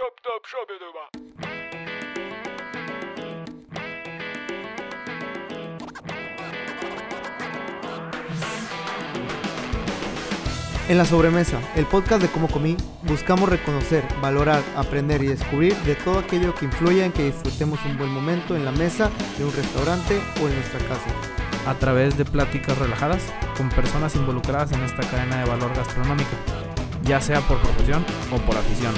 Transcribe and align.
shop 0.00 0.16
top 0.22 0.46
shop 0.46 0.68
En 10.88 10.96
la 10.96 11.04
sobremesa, 11.04 11.60
el 11.76 11.84
podcast 11.84 12.22
de 12.22 12.28
Cómo 12.28 12.48
Comí, 12.48 12.76
buscamos 13.02 13.48
reconocer, 13.48 14.02
valorar, 14.22 14.62
aprender 14.74 15.22
y 15.22 15.26
descubrir 15.26 15.76
de 15.82 15.94
todo 15.94 16.18
aquello 16.18 16.54
que 16.54 16.64
influya 16.64 17.04
en 17.04 17.12
que 17.12 17.26
disfrutemos 17.26 17.78
un 17.84 17.98
buen 17.98 18.10
momento 18.10 18.56
en 18.56 18.64
la 18.64 18.72
mesa 18.72 19.10
de 19.36 19.44
un 19.44 19.52
restaurante 19.52 20.18
o 20.42 20.48
en 20.48 20.54
nuestra 20.54 20.80
casa. 20.88 21.10
a 21.66 21.74
través 21.74 22.16
de 22.16 22.24
pláticas 22.24 22.78
relajadas 22.78 23.22
con 23.54 23.68
personas 23.68 24.16
involucradas 24.16 24.72
en 24.72 24.82
esta 24.82 25.02
cadena 25.10 25.40
de 25.40 25.50
valor 25.50 25.76
gastronómico, 25.76 26.34
ya 27.02 27.20
sea 27.20 27.40
por 27.42 27.58
profesión 27.58 28.02
o 28.32 28.38
por 28.38 28.56
afición, 28.56 28.94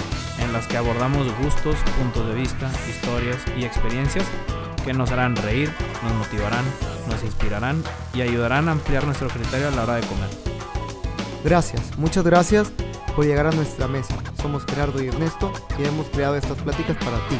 en 0.52 0.58
las 0.58 0.66
que 0.66 0.76
abordamos 0.76 1.26
gustos, 1.38 1.76
puntos 1.98 2.28
de 2.28 2.34
vista, 2.34 2.70
historias 2.86 3.38
y 3.56 3.64
experiencias 3.64 4.26
que 4.84 4.92
nos 4.92 5.10
harán 5.10 5.34
reír, 5.34 5.72
nos 6.02 6.12
motivarán, 6.12 6.64
nos 7.08 7.22
inspirarán 7.24 7.82
y 8.12 8.20
ayudarán 8.20 8.68
a 8.68 8.72
ampliar 8.72 9.06
nuestro 9.06 9.28
criterio 9.28 9.68
a 9.68 9.70
la 9.70 9.84
hora 9.84 9.94
de 9.94 10.02
comer. 10.02 10.28
Gracias, 11.42 11.96
muchas 11.96 12.22
gracias 12.24 12.70
por 13.16 13.24
llegar 13.24 13.46
a 13.46 13.52
nuestra 13.52 13.88
mesa. 13.88 14.14
Somos 14.42 14.66
Gerardo 14.66 15.02
y 15.02 15.08
Ernesto 15.08 15.50
y 15.78 15.84
hemos 15.84 16.06
creado 16.08 16.36
estas 16.36 16.58
pláticas 16.58 16.98
para 16.98 17.16
ti. 17.28 17.36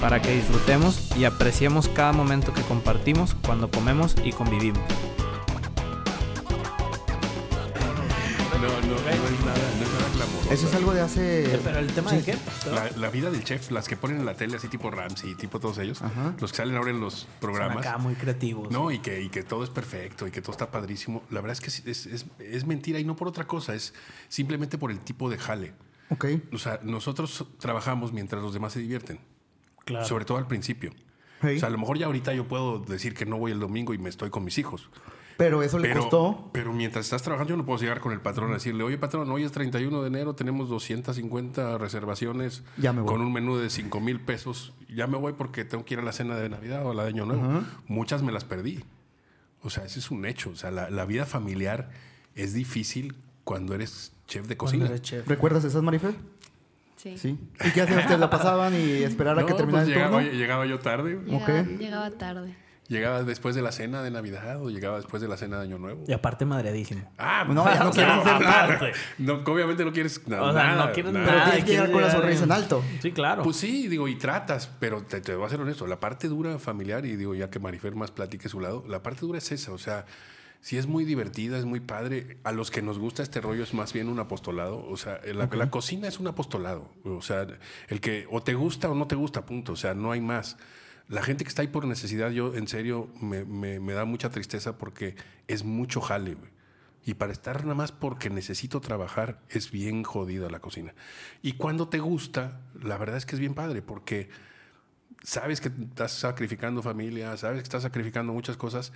para 0.00 0.20
que 0.20 0.34
disfrutemos 0.34 1.16
y 1.16 1.24
apreciemos 1.24 1.88
cada 1.88 2.12
momento 2.12 2.52
que 2.52 2.62
compartimos 2.62 3.36
cuando 3.44 3.70
comemos 3.70 4.14
y 4.24 4.32
convivimos. 4.32 4.82
Eso 10.50 10.66
es 10.66 10.74
algo 10.74 10.94
de 10.94 11.02
hace... 11.02 11.60
Pero 11.62 11.78
el 11.78 11.88
tema 11.92 12.10
de 12.12 12.22
qué? 12.24 12.34
La, 12.72 12.90
la 12.96 13.10
vida 13.10 13.30
del 13.30 13.44
chef, 13.44 13.70
las 13.70 13.86
que 13.86 13.96
ponen 13.98 14.20
en 14.20 14.24
la 14.26 14.34
tele, 14.34 14.56
así 14.56 14.68
tipo 14.68 14.90
Ramsey, 14.90 15.34
tipo 15.34 15.60
todos 15.60 15.76
ellos, 15.78 16.00
los 16.40 16.52
que 16.52 16.56
salen 16.56 16.74
ahora 16.76 16.90
en 16.90 17.00
los 17.00 17.14
Son 17.20 17.30
programas. 17.38 17.86
acá 17.86 17.98
muy 17.98 18.14
creativos. 18.14 18.70
No, 18.70 18.90
y 18.90 18.98
que, 19.00 19.20
y 19.20 19.28
que 19.28 19.42
todo 19.42 19.62
es 19.62 19.68
perfecto 19.68 20.26
y 20.26 20.30
que 20.30 20.40
todo 20.40 20.52
está 20.52 20.70
padrísimo. 20.70 21.22
La 21.30 21.42
verdad 21.42 21.52
es 21.52 21.60
que 21.60 21.70
sí, 21.70 21.82
es, 21.84 22.06
es- 22.06 22.26
es 22.38 22.66
mentira 22.66 22.98
y 22.98 23.04
no 23.04 23.14
por 23.14 23.28
otra 23.28 23.46
cosa, 23.46 23.74
es 23.74 23.92
simplemente 24.28 24.78
por 24.78 24.90
el 24.90 25.00
tipo 25.00 25.28
de 25.28 25.36
jale. 25.36 25.74
Ok. 26.08 26.24
O 26.54 26.58
sea, 26.58 26.80
nosotros 26.82 27.44
trabajamos 27.58 28.14
mientras 28.14 28.42
los 28.42 28.54
demás 28.54 28.72
se 28.72 28.80
divierten, 28.80 29.20
Claro. 29.84 30.06
sobre 30.06 30.24
todo 30.24 30.38
al 30.38 30.46
principio. 30.46 30.92
Hey. 31.42 31.56
O 31.58 31.60
sea, 31.60 31.68
a 31.68 31.72
lo 31.72 31.78
mejor 31.78 31.98
ya 31.98 32.06
ahorita 32.06 32.32
yo 32.32 32.48
puedo 32.48 32.78
decir 32.78 33.12
que 33.14 33.26
no 33.26 33.36
voy 33.36 33.52
el 33.52 33.60
domingo 33.60 33.92
y 33.92 33.98
me 33.98 34.08
estoy 34.08 34.30
con 34.30 34.44
mis 34.44 34.56
hijos. 34.56 34.88
Pero 35.38 35.62
eso 35.62 35.78
le 35.78 35.88
Pero, 35.88 36.00
costó... 36.00 36.50
pero 36.52 36.72
mientras 36.74 37.06
estás 37.06 37.22
trabajando, 37.22 37.50
yo 37.52 37.56
no 37.56 37.64
puedo 37.64 37.78
llegar 37.78 38.00
con 38.00 38.12
el 38.12 38.20
patrón 38.20 38.50
a 38.50 38.54
decirle, 38.54 38.82
oye 38.82 38.98
patrón, 38.98 39.30
hoy 39.30 39.44
es 39.44 39.52
31 39.52 40.02
de 40.02 40.08
enero, 40.08 40.34
tenemos 40.34 40.68
250 40.68 41.78
reservaciones 41.78 42.64
Ya 42.76 42.92
me 42.92 43.00
voy. 43.02 43.08
con 43.12 43.20
un 43.22 43.32
menú 43.32 43.56
de 43.56 43.70
5 43.70 44.00
mil 44.00 44.20
pesos. 44.20 44.74
Ya 44.94 45.06
me 45.06 45.16
voy 45.16 45.32
porque 45.34 45.64
tengo 45.64 45.84
que 45.84 45.94
ir 45.94 46.00
a 46.00 46.02
la 46.02 46.12
cena 46.12 46.36
de 46.36 46.48
Navidad 46.50 46.84
o 46.84 46.90
a 46.90 46.94
la 46.94 47.04
de 47.04 47.10
Año 47.10 47.24
Nuevo. 47.24 47.62
Muchas 47.86 48.22
me 48.22 48.32
las 48.32 48.44
perdí. 48.44 48.84
O 49.62 49.70
sea, 49.70 49.84
ese 49.84 50.00
es 50.00 50.10
un 50.10 50.26
hecho. 50.26 50.50
O 50.50 50.56
sea, 50.56 50.70
la, 50.70 50.90
la 50.90 51.04
vida 51.04 51.24
familiar 51.24 51.90
es 52.34 52.52
difícil 52.52 53.14
cuando 53.44 53.74
eres 53.74 54.12
chef 54.26 54.46
de 54.48 54.56
cocina. 54.56 54.86
eres 54.86 55.02
chef. 55.02 55.26
¿Recuerdas 55.28 55.64
esas, 55.64 55.82
Marifer? 55.82 56.14
Sí. 56.96 57.16
Sí. 57.16 57.38
¿Y 57.64 57.70
qué 57.70 57.82
hacían 57.82 58.00
ustedes? 58.00 58.18
¿La 58.18 58.28
pasaban 58.28 58.74
y 58.74 59.04
esperar 59.04 59.38
a 59.38 59.46
que 59.46 59.54
terminara 59.54 59.84
pues 59.84 59.88
el 59.88 59.94
llegaba, 59.94 60.20
turno? 60.22 60.32
llegaba 60.36 60.66
yo 60.66 60.78
tarde. 60.80 61.20
Llegaba, 61.24 61.60
Ok. 61.60 61.68
llegaba 61.78 62.10
tarde. 62.10 62.56
Llegaba 62.88 63.22
después 63.22 63.54
de 63.54 63.60
la 63.60 63.70
cena 63.70 64.02
de 64.02 64.10
Navidad 64.10 64.62
o 64.62 64.70
llegaba 64.70 64.96
después 64.96 65.20
de 65.20 65.28
la 65.28 65.36
cena 65.36 65.58
de 65.58 65.64
Año 65.64 65.78
Nuevo. 65.78 66.04
Y 66.08 66.12
aparte 66.14 66.46
madreadísimo. 66.46 67.02
Ah, 67.18 67.44
No, 67.46 67.64
ya 67.66 67.84
no 67.84 67.90
quieres 67.92 68.14
aparte. 68.26 68.92
No, 69.18 69.34
obviamente 69.44 69.84
no 69.84 69.92
quieres 69.92 70.26
nada. 70.26 70.42
O 70.44 70.52
sea, 70.54 70.74
no 70.74 70.92
quieres 70.92 71.12
nada. 71.12 71.26
nada. 71.26 71.38
Pero 71.38 71.50
tienes 71.50 71.64
que 71.66 71.70
llegar 71.72 71.92
con 71.92 72.00
la 72.00 72.10
sonrisa 72.10 72.44
en 72.44 72.52
alto. 72.52 72.82
Sí, 73.02 73.12
claro. 73.12 73.42
Pues 73.42 73.56
sí, 73.56 73.88
digo, 73.88 74.08
y 74.08 74.16
tratas, 74.16 74.70
pero 74.80 75.02
te, 75.02 75.20
te 75.20 75.34
voy 75.34 75.44
a 75.44 75.50
ser 75.50 75.60
honesto, 75.60 75.86
la 75.86 76.00
parte 76.00 76.28
dura 76.28 76.58
familiar, 76.58 77.04
y 77.04 77.16
digo, 77.16 77.34
ya 77.34 77.50
que 77.50 77.58
Marifer 77.58 77.94
más 77.94 78.10
platique 78.10 78.48
su 78.48 78.58
lado, 78.58 78.82
la 78.88 79.02
parte 79.02 79.20
dura 79.20 79.36
es 79.36 79.52
esa, 79.52 79.72
o 79.72 79.78
sea, 79.78 80.06
si 80.62 80.78
es 80.78 80.86
muy 80.86 81.04
divertida, 81.04 81.58
es 81.58 81.66
muy 81.66 81.80
padre, 81.80 82.38
a 82.42 82.52
los 82.52 82.70
que 82.70 82.80
nos 82.80 82.98
gusta 82.98 83.22
este 83.22 83.42
rollo 83.42 83.62
es 83.64 83.74
más 83.74 83.92
bien 83.92 84.08
un 84.08 84.18
apostolado, 84.18 84.82
o 84.88 84.96
sea, 84.96 85.20
la, 85.34 85.46
la 85.52 85.70
cocina 85.70 86.08
es 86.08 86.18
un 86.20 86.26
apostolado, 86.26 86.90
o 87.04 87.20
sea, 87.20 87.46
el 87.88 88.00
que 88.00 88.26
o 88.30 88.42
te 88.42 88.54
gusta 88.54 88.88
o 88.88 88.94
no 88.94 89.06
te 89.06 89.14
gusta, 89.14 89.44
punto, 89.44 89.72
o 89.74 89.76
sea, 89.76 89.92
no 89.92 90.10
hay 90.10 90.22
más. 90.22 90.56
La 91.08 91.22
gente 91.22 91.44
que 91.44 91.48
está 91.48 91.62
ahí 91.62 91.68
por 91.68 91.86
necesidad, 91.86 92.30
yo 92.30 92.54
en 92.54 92.68
serio 92.68 93.08
me, 93.20 93.44
me- 93.44 93.92
da 93.94 94.04
mucha 94.04 94.28
tristeza 94.30 94.76
porque 94.78 95.16
es 95.46 95.64
mucho 95.64 96.00
jale. 96.00 96.36
Y 97.04 97.14
para 97.14 97.32
estar 97.32 97.62
nada 97.62 97.74
más 97.74 97.92
porque 97.92 98.28
necesito 98.28 98.80
trabajar 98.82 99.40
es 99.48 99.70
bien 99.70 100.02
jodida 100.02 100.50
la 100.50 100.60
cocina. 100.60 100.94
Y 101.40 101.52
cuando 101.54 101.88
te 101.88 101.98
gusta, 102.00 102.60
la 102.82 102.98
verdad 102.98 103.16
es 103.16 103.24
que 103.24 103.34
es 103.36 103.40
bien 103.40 103.54
padre 103.54 103.80
porque 103.80 104.28
sabes 105.22 105.60
que 105.62 105.68
estás 105.68 106.12
sacrificando 106.12 106.82
familia, 106.82 107.34
sabes 107.38 107.58
que 107.60 107.62
estás 107.64 107.82
sacrificando 107.82 108.32
muchas 108.34 108.56
cosas, 108.58 108.92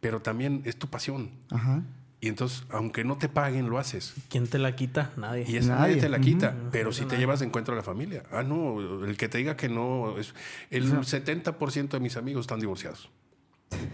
pero 0.00 0.20
también 0.20 0.60
es 0.66 0.78
tu 0.78 0.88
pasión. 0.88 1.30
Ajá. 1.50 1.82
Y 2.24 2.28
entonces, 2.28 2.64
aunque 2.70 3.04
no 3.04 3.18
te 3.18 3.28
paguen, 3.28 3.68
lo 3.68 3.78
haces. 3.78 4.14
¿Quién 4.30 4.46
te 4.46 4.58
la 4.58 4.74
quita? 4.74 5.10
Nadie. 5.18 5.44
Y 5.46 5.58
esa 5.58 5.74
Nadie. 5.74 5.80
nadie 5.88 5.96
te 6.00 6.08
la 6.08 6.20
quita, 6.20 6.56
pero 6.72 6.90
si 6.90 7.00
te 7.00 7.06
nadie. 7.08 7.18
llevas 7.18 7.40
de 7.40 7.46
encuentro 7.46 7.74
a 7.74 7.76
la 7.76 7.82
familia. 7.82 8.22
Ah, 8.32 8.42
no, 8.42 9.04
el 9.04 9.18
que 9.18 9.28
te 9.28 9.36
diga 9.36 9.58
que 9.58 9.68
no. 9.68 10.16
Es, 10.16 10.34
el 10.70 10.90
70% 10.90 11.88
de 11.90 12.00
mis 12.00 12.16
amigos 12.16 12.44
están 12.44 12.60
divorciados. 12.60 13.10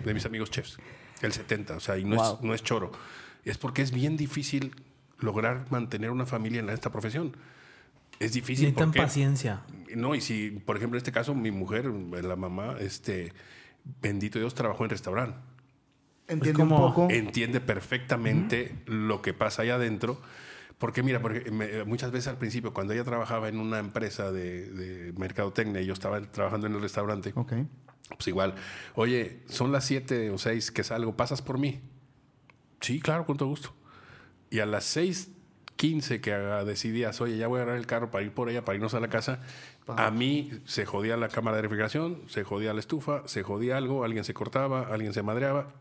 De 0.04 0.14
mis 0.14 0.24
amigos 0.26 0.48
chefs. 0.48 0.78
El 1.22 1.32
70%, 1.32 1.70
o 1.76 1.80
sea, 1.80 1.98
y 1.98 2.04
no, 2.04 2.14
Wow. 2.16 2.34
es, 2.36 2.40
no 2.42 2.54
es 2.54 2.62
choro. 2.62 2.92
Es 3.44 3.58
porque 3.58 3.82
es 3.82 3.90
bien 3.90 4.16
difícil 4.16 4.76
lograr 5.18 5.66
mantener 5.70 6.10
una 6.12 6.24
familia 6.24 6.60
en 6.60 6.70
esta 6.70 6.90
profesión. 6.92 7.36
Es 8.20 8.32
difícil 8.32 8.66
Necesitan 8.66 8.90
porque... 8.90 9.00
paciencia. 9.00 9.62
No, 9.96 10.14
y 10.14 10.20
si, 10.20 10.50
por 10.50 10.76
ejemplo, 10.76 10.96
en 10.96 10.98
este 10.98 11.10
caso, 11.10 11.34
mi 11.34 11.50
mujer, 11.50 11.86
la 11.86 12.36
mamá, 12.36 12.76
este, 12.78 13.32
bendito 14.00 14.38
Dios, 14.38 14.54
trabajó 14.54 14.84
en 14.84 14.90
restaurante. 14.90 15.36
Entiende 16.30 16.52
como- 16.60 16.76
un 16.86 16.92
poco. 16.94 17.08
Entiende 17.10 17.60
perfectamente 17.60 18.76
lo 18.86 19.20
que 19.22 19.32
pasa 19.34 19.62
ahí 19.62 19.70
adentro. 19.70 20.20
Porque 20.78 21.02
mira, 21.02 21.20
porque 21.20 21.50
me- 21.50 21.84
muchas 21.84 22.10
veces 22.10 22.28
al 22.28 22.38
principio, 22.38 22.72
cuando 22.72 22.94
ella 22.94 23.04
trabajaba 23.04 23.48
en 23.48 23.58
una 23.58 23.78
empresa 23.78 24.32
de, 24.32 24.70
de 24.70 25.12
mercadotecnia 25.12 25.82
y 25.82 25.86
yo 25.86 25.92
estaba 25.92 26.20
trabajando 26.22 26.66
en 26.68 26.74
el 26.74 26.80
restaurante, 26.80 27.32
Ok. 27.34 27.52
pues 28.16 28.28
igual, 28.28 28.54
oye, 28.94 29.40
son 29.46 29.72
las 29.72 29.84
7 29.84 30.30
o 30.30 30.38
6 30.38 30.70
que 30.70 30.82
salgo, 30.82 31.14
¿pasas 31.16 31.42
por 31.42 31.58
mí? 31.58 31.80
Sí, 32.80 32.98
claro, 33.00 33.26
con 33.26 33.36
todo 33.36 33.50
gusto. 33.50 33.74
Y 34.48 34.60
a 34.60 34.66
las 34.66 34.84
6:15 34.96 36.22
que 36.22 36.32
haga- 36.32 36.64
decidías, 36.64 37.20
oye, 37.20 37.36
ya 37.36 37.46
voy 37.46 37.58
a 37.58 37.62
agarrar 37.62 37.78
el 37.78 37.86
carro 37.86 38.10
para 38.10 38.24
ir 38.24 38.32
por 38.32 38.48
ella, 38.48 38.64
para 38.64 38.76
irnos 38.76 38.94
a 38.94 39.00
la 39.00 39.08
casa, 39.08 39.42
a 39.86 40.10
mí 40.10 40.50
se 40.64 40.86
jodía 40.86 41.18
la 41.18 41.28
cámara 41.28 41.56
de 41.56 41.62
refrigeración, 41.62 42.22
se 42.26 42.42
jodía 42.42 42.72
la 42.72 42.80
estufa, 42.80 43.22
se 43.28 43.42
jodía 43.42 43.76
algo, 43.76 44.02
alguien 44.02 44.24
se 44.24 44.32
cortaba, 44.32 44.88
alguien 44.90 45.12
se 45.12 45.22
madreaba 45.22 45.74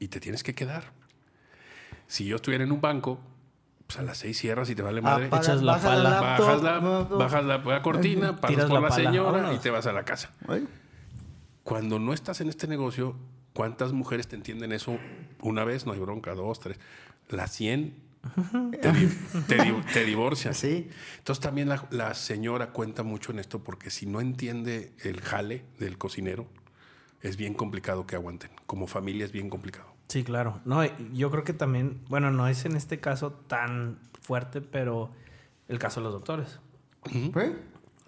y 0.00 0.08
te 0.08 0.18
tienes 0.18 0.42
que 0.42 0.54
quedar. 0.54 0.92
Si 2.08 2.24
yo 2.24 2.36
estuviera 2.36 2.64
en 2.64 2.72
un 2.72 2.80
banco, 2.80 3.20
pues 3.86 3.98
a 3.98 4.02
las 4.02 4.18
6 4.18 4.36
cierras 4.38 4.68
y 4.70 4.74
te 4.74 4.82
vale 4.82 5.00
madre. 5.00 5.26
Apaga- 5.26 5.42
echas 5.42 5.62
la 5.62 5.72
baja 5.74 5.84
pala. 5.88 6.02
laptop, 6.10 6.46
Bajas 6.46 6.62
la, 6.62 6.80
no, 6.80 7.08
no. 7.08 7.18
bajas 7.18 7.44
la, 7.44 7.58
la 7.58 7.82
cortina, 7.82 8.36
pasas 8.36 8.50
Tiras 8.50 8.64
por 8.66 8.74
la 8.74 8.80
la, 8.80 8.88
pala, 8.88 9.04
señora 9.04 9.38
y 9.38 9.42
vámonos. 9.42 9.62
te 9.62 9.70
vas 9.70 9.86
a 9.86 9.92
la 9.92 10.04
casa. 10.04 10.30
Ay, 10.48 10.66
Cuando 11.62 11.98
no 12.00 12.12
estás 12.12 12.40
en 12.40 12.48
este 12.48 12.66
negocio, 12.66 13.14
¿cuántas 13.52 13.92
mujeres 13.92 14.26
te 14.26 14.34
entienden 14.36 14.72
eso 14.72 14.96
una 15.40 15.64
vez? 15.64 15.86
No 15.86 15.92
hay 15.92 16.00
bronca, 16.00 16.34
dos, 16.34 16.58
tres. 16.60 16.78
Las 17.28 17.52
100 17.52 17.94
te, 18.82 18.92
di- 18.92 19.08
te 19.48 19.62
di- 19.62 19.82
te 19.92 20.04
divorcian. 20.04 20.54
Sí. 20.54 20.88
Entonces 21.18 21.40
también 21.42 21.68
la, 21.68 21.86
la 21.90 22.14
señora 22.14 22.70
cuenta 22.70 23.02
mucho 23.02 23.32
en 23.32 23.38
esto 23.38 23.62
porque 23.62 23.90
si 23.90 24.06
no 24.06 24.20
entiende 24.20 24.92
el 25.04 25.20
jale 25.20 25.64
del 25.78 25.96
cocinero, 25.96 26.46
es 27.22 27.36
bien 27.36 27.54
complicado 27.54 28.06
que 28.06 28.16
aguanten. 28.16 28.50
Como 28.66 28.86
familia 28.86 29.24
es 29.24 29.32
bien 29.32 29.50
complicado. 29.50 29.86
Sí, 30.08 30.24
claro. 30.24 30.60
No, 30.64 30.84
y 30.84 30.90
yo 31.12 31.30
creo 31.30 31.44
que 31.44 31.52
también, 31.52 32.00
bueno, 32.08 32.30
no 32.30 32.48
es 32.48 32.64
en 32.64 32.76
este 32.76 32.98
caso 33.00 33.30
tan 33.32 33.98
fuerte, 34.22 34.60
pero 34.60 35.10
el 35.68 35.78
caso 35.78 36.00
de 36.00 36.04
los 36.04 36.12
doctores. 36.14 36.58
¿Fue? 37.32 37.54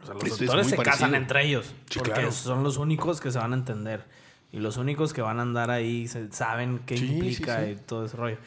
O 0.02 0.06
sea, 0.06 0.14
los 0.14 0.24
Es- 0.24 0.32
es 0.32 0.38
doctores 0.40 0.66
se 0.68 0.76
parecido. 0.76 0.82
casan 0.84 1.14
entre 1.14 1.46
ellos. 1.46 1.74
Sí, 1.88 1.98
porque 1.98 2.12
claro. 2.12 2.32
son 2.32 2.62
los 2.64 2.76
únicos 2.76 3.20
que 3.20 3.30
se 3.30 3.38
van 3.38 3.52
a 3.52 3.56
entender. 3.56 4.04
Y 4.50 4.58
los 4.58 4.76
únicos 4.76 5.12
que 5.12 5.22
van 5.22 5.38
a 5.38 5.42
andar 5.42 5.70
ahí 5.70 6.08
se- 6.08 6.30
saben 6.32 6.80
qué 6.84 6.96
Sí, 6.96 7.06
implica 7.06 7.60
sí, 7.60 7.66
sí. 7.66 7.70
y 7.72 7.76
todo 7.76 8.04
ese 8.06 8.16
rollo. 8.16 8.38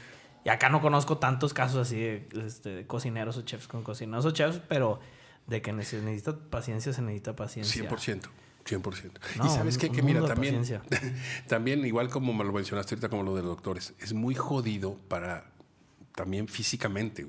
Y 0.43 0.49
acá 0.49 0.69
no 0.69 0.81
conozco 0.81 1.17
tantos 1.17 1.53
casos 1.53 1.77
así 1.87 1.95
de, 1.99 2.27
este, 2.45 2.69
de 2.75 2.85
cocineros 2.87 3.37
o 3.37 3.41
chefs 3.41 3.67
con 3.67 3.81
cocineros 3.83 4.25
o 4.25 4.31
chefs, 4.31 4.61
pero 4.67 4.99
de 5.47 5.61
que 5.61 5.71
se 5.83 6.01
necesita 6.01 6.37
paciencia, 6.37 6.91
se 6.93 7.01
necesita 7.01 7.35
paciencia. 7.35 7.89
100%. 7.89 8.29
100%. 8.65 9.11
No, 9.37 9.45
y 9.45 9.49
sabes 9.49 9.77
qué? 9.77 9.89
que 9.89 10.01
mira, 10.01 10.25
también, 10.25 10.63
también, 11.47 11.85
igual 11.85 12.09
como 12.09 12.33
me 12.33 12.43
lo 12.43 12.51
mencionaste 12.51 12.95
ahorita, 12.95 13.09
como 13.09 13.23
lo 13.23 13.35
de 13.35 13.41
los 13.41 13.51
doctores, 13.51 13.93
es 13.99 14.13
muy 14.13 14.35
jodido 14.35 14.95
para 15.07 15.45
también 16.15 16.47
físicamente. 16.47 17.27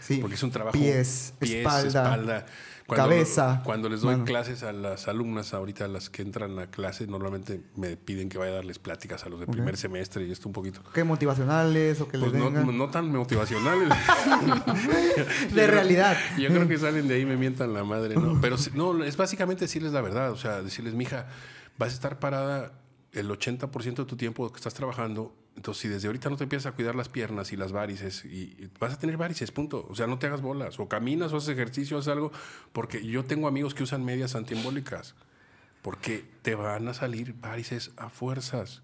Sí. 0.00 0.18
Porque 0.18 0.36
es 0.36 0.42
un 0.42 0.50
trabajo. 0.50 0.78
Pies, 0.78 1.34
espalda, 1.40 2.46
Cuando- 2.96 3.08
cabeza, 3.14 3.62
Cuando 3.64 3.88
les 3.88 4.00
doy 4.02 4.12
mano. 4.12 4.24
clases 4.24 4.62
a 4.62 4.72
las 4.72 5.08
alumnas, 5.08 5.54
ahorita 5.54 5.88
las 5.88 6.10
que 6.10 6.22
entran 6.22 6.58
a 6.58 6.66
clase, 6.68 7.06
normalmente 7.06 7.62
me 7.76 7.96
piden 7.96 8.28
que 8.28 8.38
vaya 8.38 8.52
a 8.52 8.54
darles 8.56 8.78
pláticas 8.78 9.24
a 9.24 9.28
los 9.28 9.40
de 9.40 9.46
primer 9.46 9.76
semestre 9.76 10.26
y 10.26 10.30
esto 10.32 10.48
un 10.48 10.52
poquito. 10.52 10.82
¿Qué 10.92 11.04
motivacionales 11.04 12.00
o 12.00 12.08
que 12.08 12.18
Pues 12.18 12.32
les 12.32 12.40
no, 12.40 12.50
no 12.50 12.90
tan 12.90 13.10
motivacionales. 13.12 13.88
De 15.54 15.66
realidad. 15.66 16.16
Yo 16.38 16.48
creo 16.48 16.66
que 16.68 16.78
salen 16.78 17.08
de 17.08 17.14
ahí 17.14 17.20
y 17.22 17.26
me 17.26 17.36
mientan 17.36 17.72
la 17.72 17.84
madre, 17.84 18.14
¿no? 18.16 18.40
Pero 18.40 18.56
no, 18.74 19.04
es 19.04 19.16
básicamente 19.16 19.64
decirles 19.64 19.92
la 19.92 20.00
verdad. 20.00 20.30
O 20.32 20.36
sea, 20.36 20.62
decirles, 20.62 20.94
mija, 20.94 21.26
vas 21.78 21.90
a 21.90 21.94
estar 21.94 22.18
parada 22.18 22.72
el 23.12 23.28
80% 23.28 23.96
de 23.96 24.04
tu 24.04 24.16
tiempo 24.16 24.50
que 24.50 24.56
estás 24.56 24.74
trabajando. 24.74 25.34
Entonces, 25.60 25.82
si 25.82 25.88
desde 25.88 26.06
ahorita 26.08 26.30
no 26.30 26.38
te 26.38 26.44
empiezas 26.44 26.72
a 26.72 26.74
cuidar 26.74 26.94
las 26.94 27.10
piernas 27.10 27.52
y 27.52 27.56
las 27.58 27.70
varices, 27.70 28.24
y, 28.24 28.28
y 28.58 28.70
vas 28.80 28.94
a 28.94 28.98
tener 28.98 29.18
varices, 29.18 29.50
punto. 29.52 29.86
O 29.90 29.94
sea, 29.94 30.06
no 30.06 30.18
te 30.18 30.26
hagas 30.26 30.40
bolas. 30.40 30.80
O 30.80 30.88
caminas 30.88 31.34
o 31.34 31.36
haces 31.36 31.50
ejercicio, 31.50 31.98
haces 31.98 32.08
algo. 32.10 32.32
Porque 32.72 33.06
yo 33.06 33.26
tengo 33.26 33.46
amigos 33.46 33.74
que 33.74 33.82
usan 33.82 34.02
medias 34.02 34.34
antiembólicas. 34.34 35.14
Porque 35.82 36.24
te 36.40 36.54
van 36.54 36.88
a 36.88 36.94
salir 36.94 37.34
varices 37.42 37.90
a 37.98 38.08
fuerzas 38.08 38.82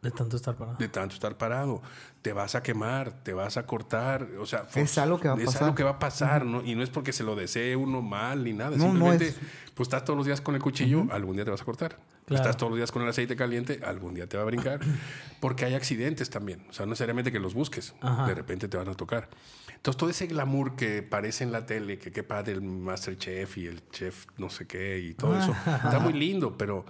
De 0.00 0.10
tanto 0.12 0.36
estar 0.36 0.56
parado. 0.56 0.78
de 0.78 0.88
tanto 0.88 1.14
estar 1.14 1.36
parado. 1.36 1.82
Te 2.22 2.32
vas 2.32 2.54
a 2.54 2.62
quemar, 2.62 3.12
te 3.22 3.34
vas 3.34 3.58
a 3.58 3.66
cortar. 3.66 4.26
O 4.40 4.46
sea, 4.46 4.66
Es 4.74 4.96
algo 4.96 5.20
que 5.20 5.28
va 5.28 5.34
a 5.34 5.38
es 5.38 5.44
pasar. 5.44 5.62
algo 5.64 5.74
que 5.74 5.84
va 5.84 5.90
a 5.90 5.98
pasar, 5.98 6.46
¿no? 6.46 6.62
Y 6.64 6.74
no 6.74 6.82
es 6.82 6.88
porque 6.88 7.12
se 7.12 7.22
lo 7.22 7.36
desee 7.36 7.76
uno 7.76 8.00
mal 8.00 8.44
ni 8.44 8.54
nada. 8.54 8.70
No, 8.78 8.84
no 8.86 8.90
Simplemente, 8.92 9.28
es- 9.28 9.36
pues 9.74 9.88
estás 9.88 10.04
todos 10.06 10.16
los 10.16 10.24
días 10.24 10.40
con 10.40 10.54
el 10.54 10.62
cuchillo, 10.62 11.06
algún 11.10 11.36
día 11.36 11.44
te 11.44 11.50
vas 11.50 11.60
a 11.60 11.64
cortar. 11.66 11.98
Claro. 12.26 12.42
Estás 12.42 12.56
todos 12.56 12.70
los 12.70 12.78
días 12.78 12.90
con 12.90 13.02
el 13.02 13.08
aceite 13.08 13.36
caliente, 13.36 13.80
algún 13.84 14.14
día 14.14 14.26
te 14.26 14.36
va 14.36 14.44
a 14.44 14.46
brincar. 14.46 14.80
Porque 15.40 15.64
hay 15.66 15.74
accidentes 15.74 16.30
también. 16.30 16.64
O 16.70 16.72
sea, 16.72 16.86
no 16.86 16.90
necesariamente 16.90 17.30
que 17.30 17.38
los 17.38 17.52
busques. 17.54 17.94
Ajá. 18.00 18.26
De 18.26 18.34
repente 18.34 18.66
te 18.68 18.76
van 18.78 18.88
a 18.88 18.94
tocar. 18.94 19.28
Entonces, 19.74 19.98
todo 19.98 20.08
ese 20.08 20.26
glamour 20.26 20.76
que 20.76 21.02
parece 21.02 21.44
en 21.44 21.52
la 21.52 21.66
tele, 21.66 21.98
que 21.98 22.10
qué 22.12 22.22
padre 22.22 22.52
el 22.54 22.62
Masterchef 22.62 23.58
y 23.58 23.66
el 23.66 23.86
chef 23.90 24.24
no 24.38 24.48
sé 24.48 24.66
qué 24.66 24.98
y 25.00 25.12
todo 25.14 25.38
eso, 25.38 25.52
está 25.52 25.98
muy 25.98 26.12
lindo, 26.18 26.56
pero, 26.56 26.86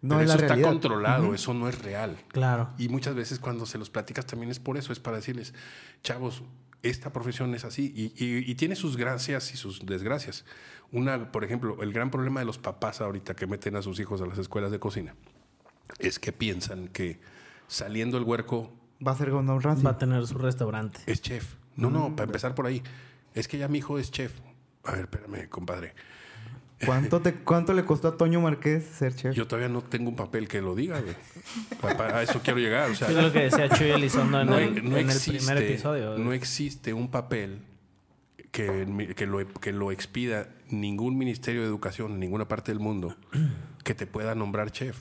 No 0.00 0.16
pero 0.16 0.20
es 0.22 0.28
la 0.28 0.34
eso 0.36 0.44
está 0.46 0.62
controlado, 0.62 1.34
eso 1.34 1.52
no 1.52 1.68
es 1.68 1.78
real. 1.82 2.16
Claro. 2.28 2.70
Y 2.78 2.88
muchas 2.88 3.14
veces 3.14 3.38
cuando 3.38 3.66
se 3.66 3.76
los 3.76 3.90
platicas 3.90 4.24
también 4.24 4.50
es 4.50 4.58
por 4.60 4.78
eso, 4.78 4.92
es 4.94 5.00
para 5.00 5.16
decirles, 5.18 5.52
chavos, 6.02 6.42
esta 6.82 7.12
profesión 7.12 7.54
es 7.54 7.64
así 7.64 7.92
y, 7.94 8.24
y- 8.24 8.50
y 8.50 8.54
tiene 8.54 8.76
sus 8.76 8.96
gracias 8.96 9.52
y 9.52 9.56
sus 9.58 9.84
desgracias. 9.84 10.46
Una, 10.92 11.30
por 11.32 11.44
ejemplo, 11.44 11.82
el 11.82 11.92
gran 11.92 12.10
problema 12.10 12.40
de 12.40 12.46
los 12.46 12.58
papás 12.58 13.00
ahorita 13.00 13.34
que 13.36 13.46
meten 13.46 13.76
a 13.76 13.82
sus 13.82 14.00
hijos 14.00 14.22
a 14.22 14.26
las 14.26 14.38
escuelas 14.38 14.70
de 14.70 14.78
cocina 14.78 15.14
es 15.98 16.18
que 16.18 16.32
piensan 16.32 16.88
que 16.88 17.20
saliendo 17.66 18.16
el 18.18 18.24
huerco 18.24 18.72
Va 19.06 19.12
a 19.12 19.16
ser 19.16 19.30
Gordon 19.30 19.60
Ramsay. 19.60 19.84
Va 19.84 19.90
a 19.92 19.98
tener 19.98 20.26
su 20.26 20.36
restaurante. 20.38 21.00
es 21.06 21.22
chef. 21.22 21.54
No, 21.76 21.88
no, 21.90 22.16
para 22.16 22.24
empezar 22.24 22.54
por 22.54 22.66
ahí. 22.66 22.82
Es 23.34 23.46
que 23.46 23.56
ya 23.58 23.68
mi 23.68 23.78
hijo 23.78 23.98
es 23.98 24.10
chef. 24.10 24.32
A 24.84 24.92
ver, 24.92 25.02
espérame, 25.02 25.48
compadre. 25.48 25.94
¿Cuánto, 26.84 27.20
te, 27.20 27.34
¿Cuánto 27.34 27.72
le 27.74 27.84
costó 27.84 28.08
a 28.08 28.16
Toño 28.16 28.40
Márquez 28.40 28.84
ser 28.84 29.14
chef? 29.14 29.34
Yo 29.36 29.46
todavía 29.46 29.68
no 29.68 29.82
tengo 29.82 30.08
un 30.10 30.16
papel 30.16 30.48
que 30.48 30.60
lo 30.60 30.74
diga, 30.74 31.00
güey. 31.00 31.14
A 32.12 32.22
eso 32.22 32.40
quiero 32.42 32.58
llegar. 32.58 32.90
O 32.90 32.94
sea, 32.94 33.08
Es 33.08 33.14
lo 33.14 33.32
que 33.32 33.40
decía 33.44 33.68
Chuy 33.68 33.90
Elizondo 33.90 34.40
en, 34.40 34.46
no, 34.48 34.58
el, 34.58 34.74
no 34.88 34.96
en 34.96 35.08
el 35.10 35.16
existe, 35.16 35.38
primer 35.38 35.58
episodio. 35.62 36.18
no 36.18 36.32
existe 36.32 36.92
un 36.92 37.10
papel 37.10 37.60
que, 38.50 39.14
que, 39.16 39.26
lo, 39.26 39.46
que 39.60 39.72
lo 39.72 39.92
expida 39.92 40.48
ningún 40.70 41.16
ministerio 41.18 41.60
de 41.62 41.66
educación 41.68 42.12
en 42.12 42.20
ninguna 42.20 42.48
parte 42.48 42.72
del 42.72 42.80
mundo 42.80 43.14
que 43.84 43.94
te 43.94 44.06
pueda 44.06 44.34
nombrar 44.34 44.70
chef. 44.70 45.00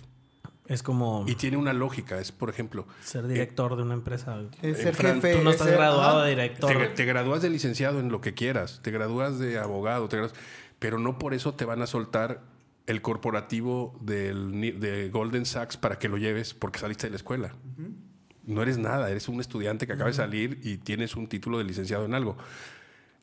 Es 0.67 0.83
como 0.83 1.23
Y 1.29 1.35
tiene 1.35 1.55
una 1.55 1.71
lógica. 1.71 2.19
Es, 2.19 2.33
por 2.33 2.49
ejemplo, 2.49 2.85
ser 3.01 3.25
director 3.27 3.77
de 3.77 3.83
una 3.83 3.93
empresa. 3.93 4.37
Es 4.61 4.77
ser 4.79 4.95
Fran, 4.95 5.21
jefe. 5.21 5.37
Tú 5.37 5.43
no 5.43 5.49
es 5.51 5.55
estás 5.55 5.69
ser- 5.69 5.77
graduado 5.77 6.23
de 6.23 6.31
director. 6.31 6.71
te, 6.77 6.87
te 6.89 7.05
gradúas 7.05 7.41
de 7.41 7.49
licenciado 7.49 8.01
en 8.01 8.09
lo 8.11 8.19
que 8.19 8.33
quieras, 8.33 8.81
te 8.83 8.91
gradúas 8.91 9.39
de 9.39 9.57
abogado, 9.59 10.09
te 10.09 10.17
gradúas- 10.17 10.33
pero 10.79 10.99
no 10.99 11.17
por 11.17 11.33
eso 11.33 11.53
te 11.53 11.63
van 11.63 11.81
a 11.81 11.87
soltar 11.87 12.41
el 12.85 13.01
corporativo 13.01 13.97
del, 14.01 14.79
de 14.79 15.09
Golden 15.09 15.45
Sachs 15.45 15.77
para 15.77 15.99
que 15.99 16.09
lo 16.09 16.17
lleves 16.17 16.53
porque 16.53 16.79
saliste 16.79 17.07
de 17.07 17.11
la 17.11 17.15
escuela. 17.17 17.53
No 18.45 18.61
eres 18.61 18.77
nada, 18.77 19.09
eres 19.09 19.27
un 19.27 19.39
estudiante 19.41 19.87
que 19.87 19.93
acaba 19.93 20.09
de 20.09 20.15
salir 20.15 20.59
y 20.63 20.77
tienes 20.77 21.15
un 21.15 21.27
título 21.27 21.57
de 21.57 21.63
licenciado 21.65 22.05
en 22.05 22.13
algo. 22.13 22.37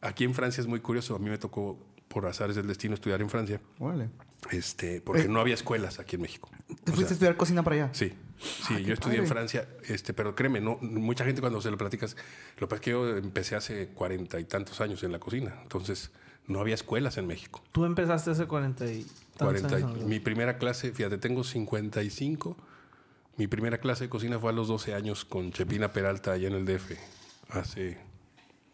Aquí 0.05 0.25
en 0.25 0.35
Francia 0.35 0.61
es 0.61 0.67
muy 0.67 0.81
curioso, 0.81 1.17
a 1.17 1.19
mí 1.19 1.31
me 1.31 1.39
tocó 1.39 1.79
por 2.09 2.27
azares 2.27 2.55
del 2.57 2.67
destino 2.67 2.95
estudiar 2.95 3.21
en 3.23 3.31
Francia, 3.31 3.61
Órale. 3.81 4.11
este, 4.51 5.01
porque 5.01 5.27
no 5.27 5.41
había 5.41 5.55
escuelas 5.55 5.99
aquí 5.99 6.17
en 6.17 6.23
México. 6.23 6.49
¿Te 6.69 6.75
O 6.75 6.77
sea, 6.77 6.95
fuiste 6.95 7.13
a 7.13 7.15
estudiar 7.15 7.37
cocina 7.37 7.63
para 7.65 7.77
allá? 7.77 7.89
Sí, 7.95 8.13
sí, 8.39 8.75
Ah, 8.75 8.79
yo 8.81 8.95
estudié 8.95 9.19
en. 9.19 9.27
Francia, 9.27 9.67
este, 9.89 10.13
pero 10.15 10.35
créeme, 10.35 10.61
no, 10.61 10.79
mucha 10.81 11.25
gente 11.25 11.41
cuando 11.41 11.61
se 11.61 11.71
lo 11.71 11.79
platicas, 11.79 12.17
lo 12.59 12.67
que 12.69 12.71
pasa 12.71 12.75
es 12.77 12.81
que 12.83 12.91
yo 12.91 13.17
empecé 13.17 13.57
hace 13.57 13.89
cuarenta 13.89 14.39
y 14.39 14.45
tantos 14.45 14.81
años 14.81 15.03
en 15.03 15.11
la 15.13 15.19
cocina, 15.19 15.59
entonces 15.63 16.11
no 16.47 16.61
había 16.61 16.75
escuelas 16.75 17.17
en 17.17 17.27
México. 17.27 17.63
Tú 17.73 17.85
empezaste 17.87 18.31
hace 18.31 18.47
40 18.47 18.85
y 18.87 19.03
tantos 19.37 19.63
40 19.63 19.81
y- 19.81 19.83
años, 19.83 20.05
mi 20.05 20.21
primera 20.21 20.59
clase, 20.59 20.93
fíjate, 20.93 21.17
tengo 21.19 21.43
55, 21.43 22.57
mi 23.39 23.47
primera 23.49 23.79
clase 23.79 24.05
de 24.05 24.11
cocina 24.11 24.39
fue 24.39 24.51
a 24.51 24.53
los 24.53 24.69
12 24.69 24.95
años 24.95 25.25
con 25.25 25.51
Chepina 25.53 25.93
Peralta 25.93 26.33
allá 26.33 26.49
en 26.49 26.55
el 26.55 26.65
DF, 26.67 26.93
hace 27.49 27.99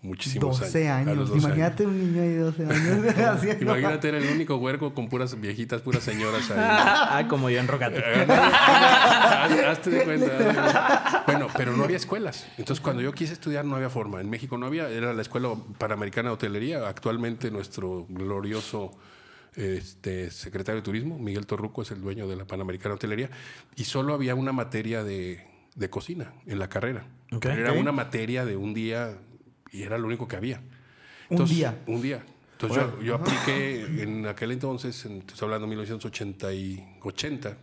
muchísimos 0.03 0.59
12 0.61 0.89
años. 0.89 1.09
a 1.09 1.11
años. 1.13 1.17
los 1.19 1.29
12 1.31 1.47
Imagínate 1.47 1.87
un 1.87 1.99
niño 1.99 2.23
de 2.23 2.39
12 2.39 2.63
años. 2.65 3.17
haciendo- 3.19 3.63
Imagínate, 3.65 4.09
era 4.09 4.19
el 4.19 4.29
único 4.35 4.57
huerco 4.57 4.95
con 4.95 5.09
puras 5.09 5.39
viejitas, 5.41 5.83
puras 5.83 6.03
señoras 6.03 6.51
ahí. 6.51 6.57
ah, 6.61 7.27
como 7.29 7.51
yo 7.51 7.59
en 7.61 7.69
Rocate. 7.69 8.03
Haz- 8.03 9.65
Hazte 9.71 9.91
de 9.91 10.05
cuenta. 10.05 11.25
Bueno, 11.27 11.49
pero 11.57 11.77
no 11.77 11.85
había 11.85 11.97
escuelas. 11.97 12.47
Entonces, 12.59 12.81
cuando 12.83 13.03
yo 13.03 13.13
quise 13.13 13.33
estudiar, 13.33 13.65
no 13.65 13.77
había 13.77 13.91
forma. 13.91 14.21
En 14.21 14.31
México 14.31 14.57
no 14.59 14.67
había, 14.67 14.89
era 14.89 15.13
la 15.13 15.23
Escuela 15.23 15.51
Panamericana 15.79 16.31
de 16.31 16.35
Hotelería. 16.35 16.89
Actualmente, 16.89 17.51
nuestro 17.51 18.07
glorioso 18.09 18.93
este, 19.55 20.31
secretario 20.31 20.81
de 20.81 20.85
Turismo, 20.85 21.19
Miguel 21.19 21.47
Torruco, 21.47 21.83
es 21.83 21.91
el 21.91 22.01
dueño 22.01 22.27
de 22.29 22.37
la 22.37 22.45
Panamericana 22.47 22.91
de 22.91 22.97
Hotelería. 22.97 23.31
Y 23.77 23.85
solo 23.85 24.15
había 24.15 24.35
una 24.35 24.53
materia 24.53 25.05
de, 25.05 25.45
de 25.75 25.91
cocina 25.91 26.33
en 26.47 26.59
la 26.59 26.69
carrera. 26.69 27.05
Ok. 27.33 27.43
Pero 27.43 27.61
era 27.63 27.73
una 27.73 27.93
materia 27.93 28.45
de 28.45 28.57
un 28.57 28.75
día 28.75 29.15
y 29.73 29.83
era 29.83 29.99
lo 29.99 30.07
único 30.07 30.27
que 30.29 30.37
había. 30.37 30.61
Un 31.29 31.45
día. 31.45 31.79
Un 31.87 32.01
día. 32.03 32.23
Entonces 32.53 32.83
yo, 32.99 33.03
yo 33.03 33.15
apliqué 33.15 34.03
en 34.03 34.27
aquel 34.27 34.51
entonces, 34.53 35.05
en, 35.07 35.19
estoy 35.19 35.37
hablando 35.47 35.67
de 35.67 35.71
1980 35.71 36.53
y 36.53 36.97
80, 37.03 37.57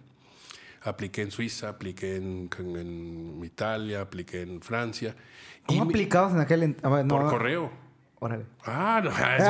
apliqué 0.83 1.21
en 1.21 1.31
Suiza, 1.31 1.69
apliqué 1.69 2.15
en, 2.15 2.49
en- 2.57 2.75
en 2.77 3.43
Italia, 3.45 4.01
apliqué 4.01 4.41
en 4.41 4.61
Francia. 4.61 5.15
¿Cómo 5.65 5.85
me- 5.85 5.91
aplicabas 5.91 6.33
en 6.33 6.39
aquel... 6.39 6.63
en- 6.63 6.77
a 6.81 6.89
ver, 6.89 7.05
no, 7.05 7.15
por 7.19 7.29
correo. 7.29 7.71
Órale. 8.19 8.45
Ah, 8.65 8.99
no, 9.03 9.11
ustedes, 9.11 9.41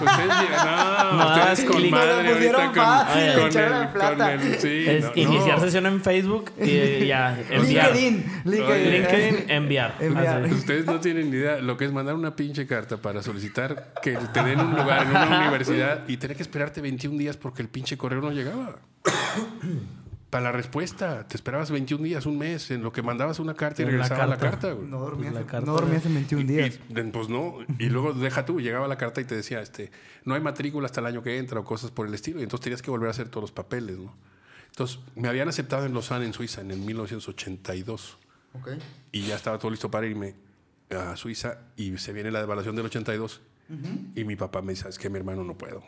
ustedes, 0.00 0.28
no, 0.28 1.12
No, 1.16 1.26
ustedes 1.34 1.58
es 1.60 1.64
con 1.64 1.76
clic. 1.78 1.90
madre 1.90 2.34
pusieron 2.34 2.66
con, 2.66 2.74
con 2.74 3.18
el, 3.62 3.88
plata. 3.88 4.16
con 4.16 4.40
el- 4.42 4.58
sí, 4.60 4.84
es 4.86 5.04
no, 5.06 5.12
iniciar 5.14 5.56
no. 5.58 5.64
sesión 5.64 5.86
en 5.86 6.02
Facebook 6.02 6.52
y 6.60 7.06
ya 7.06 7.38
enviar. 7.50 7.92
LinkedIn. 7.96 8.42
LinkedIn. 8.44 8.62
Oye. 8.70 8.90
LinkedIn, 8.98 9.50
enviar. 9.50 9.94
Enviar. 9.98 10.44
Ustedes 10.44 10.84
no 10.84 11.00
tienen 11.00 11.30
ni 11.30 11.38
idea 11.38 11.56
lo 11.56 11.78
que 11.78 11.86
es 11.86 11.92
mandar 11.92 12.14
una 12.16 12.36
pinche 12.36 12.66
carta 12.66 12.98
para 12.98 13.22
solicitar 13.22 13.94
que 14.02 14.12
te 14.12 14.42
den 14.42 14.60
un 14.60 14.76
lugar 14.76 15.04
en 15.04 15.08
una 15.10 15.38
universidad 15.40 16.04
y 16.06 16.18
tener 16.18 16.36
que 16.36 16.42
esperarte 16.42 16.82
21 16.82 17.16
días 17.16 17.38
porque 17.38 17.62
el 17.62 17.68
pinche 17.70 17.96
correo 17.96 18.20
no 18.20 18.30
llegaba. 18.30 18.76
Para 20.36 20.50
la 20.50 20.52
respuesta, 20.52 21.26
te 21.26 21.34
esperabas 21.34 21.70
21 21.70 22.04
días, 22.04 22.26
un 22.26 22.36
mes, 22.36 22.70
en 22.70 22.82
lo 22.82 22.92
que 22.92 23.00
mandabas 23.00 23.38
una 23.38 23.54
carta 23.54 23.80
y 23.80 23.86
En 23.86 23.92
la 23.92 24.02
regresaba 24.02 24.26
la 24.26 24.36
carta. 24.36 24.50
carta. 24.50 24.72
güey. 24.74 24.86
No 24.86 24.98
dormías, 25.00 25.32
La 25.32 25.40
en- 25.40 25.46
carta 25.46 25.64
no 25.66 25.72
dormías 25.72 26.04
en 26.04 26.12
21 26.14 26.42
Y- 26.42 26.46
días. 26.46 26.78
y, 26.90 27.02
pues 27.04 27.30
no, 27.30 27.54
y 27.78 27.86
luego 27.86 28.12
deja 28.12 28.44
tú, 28.44 28.60
llegaba 28.60 28.86
la 28.86 28.98
carta 28.98 29.22
y 29.22 29.24
te 29.24 29.34
decía, 29.34 29.62
este, 29.62 29.90
no 30.26 30.34
hay 30.34 30.42
matrícula 30.42 30.84
hasta 30.84 31.00
el 31.00 31.06
año 31.06 31.22
que 31.22 31.38
entra 31.38 31.58
o 31.60 31.64
cosas 31.64 31.90
por 31.90 32.06
el 32.06 32.12
estilo, 32.12 32.40
y 32.40 32.42
entonces 32.42 32.64
tenías 32.64 32.82
que 32.82 32.90
volver 32.90 33.08
a 33.08 33.12
hacer 33.12 33.30
todos 33.30 33.44
los 33.44 33.52
papeles, 33.52 33.96
¿no? 33.96 34.14
Entonces, 34.68 34.98
me 35.14 35.28
habían 35.28 35.48
aceptado 35.48 35.86
en 35.86 35.94
Lausanne, 35.94 36.26
en 36.26 36.34
Suiza, 36.34 36.60
en 36.60 36.70
el 36.70 36.80
1982 36.80 38.18
Ok. 38.60 38.72
y 39.12 39.22
ya 39.22 39.36
estaba 39.36 39.58
todo 39.58 39.70
listo 39.70 39.90
para 39.90 40.06
irme 40.06 40.34
a 40.90 41.16
Suiza 41.16 41.60
y 41.78 41.96
se 41.96 42.12
viene 42.12 42.30
la 42.30 42.40
devaluación 42.40 42.76
del 42.76 42.84
82 42.84 43.40
y 44.14 44.24
mi 44.24 44.36
papá 44.36 44.60
me 44.60 44.74
dice, 44.74 44.86
es 44.86 44.98
que 44.98 45.08
mi 45.08 45.16
hermano 45.16 45.44
no 45.44 45.56
puedo. 45.56 45.82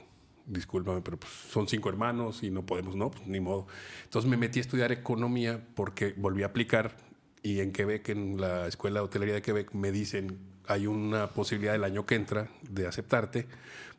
Discúlpame, 0.49 1.03
pero 1.03 1.19
pues, 1.19 1.31
son 1.33 1.69
cinco 1.69 1.89
hermanos 1.91 2.43
y 2.43 2.51
no 2.51 2.65
podemos, 2.65 2.97
no, 2.97 3.11
pues 3.11 3.27
ni 3.27 3.39
modo. 3.39 3.67
Entonces 4.05 4.29
me 4.31 4.37
metí 4.39 4.59
a 4.59 4.63
estudiar 4.63 4.91
economía 4.93 5.61
porque 5.75 6.15
volví 6.17 6.43
a 6.43 6.47
aplicar 6.47 6.97
y 7.43 7.61
en 7.61 7.71
Quebec, 7.73 8.09
en 8.09 8.41
la 8.41 8.67
Escuela 8.67 9.01
de 9.01 9.05
Hotelería 9.07 9.35
de 9.35 9.43
Quebec, 9.43 9.73
me 9.75 9.93
dicen, 9.93 10.39
hay 10.67 10.87
una 10.87 11.29
posibilidad 11.29 11.75
el 11.75 11.85
año 11.85 12.07
que 12.07 12.15
entra 12.15 12.49
de 12.69 12.87
aceptarte, 12.87 13.47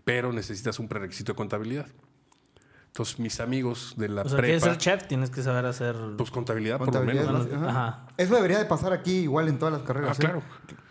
pero 0.03 0.34
necesitas 0.34 0.79
un 0.79 0.88
prerequisito 0.88 1.34
de 1.34 1.36
contabilidad. 1.38 1.86
Entonces 2.88 3.20
mis 3.20 3.39
amigos 3.39 3.94
de 3.98 4.10
la 4.10 4.24
O 4.24 4.29
sea, 4.29 4.39
quieres 4.39 4.63
prepa, 4.63 4.74
ser 4.79 4.82
chef, 5.00 5.08
tienes 5.08 5.29
que 5.29 5.44
saber 5.44 5.65
hacer. 5.68 5.96
pues 6.18 6.32
contabilidad, 6.32 6.79
Contabilidad 6.79 7.25
por 7.25 7.34
lo 7.34 7.39
menos. 7.46 7.63
Ajá. 7.63 7.70
Ajá. 7.88 8.08
Eso 8.18 8.34
debería 8.36 8.58
de 8.58 8.65
pasar 8.65 8.91
aquí 8.94 9.20
igual 9.20 9.48
en 9.48 9.60
todas 9.60 9.74
las 9.74 9.82
Ah, 9.84 9.86
carreras. 9.86 10.18
¿eh? 10.20 10.22
claro. 10.22 10.41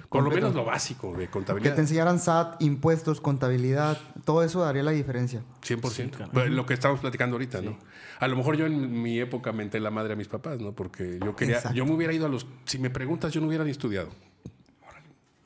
Por 0.09 0.25
lo 0.25 0.31
menos 0.31 0.55
lo 0.55 0.65
básico 0.65 1.13
de 1.13 1.27
Que 1.27 1.31
contabilidad. 1.31 1.75
te 1.75 1.83
enseñaran 1.83 2.19
SAT, 2.19 2.63
impuestos, 2.63 3.21
contabilidad, 3.21 3.99
todo 4.25 4.43
eso 4.43 4.61
daría 4.63 4.83
la 4.83 4.93
diferencia. 4.93 5.43
100%. 5.63 5.91
Sí, 5.91 6.09
claro. 6.09 6.47
Lo 6.49 6.65
que 6.65 6.73
estamos 6.75 7.01
platicando 7.01 7.35
ahorita, 7.35 7.61
¿no? 7.61 7.77
A 8.19 8.27
lo 8.27 8.35
mejor 8.37 8.57
yo 8.57 8.65
en 8.67 9.03
mi 9.03 9.21
época 9.21 9.53
menté 9.53 9.81
la 9.81 9.91
madre 9.91 10.15
a 10.15 10.17
mis 10.17 10.29
papás, 10.29 10.61
¿no? 10.61 10.73
Porque 10.73 11.19
yo 11.23 11.37
quería, 11.37 11.57
Exacto. 11.57 11.77
yo 11.77 11.85
me 11.85 11.93
hubiera 11.93 12.13
ido 12.15 12.25
a 12.25 12.29
los, 12.31 12.47
si 12.65 12.79
me 12.79 12.89
preguntas, 12.89 13.33
yo 13.35 13.41
no 13.43 13.49
hubiera 13.49 13.65
ni 13.65 13.71
estudiado. 13.71 14.09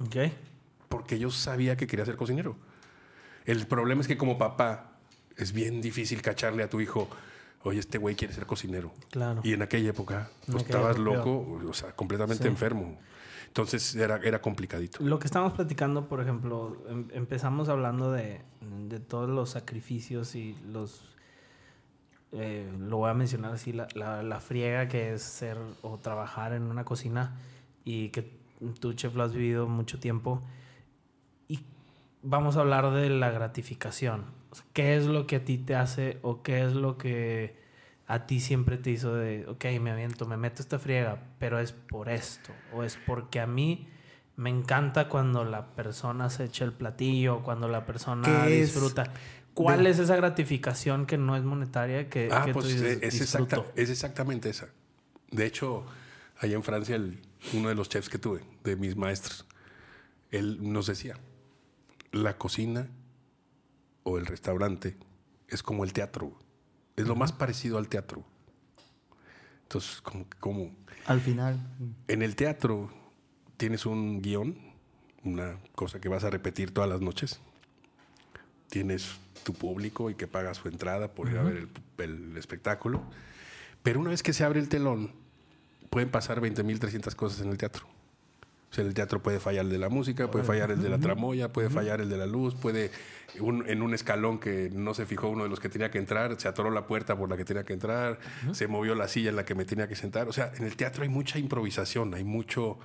Ok. 0.01 0.17
porque 0.89 1.19
yo 1.19 1.31
sabía 1.31 1.77
que 1.77 1.87
quería 1.87 2.05
ser 2.05 2.17
cocinero. 2.17 2.55
El 3.47 3.67
problema 3.67 4.03
es 4.03 4.07
que 4.09 4.17
como 4.19 4.37
papá 4.37 4.93
es 5.37 5.53
bien 5.53 5.81
difícil 5.81 6.21
cacharle 6.21 6.63
a 6.63 6.69
tu 6.69 6.81
hijo, 6.83 7.09
oye, 7.63 7.81
este 7.81 7.97
güey 7.99 8.15
quiere 8.15 8.35
ser 8.35 8.45
cocinero. 8.47 8.93
Claro. 9.11 9.41
Y 9.43 9.55
en 9.55 9.63
aquella 9.63 9.89
época, 9.91 10.29
En 10.47 10.53
pues 10.53 10.65
aquella 10.65 10.79
estabas 10.91 10.97
época. 10.99 11.17
loco, 11.17 11.61
o 11.67 11.73
sea, 11.73 11.93
completamente 11.97 12.43
Sí. 12.45 12.49
enfermo. 12.49 12.99
Entonces 13.53 13.95
era, 13.97 14.17
era 14.25 14.41
complicadito. 14.41 14.99
Lo 15.05 15.19
que 15.19 15.27
estamos 15.27 15.53
platicando, 15.53 16.09
por 16.09 16.23
ejemplo, 16.23 16.75
em- 16.89 17.09
empezamos 17.13 17.69
hablando 17.69 18.11
de, 18.11 18.41
de 18.89 18.99
todos 18.99 19.29
los 19.29 19.51
sacrificios 19.51 20.35
y 20.37 20.57
los... 20.73 21.05
eh, 22.33 22.73
lo 22.79 22.97
voy 22.97 23.11
a 23.11 23.15
mencionar 23.15 23.53
así, 23.53 23.75
la, 23.75 23.89
la, 23.95 24.23
la 24.23 24.41
friega 24.41 24.89
que 24.89 25.13
es 25.13 25.23
ser 25.23 25.59
o 25.83 25.99
trabajar 25.99 26.55
en 26.55 26.63
una 26.63 26.87
cocina 26.87 27.37
y 27.85 28.09
que 28.09 28.33
tú, 28.81 28.95
chef, 28.95 29.15
lo 29.15 29.23
has 29.23 29.35
vivido 29.35 29.69
mucho 29.69 30.01
tiempo. 30.01 30.41
Y 31.47 31.61
vamos 32.23 32.57
a 32.57 32.61
hablar 32.61 32.91
de 32.93 33.11
la 33.11 33.31
gratificación. 33.31 34.25
¿Qué 34.73 34.97
es 34.97 35.05
lo 35.05 35.27
que 35.27 35.37
a 35.37 35.45
ti 35.45 35.59
te 35.59 35.75
hace 35.77 36.19
o 36.23 36.43
qué 36.43 36.65
es 36.65 36.73
lo 36.73 36.97
que 36.97 37.55
a 38.13 38.27
ti 38.27 38.41
siempre 38.41 38.77
te 38.77 38.91
hizo 38.91 39.15
de, 39.15 39.47
ok, 39.49 39.65
me 39.81 39.91
aviento, 39.91 40.27
me 40.27 40.37
meto 40.37 40.61
esta 40.61 40.79
friega, 40.79 41.19
pero 41.39 41.59
es 41.59 41.73
por 41.73 42.11
esto, 42.11 42.53
o 42.75 42.83
es 42.83 42.99
porque 43.07 43.41
a 43.41 43.47
mí 43.47 43.89
me 44.37 44.51
encanta 44.51 45.09
cuando 45.09 45.45
la 45.45 45.75
persona 45.75 46.29
se 46.29 46.45
echa 46.45 46.67
el 46.67 46.73
platillo, 46.75 47.43
cuando 47.43 47.69
la 47.69 47.87
persona 47.87 48.27
¿Qué 48.27 48.61
es 48.61 48.75
disfruta. 48.75 49.05
¿Cuál 49.55 49.85
de- 49.85 49.91
es 49.91 49.99
esa 49.99 50.17
gratificación 50.17 51.07
que 51.07 51.17
no 51.17 51.37
es 51.37 51.43
monetaria 51.43 52.11
que, 52.11 52.29
Ah, 52.31 52.43
que 52.45 52.53
pues 52.53 52.67
tú 52.67 52.73
dices, 52.73 52.99
es, 53.03 53.19
disfruto? 53.21 53.57
exacta- 53.57 53.73
es 53.81 53.89
exactamente 53.89 54.51
esa. 54.51 54.69
De 55.31 55.47
hecho, 55.47 55.85
allá 56.39 56.55
en 56.57 56.63
Francia, 56.63 56.97
el- 56.97 57.19
uno 57.55 57.71
de 57.71 57.75
los 57.75 57.89
chefs 57.89 58.11
que 58.11 58.19
tuve, 58.19 58.43
de 58.63 58.77
mis 58.77 58.95
maestros, 58.95 59.47
él 60.31 60.59
nos 60.73 60.87
decía, 60.87 61.17
la 62.13 62.37
cocina 62.37 62.89
o 64.03 64.19
el 64.19 64.27
restaurante 64.27 64.97
es 65.49 65.63
como 65.63 65.85
el 65.85 65.93
teatro. 65.95 66.39
Es 66.97 67.07
lo 67.07 67.17
más 67.17 67.33
parecido 67.33 67.79
al 67.79 67.89
teatro. 67.89 68.25
Entonces, 69.65 70.01
como, 70.03 70.27
como 70.41 70.71
Al 71.07 71.21
final. 71.21 71.59
en 72.09 72.23
el 72.23 72.37
teatro 72.37 72.91
tienes 73.57 73.87
un 73.87 74.21
guion, 74.21 74.57
una 75.25 75.59
cosa 75.75 76.01
que 76.01 76.09
vas 76.09 76.25
a 76.25 76.31
repetir 76.31 76.73
todas 76.75 76.91
las 76.91 77.01
noches. 77.01 77.41
Tienes 78.69 79.17
tu 79.45 79.53
público 79.55 80.11
y 80.11 80.15
que 80.15 80.27
paga 80.27 80.55
su 80.55 80.69
entrada 80.69 81.13
por 81.15 81.29
ir 81.29 81.39
a 81.39 81.43
ver 81.43 81.57
el, 81.57 81.69
el 82.31 82.37
espectáculo. 82.37 83.03
Pero 83.83 84.01
una 84.01 84.11
vez 84.11 84.23
que 84.23 84.33
se 84.33 84.45
abre 84.45 84.61
el 84.61 84.69
telón, 84.69 85.13
pueden 85.91 86.11
pasar 86.11 86.41
20.300 86.41 87.15
cosas 87.15 87.41
en 87.41 87.51
el 87.51 87.59
teatro. 87.59 87.87
O 88.73 88.75
sea, 88.75 88.83
en 88.83 88.89
el 88.89 88.95
teatro 88.95 89.23
puede 89.23 89.39
fallar 89.39 89.67
el 89.67 89.71
de 89.71 89.77
la 89.79 89.91
música, 89.91 90.31
puede 90.31 90.45
fallar 90.47 90.71
el 90.71 90.81
de 90.83 90.89
la 90.89 90.99
tramoya, 90.99 91.53
puede 91.53 91.69
fallar 91.69 92.01
el 92.01 92.09
de 92.09 92.17
la 92.17 92.25
luz, 92.27 92.55
puede 92.55 92.91
un- 93.39 93.69
en 93.69 93.83
un 93.83 93.93
escalón 93.93 94.39
que 94.41 94.71
no 94.73 94.95
se 94.95 95.05
fijó 95.05 95.29
uno 95.29 95.43
de 95.45 95.51
los 95.51 95.61
que 95.61 95.69
tenía 95.69 95.91
que 95.91 95.99
entrar, 95.99 96.41
se 96.41 96.49
atoró 96.49 96.71
la 96.71 96.87
puerta 96.87 97.15
por 97.17 97.29
la 97.29 97.37
que 97.37 97.45
tenía 97.45 97.65
que 97.65 97.75
entrar, 97.75 98.19
se 98.53 98.67
movió 98.69 98.95
la 98.95 99.09
silla 99.09 99.29
en 99.29 99.37
la 99.37 99.45
que 99.45 99.55
me 99.55 99.67
tenía 99.67 99.89
que 99.89 99.95
sentar. 99.95 100.27
O 100.27 100.33
sea, 100.33 100.53
en 100.57 100.65
el 100.65 100.75
teatro 100.77 101.03
hay 101.03 101.11
mucha 101.11 101.39
improvisación, 101.39 102.15
hay 102.15 102.25
mucho, 102.25 102.79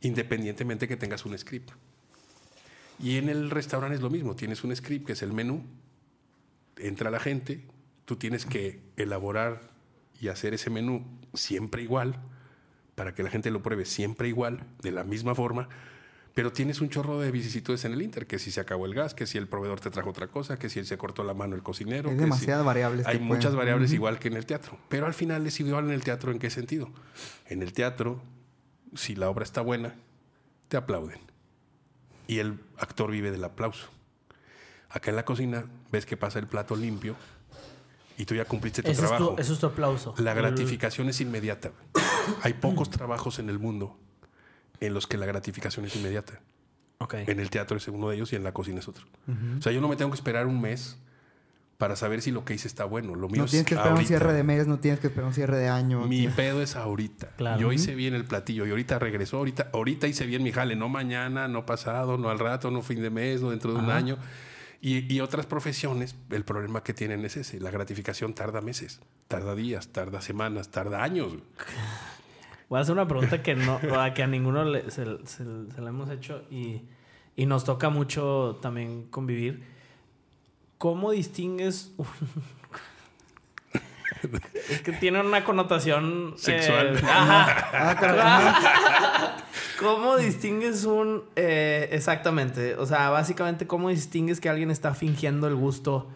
independientemente 0.00 0.88
que 0.88 0.96
tengas 0.96 1.26
un 1.26 1.36
script. 1.36 1.72
Y 2.98 3.18
en 3.18 3.28
el 3.28 3.50
restaurante 3.50 3.96
es 3.96 4.00
lo 4.00 4.08
mismo, 4.08 4.34
tienes 4.34 4.64
un 4.64 4.74
script 4.74 5.06
que 5.06 5.12
es 5.12 5.20
el 5.22 5.34
menú, 5.34 5.62
entra 6.78 7.10
la 7.10 7.20
gente, 7.20 7.66
tú 8.06 8.16
tienes 8.16 8.46
que 8.46 8.80
elaborar 8.96 9.60
y 10.20 10.28
hacer 10.28 10.54
ese 10.54 10.70
menú 10.70 11.04
siempre 11.34 11.82
igual, 11.82 12.16
para 12.98 13.14
que 13.14 13.22
la 13.22 13.30
gente 13.30 13.50
lo 13.52 13.62
pruebe 13.62 13.84
siempre 13.84 14.26
igual, 14.28 14.58
de 14.82 14.90
la 14.90 15.04
misma 15.04 15.32
forma, 15.36 15.68
pero 16.34 16.52
tienes 16.52 16.80
un 16.80 16.88
chorro 16.88 17.20
de 17.20 17.30
vicisitudes 17.30 17.84
en 17.84 17.92
el 17.92 18.02
Inter, 18.02 18.26
que 18.26 18.38
si 18.40 18.50
se 18.50 18.60
acabó 18.60 18.86
el 18.86 18.94
gas, 18.94 19.14
que 19.14 19.24
si 19.26 19.38
el 19.38 19.46
proveedor 19.46 19.78
te 19.80 19.90
trajo 19.90 20.10
otra 20.10 20.26
cosa, 20.26 20.58
que 20.58 20.68
si 20.68 20.80
él 20.80 20.86
se 20.86 20.98
cortó 20.98 21.22
la 21.22 21.32
mano 21.32 21.54
el 21.54 21.62
cocinero. 21.62 22.08
Hay 22.10 22.16
que 22.16 22.20
si- 22.22 22.24
demasiadas 22.24 22.64
variables 22.64 23.06
Hay 23.06 23.14
pueden- 23.18 23.28
muchas 23.28 23.54
variables 23.54 23.92
igual 23.92 24.18
que 24.18 24.26
en 24.28 24.34
el 24.36 24.46
teatro, 24.46 24.78
pero 24.88 25.06
al 25.06 25.14
final 25.14 25.46
es 25.46 25.58
igual 25.60 25.84
en 25.86 25.92
el 25.92 26.02
teatro 26.02 26.32
en 26.32 26.38
qué 26.40 26.50
sentido. 26.50 26.90
En 27.46 27.62
el 27.62 27.72
teatro, 27.72 28.20
si 28.96 29.14
la 29.14 29.30
obra 29.30 29.44
está 29.44 29.60
buena, 29.62 29.94
te 30.68 30.76
aplauden. 30.76 31.20
Y 32.26 32.40
el 32.40 32.58
actor 32.78 33.10
vive 33.12 33.30
del 33.30 33.44
aplauso. 33.44 33.88
Acá 34.90 35.10
en 35.10 35.16
la 35.16 35.24
cocina 35.24 35.64
ves 35.92 36.04
que 36.04 36.16
pasa 36.16 36.38
el 36.40 36.46
plato 36.48 36.74
limpio 36.76 37.14
y 38.18 38.26
tú 38.26 38.34
ya 38.34 38.44
cumpliste 38.44 38.82
tu 38.82 38.90
Ese 38.90 39.02
es, 39.02 39.08
trabajo. 39.08 39.34
tu, 39.36 39.40
eso 39.40 39.52
es 39.54 39.58
tu 39.58 39.66
aplauso. 39.66 40.14
La 40.18 40.32
El- 40.32 40.38
gratificación 40.38 41.08
es 41.08 41.20
inmediata. 41.22 41.70
Hay 42.42 42.52
pocos 42.54 42.90
trabajos 42.90 43.38
en 43.38 43.48
el 43.48 43.58
mundo 43.58 43.96
en 44.80 44.92
los 44.92 45.06
que 45.06 45.16
la 45.16 45.24
gratificación 45.24 45.86
es 45.86 45.96
inmediata. 45.96 46.40
En 47.12 47.38
el 47.40 47.48
teatro 47.48 47.76
es 47.76 47.86
uno 47.88 48.08
de 48.10 48.16
ellos 48.16 48.32
y 48.32 48.36
en 48.36 48.42
la 48.44 48.52
cocina 48.52 48.80
es 48.80 48.88
otro. 48.88 49.04
O 49.58 49.62
sea, 49.62 49.72
yo 49.72 49.80
no 49.80 49.88
me 49.88 49.96
tengo 49.96 50.10
que 50.10 50.16
esperar 50.16 50.46
un 50.46 50.60
mes 50.60 50.98
para 51.76 51.94
saber 51.94 52.22
si 52.22 52.32
lo 52.32 52.44
que 52.44 52.54
hice 52.54 52.66
está 52.66 52.84
bueno. 52.84 53.14
Lo 53.14 53.28
mío 53.28 53.38
No 53.38 53.44
es 53.44 53.52
tienes 53.52 53.66
que 53.68 53.74
esperar 53.74 53.92
un 53.92 53.98
ahorita. 53.98 54.08
cierre 54.08 54.32
de 54.32 54.42
mes, 54.42 54.66
no 54.66 54.80
tienes 54.80 54.98
que 54.98 55.06
esperar 55.06 55.28
un 55.28 55.32
cierre 55.32 55.56
de 55.58 55.68
año. 55.68 56.04
Mi 56.08 56.26
pedo 56.26 56.60
es 56.60 56.74
ahorita. 56.74 57.28
Claro. 57.36 57.60
Yo 57.60 57.72
hice 57.72 57.94
bien 57.94 58.14
el 58.14 58.24
platillo 58.24 58.66
y 58.66 58.70
ahorita 58.70 58.98
regresó, 58.98 59.36
ahorita, 59.36 59.70
ahorita 59.72 60.08
hice 60.08 60.26
bien 60.26 60.42
mi 60.42 60.50
jale, 60.50 60.74
no 60.74 60.88
mañana, 60.88 61.46
no 61.46 61.64
pasado, 61.66 62.18
no 62.18 62.30
al 62.30 62.40
rato, 62.40 62.72
no 62.72 62.82
fin 62.82 63.00
de 63.00 63.10
mes, 63.10 63.40
no 63.42 63.50
dentro 63.50 63.72
de 63.72 63.78
un 63.78 63.90
año. 63.90 64.18
Y, 64.80 65.12
y 65.12 65.20
otras 65.20 65.46
profesiones, 65.46 66.14
el 66.30 66.44
problema 66.44 66.84
que 66.84 66.94
tienen 66.94 67.24
es 67.24 67.36
ese, 67.36 67.58
la 67.58 67.70
gratificación 67.72 68.34
tarda 68.34 68.60
meses, 68.60 69.00
tarda 69.26 69.56
días, 69.56 69.88
tarda 69.88 70.20
semanas, 70.20 70.70
tarda 70.70 71.02
años. 71.02 71.32
Voy 72.68 72.78
a 72.78 72.82
hacer 72.82 72.92
una 72.92 73.08
pregunta 73.08 73.42
que 73.42 73.56
no 73.56 73.80
a 74.00 74.14
que 74.14 74.22
a 74.22 74.26
ninguno 74.28 74.64
le- 74.64 74.88
se, 74.90 75.04
se- 75.26 75.44
se 75.74 75.80
la 75.80 75.88
hemos 75.88 76.08
hecho 76.10 76.44
y, 76.50 76.82
y 77.34 77.46
nos 77.46 77.64
toca 77.64 77.88
mucho 77.88 78.58
también 78.62 79.08
convivir. 79.10 79.64
¿Cómo 80.78 81.10
distingues 81.10 81.90
un- 81.96 82.06
Es 84.70 84.80
que 84.82 84.92
tiene 84.92 85.20
una 85.20 85.42
connotación 85.44 86.34
eh, 86.36 86.38
Sexual. 86.38 86.96
ajá. 87.04 87.70
Ah. 87.72 89.36
¿Cómo 89.78 90.16
distingues 90.16 90.84
un... 90.84 91.24
eh, 91.36 91.88
exactamente, 91.92 92.74
o 92.76 92.86
sea, 92.86 93.10
básicamente, 93.10 93.66
¿cómo 93.66 93.88
distingues 93.90 94.40
que 94.40 94.48
alguien 94.48 94.70
está 94.70 94.94
fingiendo 94.94 95.46
el 95.46 95.54
gusto 95.54 96.08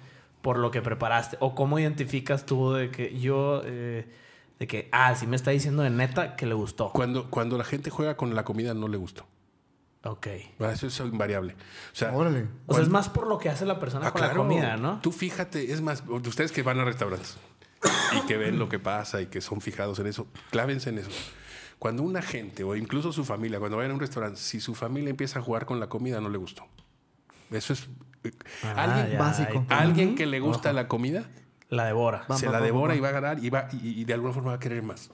por 0.42 0.58
lo 0.58 0.70
que 0.70 0.82
preparaste? 0.82 1.36
¿O 1.40 1.54
cómo 1.54 1.78
identificas 1.78 2.44
tú 2.46 2.72
de 2.72 2.90
que 2.90 3.18
yo... 3.18 3.62
eh, 3.64 4.06
de 4.58 4.66
que, 4.68 4.88
ah, 4.92 5.14
sí 5.16 5.26
me 5.26 5.34
está 5.34 5.50
diciendo 5.50 5.82
de 5.82 5.90
neta 5.90 6.36
que 6.36 6.46
le 6.46 6.54
gustó? 6.54 6.90
Cuando, 6.92 7.28
cuando 7.30 7.58
la 7.58 7.64
gente 7.64 7.90
juega 7.90 8.16
con 8.16 8.34
la 8.34 8.44
comida 8.44 8.74
no 8.74 8.86
le 8.86 8.96
gustó. 8.96 9.26
Ok. 10.04 10.26
Ah, 10.60 10.70
Eso 10.72 10.86
es 10.86 10.98
invariable. 11.00 11.54
O 11.54 11.94
sea, 11.96 12.12
Órale. 12.12 12.46
O 12.66 12.74
sea, 12.74 12.82
es 12.82 12.88
más 12.88 13.08
por 13.08 13.26
lo 13.26 13.38
que 13.38 13.48
hace 13.48 13.64
la 13.66 13.78
persona 13.80 14.08
Ah, 14.08 14.12
con 14.12 14.20
la 14.20 14.32
comida, 14.32 14.76
¿no? 14.76 15.00
Tú 15.00 15.10
fíjate, 15.12 15.72
es 15.72 15.80
más, 15.80 16.04
ustedes 16.08 16.52
que 16.52 16.62
van 16.62 16.78
a 16.80 16.84
restaurantes 16.84 17.36
y 18.16 18.26
que 18.26 18.36
ven 18.36 18.58
lo 18.58 18.68
que 18.68 18.78
pasa 18.78 19.20
y 19.20 19.26
que 19.26 19.40
son 19.40 19.60
fijados 19.60 19.98
en 20.00 20.06
eso, 20.06 20.26
clávense 20.50 20.90
en 20.90 20.98
eso. 20.98 21.10
Cuando 21.82 22.04
una 22.04 22.22
gente 22.22 22.62
o 22.62 22.76
incluso 22.76 23.12
su 23.12 23.24
familia, 23.24 23.58
cuando 23.58 23.76
vayan 23.76 23.90
a 23.90 23.94
un 23.94 24.00
restaurante, 24.00 24.38
si 24.38 24.60
su 24.60 24.74
familia 24.76 25.10
empieza 25.10 25.40
a 25.40 25.42
jugar 25.42 25.66
con 25.66 25.80
la 25.80 25.88
comida, 25.88 26.20
no 26.20 26.28
le 26.28 26.38
gustó. 26.38 26.64
Eso 27.50 27.72
es. 27.72 27.88
eh, 28.22 28.30
Ah, 28.62 28.84
alguien 28.84 29.12
ya, 29.14 29.18
básico. 29.18 29.66
alguien 29.68 30.14
que 30.14 30.26
le 30.26 30.38
gusta 30.38 30.72
la 30.72 30.86
comida 30.86 31.28
La 31.70 31.86
devora. 31.86 32.24
Va, 32.30 32.36
se 32.36 32.46
va, 32.46 32.52
la 32.52 32.58
va, 32.60 32.64
devora 32.66 32.92
va. 32.92 32.96
y 32.96 33.00
va 33.00 33.08
a 33.08 33.12
ganar 33.12 33.44
y, 33.44 33.50
va, 33.50 33.66
y, 33.72 34.00
y 34.00 34.04
de 34.04 34.14
alguna 34.14 34.32
forma 34.32 34.50
va 34.50 34.56
a 34.56 34.60
querer 34.60 34.84
más. 34.84 35.10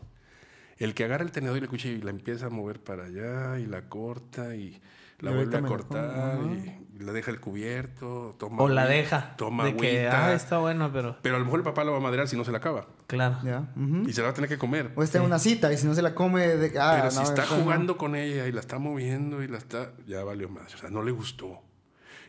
El 0.76 0.92
que 0.92 1.04
agarra 1.04 1.24
el 1.24 1.32
tenedor 1.32 1.56
y 1.56 1.60
el 1.60 1.68
cuchillo 1.68 1.96
y 1.96 2.02
la 2.02 2.10
empieza 2.10 2.46
a 2.46 2.50
mover 2.50 2.80
para 2.80 3.04
allá 3.06 3.58
y 3.58 3.64
la 3.66 3.88
corta 3.88 4.54
y 4.54 4.78
la 5.20 5.30
vuelve 5.32 5.56
a 5.56 5.62
cortar 5.62 6.38
y, 6.44 6.78
la 7.02 7.12
deja 7.12 7.30
el 7.30 7.38
cubierto, 7.38 8.34
toma 8.40 8.60
O 8.62 8.68
la 8.68 8.82
agüita, 8.82 8.96
deja. 8.96 9.36
toma 9.36 9.64
de 9.66 9.76
que, 9.76 10.08
ah, 10.08 10.32
está 10.34 10.58
bueno, 10.58 10.90
pero... 10.92 11.16
Pero 11.22 11.36
a 11.36 11.38
lo 11.38 11.44
mejor 11.44 11.60
el 11.60 11.64
papá 11.64 11.84
lo 11.84 11.92
va 11.92 11.98
a 11.98 12.00
madrear 12.00 12.26
si 12.26 12.36
no 12.36 12.44
se 12.44 12.50
la 12.50 12.58
acaba 12.58 12.88
Claro. 13.06 13.38
Ya. 13.44 13.68
y 14.06 14.12
se 14.12 14.20
la 14.20 14.26
va 14.26 14.30
a 14.32 14.34
tener 14.34 14.48
que 14.50 14.58
comer. 14.58 14.90
O 14.96 15.02
está 15.04 15.18
en 15.18 15.24
una 15.24 15.38
cita 15.38 15.72
y 15.72 15.76
si 15.78 15.86
no 15.86 15.94
se 15.94 16.02
la 16.02 16.14
come 16.16 16.46
de 16.48 16.76
ah, 16.80 16.96
Pero 16.98 17.10
si 17.12 17.22
está 17.22 17.42
no. 17.42 17.62
jugando 17.62 17.96
con 17.96 18.16
ella 18.16 18.46
y 18.48 18.52
la 18.52 18.58
está 18.60 18.78
moviendo 18.80 19.42
y 19.44 19.48
la 19.48 19.58
está, 19.58 19.92
ya 20.08 20.24
valió 20.24 20.48
más. 20.48 20.74
O 20.74 20.78
sea, 20.78 20.90
no 20.90 21.02
le 21.04 21.12
gustó. 21.12 21.62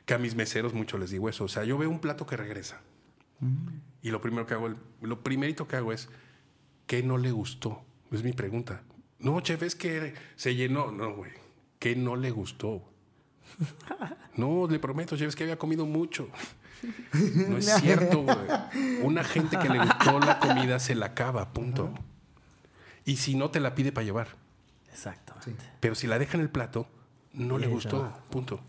Que 0.05 0.13
a 0.13 0.17
mis 0.19 0.35
meseros 0.35 0.73
mucho 0.75 0.97
les 0.99 1.09
digo 1.09 1.29
eso. 1.29 1.45
O 1.45 1.47
sea, 1.47 1.63
yo 1.63 1.77
veo 1.77 1.89
un 1.89 1.99
plato 1.99 2.25
que 2.27 2.37
regresa 2.37 2.81
y 4.01 4.11
lo 4.11 4.21
primero 4.21 4.45
que 4.45 4.53
hago, 4.53 4.67
el- 4.67 4.77
lo 5.01 5.21
primerito 5.23 5.67
que 5.67 5.77
hago 5.77 5.93
es, 5.93 6.09
¿qué 6.85 7.01
no 7.03 7.17
le 7.17 7.31
gustó? 7.31 7.81
Es 8.11 8.21
mi 8.23 8.33
pregunta. 8.33 8.81
No, 9.17 9.39
chef, 9.41 9.63
es 9.63 9.75
que 9.75 10.13
se 10.35 10.55
llenó. 10.55 10.91
No, 10.91 11.15
güey. 11.15 11.31
¿Qué 11.79 11.95
no 11.95 12.15
le 12.15 12.31
gustó? 12.31 12.83
No, 14.35 14.67
le 14.67 14.79
prometo, 14.79 15.17
chef, 15.17 15.29
es 15.29 15.35
que 15.35 15.43
había 15.43 15.57
comido 15.57 15.85
mucho. 15.85 16.29
No 17.47 17.57
es 17.57 17.65
cierto, 17.81 18.21
güey. 18.21 18.37
Una 19.01 19.23
gente 19.23 19.57
que 19.59 19.69
le 19.69 19.79
gustó 19.79 20.19
la 20.19 20.39
comida 20.39 20.79
se 20.79 20.95
la 20.95 21.07
acaba, 21.07 21.51
punto. 21.51 21.93
Y 23.05 23.17
si 23.17 23.35
no, 23.35 23.49
te 23.49 23.59
la 23.59 23.75
pide 23.75 23.91
para 23.91 24.05
llevar. 24.05 24.27
Exactamente. 24.91 25.65
Pero 25.79 25.95
si 25.95 26.07
la 26.07 26.19
deja 26.19 26.37
en 26.37 26.41
el 26.41 26.49
plato, 26.49 26.87
no 27.33 27.57
Y 27.57 27.61
le 27.61 27.67
gustó, 27.67 28.01
va. 28.01 28.19
punto. 28.29 28.61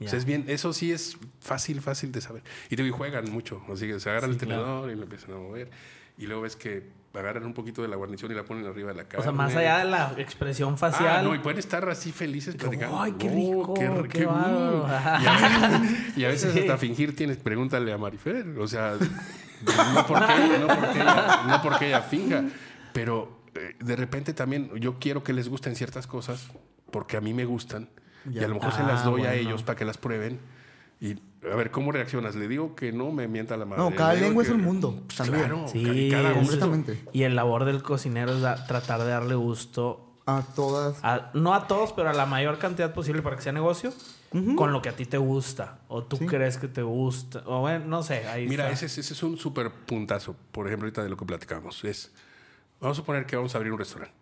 O 0.00 0.08
sea, 0.08 0.18
es 0.18 0.24
bien, 0.24 0.44
eso 0.48 0.72
sí 0.72 0.92
es 0.92 1.16
fácil, 1.40 1.80
fácil 1.80 2.12
de 2.12 2.20
saber. 2.20 2.42
Y 2.68 2.76
te 2.76 2.82
digo, 2.82 2.96
juegan 2.96 3.30
mucho. 3.30 3.62
Así 3.72 3.86
que 3.86 3.98
se 4.00 4.10
agarran 4.10 4.30
Sí, 4.30 4.34
el 4.34 4.40
tenedor 4.40 4.90
y 4.90 4.96
lo 4.96 5.04
empiezan 5.04 5.32
a 5.32 5.36
mover. 5.38 5.70
Y 6.18 6.26
luego 6.26 6.42
ves 6.42 6.56
que 6.56 6.88
agarran 7.14 7.44
un 7.46 7.54
poquito 7.54 7.82
de 7.82 7.88
la 7.88 7.96
guarnición 7.96 8.30
y 8.32 8.34
la 8.34 8.44
ponen 8.44 8.66
arriba 8.66 8.90
de 8.90 8.96
la 8.96 9.04
cara. 9.04 9.20
O 9.20 9.22
sea, 9.22 9.32
más 9.32 9.54
allá 9.54 9.78
de 9.78 9.84
la 9.84 10.12
expresión 10.18 10.74
Ah, 10.74 10.76
facial. 10.76 11.24
no, 11.24 11.34
y 11.34 11.38
pueden 11.38 11.58
estar 11.58 11.88
así 11.88 12.12
felices 12.12 12.56
platicando. 12.56 13.00
¡Ay, 13.00 13.12
qué 13.18 13.28
Oh, 13.28 13.34
rico! 13.34 13.74
qué, 13.74 14.08
¡Qué 14.08 14.22
y, 14.24 14.26
a 14.26 15.28
veces, 15.48 16.16
y 16.16 16.24
a 16.24 16.28
veces 16.28 16.52
Sí. 16.52 16.60
hasta 16.60 16.76
fingir 16.78 17.14
tienes, 17.16 17.36
pregúntale 17.38 17.92
a 17.92 17.98
Marifer. 17.98 18.46
O 18.58 18.66
sea, 18.66 18.94
no 19.94 20.06
porque 20.06 20.24
ella, 20.34 20.58
no 20.58 20.66
porque 20.66 21.00
ella, 21.00 21.42
no 21.46 21.62
porque 21.62 21.86
ella 21.88 22.02
finja, 22.02 22.44
pero 22.92 23.44
eh, 23.54 23.76
de 23.80 23.96
repente 23.96 24.34
también 24.34 24.70
yo 24.80 24.98
quiero 24.98 25.22
que 25.22 25.32
les 25.32 25.48
gusten 25.48 25.76
ciertas 25.76 26.06
cosas 26.06 26.48
porque 26.90 27.16
a 27.16 27.20
mí 27.20 27.32
me 27.34 27.44
gustan 27.44 27.88
y 28.30 28.38
a 28.42 28.48
lo 28.48 28.54
mejor 28.54 28.72
se 28.72 28.82
Ah, 28.82 28.86
las 28.88 29.04
doy 29.04 29.22
a 29.22 29.28
bueno. 29.28 29.32
ellos 29.48 29.62
para 29.62 29.76
que 29.76 29.84
las 29.84 29.98
prueben. 29.98 30.40
Y 31.00 31.16
a 31.50 31.56
ver, 31.56 31.70
¿cómo 31.70 31.92
reaccionas? 31.92 32.34
Le 32.34 32.48
digo 32.48 32.74
que 32.74 32.92
no 32.92 33.10
me 33.12 33.28
mienta 33.28 33.56
la 33.56 33.64
madre. 33.64 33.82
No, 33.82 33.94
cada 33.94 34.14
lengua 34.14 34.42
es 34.42 34.48
un 34.50 34.62
mundo, 34.62 35.02
Pues. 35.14 35.28
Claro, 35.28 35.66
Sí, 35.68 35.80
y 35.86 36.10
cada. 36.10 36.32
Completamente. 36.34 37.02
Y 37.12 37.22
el 37.24 37.34
labor 37.36 37.64
del 37.64 37.82
cocinero 37.82 38.32
es 38.34 38.40
da- 38.40 38.66
tratar 38.66 39.00
de 39.02 39.08
darle 39.10 39.34
gusto, 39.34 40.10
A 40.26 40.42
todas. 40.54 40.98
a- 41.02 41.30
no 41.34 41.54
a 41.54 41.66
todos, 41.66 41.92
pero 41.92 42.08
a 42.10 42.12
la 42.14 42.26
mayor 42.26 42.58
cantidad 42.58 42.92
posible 42.94 43.20
para 43.22 43.36
que 43.36 43.42
sea 43.42 43.52
negocio, 43.52 43.92
con 44.56 44.72
lo 44.72 44.82
que 44.82 44.88
a 44.88 44.96
ti 44.96 45.06
te 45.06 45.16
gusta, 45.18 45.78
o 45.86 46.02
tú 46.02 46.16
Sí. 46.16 46.26
crees 46.26 46.58
que 46.58 46.66
te 46.66 46.82
gusta, 46.82 47.42
o 47.46 47.60
bueno, 47.60 47.84
no 47.86 48.02
sé, 48.02 48.26
ahí 48.26 48.48
Mira, 48.48 48.64
está. 48.64 48.74
ese, 48.74 48.86
es- 48.86 48.98
ese 48.98 49.12
es 49.14 49.22
un 49.22 49.36
súper 49.36 49.70
puntazo, 49.70 50.34
por 50.50 50.66
ejemplo, 50.66 50.86
ahorita 50.86 51.04
de 51.04 51.08
lo 51.08 51.16
que 51.16 51.24
platicamos. 51.24 51.84
Es, 51.84 52.10
vamos 52.80 52.98
a 52.98 53.00
suponer 53.00 53.26
que 53.26 53.36
vamos 53.36 53.54
a 53.54 53.58
abrir 53.58 53.72
un 53.72 53.78
restaurante. 53.78 54.14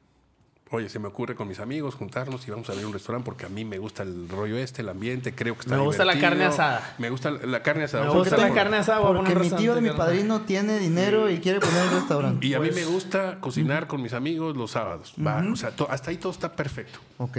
Oye, 0.75 0.89
se 0.89 0.99
me 0.99 1.07
ocurre 1.09 1.35
con 1.35 1.47
mis 1.49 1.61
amigos 1.61 1.95
juntarnos 1.97 2.49
y 2.49 2.51
vamos 2.51 2.67
a 2.69 2.73
abrir 2.73 2.87
un 2.87 2.95
restaurante 2.95 3.27
porque 3.27 3.45
a 3.45 3.51
mí 3.51 3.63
me 3.63 3.77
gusta 3.77 4.03
el 4.05 4.27
rollo 4.29 4.57
este, 4.57 4.81
el 4.81 4.89
ambiente, 4.89 5.35
creo 5.35 5.55
que 5.55 5.61
está 5.61 5.77
Me 5.77 5.83
gusta 5.83 6.03
la 6.07 6.19
carne 6.19 6.45
asada. 6.47 6.95
Me 6.99 7.11
gusta 7.11 7.31
la 7.31 7.63
carne 7.63 7.85
asada. 7.85 8.05
Me 8.07 8.11
gusta 8.11 8.39
la 8.39 8.47
por- 8.47 8.57
carne 8.57 8.77
asada. 8.79 9.01
Porque 9.07 9.35
mi 9.35 9.51
tío 9.51 9.75
de 9.75 9.83
mi 9.83 9.91
padrino 9.91 10.41
tiene 10.41 10.79
dinero 10.79 11.29
y 11.31 11.41
quiere 11.41 11.61
poner 11.61 11.83
un 11.89 11.91
restaurante. 12.01 12.47
Y 12.47 12.55
a 12.55 12.59
Pues- 12.59 12.75
mí 12.75 12.81
me 12.81 12.87
gusta 12.87 13.39
cocinar 13.41 13.87
con 13.87 14.01
mis 14.01 14.15
amigos 14.15 14.57
los 14.57 14.71
sábados. 14.71 15.15
Va, 15.25 15.45
o 15.47 15.57
sea, 15.57 15.73
to- 15.73 15.91
hasta 15.91 16.11
ahí 16.11 16.17
todo 16.17 16.33
está 16.33 16.51
perfecto. 16.57 16.99
Ok. 17.19 17.37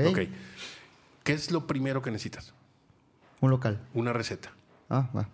¿Qué 1.24 1.34
es 1.34 1.50
lo 1.52 1.66
primero 1.66 2.04
que 2.04 2.12
necesitas? 2.12 2.54
Un 3.42 3.50
local. 3.50 3.80
Una 3.96 4.14
receta. 4.14 4.52
Ah, 4.92 5.10
va. 5.16 5.28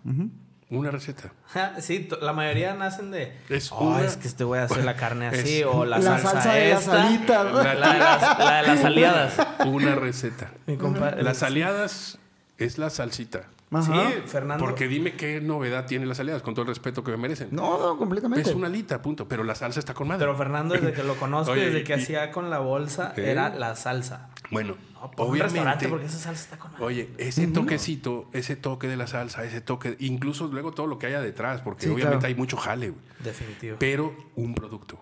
Una 0.70 0.90
receta. 0.92 1.32
Sí, 1.80 2.08
la 2.22 2.32
mayoría 2.32 2.74
nacen 2.74 3.10
de. 3.10 3.36
Es 3.48 3.72
"Oh, 3.72 3.88
una- 3.88 4.04
es 4.04 4.16
que 4.16 4.28
este 4.28 4.44
voy 4.44 4.60
a 4.60 4.64
hacer 4.64 4.84
la 4.84 4.94
carne 4.96 5.26
así, 5.32 5.60
Es- 5.60 5.66
o 5.66 5.84
la, 5.84 5.98
La 5.98 6.18
salsa, 6.18 6.30
salsa 6.32 6.52
de 6.54 6.70
las 6.70 6.82
esta, 6.82 7.06
alitas. 7.08 7.52
La, 7.52 7.62
de 7.74 7.74
las, 7.98 8.38
la 8.38 8.56
de 8.62 8.66
las 8.68 8.84
aliadas. 8.84 9.32
Una 9.66 9.94
receta. 9.96 10.52
Mi 10.66 10.76
compa- 10.76 11.16
Las 11.16 11.42
aliadas 11.42 12.18
es 12.58 12.78
la 12.78 12.88
salsita. 12.90 13.42
Ajá. 13.72 14.10
Sí, 14.10 14.14
Fernando. 14.26 14.64
Porque 14.64 14.88
dime 14.88 15.12
qué 15.14 15.40
novedad 15.40 15.86
tiene 15.86 16.04
las 16.06 16.18
aliadas, 16.18 16.42
con 16.42 16.54
todo 16.54 16.62
el 16.62 16.68
respeto 16.68 17.04
que 17.04 17.12
me 17.12 17.16
merecen. 17.16 17.48
No, 17.52 17.78
no, 17.78 17.96
completamente. 17.96 18.48
es 18.50 18.54
una 18.56 18.66
alita, 18.66 19.00
punto. 19.00 19.28
Pero 19.28 19.44
la 19.44 19.54
salsa 19.54 19.78
está 19.78 19.94
con 19.94 20.08
madre. 20.08 20.24
Pero 20.26 20.36
Fernando, 20.36 20.74
desde 20.74 20.92
que 20.92 21.04
lo 21.04 21.14
conozco, 21.16 21.52
Oye, 21.52 21.66
desde 21.66 21.84
que 21.84 21.92
y- 21.92 22.02
hacía 22.02 22.30
con 22.32 22.50
la 22.50 22.58
bolsa, 22.58 23.14
¿Eh? 23.16 23.30
era 23.30 23.48
la 23.54 23.76
salsa. 23.76 24.30
bueno, 24.50 24.76
No, 24.94 25.10
pon 25.12 25.28
un 25.30 25.38
restaurante 25.38 25.86
obviamente. 25.86 25.88
porque 25.88 26.06
esa 26.06 26.18
salsa 26.18 26.42
está 26.42 26.58
con 26.58 26.72
madre. 26.72 26.84
Oye, 26.84 27.10
ese 27.18 27.46
toquecito, 27.46 28.28
ese 28.32 28.56
toque 28.56 28.88
de 28.88 28.96
la 28.96 29.06
salsa, 29.06 29.44
ese 29.44 29.60
toque, 29.60 29.96
incluso 30.00 30.48
luego 30.48 30.72
todo 30.72 30.86
lo 30.88 30.98
que 30.98 31.06
haya 31.06 31.20
detrás, 31.20 31.60
porque 31.60 31.82
Sí, 31.84 31.88
obviamente 31.88 32.18
claro. 32.18 32.26
hay 32.28 32.34
mucho 32.34 32.56
jale, 32.56 32.90
güey. 32.90 33.00
Definitivo. 33.22 33.76
pero 33.78 34.14
un 34.34 34.54
producto. 34.54 34.98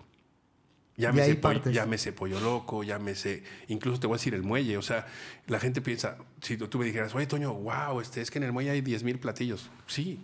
Llámese, 0.99 1.31
ahí 1.31 1.35
pollo, 1.37 1.71
llámese 1.71 2.11
pollo 2.13 2.39
loco, 2.39 2.83
llámese, 2.83 3.43
incluso 3.69 3.99
te 3.99 4.07
voy 4.07 4.15
a 4.15 4.17
decir 4.17 4.33
el 4.33 4.43
muelle. 4.43 4.77
O 4.77 4.81
sea, 4.81 5.07
la 5.47 5.59
gente 5.59 5.81
piensa, 5.81 6.17
si 6.41 6.57
tú, 6.57 6.77
me 6.77 6.85
dijeras, 6.85 7.15
oye, 7.15 7.25
Toño, 7.25 7.53
wow, 7.53 8.01
este, 8.01 8.21
es 8.21 8.29
que 8.29 8.37
en 8.37 8.43
el 8.43 8.51
muelle 8.51 8.71
hay 8.71 8.81
10 8.81 9.03
mil 9.03 9.17
platillos. 9.19 9.69
Sí, 9.87 10.19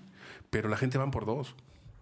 pero 0.49 0.69
la 0.69 0.77
gente 0.77 0.97
van 0.97 1.11
por 1.11 1.25
dos. 1.25 1.55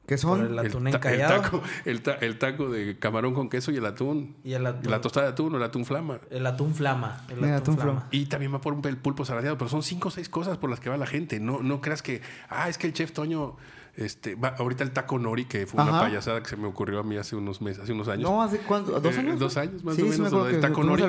¿Qué 0.06 0.15
Por 0.15 0.20
son? 0.20 0.46
el 0.48 0.60
atún 0.60 0.84
ta- 0.92 1.13
el 1.13 1.20
taco, 1.22 1.63
el, 1.86 2.01
ta- 2.01 2.15
el 2.20 2.38
taco 2.38 2.70
de 2.70 3.00
camarón 3.00 3.34
con 3.34 3.48
queso 3.50 3.72
y 3.72 3.77
el 3.77 3.86
atún. 3.86 4.36
Y 4.44 4.51
el 4.51 4.65
atún. 4.65 4.92
La 4.92 5.00
tostada 5.00 5.27
de 5.27 5.32
atún 5.32 5.53
o 5.53 5.58
el 5.58 5.63
atún 5.63 5.86
flama. 5.86 6.20
El 6.30 6.46
atún 6.46 6.75
flama. 6.75 7.25
El 7.30 7.38
El 7.38 7.44
atún, 7.46 7.53
atún 7.53 7.75
flama. 7.75 7.92
flama. 8.01 8.08
Y 8.12 8.25
también 8.25 8.53
va 8.53 8.60
por 8.60 8.74
un 8.74 8.82
pel- 8.82 8.98
pulpo 8.98 9.24
saladeado, 9.24 9.58
pero 9.58 9.70
son 9.70 9.82
cinco 9.82 10.10
o 10.10 10.12
seis 10.12 10.27
cosas 10.27 10.58
por 10.58 10.70
las 10.70 10.82
que 10.82 10.89
va 10.89 10.98
la 10.98 11.06
gente. 11.08 11.39
No, 11.39 11.62
no 11.62 11.80
creas 11.80 12.01
que, 12.01 12.22
ah, 12.50 12.68
es 12.68 12.77
que 12.77 12.88
el 12.88 12.92
chef 12.94 13.13
Toño, 13.13 13.56
este, 13.96 14.36
va, 14.36 14.50
ahorita 14.50 14.84
el 14.84 14.92
taco 14.92 15.20
nori, 15.20 15.46
que 15.46 15.68
fue 15.68 15.84
una 15.84 16.00
payasada 16.00 16.42
que 16.42 16.50
se 16.50 16.58
me 16.58 16.68
ocurrió 16.68 17.00
a 17.00 17.04
mí 17.04 17.18
hace 17.18 17.36
unos 17.36 17.62
meses, 17.62 17.84
hace 17.84 17.94
unos 17.94 18.08
años. 18.08 18.30
No, 18.30 18.42
¿hace 18.42 18.58
cuánto? 18.60 19.00
¿Dos 19.00 19.16
Eh, 19.16 19.20
años? 19.20 19.40
dos 19.40 19.58
años, 19.58 19.84
más 19.84 19.96
sí, 19.96 20.02
o 20.02 20.12
Sí, 20.12 20.20
menos, 20.22 20.46
me 20.46 20.52
que 20.52 20.58
taco 20.58 20.84
nori. 20.84 21.04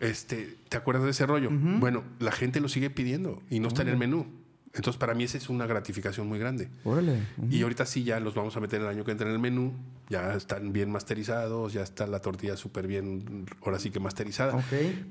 Este, 0.00 0.56
¿te 0.68 0.76
acuerdas 0.76 1.04
de 1.04 1.10
ese 1.10 1.26
rollo? 1.26 1.50
Bueno, 1.52 2.02
la 2.18 2.32
gente 2.32 2.60
lo 2.60 2.68
sigue 2.68 2.90
pidiendo 2.90 3.42
y 3.50 3.60
no 3.60 3.68
está 3.68 3.82
en 3.82 3.88
el 3.88 3.96
menú. 3.96 4.26
Entonces, 4.74 4.98
para 4.98 5.14
mí 5.14 5.24
esa 5.24 5.38
es 5.38 5.48
una 5.48 5.66
gratificación 5.66 6.28
muy 6.28 6.38
grande. 6.38 6.68
Órale. 6.84 7.20
Y 7.50 7.62
ahorita 7.62 7.86
sí 7.86 8.04
ya 8.04 8.20
los 8.20 8.34
vamos 8.34 8.56
a 8.56 8.60
meter 8.60 8.80
el 8.80 8.86
año 8.86 9.02
que 9.04 9.10
entra 9.12 9.26
en 9.26 9.32
el 9.32 9.38
menú. 9.40 9.72
Ya 10.08 10.34
están 10.34 10.72
bien 10.72 10.90
masterizados, 10.90 11.72
ya 11.72 11.82
está 11.82 12.06
la 12.06 12.20
tortilla 12.20 12.56
súper 12.56 12.86
bien, 12.86 13.46
ahora 13.64 13.78
sí 13.78 13.90
que 13.90 13.98
masterizada. 13.98 14.54
Ok. 14.54 14.64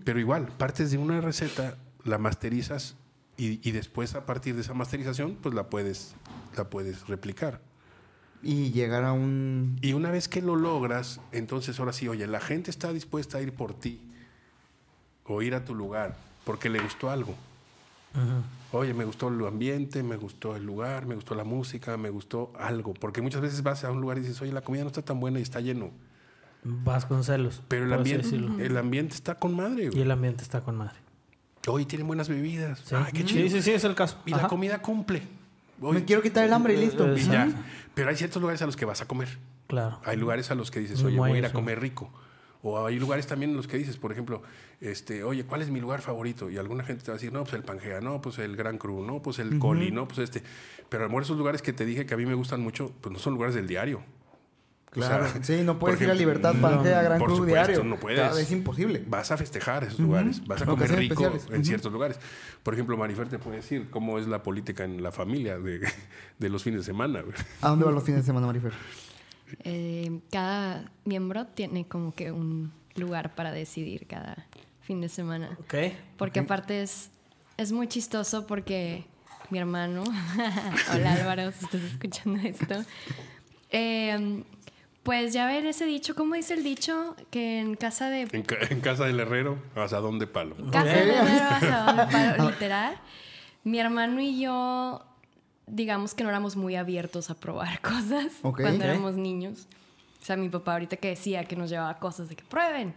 Pero 0.05 0.19
igual, 0.19 0.47
partes 0.57 0.91
de 0.91 0.97
una 0.99 1.21
receta, 1.21 1.75
la 2.03 2.17
masterizas 2.17 2.95
y, 3.37 3.67
y 3.67 3.71
después 3.71 4.15
a 4.15 4.25
partir 4.25 4.55
de 4.55 4.61
esa 4.61 4.73
masterización, 4.73 5.37
pues 5.41 5.53
la 5.53 5.69
puedes, 5.69 6.15
la 6.55 6.69
puedes 6.69 7.07
replicar. 7.07 7.61
Y 8.43 8.71
llegar 8.71 9.03
a 9.03 9.13
un... 9.13 9.77
Y 9.81 9.93
una 9.93 10.11
vez 10.11 10.27
que 10.27 10.41
lo 10.41 10.55
logras, 10.55 11.19
entonces 11.31 11.79
ahora 11.79 11.93
sí, 11.93 12.07
oye, 12.07 12.27
la 12.27 12.39
gente 12.39 12.69
está 12.71 12.93
dispuesta 12.93 13.39
a 13.39 13.41
ir 13.41 13.53
por 13.53 13.73
ti 13.73 14.01
o 15.25 15.41
ir 15.41 15.55
a 15.55 15.65
tu 15.65 15.75
lugar 15.75 16.15
porque 16.45 16.69
le 16.69 16.79
gustó 16.79 17.09
algo. 17.09 17.35
Oye, 18.71 18.93
me 18.93 19.05
gustó 19.05 19.27
el 19.27 19.45
ambiente, 19.45 20.01
me 20.01 20.15
gustó 20.15 20.55
el 20.55 20.65
lugar, 20.65 21.05
me 21.05 21.15
gustó 21.15 21.35
la 21.35 21.43
música, 21.43 21.97
me 21.97 22.09
gustó 22.09 22.51
algo. 22.57 22.93
Porque 22.93 23.21
muchas 23.21 23.41
veces 23.41 23.63
vas 23.63 23.83
a 23.83 23.91
un 23.91 24.01
lugar 24.01 24.17
y 24.17 24.21
dices, 24.21 24.41
oye, 24.41 24.51
la 24.51 24.61
comida 24.61 24.83
no 24.83 24.87
está 24.87 25.03
tan 25.03 25.19
buena 25.19 25.39
y 25.39 25.43
está 25.43 25.59
lleno. 25.59 25.91
Vas 26.63 27.05
con 27.05 27.23
celos. 27.23 27.61
Pero 27.67 27.85
el 27.85 27.93
ambiente, 27.93 28.35
el 28.35 28.77
ambiente 28.77 29.13
está 29.13 29.35
con 29.35 29.55
madre. 29.55 29.87
güey. 29.89 29.99
Y 29.99 30.01
el 30.01 30.11
ambiente 30.11 30.41
está 30.43 30.61
con 30.61 30.75
madre. 30.77 30.95
Oye, 31.67 31.85
tienen 31.85 32.07
buenas 32.07 32.29
bebidas. 32.29 32.79
Sí. 32.85 32.95
Ay, 32.95 33.11
qué 33.13 33.25
chido. 33.25 33.43
sí, 33.43 33.49
sí, 33.49 33.61
sí, 33.61 33.71
es 33.71 33.83
el 33.83 33.95
caso. 33.95 34.17
Y 34.25 34.31
la 34.31 34.47
comida 34.47 34.81
cumple. 34.81 35.21
Oye, 35.81 35.99
Me 35.99 36.05
quiero 36.05 36.21
quitar 36.21 36.43
el 36.45 36.53
hambre 36.53 36.73
y 36.73 36.77
listo. 36.77 37.15
Y 37.15 37.19
sí. 37.19 37.31
ya. 37.31 37.49
Pero 37.93 38.09
hay 38.09 38.15
ciertos 38.15 38.41
lugares 38.41 38.61
a 38.61 38.65
los 38.65 38.75
que 38.75 38.85
vas 38.85 39.01
a 39.01 39.07
comer. 39.07 39.37
Claro. 39.67 39.99
Hay 40.05 40.17
lugares 40.17 40.49
a 40.51 40.55
los 40.55 40.71
que 40.71 40.79
dices, 40.79 41.01
Muy 41.01 41.11
oye, 41.11 41.17
voy 41.17 41.31
a 41.31 41.37
ir 41.37 41.45
a 41.45 41.51
comer 41.51 41.79
rico. 41.79 42.09
O 42.63 42.85
hay 42.85 42.99
lugares 42.99 43.27
también 43.27 43.51
en 43.51 43.57
los 43.57 43.67
que 43.67 43.77
dices, 43.77 43.97
por 43.97 44.11
ejemplo, 44.11 44.41
este, 44.81 45.23
oye, 45.23 45.45
¿cuál 45.45 45.61
es 45.61 45.69
mi 45.69 45.79
lugar 45.79 46.01
favorito? 46.01 46.49
Y 46.49 46.57
alguna 46.57 46.83
gente 46.83 47.03
te 47.03 47.11
va 47.11 47.13
a 47.15 47.17
decir, 47.17 47.31
no, 47.31 47.43
pues 47.43 47.53
el 47.53 47.63
Pangea, 47.63 48.01
no, 48.01 48.19
pues 48.19 48.39
el 48.39 48.55
Gran 48.55 48.77
Cru, 48.77 49.03
no, 49.05 49.21
pues 49.21 49.39
el 49.39 49.59
Coli, 49.59 49.91
no, 49.91 50.07
pues 50.07 50.19
este. 50.19 50.43
Pero 50.89 51.03
a 51.03 51.05
lo 51.05 51.09
mejor 51.09 51.23
esos 51.23 51.37
lugares 51.37 51.61
que 51.61 51.73
te 51.73 51.85
dije 51.85 52.05
que 52.05 52.13
a 52.13 52.17
mí 52.17 52.25
me 52.25 52.33
gustan 52.33 52.61
mucho, 52.61 52.91
pues 53.01 53.13
no 53.13 53.19
son 53.19 53.33
lugares 53.33 53.55
del 53.55 53.67
diario. 53.67 54.01
O 54.95 54.99
sea, 55.01 55.19
Claro. 55.19 55.27
sí, 55.43 55.61
no 55.63 55.77
puedes 55.77 55.99
ir 56.01 56.09
a 56.09 56.13
Libertad 56.13 56.53
no, 56.53 56.61
Pangea, 56.61 57.01
Gran 57.03 57.19
por 57.19 57.27
Cruz 57.27 57.39
supuesto, 57.39 57.67
diario. 57.71 57.83
no 57.83 57.97
puedes. 57.99 58.19
Claro, 58.19 58.37
es 58.37 58.51
imposible. 58.51 59.03
Vas 59.07 59.31
a 59.31 59.37
festejar 59.37 59.83
esos 59.83 59.99
lugares, 59.99 60.45
vas 60.47 60.61
a 60.61 60.65
comer 60.65 60.89
rico 60.95 61.25
especiales. 61.25 61.47
en 61.55 61.65
ciertos 61.65 61.91
lugares. 61.91 62.19
Por 62.63 62.73
ejemplo, 62.73 62.97
Marifer 62.97 63.27
te 63.27 63.37
puede 63.37 63.57
decir 63.57 63.89
cómo 63.91 64.17
es 64.17 64.27
la 64.27 64.41
política 64.43 64.85
en 64.85 65.03
la 65.03 65.11
familia 65.11 65.59
de, 65.59 65.81
de 66.39 66.49
los 66.49 66.63
fines 66.63 66.81
de 66.81 66.85
semana. 66.85 67.23
¿A 67.61 67.69
dónde 67.69 67.85
van 67.85 67.93
los 67.95 68.03
fines 68.03 68.21
de 68.21 68.25
semana, 68.25 68.47
Marifer? 68.47 68.73
Eh, 69.63 70.19
cada 70.31 70.91
miembro 71.05 71.45
tiene 71.47 71.87
como 71.87 72.13
que 72.13 72.31
un 72.31 72.71
lugar 72.95 73.35
para 73.35 73.51
decidir 73.51 74.07
cada 74.07 74.47
fin 74.81 75.01
de 75.01 75.09
semana. 75.09 75.57
Ok. 75.59 75.75
Porque 76.17 76.39
aparte 76.39 76.81
es, 76.81 77.11
es 77.57 77.71
muy 77.71 77.87
chistoso 77.87 78.47
porque 78.47 79.05
mi 79.49 79.59
hermano, 79.59 80.03
hola 80.93 81.13
Álvaro, 81.13 81.51
si 81.51 81.65
estás 81.65 81.81
escuchando 81.81 82.39
esto, 82.47 82.83
eh, 83.69 84.43
pues 85.07 85.31
ya 85.31 85.45
ver 85.45 85.65
ese 85.65 85.85
dicho, 85.85 86.15
¿cómo 86.15 86.35
dice 86.35 86.53
el 86.53 86.63
dicho? 86.65 87.15
Que 87.31 87.59
en 87.61 87.75
casa 87.75 88.09
de... 88.09 88.27
En, 88.29 88.43
ca- 88.43 88.57
en 88.69 88.81
casa 88.81 89.05
del 89.05 89.17
herrero, 89.21 89.57
asadón 89.75 90.19
de 90.19 90.27
palo. 90.27 90.55
Casa 90.69 90.81
Ok. 90.81 90.85
de 90.87 91.13
herrero, 91.15 91.45
asadón 91.49 91.95
de 91.97 92.05
palo, 92.07 92.49
literal. 92.49 92.99
Mi 93.63 93.79
hermano 93.79 94.19
y 94.19 94.39
yo, 94.41 95.01
digamos 95.65 96.13
que 96.13 96.23
no 96.23 96.29
éramos 96.29 96.57
muy 96.57 96.75
abiertos 96.75 97.29
a 97.29 97.35
probar 97.35 97.79
cosas 97.81 98.33
cuando 98.41 98.75
Ok. 98.75 98.81
éramos 98.83 99.15
niños. 99.15 99.67
O 100.21 100.25
sea, 100.25 100.35
mi 100.35 100.49
papá 100.49 100.73
ahorita 100.73 100.97
que 100.97 101.07
decía 101.07 101.45
que 101.45 101.55
nos 101.55 101.69
llevaba 101.69 101.97
cosas 101.99 102.27
de 102.27 102.35
que 102.35 102.43
prueben. 102.43 102.93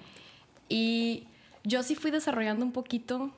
Y 0.68 1.28
yo 1.62 1.84
sí 1.84 1.94
fui 1.94 2.10
desarrollando 2.10 2.64
un 2.64 2.72
poquito 2.72 3.30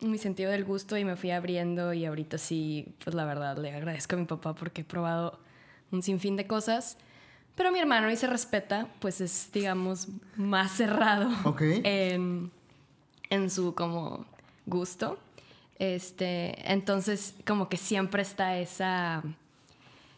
mi 0.00 0.18
sentido 0.18 0.52
del 0.52 0.64
gusto 0.64 0.96
y 0.96 1.04
me 1.04 1.16
fui 1.16 1.32
abriendo 1.32 1.92
y 1.92 2.06
ahorita 2.06 2.38
sí, 2.38 2.86
pues 3.02 3.14
la 3.14 3.24
verdad 3.24 3.58
le 3.58 3.74
agradezco 3.74 4.14
a 4.14 4.18
mi 4.20 4.24
papá 4.24 4.54
porque 4.54 4.82
he 4.82 4.84
probado 4.84 5.38
un 5.90 6.02
sinfín 6.04 6.36
de 6.36 6.46
cosas. 6.46 6.96
Pero 7.60 7.72
mi 7.72 7.78
hermano 7.78 8.10
y 8.10 8.16
se 8.16 8.26
respeta, 8.26 8.86
pues 9.00 9.20
es, 9.20 9.50
digamos, 9.52 10.08
más 10.34 10.72
cerrado 10.72 11.28
en, 11.60 12.50
en 13.28 13.50
su 13.50 13.74
como 13.74 14.24
gusto. 14.64 15.18
Este, 15.78 16.72
entonces 16.72 17.34
como 17.46 17.68
que 17.68 17.76
siempre 17.76 18.22
está 18.22 18.56
esa 18.56 19.22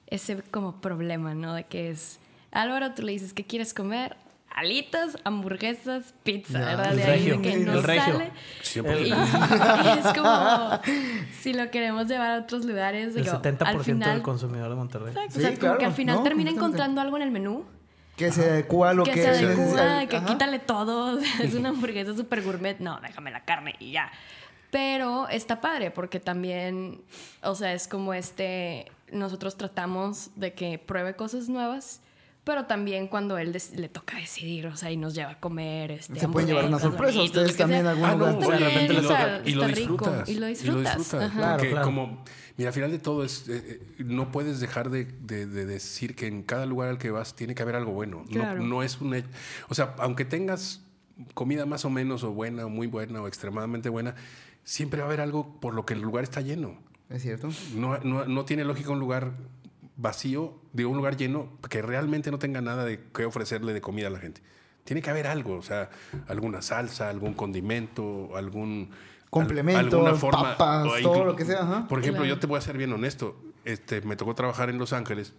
ese 0.07 0.41
como 0.53 0.81
problema, 0.81 1.35
¿no? 1.35 1.55
De 1.55 1.65
que 1.65 1.91
es 1.91 2.21
Álvaro, 2.53 2.95
tú 2.95 3.03
le 3.03 3.11
dices 3.11 3.33
qué 3.33 3.43
quieres 3.43 3.75
comer, 3.75 4.17
alitas, 4.55 5.19
hamburguesas, 5.25 6.15
pizza, 6.23 6.61
Ya, 6.61 6.65
¿verdad? 6.67 6.91
el 6.93 6.97
De 6.97 7.03
ahí 7.05 7.11
regio, 7.19 7.43
que 7.43 7.53
el 7.53 7.65
no 7.65 7.83
sale. 7.83 8.31
Y, 8.75 9.09
y 9.09 9.99
es 9.99 10.13
como 10.15 10.81
si 11.41 11.53
lo 11.55 11.71
queremos 11.71 12.09
llevar 12.09 12.31
a 12.33 12.39
otros 12.43 12.65
lugares. 12.65 13.17
El 13.17 13.25
digo, 13.25 13.37
70% 13.41 13.67
al 13.67 13.85
final, 13.85 14.13
del 14.15 14.23
consumidor 14.23 14.69
de 14.69 14.75
Monterrey. 14.75 15.09
Exacto, 15.09 15.33
Sí, 15.33 15.39
o 15.39 15.43
sea, 15.43 15.51
como 15.51 15.61
claro, 15.61 15.79
que 15.79 15.85
al 15.87 15.93
final 15.93 16.17
no, 16.17 16.23
termina 16.23 16.51
encontrando 16.51 17.01
algo 17.01 17.17
en 17.17 17.23
el 17.23 17.31
menú 17.31 17.65
Que 18.17 18.31
se 18.31 18.43
adecua 18.51 18.91
a 18.91 18.95
lo 18.95 19.05
que, 19.05 19.13
que, 19.13 19.23
se 19.23 19.31
es 19.31 19.43
adecua, 19.43 20.07
que 20.07 20.17
Ajá. 20.17 20.27
quítale 20.27 20.59
todo. 20.59 21.19
es 21.41 21.55
una 21.55 21.71
hamburguesa 21.71 22.15
super 22.15 22.43
gourmet. 22.43 22.79
No, 22.79 23.01
déjame 23.01 23.31
la 23.31 23.45
carne 23.45 23.75
y 23.79 23.93
ya. 23.93 24.11
Pero 24.71 25.29
está 25.29 25.61
padre 25.61 25.91
porque 25.91 26.21
también, 26.21 27.03
o 27.43 27.55
sea, 27.55 27.73
es 27.75 27.89
como 27.89 28.15
este, 28.15 28.91
nosotros 29.11 29.57
tratamos 29.57 30.31
de 30.37 30.55
que 30.55 30.79
pruebe 30.79 31.15
cosas 31.15 31.49
nuevas, 31.49 32.01
pero 32.45 32.65
también 32.67 33.07
cuando 33.09 33.39
él 33.39 33.57
le 33.77 33.89
toca 33.89 34.17
decidir, 34.19 34.67
o 34.67 34.77
sea, 34.77 34.91
y 34.91 34.97
nos 34.97 35.15
lleva 35.15 35.31
a 35.33 35.41
comer, 35.41 35.93
este, 35.93 36.19
Se 36.19 36.29
pueden 36.29 36.49
llevar 36.49 36.65
una 36.65 36.79
sorpresa 36.81 37.23
ustedes 37.23 37.57
también 37.57 37.87
algún 37.87 38.05
Ah, 38.05 38.15
no, 38.17 38.33
y, 38.33 38.45
o 38.45 38.51
lo, 39.01 39.09
sea, 39.09 39.43
y 39.45 39.53
lo 39.53 39.67
está 39.67 39.75
rico, 39.81 39.93
disfrutas. 39.97 40.29
y 40.29 40.35
lo 40.35 40.47
disfrutas. 40.47 41.09
Claro, 41.09 41.57
Porque 41.59 41.71
claro. 41.71 41.85
como, 41.87 42.25
mira, 42.57 42.71
al 42.71 42.75
final 42.75 42.91
de 42.91 42.99
todo 42.99 43.25
es, 43.25 43.49
eh, 43.49 43.81
eh, 43.99 44.03
no 44.05 44.33
puedes 44.33 44.59
dejar 44.61 44.91
de, 44.91 45.05
de- 45.05 45.47
de 45.47 45.67
decir 45.67 46.17
que 46.17 46.27
en 46.27 46.43
cada 46.43 46.67
lugar 46.67 46.89
al 46.89 46.99
que 46.99 47.11
vas 47.13 47.37
tiene 47.37 47.55
que 47.55 47.63
haber 47.63 47.77
algo 47.77 47.93
bueno. 47.93 48.25
No- 48.27 48.31
Claro. 48.41 48.63
No, 48.63 48.83
es 48.83 49.01
un, 49.01 49.23
o 49.69 49.75
sea, 49.75 49.95
aunque 49.99 50.25
tengas 50.25 50.83
comida 51.35 51.65
más 51.67 51.85
o 51.85 51.91
menos 51.91 52.25
o 52.25 52.33
buena 52.33 52.67
o 52.67 52.69
muy 52.69 52.89
buena 52.89 53.23
o 53.23 53.29
extremadamente 53.29 53.89
buena, 53.89 54.17
siempre 54.65 54.99
va 55.01 55.05
a 55.05 55.09
haber 55.09 55.21
algo 55.21 55.61
por 55.61 55.75
lo 55.75 55.87
que 55.87 55.95
el 55.95 56.01
lugar 56.01 56.25
está 56.25 56.41
lleno. 56.41 56.77
Es 57.09 57.23
cierto. 57.23 57.51
No, 57.77 57.99
no, 57.99 58.25
no 58.25 58.45
tiene 58.47 58.65
lógica 58.65 58.91
un 58.91 58.99
lugar 58.99 59.33
vacío, 59.97 60.59
digo, 60.73 60.91
un 60.91 60.97
lugar 60.97 61.17
lleno 61.17 61.59
que 61.69 61.83
realmente 61.83 62.31
no 62.31 62.39
tenga 62.39 62.61
nada 62.61 62.85
de 62.85 63.05
qué 63.15 63.25
ofrecerle 63.25 63.73
de 63.73 63.81
comida 63.81 64.07
a 64.09 64.11
la 64.11 64.19
gente. 64.19 64.41
Tiene 64.85 65.01
que 65.03 65.11
haber 65.11 65.27
algo, 65.29 65.55
o 65.57 65.63
sea, 65.63 65.91
alguna 66.29 66.61
salsa, 66.63 67.09
algún 67.09 67.35
condimento, 67.35 68.37
algún... 68.37 68.91
Complemento, 69.31 69.79
al- 69.79 69.87
alguna 69.95 70.15
forma, 70.15 70.43
papas, 70.59 70.87
o 70.87 71.01
todo 71.03 71.25
lo 71.25 71.35
que 71.37 71.45
sea, 71.47 71.63
ajá. 71.63 71.89
Por 71.89 72.01
ejemplo, 72.01 72.23
Claro. 72.23 72.35
yo 72.35 72.39
te 72.41 72.47
voy 72.47 72.59
a 72.59 72.61
ser 72.61 72.77
bien 72.77 72.93
honesto. 72.93 73.41
Este, 73.65 74.03
me 74.03 74.15
tocó 74.17 74.35
trabajar 74.35 74.69
en 74.69 74.77
Los 74.79 74.93
Ángeles, 74.93 75.33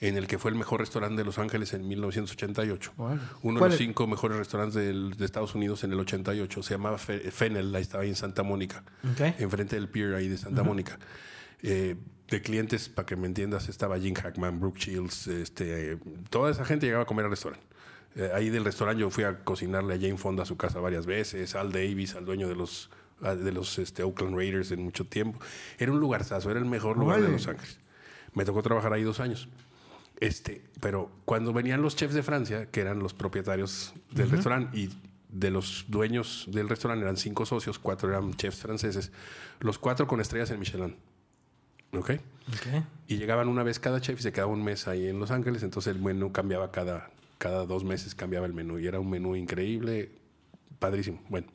en 0.00 0.16
el 0.18 0.26
que 0.26 0.38
fue 0.38 0.50
el 0.50 0.56
mejor 0.58 0.80
restaurante 0.80 1.16
de 1.16 1.24
Los 1.24 1.38
Ángeles 1.38 1.72
en 1.72 1.86
1988. 1.88 2.92
Órale. 2.98 3.20
Uno 3.42 3.54
de 3.54 3.58
¿Cuál 3.60 3.70
los 3.70 3.80
es? 3.80 3.86
cinco 3.86 4.06
mejores 4.06 4.36
restaurantes 4.36 4.74
del- 4.74 5.12
de 5.16 5.24
Estados 5.24 5.54
Unidos 5.54 5.84
en 5.84 5.92
el 5.92 6.00
88. 6.00 6.62
Se 6.62 6.74
llamaba 6.74 6.98
Fe- 6.98 7.30
Fennel, 7.30 7.74
ahí 7.74 7.82
estaba 7.82 8.02
ahí 8.02 8.10
en 8.10 8.16
Santa 8.16 8.42
Mónica 8.42 8.84
enfrente 9.38 9.76
del 9.76 9.88
pier 9.88 10.14
ahí 10.14 10.28
de 10.28 10.36
Santa 10.36 10.62
Mónica. 10.62 10.98
Eh, 11.62 11.96
de 12.28 12.42
clientes, 12.42 12.88
para 12.88 13.06
que 13.06 13.16
me 13.16 13.26
entiendas, 13.26 13.68
estaba 13.68 13.98
Jim 13.98 14.14
Hackman, 14.14 14.58
Brooke 14.58 14.78
Shields, 14.78 15.28
este, 15.28 15.98
toda 16.30 16.50
esa 16.50 16.64
gente 16.64 16.86
llegaba 16.86 17.04
a 17.04 17.06
comer 17.06 17.24
al 17.24 17.30
restaurante. 17.30 17.66
Eh, 18.16 18.30
ahí 18.34 18.48
del 18.48 18.64
restaurante 18.64 19.00
yo 19.02 19.10
fui 19.10 19.24
a 19.24 19.44
cocinarle 19.44 19.94
a 19.94 19.98
Jane 19.98 20.16
Fonda 20.16 20.42
a 20.42 20.46
su 20.46 20.56
casa 20.56 20.80
varias 20.80 21.06
veces, 21.06 21.54
Al 21.54 21.70
Davis, 21.70 22.14
al 22.14 22.24
dueño 22.24 22.48
de 22.48 22.56
los, 22.56 22.90
ah, 23.20 23.34
de 23.34 23.52
los 23.52 23.78
este, 23.78 24.02
Oakland 24.02 24.34
Raiders 24.34 24.70
en 24.72 24.82
mucho 24.82 25.04
tiempo. 25.04 25.38
Era 25.78 25.92
un 25.92 26.00
lugarzazo, 26.00 26.50
era 26.50 26.58
el 26.58 26.64
mejor 26.64 26.96
lugar 26.96 27.20
de. 27.20 27.28
Los 27.28 27.46
Ángeles. 27.46 27.78
Me 28.32 28.44
tocó 28.44 28.62
trabajar 28.62 28.92
ahí 28.92 29.02
dos 29.02 29.20
años. 29.20 29.48
Este, 30.18 30.64
pero 30.80 31.10
cuando 31.26 31.52
venían 31.52 31.82
los 31.82 31.94
chefs 31.94 32.14
de 32.14 32.22
Francia, 32.22 32.70
que 32.70 32.80
eran 32.80 33.00
los 33.00 33.12
propietarios 33.12 33.92
del 34.10 34.30
restaurante 34.30 34.78
y 34.78 34.90
de 35.28 35.50
los 35.50 35.84
dueños 35.88 36.46
del 36.48 36.70
restaurante 36.70 37.04
eran 37.04 37.18
cinco 37.18 37.44
socios, 37.44 37.78
cuatro 37.78 38.08
eran 38.08 38.32
chefs 38.34 38.60
franceses, 38.60 39.12
los 39.60 39.78
cuatro 39.78 40.06
con 40.06 40.20
estrellas 40.20 40.50
en 40.50 40.58
Michelin. 40.58 40.96
¿Ok? 41.92 42.10
Ok. 42.48 42.84
Y 43.08 43.16
llegaban 43.16 43.48
una 43.48 43.62
vez 43.62 43.78
cada 43.78 44.00
chef 44.00 44.20
y 44.20 44.22
se 44.22 44.32
quedaba 44.32 44.52
un 44.52 44.62
mes 44.62 44.88
ahí 44.88 45.06
en 45.08 45.18
Los 45.18 45.30
Ángeles, 45.30 45.62
entonces 45.62 45.94
el 45.94 46.02
menú 46.02 46.32
cambiaba 46.32 46.70
cada, 46.70 47.10
cada 47.38 47.66
dos 47.66 47.84
meses, 47.84 48.14
cambiaba 48.14 48.46
el 48.46 48.52
menú 48.52 48.78
y 48.78 48.86
era 48.86 49.00
un 49.00 49.10
menú 49.10 49.36
increíble, 49.36 50.10
padrísimo. 50.78 51.20
Bueno, 51.28 51.48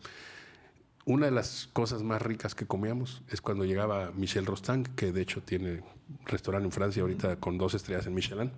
una 1.06 1.26
de 1.26 1.32
las 1.32 1.70
cosas 1.74 2.04
más 2.04 2.22
ricas 2.22 2.56
que 2.56 2.66
comíamos 2.66 3.24
es 3.30 3.42
cuando 3.42 3.66
llegaba 3.66 4.12
Michel 4.12 4.46
Rostand, 4.46 4.96
que 4.96 5.12
de 5.12 5.22
hecho 5.22 5.42
tiene 5.42 5.84
restaurante 6.26 6.66
en 6.66 6.72
Francia 6.72 7.02
ahorita 7.02 7.38
con 7.38 7.58
dos 7.58 7.74
estrellas 7.74 8.06
en 8.06 8.14
Michelin. 8.14 8.52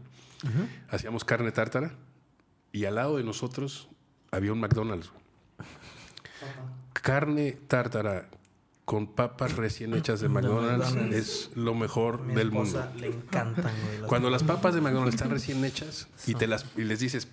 Hacíamos 0.90 1.24
carne 1.24 1.52
tártara 1.52 1.94
y 2.74 2.86
al 2.86 2.96
lado 2.96 3.18
de 3.18 3.24
nosotros 3.24 3.88
había 4.32 4.52
un 4.52 4.60
McDonald's. 4.60 5.12
Carne 6.92 7.54
tártara 7.68 8.30
con 8.86 9.08
papas 9.08 9.56
recién 9.56 9.94
hechas 9.94 10.20
de 10.20 10.28
McDonald's, 10.30 10.94
es 11.14 11.52
lo 11.56 11.74
mejor 11.74 12.22
Mi 12.22 12.36
del 12.36 12.52
mundo. 12.52 12.86
le 12.98 13.08
encantan, 13.08 13.72
güey. 13.86 14.00
las- 14.00 14.10
Cuando 14.10 14.30
las 14.30 14.44
papas 14.44 14.74
de 14.76 14.82
McDonald's 14.82 15.16
están 15.16 15.30
recién 15.32 15.64
hechas 15.64 16.08
y, 16.28 16.36
te 16.36 16.48
las, 16.48 16.66
y 16.76 16.82
les 16.84 17.00
dices, 17.00 17.28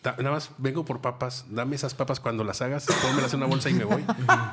"Ta- 0.00 0.16
nada 0.18 0.30
más 0.30 0.50
vengo 0.56 0.84
por 0.86 1.00
papas, 1.02 1.44
dame 1.50 1.76
esas 1.76 1.92
papas 1.94 2.20
cuando 2.20 2.42
las 2.42 2.62
hagas, 2.62 2.86
pónmelas 3.02 3.32
en 3.34 3.38
una 3.40 3.46
bolsa 3.46 3.68
y 3.68 3.74
me 3.74 3.84
voy. 3.84 4.02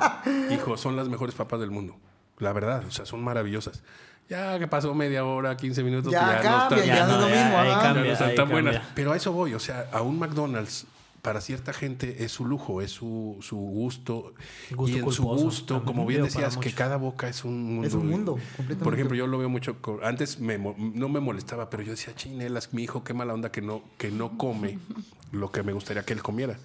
Hijo, 0.50 0.76
son 0.76 0.94
las 0.96 1.08
mejores 1.08 1.34
papas 1.34 1.58
del 1.60 1.70
mundo. 1.70 1.96
La 2.38 2.52
verdad, 2.52 2.84
o 2.86 2.90
sea, 2.90 3.06
son 3.06 3.24
maravillosas. 3.24 3.82
Ya 4.28 4.58
que 4.58 4.66
pasó 4.68 4.92
media 4.94 5.24
hora, 5.24 5.56
15 5.56 5.82
minutos, 5.84 6.12
Ya 6.12 6.20
ya, 6.20 6.36
no 6.36 6.68
cambia, 6.68 6.78
están- 6.84 6.86
ya 6.96 7.06
no 7.06 7.14
es 7.14 7.20
lo 7.20 7.28
mismo, 7.28 7.64
ya 7.64 7.78
cambia, 7.80 8.04
no 8.04 8.12
están 8.12 8.34
tan 8.34 8.48
buenas. 8.50 8.82
Pero 8.94 9.12
a 9.12 9.16
eso 9.16 9.32
voy, 9.32 9.54
o 9.54 9.58
sea, 9.60 9.88
a 9.92 10.02
un 10.02 10.18
McDonald's 10.18 10.84
para 11.26 11.40
cierta 11.40 11.72
gente 11.72 12.22
es 12.22 12.30
su 12.30 12.44
lujo, 12.44 12.80
es 12.82 12.92
su, 12.92 13.36
su 13.40 13.56
gusto. 13.56 14.32
Gusto 14.70 14.96
y 14.96 15.00
en 15.00 15.10
su 15.10 15.24
gusto, 15.44 15.84
como 15.84 16.06
bien 16.06 16.22
decías, 16.22 16.56
que 16.56 16.70
cada 16.72 16.96
boca 16.98 17.28
es 17.28 17.44
un 17.44 17.64
mundo. 17.64 17.88
Es 17.88 17.94
un 17.94 18.06
mundo, 18.08 18.32
completamente. 18.56 18.84
Por 18.84 18.94
ejemplo, 18.94 19.16
yo 19.16 19.26
lo 19.26 19.36
veo 19.38 19.48
mucho. 19.48 19.76
antes 20.04 20.38
me 20.38 20.56
mo- 20.56 20.76
no 20.78 21.08
me 21.08 21.18
molestaba, 21.18 21.68
pero 21.68 21.82
yo 21.82 21.90
decía, 21.90 22.14
chinelas, 22.14 22.72
mi 22.72 22.84
hijo, 22.84 23.02
qué 23.02 23.12
mala 23.12 23.34
onda 23.34 23.50
que 23.50 23.60
no, 23.60 23.82
que 23.98 24.12
no 24.12 24.38
come 24.38 24.78
lo 25.32 25.50
que 25.50 25.64
me 25.64 25.72
gustaría 25.72 26.04
que 26.04 26.12
él 26.12 26.22
comiera. 26.22 26.60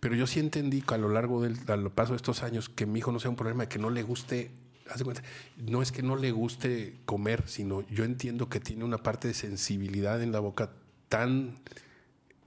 Pero 0.00 0.14
yo 0.14 0.26
sí 0.26 0.40
entendí 0.40 0.80
que 0.80 0.94
a 0.94 0.96
lo 0.98 1.10
largo 1.10 1.42
del 1.42 1.58
a 1.68 1.76
lo 1.76 1.90
paso 1.90 2.12
de 2.14 2.16
estos 2.16 2.42
años 2.42 2.70
que 2.70 2.86
mi 2.86 3.00
hijo 3.00 3.12
no 3.12 3.20
sea 3.20 3.28
un 3.28 3.36
problema 3.36 3.64
de 3.64 3.68
que 3.68 3.78
no 3.78 3.90
le 3.90 4.02
guste. 4.04 4.50
haz 4.90 4.96
de 5.00 5.04
cuenta, 5.04 5.22
no 5.58 5.82
es 5.82 5.92
que 5.92 6.02
no 6.02 6.16
le 6.16 6.30
guste 6.32 6.94
comer, 7.04 7.42
sino 7.46 7.86
yo 7.90 8.04
entiendo 8.04 8.48
que 8.48 8.58
tiene 8.58 8.84
una 8.84 8.96
parte 9.02 9.28
de 9.28 9.34
sensibilidad 9.34 10.22
en 10.22 10.32
la 10.32 10.40
boca 10.40 10.70
tan, 11.10 11.56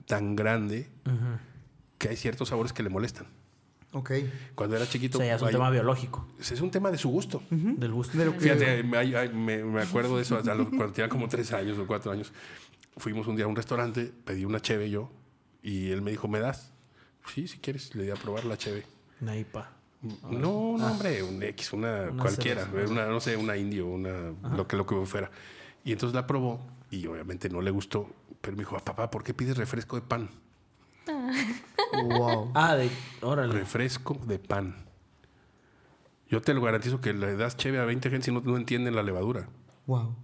tan 0.06 0.34
grande 0.34 0.88
que 2.02 2.08
hay 2.08 2.16
ciertos 2.16 2.48
sabores 2.48 2.72
que 2.72 2.82
le 2.82 2.88
molestan. 2.90 3.26
Ok. 3.92 4.10
Cuando 4.54 4.74
era 4.76 4.84
O 4.84 4.88
chiquito, 4.88 5.18
sea, 5.18 5.26
ya 5.28 5.34
es 5.36 5.42
un 5.42 5.48
hay- 5.48 5.52
tema 5.54 5.70
biológico. 5.70 6.26
es 6.40 6.60
un 6.60 6.70
tema 6.70 6.90
de 6.90 6.98
su 6.98 7.08
gusto. 7.10 7.42
Del 7.50 7.92
gusto. 7.92 8.18
De 8.18 8.24
lo 8.24 8.32
que- 8.32 8.40
Fíjate, 8.40 8.82
me, 8.82 9.28
me- 9.28 9.64
me 9.64 9.82
acuerdo 9.82 10.16
de 10.16 10.22
eso 10.22 10.36
a 10.38 10.42
los- 10.54 10.68
cuando 10.68 10.92
tenía 10.92 11.08
como 11.08 11.28
tres 11.28 11.52
años 11.52 11.78
o 11.78 11.86
cuatro 11.86 12.10
años. 12.10 12.32
Fuimos 12.96 13.26
un 13.26 13.36
día 13.36 13.44
a 13.44 13.48
un 13.48 13.54
restaurante, 13.56 14.12
pedí 14.24 14.44
una 14.44 14.60
cheve 14.60 14.90
yo 14.90 15.10
y 15.62 15.90
él 15.90 16.02
me 16.02 16.10
dijo, 16.10 16.26
¿me 16.28 16.40
das? 16.40 16.72
Sí, 17.32 17.46
si 17.46 17.58
quieres, 17.58 17.94
le 17.94 18.02
di 18.04 18.10
a 18.10 18.14
probar 18.16 18.44
la 18.46 18.56
cheve. 18.56 18.84
Naipa. 19.20 19.70
No, 20.02 20.76
no, 20.76 20.86
hombre, 20.86 21.22
un 21.22 21.40
X, 21.44 21.72
una, 21.72 22.10
Una 22.10 22.22
cualquiera, 22.22 22.64
cerveza. 22.64 22.92
una, 22.92 23.06
no 23.06 23.20
sé, 23.20 23.36
una 23.36 23.56
indio, 23.56 23.86
una, 23.86 24.32
lo 24.56 24.66
que, 24.66 24.76
lo 24.76 24.84
que 24.84 24.96
fuera. 25.06 25.30
Y 25.84 25.92
entonces 25.92 26.14
la 26.14 26.26
probó 26.26 26.60
y 26.90 27.06
obviamente 27.06 27.48
no 27.48 27.60
le 27.60 27.70
gustó, 27.70 28.08
pero 28.40 28.56
me 28.56 28.62
dijo, 28.62 28.76
papá, 28.80 29.10
¿por 29.10 29.22
qué 29.22 29.32
pides 29.32 29.56
refresco 29.56 29.94
de 29.96 30.02
pan? 30.02 30.28
Wow. 31.06 32.52
Ah, 32.54 32.74
de. 32.76 32.90
Órale. 33.20 33.52
Refresco 33.54 34.18
de 34.26 34.38
pan. 34.38 34.76
Yo 36.28 36.40
te 36.40 36.54
lo 36.54 36.62
garantizo 36.62 37.00
que 37.00 37.12
le 37.12 37.36
das 37.36 37.56
cheve 37.56 37.78
a 37.78 37.84
20 37.84 38.08
gente 38.10 38.24
si 38.26 38.32
no, 38.32 38.40
no 38.40 38.56
entienden 38.56 38.94
la 38.96 39.02
levadura. 39.02 39.48
Wow. 39.86 40.14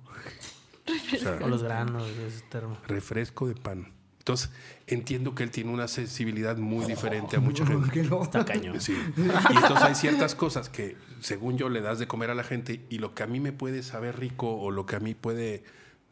O 0.86 1.16
sea, 1.18 1.38
O 1.42 1.48
los 1.48 1.62
granos, 1.62 2.08
ese 2.26 2.42
termo. 2.48 2.78
refresco 2.86 3.46
de 3.46 3.54
pan. 3.54 3.92
Entonces, 4.18 4.50
entiendo 4.86 5.34
que 5.34 5.42
él 5.42 5.50
tiene 5.50 5.70
una 5.72 5.88
sensibilidad 5.88 6.56
muy 6.56 6.84
diferente 6.86 7.36
a 7.36 7.40
mucha 7.40 7.66
gente. 7.66 7.90
Qué 7.90 8.04
loco. 8.04 8.24
Está 8.24 8.44
cañón. 8.44 8.80
Sí. 8.80 8.94
Y 9.16 9.56
entonces 9.56 9.82
hay 9.82 9.94
ciertas 9.94 10.34
cosas 10.34 10.68
que, 10.68 10.96
según 11.20 11.56
yo, 11.58 11.68
le 11.68 11.80
das 11.80 11.98
de 11.98 12.06
comer 12.06 12.30
a 12.30 12.34
la 12.34 12.44
gente 12.44 12.80
y 12.90 12.98
lo 12.98 13.14
que 13.14 13.22
a 13.22 13.26
mí 13.26 13.40
me 13.40 13.52
puede 13.52 13.82
saber 13.82 14.18
rico 14.18 14.54
o 14.54 14.70
lo 14.70 14.86
que 14.86 14.96
a 14.96 15.00
mí 15.00 15.14
puede 15.14 15.62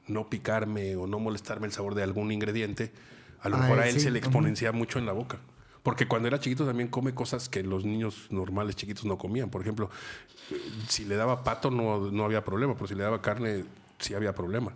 no 0.06 0.28
picarme 0.30 0.96
o 0.96 1.06
no 1.06 1.18
molestarme 1.18 1.66
el 1.66 1.72
sabor 1.72 1.94
de 1.94 2.02
algún 2.02 2.32
ingrediente, 2.32 2.92
a 3.46 3.48
lo 3.48 3.58
mejor 3.58 3.78
a 3.80 3.88
él 3.88 3.94
sí. 3.94 4.00
se 4.00 4.10
le 4.10 4.18
exponencia 4.18 4.72
mucho 4.72 4.98
en 4.98 5.06
la 5.06 5.12
boca. 5.12 5.38
Porque 5.82 6.08
cuando 6.08 6.26
era 6.26 6.40
chiquito 6.40 6.66
también 6.66 6.88
come 6.88 7.14
cosas 7.14 7.48
que 7.48 7.62
los 7.62 7.84
niños 7.84 8.26
normales 8.30 8.74
chiquitos 8.74 9.04
no 9.04 9.18
comían. 9.18 9.50
Por 9.50 9.62
ejemplo, 9.62 9.88
si 10.88 11.04
le 11.04 11.14
daba 11.14 11.44
pato 11.44 11.70
no, 11.70 12.10
no 12.10 12.24
había 12.24 12.44
problema, 12.44 12.74
pero 12.74 12.88
si 12.88 12.96
le 12.96 13.04
daba 13.04 13.22
carne 13.22 13.64
sí 14.00 14.14
había 14.14 14.34
problema. 14.34 14.72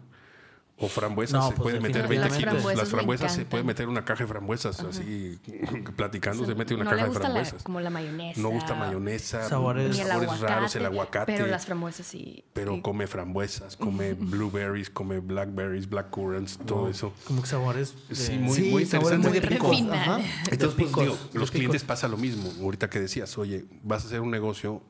O 0.82 0.88
frambuesas, 0.88 1.34
No, 1.34 1.48
se 1.50 1.54
pues, 1.56 1.62
puede 1.62 1.80
meter 1.80 2.08
20 2.08 2.14
definitivamente. 2.28 2.38
kilos. 2.38 2.64
Las 2.64 2.76
Las 2.78 2.88
frambuesas 2.88 2.88
frambuesas 2.90 3.32
se 3.34 3.44
puede 3.44 3.64
meter 3.64 3.88
una 3.88 4.04
caja 4.04 4.24
de 4.24 4.28
frambuesas, 4.28 4.80
así 4.80 5.38
platicando, 5.96 6.46
se 6.46 6.54
mete 6.54 6.74
una 6.74 6.84
no 6.84 6.90
caja 6.90 7.02
le 7.02 7.08
de 7.08 7.14
la- 7.14 7.20
frambuesas. 7.20 7.62
como 7.62 7.80
la 7.80 7.90
mayonesa. 7.90 8.40
No 8.40 8.48
gusta 8.50 8.74
mayonesa, 8.74 9.48
Sabores- 9.48 9.90
Ni 9.90 10.00
el 10.00 10.06
sabores 10.06 10.28
aguacate, 10.30 10.54
raros, 10.54 10.76
el 10.76 10.86
aguacate. 10.86 11.32
Pero 11.34 11.46
las 11.46 11.66
frambuesas 11.66 12.06
sí. 12.06 12.44
pero 12.54 12.76
sí. 12.76 12.80
come 12.80 13.06
frambuesas, 13.06 13.76
come 13.76 14.14
blueberries, 14.18 14.88
come 14.90 15.20
blackberries, 15.20 15.88
blackcurrants, 15.88 16.58
todo 16.64 16.88
eso. 16.88 17.12
Como 17.24 17.42
que 17.42 17.48
sabores. 17.48 17.94
de- 18.08 18.14
Sí, 18.14 18.38
muy, 18.38 18.54
Sí, 18.56 18.70
muy 18.70 18.86
sabores 18.86 19.18
interesante. 19.18 19.58
muy. 19.60 19.90
Ajá. 19.90 20.18
Entonces, 20.50 20.74
pues, 20.76 20.88
picos, 20.88 21.02
digo, 21.04 21.14
de 21.14 21.20
los 21.20 21.30
picos. 21.32 21.50
clientes 21.50 21.84
pasa 21.84 22.08
lo 22.08 22.16
mismo. 22.16 22.50
Ahorita 22.62 22.88
que 22.88 23.00
decías, 23.00 23.36
oye, 23.38 23.66
vas 23.82 24.04
a 24.04 24.06
hacer 24.06 24.20
un 24.22 24.30
negocio. 24.30 24.82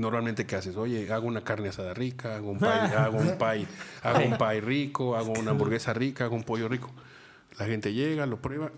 Normalmente, 0.00 0.46
¿qué 0.46 0.56
haces? 0.56 0.76
Oye, 0.78 1.12
hago 1.12 1.26
una 1.26 1.44
carne 1.44 1.68
asada 1.68 1.92
rica, 1.92 2.36
hago 2.36 2.52
un 2.52 2.58
pie, 2.58 2.68
hago 2.96 3.18
un 3.18 3.36
pie, 3.36 3.66
hago 4.02 4.24
un 4.24 4.38
pie 4.38 4.60
rico, 4.62 5.14
hago 5.14 5.32
una 5.32 5.50
hamburguesa 5.50 5.92
rica, 5.92 6.24
hago 6.24 6.36
un 6.36 6.42
pollo 6.42 6.68
rico. 6.68 6.90
La 7.58 7.66
gente 7.66 7.92
llega, 7.92 8.24
lo 8.24 8.40
prueba 8.40 8.72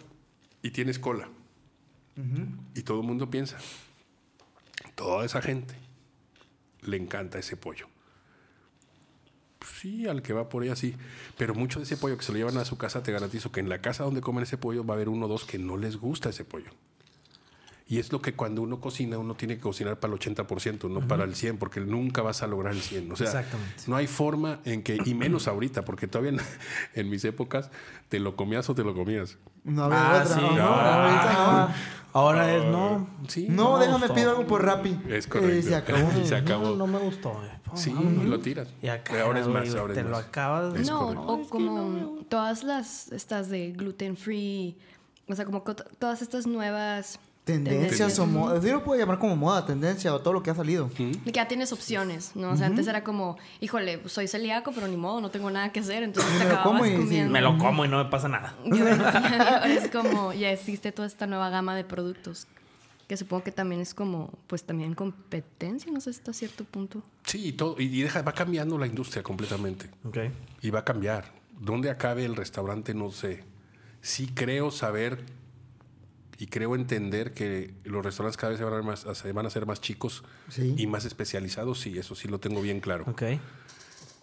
y 0.63 0.73
tienes 0.73 0.99
cola. 0.99 1.29
Y 2.75 2.83
todo 2.83 3.01
el 3.01 3.07
mundo 3.07 3.31
piensa, 3.31 3.57
toda 4.97 5.25
esa 5.25 5.41
gente 5.41 5.77
le 6.81 6.97
encanta 6.97 7.39
ese 7.39 7.57
pollo. 7.57 7.87
Pues 9.61 9.71
sí, 9.81 10.09
al 10.09 10.23
que 10.23 10.33
va 10.33 10.49
por 10.49 10.65
ahí 10.65 10.71
así. 10.71 10.97
Pero 11.39 11.55
mucho 11.55 11.79
de 11.79 11.85
ese 11.85 11.97
pollo 11.97 12.19
que 12.19 12.25
se 12.25 12.33
lo 12.33 12.39
llevan 12.39 12.59
a 12.59 12.65
su 12.65 12.77
casa, 12.77 13.05
te 13.05 13.13
garantizo 13.13 13.53
que 13.53 13.61
en 13.61 13.69
la 13.69 13.81
casa 13.81 14.03
donde 14.03 14.21
comen 14.21 14.43
ese 14.43 14.59
pollo 14.59 14.85
va 14.85 14.95
a 14.95 14.97
haber 14.97 15.09
uno 15.09 15.27
o 15.27 15.29
dos 15.29 15.45
que 15.45 15.59
no 15.59 15.77
les 15.77 15.99
gusta 15.99 16.31
ese 16.31 16.45
pollo. 16.45 16.73
Y 17.89 17.99
es 17.99 18.11
lo 18.13 18.23
que 18.23 18.35
cuando 18.35 18.63
uno 18.63 18.81
cocina, 18.81 19.19
uno 19.19 19.35
tiene 19.35 19.57
que 19.57 19.61
cocinar 19.61 19.99
para 20.01 20.15
el 20.15 20.19
80%, 20.21 20.89
no 20.91 21.07
para 21.07 21.25
el 21.25 21.35
100%, 21.35 21.59
porque 21.59 21.81
nunca 21.81 22.23
vas 22.23 22.43
a 22.43 22.47
lograr 22.47 22.73
el 22.73 22.81
100%. 22.81 23.13
O 23.13 23.17
sea, 23.17 23.27
Exactamente. 23.27 23.83
no 23.87 23.97
hay 23.97 24.07
forma 24.07 24.61
en 24.65 24.83
que, 24.83 24.99
y 25.05 25.15
menos 25.15 25.47
ahorita, 25.49 25.85
porque 25.85 26.07
todavía 26.07 26.31
en, 26.33 26.41
en 26.95 27.11
mis 27.11 27.25
épocas, 27.25 27.71
te 28.09 28.19
lo 28.21 28.35
comías 28.37 28.69
o 28.71 28.75
te 28.75 28.83
lo 28.85 28.95
comías. 28.95 29.37
No 29.65 29.85
había 29.85 29.99
Ah, 30.21 30.23
otra. 30.25 30.35
sí. 30.37 30.41
No, 30.41 30.57
No. 30.57 30.65
ahorita 30.65 31.33
no. 31.69 31.75
Ahora 32.15 32.55
es 32.55 32.65
no. 32.67 33.09
Sí. 33.29 33.47
No, 33.49 33.73
No 33.73 33.79
me 33.79 33.87
déjame 33.87 34.09
pido 34.11 34.31
algo 34.33 34.47
por 34.47 34.63
Rappi. 34.65 34.99
Es 35.09 35.27
correcto. 35.27 35.57
Y 35.57 35.63
se 35.63 35.75
acabó. 35.75 36.11
Y 36.23 36.27
se 36.27 36.37
acabó. 36.37 36.65
No, 36.71 36.77
no 36.77 36.87
me 36.87 36.99
gustó. 36.99 37.31
Oh, 37.71 37.77
Sí, 37.77 37.91
vámonos. 37.91 38.27
lo 38.27 38.39
tiras. 38.41 38.69
Y 38.83 38.89
acá, 38.89 39.23
ahora 39.23 39.41
es 39.41 39.49
más, 39.49 39.75
ahora 39.75 39.95
te 39.95 40.01
es 40.01 40.07
lo 40.07 40.13
más. 40.13 40.25
acabas 40.27 40.75
de... 40.75 40.83
Es 40.83 40.91
no, 40.91 40.99
correcto. 41.07 41.27
o 41.33 41.49
como 41.49 42.19
todas 42.29 42.65
las 42.65 43.11
estas 43.13 43.49
de 43.49 43.73
gluten 43.73 44.17
free, 44.19 44.77
o 45.27 45.35
sea, 45.35 45.47
como 45.47 45.65
co- 45.65 45.75
todas 45.75 46.21
estas 46.21 46.47
nuevas 46.47 47.19
Tendencias 47.45 48.19
o 48.21 48.27
modas. 48.27 48.65
Yo 48.65 48.73
lo 48.73 48.85
puedo 48.85 49.01
llamar 49.01 49.19
como 49.19 49.35
moda, 49.35 49.67
tendencia 49.67 50.15
o 50.15 50.21
todo 50.21 50.33
lo 50.33 50.43
que 50.45 50.51
ha 50.51 50.55
salido. 50.55 50.89
Que 50.91 51.13
ya 51.33 51.49
tienes 51.49 51.73
opciones, 51.73 52.37
¿no? 52.37 52.51
O 52.51 52.57
sea, 52.57 52.69
antes 52.69 52.87
era 52.87 53.03
como, 53.03 53.37
híjole, 53.61 53.99
pues, 53.99 54.13
soy 54.13 54.29
celíaco, 54.29 54.71
pero 54.73 54.87
ni 54.87 54.97
modo, 54.97 55.21
no 55.21 55.31
tengo 55.31 55.51
nada 55.51 55.73
que 55.73 55.81
hacer, 55.81 56.05
entonces 56.05 56.33
Me 56.39 56.45
te 56.45 56.53
lo 56.53 56.63
como 56.63 56.87
y 56.87 56.91
sí, 56.91 56.97
comiendo. 56.97 57.33
Me 57.33 57.41
lo 57.41 57.59
como 57.59 57.85
y 57.85 57.89
no 57.89 57.99
me 58.03 58.09
pasa 58.09 58.29
nada. 58.29 58.55
Ahora- 58.65 59.67
es 59.67 59.89
como, 59.91 60.33
ya 60.33 60.53
existe 60.53 60.93
toda 60.93 61.09
esta 61.09 61.27
nueva 61.27 61.51
gama 61.51 61.75
de 61.75 61.83
productos. 61.85 62.47
Que 63.09 63.17
supongo 63.17 63.43
que 63.43 63.51
también 63.53 63.81
es 63.81 63.93
como, 63.93 64.31
pues 64.47 64.63
también 64.63 64.95
competencia, 64.95 65.91
no 65.91 66.01
sé 66.01 66.11
hasta 66.11 66.33
cierto 66.33 66.63
punto. 66.65 67.03
Sí, 67.25 67.49
y, 67.49 67.53
todo, 67.53 67.75
y 67.79 67.85
y 67.87 68.03
deja, 68.03 68.23
va 68.23 68.33
cambiando 68.33 68.79
la 68.79 68.87
industria 68.87 69.25
completamente. 69.25 69.91
Ok. 70.05 70.19
Y 70.63 70.71
va 70.71 70.79
a 70.79 70.85
cambiar. 70.85 71.25
¿Dónde 71.61 71.91
acabe 71.91 72.25
el 72.25 72.37
restaurante? 72.37 72.95
No 72.95 73.11
sé. 73.11 73.45
Sí 74.01 74.29
creo 74.33 74.71
saber 74.71 75.25
y 76.43 76.49
creo 76.49 76.75
entender 76.75 77.35
que 77.35 77.73
los 77.85 78.05
restaurantes 78.05 78.37
cada 78.37 78.51
vez 78.51 78.59
se 78.59 78.65
van 78.65 78.75
a, 78.75 78.83
más- 78.83 79.07
se 79.15 79.33
van 79.33 79.47
a 79.47 79.51
ser 79.51 79.65
más 79.65 79.81
chicos 79.81 80.25
Sí. 80.49 80.75
y 80.77 80.89
más 80.89 81.05
especializados. 81.05 81.79
Sí, 81.81 81.97
eso 81.99 82.17
sí 82.17 82.27
lo 82.27 82.41
tengo 82.41 82.61
bien 82.61 82.81
claro. 82.81 83.05
Ok. 83.07 83.23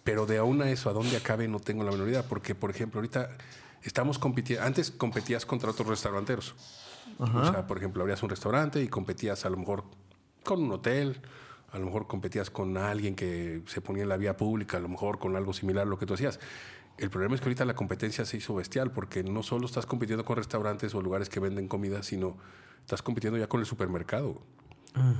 Pero 0.04 0.26
de 0.26 0.36
aún 0.36 0.60
a 0.60 0.70
eso, 0.70 0.90
a 0.90 0.92
dónde 0.92 1.16
acabe, 1.16 1.48
no 1.48 1.60
tengo 1.60 1.82
la 1.82 1.90
menor 1.92 2.08
idea. 2.10 2.22
Porque, 2.22 2.54
por 2.54 2.70
ejemplo, 2.70 2.98
ahorita 2.98 3.30
estamos 3.82 4.18
compitiendo. 4.18 4.66
Antes 4.66 4.90
competías 4.90 5.46
contra 5.46 5.70
otros 5.70 5.88
restauranteros. 5.88 6.54
O 7.18 7.26
sea, 7.50 7.66
por 7.66 7.78
ejemplo, 7.78 8.02
abrías 8.02 8.22
un 8.22 8.28
restaurante 8.28 8.82
y 8.82 8.88
competías 8.88 9.46
a 9.46 9.50
lo 9.50 9.56
mejor 9.56 9.84
con 10.44 10.62
un 10.62 10.72
hotel, 10.72 11.20
a 11.72 11.78
lo 11.78 11.86
mejor 11.86 12.06
competías 12.06 12.50
con 12.50 12.76
alguien 12.76 13.14
que 13.14 13.62
se 13.66 13.80
ponía 13.80 14.02
en 14.02 14.08
la 14.10 14.16
vía 14.18 14.36
pública, 14.36 14.76
a 14.76 14.80
lo 14.80 14.88
mejor 14.88 15.18
con 15.18 15.36
algo 15.36 15.52
similar 15.54 15.86
a 15.86 15.90
lo 15.90 15.98
que 15.98 16.04
tú 16.06 16.14
hacías. 16.14 16.38
El 17.00 17.08
problema 17.08 17.34
es 17.34 17.40
que 17.40 17.46
ahorita 17.46 17.64
la 17.64 17.74
competencia 17.74 18.26
se 18.26 18.36
hizo 18.36 18.54
bestial 18.54 18.92
porque 18.92 19.22
no 19.22 19.42
solo 19.42 19.64
estás 19.64 19.86
compitiendo 19.86 20.24
con 20.26 20.36
restaurantes 20.36 20.94
o 20.94 21.00
lugares 21.00 21.30
que 21.30 21.40
venden 21.40 21.66
comida, 21.66 22.02
sino 22.02 22.36
estás 22.80 23.00
compitiendo 23.00 23.38
ya 23.38 23.48
con 23.48 23.60
el 23.60 23.66
supermercado. 23.66 24.42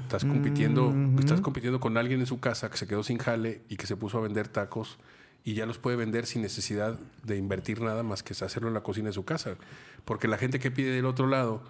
Estás 0.02 0.24
compitiendo, 0.24 0.92
estás 1.18 1.40
compitiendo 1.40 1.80
con 1.80 1.96
alguien 1.96 2.20
en 2.20 2.26
su 2.26 2.38
casa 2.38 2.70
que 2.70 2.76
se 2.76 2.86
quedó 2.86 3.02
sin 3.02 3.18
jale 3.18 3.62
y 3.68 3.76
que 3.76 3.86
se 3.86 3.96
puso 3.96 4.18
a 4.18 4.20
vender 4.20 4.48
tacos 4.48 4.98
y 5.42 5.54
ya 5.54 5.64
los 5.64 5.78
puede 5.78 5.96
vender 5.96 6.26
sin 6.26 6.42
necesidad 6.42 6.98
de 7.22 7.36
invertir 7.38 7.80
nada 7.80 8.02
más 8.02 8.22
que 8.22 8.32
hacerlo 8.32 8.68
en 8.68 8.74
la 8.74 8.82
cocina 8.82 9.06
de 9.06 9.12
su 9.14 9.24
casa. 9.24 9.54
Porque 10.04 10.28
la 10.28 10.36
gente 10.36 10.58
que 10.58 10.70
pide 10.70 10.90
del 10.90 11.06
otro 11.06 11.28
lado, 11.28 11.62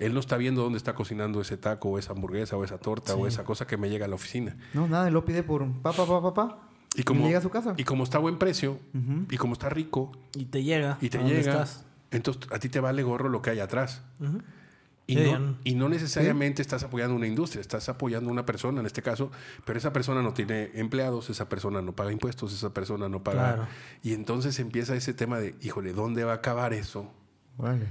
él 0.00 0.12
no 0.12 0.18
está 0.18 0.38
viendo 0.38 0.62
dónde 0.62 0.78
está 0.78 0.94
cocinando 0.94 1.40
ese 1.40 1.56
taco 1.56 1.90
o 1.90 1.98
esa 1.98 2.12
hamburguesa 2.12 2.56
o 2.56 2.64
esa 2.64 2.78
torta 2.78 3.14
o 3.14 3.28
esa 3.28 3.44
cosa 3.44 3.66
que 3.66 3.76
me 3.76 3.90
llega 3.90 4.06
a 4.06 4.08
la 4.08 4.16
oficina. 4.16 4.56
No, 4.74 4.88
nada, 4.88 5.06
él 5.06 5.14
lo 5.14 5.24
pide 5.24 5.44
por 5.44 5.70
pa, 5.82 5.92
pa, 5.92 6.04
pa, 6.04 6.20
pa, 6.20 6.34
pa. 6.34 6.71
Y 6.94 7.04
como, 7.04 7.26
llega 7.26 7.38
a 7.38 7.42
su 7.42 7.50
casa. 7.50 7.74
y 7.76 7.84
como 7.84 8.04
está 8.04 8.18
a 8.18 8.20
buen 8.20 8.38
precio 8.38 8.78
y 9.30 9.36
como 9.36 9.54
está 9.54 9.68
rico 9.68 10.12
Y 10.34 10.44
te 10.46 10.62
llega. 10.62 10.98
y 11.00 11.08
te 11.08 11.18
¿a 11.18 11.20
dónde 11.20 11.36
llega, 11.36 11.52
estás? 11.52 11.84
entonces 12.10 12.50
a 12.52 12.58
ti 12.58 12.68
te 12.68 12.80
vale 12.80 13.02
gorro 13.02 13.28
lo 13.28 13.40
que 13.42 13.50
hay 13.50 13.60
atrás. 13.60 14.02
Y, 15.06 15.16
Sí, 15.16 15.32
no, 15.32 15.56
y 15.64 15.74
no 15.74 15.88
necesariamente 15.88 16.62
estás 16.62 16.84
apoyando 16.84 17.14
una 17.16 17.26
industria, 17.26 17.60
estás 17.60 17.88
apoyando 17.88 18.30
a 18.30 18.32
una 18.32 18.46
persona 18.46 18.80
en 18.80 18.86
este 18.86 19.02
caso, 19.02 19.30
pero 19.64 19.76
esa 19.78 19.92
persona 19.92 20.22
no 20.22 20.32
tiene 20.32 20.70
empleados, 20.74 21.28
esa 21.28 21.48
persona 21.48 21.82
no 21.82 21.92
paga 21.92 22.12
impuestos, 22.12 22.52
esa 22.52 22.72
persona 22.72 23.08
no 23.08 23.22
paga. 23.22 23.54
Claro. 23.54 23.68
Y 24.02 24.12
entonces 24.14 24.58
empieza 24.60 24.94
ese 24.94 25.12
tema 25.12 25.40
de, 25.40 25.56
híjole, 25.60 25.92
¿dónde 25.92 26.22
va 26.24 26.32
a 26.32 26.36
acabar 26.36 26.72
eso? 26.72 27.12
Vale. 27.58 27.86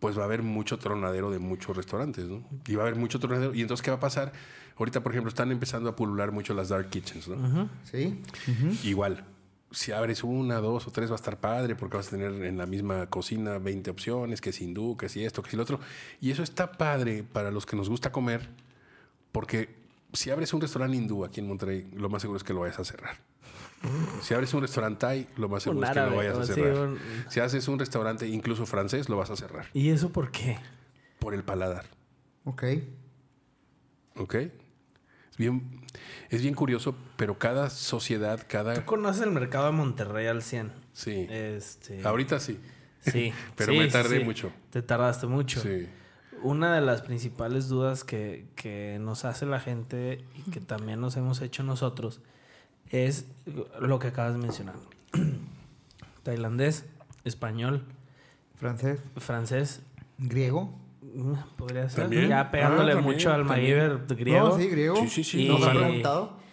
Pues 0.00 0.16
va 0.18 0.22
a 0.22 0.24
haber 0.24 0.42
mucho 0.42 0.78
tronadero 0.78 1.30
de 1.30 1.38
muchos 1.38 1.76
restaurantes, 1.76 2.24
¿no? 2.28 2.42
Y 2.66 2.74
va 2.76 2.84
a 2.84 2.86
haber 2.86 2.98
mucho 2.98 3.18
tronadero. 3.18 3.54
Y 3.54 3.60
entonces, 3.60 3.82
¿qué 3.84 3.90
va 3.90 3.98
a 3.98 4.00
pasar? 4.00 4.32
Ahorita, 4.76 5.02
por 5.02 5.12
ejemplo, 5.12 5.28
están 5.28 5.50
empezando 5.52 5.88
a 5.90 5.96
pulular 5.96 6.32
mucho 6.32 6.52
las 6.54 6.68
dark 6.70 6.90
kitchens, 6.90 7.28
¿no? 7.28 7.68
Sí. 7.84 8.20
Igual, 8.82 9.24
si 9.70 9.92
abres 9.92 10.24
una, 10.24 10.56
dos 10.56 10.86
o 10.86 10.90
tres 10.90 11.10
va 11.10 11.14
a 11.14 11.16
estar 11.16 11.38
padre 11.38 11.74
porque 11.76 11.96
vas 11.96 12.08
a 12.08 12.10
tener 12.10 12.32
en 12.44 12.58
la 12.58 12.66
misma 12.66 13.06
cocina 13.06 13.58
20 13.58 13.90
opciones, 13.90 14.40
que 14.40 14.52
si 14.52 14.64
hindú, 14.64 14.96
que 14.96 15.08
si 15.08 15.24
esto, 15.24 15.42
que 15.42 15.50
si 15.50 15.56
lo 15.56 15.62
otro. 15.62 15.80
Y 16.20 16.30
eso 16.30 16.42
está 16.42 16.72
padre 16.72 17.22
para 17.24 17.50
los 17.50 17.66
que 17.66 17.76
nos 17.76 17.88
gusta 17.88 18.10
comer 18.12 18.48
porque 19.32 19.74
si 20.12 20.30
abres 20.30 20.52
un 20.54 20.60
restaurante 20.60 20.96
hindú 20.96 21.24
aquí 21.24 21.40
en 21.40 21.48
Monterrey, 21.48 21.88
lo 21.94 22.08
más 22.08 22.22
seguro 22.22 22.36
es 22.36 22.44
que 22.44 22.52
lo 22.52 22.60
vayas 22.60 22.78
a 22.78 22.84
cerrar. 22.84 23.16
Si 24.22 24.32
abres 24.32 24.54
un 24.54 24.62
restaurante 24.62 24.98
thai, 25.00 25.28
lo 25.36 25.48
más 25.48 25.62
seguro 25.64 25.80
Un 25.80 25.84
es 25.84 25.90
que 25.90 26.00
lo 26.00 26.16
vayas 26.16 26.38
a 26.38 26.44
cerrar. 26.46 26.88
un- 26.88 26.98
Si 27.28 27.40
haces 27.40 27.68
un 27.68 27.78
restaurante 27.78 28.26
incluso 28.28 28.64
francés, 28.64 29.08
lo 29.08 29.16
vas 29.16 29.30
a 29.30 29.36
cerrar 29.36 29.66
¿Y 29.74 29.90
eso 29.90 30.10
por 30.10 30.30
qué? 30.30 30.56
por 31.18 31.34
el 31.34 31.42
paladar. 31.44 31.84
Ok. 32.44 32.62
¿Ok? 34.16 34.34
Es 35.34 35.38
bien, 35.38 35.80
es 36.30 36.42
bien 36.42 36.54
curioso, 36.54 36.94
pero 37.16 37.38
cada 37.38 37.68
sociedad, 37.68 38.40
cada... 38.48 38.74
Tú 38.74 38.84
conoces 38.84 39.22
el 39.22 39.32
mercado 39.32 39.66
de 39.66 39.72
Monterrey 39.72 40.28
al 40.28 40.42
100. 40.42 40.72
Sí. 40.92 41.26
Este... 41.28 42.06
Ahorita 42.06 42.38
sí. 42.38 42.60
Sí. 43.00 43.32
Pero 43.56 43.72
sí, 43.72 43.78
me 43.80 43.88
tardé 43.88 44.20
sí. 44.20 44.24
mucho. 44.24 44.52
Te 44.70 44.80
tardaste 44.80 45.26
mucho. 45.26 45.60
Sí. 45.60 45.88
Una 46.42 46.72
de 46.76 46.82
las 46.82 47.02
principales 47.02 47.68
dudas 47.68 48.04
que, 48.04 48.46
que 48.54 48.98
nos 49.00 49.24
hace 49.24 49.44
la 49.44 49.58
gente 49.58 50.24
y 50.36 50.50
que 50.52 50.60
también 50.60 51.00
nos 51.00 51.16
hemos 51.16 51.40
hecho 51.42 51.64
nosotros 51.64 52.20
es 52.90 53.26
lo 53.80 53.98
que 53.98 54.06
acabas 54.06 54.34
de 54.34 54.38
mencionar. 54.38 54.76
Tailandés, 56.22 56.84
español, 57.24 57.84
Francés. 58.54 59.00
francés, 59.16 59.82
Griego. 60.18 60.78
Podría 61.56 61.88
ser. 61.88 62.02
También. 62.04 62.28
Ya 62.28 62.50
pegándole 62.50 62.92
Ah, 62.92 62.94
también, 62.96 63.14
mucho 63.16 63.32
al. 63.32 63.44
MacGyver 63.44 64.06
griego. 64.08 64.48
No, 64.48 64.58
sí, 64.58 64.68
griego. 64.68 64.96
Sí, 64.96 65.08
sí, 65.08 65.24
sí, 65.24 65.42
Y- 65.44 65.48
Nos 65.48 65.60
no, 65.60 65.66
han 65.66 65.72
claro. 65.72 65.86
preguntado. 65.86 66.44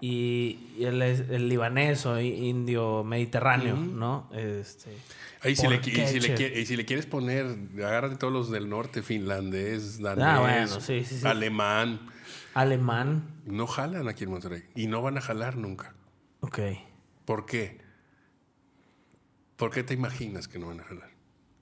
Y, 0.00 0.58
y 0.78 0.84
el, 0.84 1.00
el 1.00 1.48
libanés 1.48 2.04
o 2.04 2.20
indio 2.20 3.04
mediterráneo, 3.04 3.76
¿no? 3.76 4.28
Este, 4.34 4.90
Ahí 5.40 5.56
si 5.56 5.66
le, 5.66 5.76
y, 5.76 5.82
si 6.06 6.20
le, 6.20 6.34
queche. 6.34 6.54
qui- 6.54 6.60
y 6.60 6.66
si 6.66 6.76
le 6.76 6.84
quieres 6.84 7.06
poner, 7.06 7.46
agárrate 7.76 8.16
todos 8.16 8.32
los 8.32 8.50
del 8.50 8.68
norte, 8.68 9.02
finlandés, 9.02 10.00
danés, 10.02 10.24
Ah, 10.26 10.40
bueno, 10.40 10.80
sí, 10.80 11.04
sí, 11.04 11.18
sí. 11.20 11.26
alemán. 11.26 12.00
alemán. 12.54 13.28
No 13.46 13.66
jalan 13.66 14.06
aquí 14.08 14.24
en 14.24 14.30
Monterrey. 14.30 14.64
Y 14.74 14.88
no 14.88 15.00
van 15.00 15.16
a 15.16 15.20
jalar 15.22 15.56
nunca. 15.56 15.94
Ok. 16.40 16.58
¿Por 17.24 17.46
qué? 17.46 17.78
¿Por 19.56 19.70
qué 19.70 19.82
te 19.84 19.94
imaginas 19.94 20.48
que 20.48 20.58
no 20.58 20.66
van 20.66 20.80
a 20.80 20.84
jalar? 20.84 21.10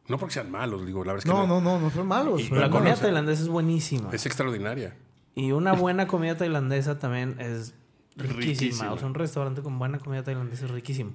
No 0.09 0.19
porque 0.19 0.35
sean 0.35 0.51
malos, 0.51 0.85
digo, 0.85 1.05
la 1.05 1.13
verdad 1.13 1.27
es 1.27 1.33
que 1.33 1.37
No, 1.37 1.47
no, 1.47 1.61
no, 1.61 1.79
no 1.79 1.91
son 1.91 2.07
malos. 2.07 2.51
La 2.51 2.69
comida 2.71 2.97
tailandesa 2.97 3.43
es 3.43 3.49
buenísima. 3.49 4.11
Es 4.13 4.27
extraordinaria. 4.27 4.97
Y 5.35 5.53
una 5.53 5.73
buena 5.73 6.07
comida 6.07 6.37
tailandesa 6.37 6.99
también 6.99 7.37
es 7.41 7.75
riquísima. 8.17 8.37
Riquísima. 8.41 8.93
O 8.93 8.99
sea, 8.99 9.07
un 9.07 9.15
restaurante 9.15 9.63
con 9.63 9.79
buena 9.79 9.99
comida 9.99 10.23
tailandesa 10.23 10.65
es 10.67 10.71
riquísimo. 10.71 11.13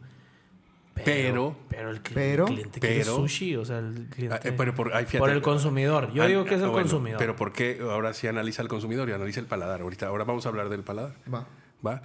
Pero- 1.06 1.56
pero 1.69 1.91
el, 1.91 2.02
cli- 2.02 2.12
pero- 2.15 2.47
el 2.47 2.54
cliente 2.54 2.80
quiere 2.80 3.04
sushi, 3.04 3.56
o 3.56 3.63
sea, 3.65 3.78
el 3.80 4.08
cliente... 4.10 4.36
Ah, 4.36 4.39
eh, 4.43 4.52
pero 4.58 4.73
por- 4.73 4.91
ay, 4.95 5.06
fíjate. 5.06 5.19
por 5.19 5.30
el 5.30 5.43
consumidor. 5.43 6.12
Yo 6.12 6.23
Ah, 6.23 6.26
digo 6.28 6.43
que 6.45 6.56
es 6.56 6.62
ah, 6.62 6.65
el 6.65 6.71
bueno, 6.71 6.84
consumidor. 6.88 7.19
Pero 7.19 7.36
¿por 7.36 7.54
qué 7.54 7.78
ahora 7.82 8.13
sí 8.15 8.26
analiza 8.26 8.63
el 8.63 8.67
consumidor 8.67 9.08
y 9.08 9.12
analiza 9.12 9.39
el 9.39 9.45
paladar? 9.45 9.82
Ahorita, 9.82 10.08
ahora 10.08 10.23
vamos 10.23 10.47
a 10.47 10.50
hablar 10.50 10.69
del 10.69 10.82
paladar. 10.84 11.13
Va. 11.32 11.45
¿Va? 11.86 12.02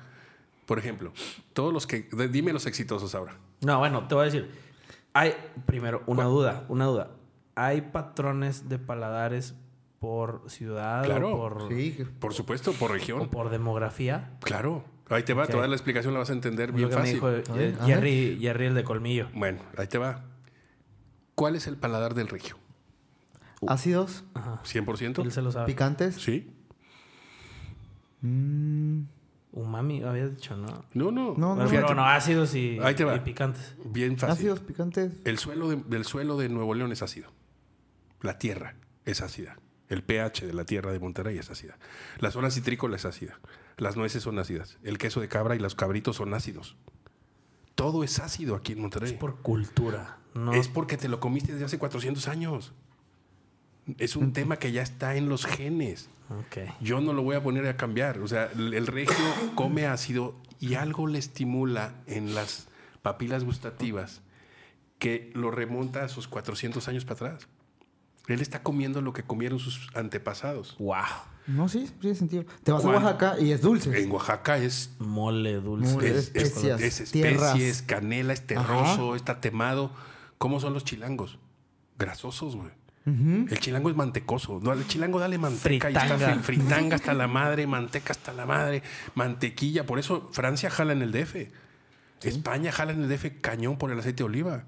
Por 0.66 0.78
ejemplo, 0.78 1.12
todos 1.54 1.72
los 1.72 1.86
que. 1.86 2.06
Dime 2.30 2.52
los 2.52 2.66
exitosos 2.66 3.14
ahora. 3.14 3.34
No, 3.62 3.78
bueno, 3.78 4.06
te 4.08 4.14
voy 4.14 4.22
a 4.22 4.24
decir. 4.26 4.50
Hay, 5.14 5.34
primero, 5.66 6.02
una 6.06 6.24
duda, 6.24 6.64
una 6.68 6.86
duda. 6.86 7.10
¿Hay 7.54 7.82
patrones 7.82 8.68
de 8.68 8.78
paladares 8.78 9.54
por 10.00 10.42
ciudad 10.48 11.04
Claro, 11.04 11.34
o 11.34 11.36
por, 11.36 11.68
Sí. 11.68 11.98
Por 12.18 12.32
supuesto, 12.34 12.72
por 12.72 12.90
o 12.90 12.94
región. 12.94 13.28
por 13.28 13.50
demografía? 13.50 14.32
Claro. 14.40 14.84
Ahí 15.10 15.22
te 15.24 15.34
va, 15.34 15.42
te 15.44 15.52
Ok. 15.52 15.54
voy 15.56 15.58
a 15.58 15.62
dar 15.62 15.68
la 15.70 15.76
explicación, 15.76 16.14
la 16.14 16.20
vas 16.20 16.30
a 16.30 16.32
entender 16.32 16.70
Lo 16.70 16.76
bien 16.76 16.88
que 16.88 16.94
me 16.94 17.00
fácil. 17.02 17.14
dijo 17.16 17.30
eh, 17.30 17.76
Jerry, 17.84 18.38
Jerry 18.40 18.66
el 18.66 18.74
de 18.74 18.84
colmillo. 18.84 19.28
Bueno, 19.34 19.60
ahí 19.76 19.86
te 19.86 19.98
va. 19.98 20.24
¿Cuál 21.34 21.54
es 21.56 21.66
el 21.66 21.76
paladar 21.76 22.14
del 22.14 22.28
regio? 22.28 22.56
Ácidos, 23.66 24.24
Ajá. 24.34 24.60
¿100%? 24.64 25.22
Él 25.22 25.30
se 25.32 25.42
lo 25.42 25.52
sabe. 25.52 25.66
picantes. 25.66 26.14
Sí. 26.16 26.50
Mm, 28.22 29.02
Umami, 29.52 30.02
habías 30.02 30.34
dicho, 30.34 30.56
¿no? 30.56 30.84
No, 30.94 31.10
no. 31.12 31.34
No, 31.36 31.66
pero 31.68 31.94
no, 31.94 32.06
ácidos 32.06 32.54
y, 32.54 32.78
Ahí 32.82 32.94
te 32.94 33.04
va. 33.04 33.14
y 33.16 33.20
picantes. 33.20 33.74
Bien 33.84 34.16
fácil. 34.16 34.32
Ácidos 34.32 34.60
picantes. 34.60 35.12
El 35.24 35.38
suelo 35.38 35.68
de- 35.68 35.76
del 35.76 36.04
suelo 36.04 36.36
de 36.38 36.48
Nuevo 36.48 36.74
León 36.74 36.90
es 36.92 37.02
ácido. 37.02 37.30
La 38.22 38.38
tierra 38.38 38.76
es 39.04 39.20
ácida. 39.20 39.58
El 39.88 40.02
pH 40.02 40.46
de 40.46 40.54
la 40.54 40.64
tierra 40.64 40.90
de 40.90 40.98
Monterrey 41.00 41.36
es 41.36 41.50
ácida. 41.50 41.76
La 42.18 42.30
zona 42.30 42.50
citrícola 42.50 42.96
es 42.96 43.04
ácida. 43.04 43.38
Las 43.76 43.96
nueces 43.96 44.22
son 44.22 44.38
ácidas. 44.38 44.78
El 44.82 44.96
queso 44.96 45.20
de 45.20 45.28
cabra 45.28 45.54
y 45.54 45.58
los 45.58 45.74
cabritos 45.74 46.16
son 46.16 46.32
ácidos. 46.32 46.76
Todo 47.74 48.04
es 48.04 48.18
ácido 48.20 48.54
aquí 48.54 48.72
en 48.72 48.80
Monterrey. 48.80 49.10
Es 49.12 49.18
por 49.18 49.42
cultura, 49.42 50.18
¿no? 50.34 50.52
Es 50.54 50.68
porque 50.68 50.96
te 50.96 51.08
lo 51.08 51.20
comiste 51.20 51.52
desde 51.52 51.66
hace 51.66 51.78
400 51.78 52.26
años. 52.28 52.72
Es 53.98 54.16
un 54.16 54.32
tema 54.32 54.58
que 54.58 54.70
ya 54.72 54.82
está 54.82 55.16
en 55.16 55.28
los 55.28 55.44
genes. 55.46 56.08
Ok. 56.30 56.58
Yo 56.80 57.00
no 57.00 57.12
lo 57.12 57.22
voy 57.22 57.36
a 57.36 57.42
poner 57.42 57.66
a 57.66 57.76
cambiar. 57.76 58.18
O 58.20 58.28
sea, 58.28 58.50
el 58.54 58.74
el 58.74 58.86
regio 58.86 59.14
come 59.54 59.86
ácido 59.86 60.34
y 60.60 60.74
algo 60.74 61.06
le 61.06 61.18
estimula 61.18 61.94
en 62.06 62.34
las 62.34 62.68
papilas 63.02 63.44
gustativas 63.44 64.20
que 64.98 65.32
lo 65.34 65.50
remonta 65.50 66.04
a 66.04 66.08
sus 66.08 66.28
400 66.28 66.86
años 66.88 67.04
para 67.04 67.14
atrás. 67.32 67.48
Él 68.28 68.40
está 68.40 68.62
comiendo 68.62 69.02
lo 69.02 69.12
que 69.12 69.24
comieron 69.24 69.58
sus 69.58 69.88
antepasados. 69.94 70.76
Wow. 70.78 71.02
No, 71.48 71.68
sí, 71.68 71.88
sí 71.88 71.92
tiene 72.00 72.14
sentido. 72.16 72.44
Te 72.62 72.70
vas 72.70 72.84
a. 72.84 72.88
Oaxaca 72.88 73.36
y 73.40 73.50
es 73.50 73.60
dulce. 73.62 74.00
En 74.00 74.12
Oaxaca 74.12 74.58
es, 74.58 74.94
Mole 75.00 75.54
dulce. 75.54 75.92
Mole. 75.94 76.08
es, 76.08 76.16
es- 76.16 76.44
especias, 76.44 76.80
es 76.80 77.00
especies, 77.00 77.10
tierras. 77.12 77.82
canela, 77.82 78.32
es 78.32 78.46
terroso, 78.46 79.16
está 79.16 79.40
temado. 79.40 79.90
¿Cómo 80.38 80.60
son 80.60 80.72
los 80.72 80.84
chilangos? 80.84 81.40
Grasosos, 81.98 82.54
güey. 82.54 82.70
El 83.04 83.58
chilango 83.58 83.90
es 83.90 83.96
mantecoso. 83.96 84.60
No, 84.62 84.72
el 84.72 84.86
chilango 84.86 85.18
dale 85.18 85.36
manteca 85.38 85.90
y 85.90 85.94
está 85.94 86.16
Fritanga. 86.16 86.34
fri- 86.36 86.40
fritanga 86.40 86.94
hasta 86.96 87.14
la 87.14 87.26
madre, 87.26 87.66
manteca 87.66 88.12
hasta 88.12 88.32
la 88.32 88.46
madre, 88.46 88.82
mantequilla. 89.16 89.84
Por 89.84 89.98
eso 89.98 90.28
Francia 90.32 90.70
jala 90.70 90.92
en 90.92 91.02
el 91.02 91.10
DF. 91.12 91.48
España 92.22 92.70
jala 92.70 92.92
en 92.92 93.02
el 93.02 93.08
DF 93.08 93.40
cañón 93.40 93.76
por 93.78 93.90
el 93.90 93.98
aceite 93.98 94.18
de 94.18 94.24
oliva. 94.24 94.64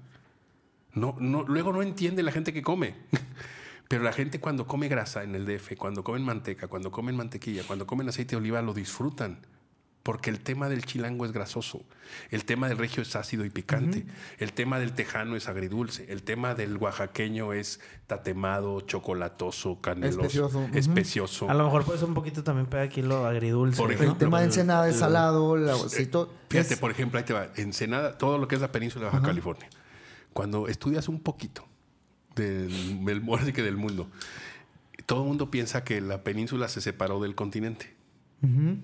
No, 0.93 1.15
no, 1.19 1.43
luego 1.43 1.71
no 1.71 1.81
entiende 1.81 2.23
la 2.23 2.31
gente 2.33 2.51
que 2.51 2.61
come. 2.61 2.95
Pero 3.87 4.03
la 4.03 4.11
gente 4.11 4.39
cuando 4.39 4.65
come 4.67 4.87
grasa 4.87 5.23
en 5.23 5.35
el 5.35 5.45
DF, 5.45 5.77
cuando 5.77 6.03
comen 6.03 6.23
manteca, 6.23 6.67
cuando 6.67 6.91
comen 6.91 7.15
mantequilla, 7.15 7.63
cuando 7.65 7.85
comen 7.87 8.09
aceite 8.09 8.31
de 8.31 8.37
oliva, 8.37 8.61
lo 8.61 8.73
disfrutan. 8.73 9.39
Porque 10.05 10.29
el 10.29 10.39
tema 10.39 10.69
del 10.69 10.85
chilango 10.85 11.25
es 11.25 11.31
grasoso. 11.31 11.81
El 12.29 12.45
tema 12.45 12.69
del 12.69 12.77
regio 12.77 13.01
es 13.01 13.15
ácido 13.15 13.43
y 13.43 13.49
picante. 13.49 14.05
El 14.37 14.53
tema 14.53 14.77
del 14.77 14.93
tejano 14.93 15.35
es 15.35 15.47
agridulce. 15.47 16.05
El 16.09 16.21
tema 16.21 16.53
del 16.53 16.77
oaxaqueño 16.77 17.53
es 17.53 17.79
tatemado, 18.05 18.81
chocolatoso, 18.81 19.81
caneloso, 19.81 20.19
Especioso. 20.73 21.49
A 21.49 21.55
lo 21.55 21.63
mejor 21.63 21.85
por 21.85 21.95
eso 21.95 22.05
un 22.05 22.13
poquito 22.13 22.43
también 22.43 22.67
pega 22.67 22.83
aquí 22.83 23.01
lo 23.01 23.25
agridulce. 23.25 23.77
Por 23.77 23.87
¿no? 23.89 23.95
ejemplo, 23.95 24.11
el 24.13 24.19
tema 24.19 24.39
de 24.41 24.45
Ensenada 24.45 24.87
es 24.87 24.97
salado, 24.97 25.57
la, 25.57 25.73
todo- 26.11 26.31
Fíjate, 26.49 26.75
es- 26.75 26.79
por 26.79 26.91
ejemplo, 26.91 27.17
ahí 27.17 27.25
te 27.25 27.33
va. 27.33 27.47
Ensenada, 27.55 28.15
todo 28.15 28.37
lo 28.37 28.47
que 28.47 28.53
es 28.53 28.61
la 28.61 28.71
península 28.71 29.05
de 29.07 29.11
Baja 29.11 29.25
California. 29.25 29.67
Cuando 30.33 30.67
estudias 30.67 31.09
un 31.09 31.19
poquito 31.19 31.65
del, 32.35 33.03
del, 33.03 33.53
que 33.53 33.63
del 33.63 33.75
mundo, 33.75 34.07
todo 35.07 35.23
el 35.23 35.27
mundo 35.29 35.49
piensa 35.49 35.83
que 35.83 35.99
la 35.99 36.23
península 36.23 36.67
se 36.67 36.79
separó 36.79 37.19
del 37.19 37.33
continente. 37.33 37.95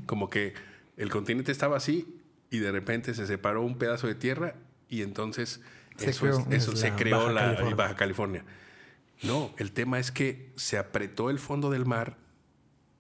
Como 0.08 0.28
que 0.32 0.56
el 0.98 1.10
continente 1.10 1.52
estaba 1.52 1.78
así 1.78 2.20
y 2.50 2.60
de 2.60 2.72
repente 2.72 3.14
se 3.14 3.26
separó 3.28 3.62
un 3.64 3.78
pedazo 3.78 4.08
de 4.08 4.16
tierra 4.16 4.56
y 4.90 5.02
entonces 5.04 5.62
Se 5.98 6.10
eso, 6.10 6.28
es- 6.28 6.36
creó. 6.38 6.48
eso 6.58 6.74
Es 6.74 6.80
se 6.80 6.90
la 6.90 6.96
creó 6.96 7.18
Baja 7.20 7.32
la 7.32 7.42
California. 7.42 7.76
Baja 7.76 7.96
California. 7.96 8.46
No, 9.24 9.54
el 9.58 9.72
tema 9.72 10.00
es 10.00 10.12
que 10.12 10.52
se 10.56 10.78
apretó 10.78 11.30
el 11.30 11.40
fondo 11.40 11.70
del 11.70 11.86
mar 11.86 12.18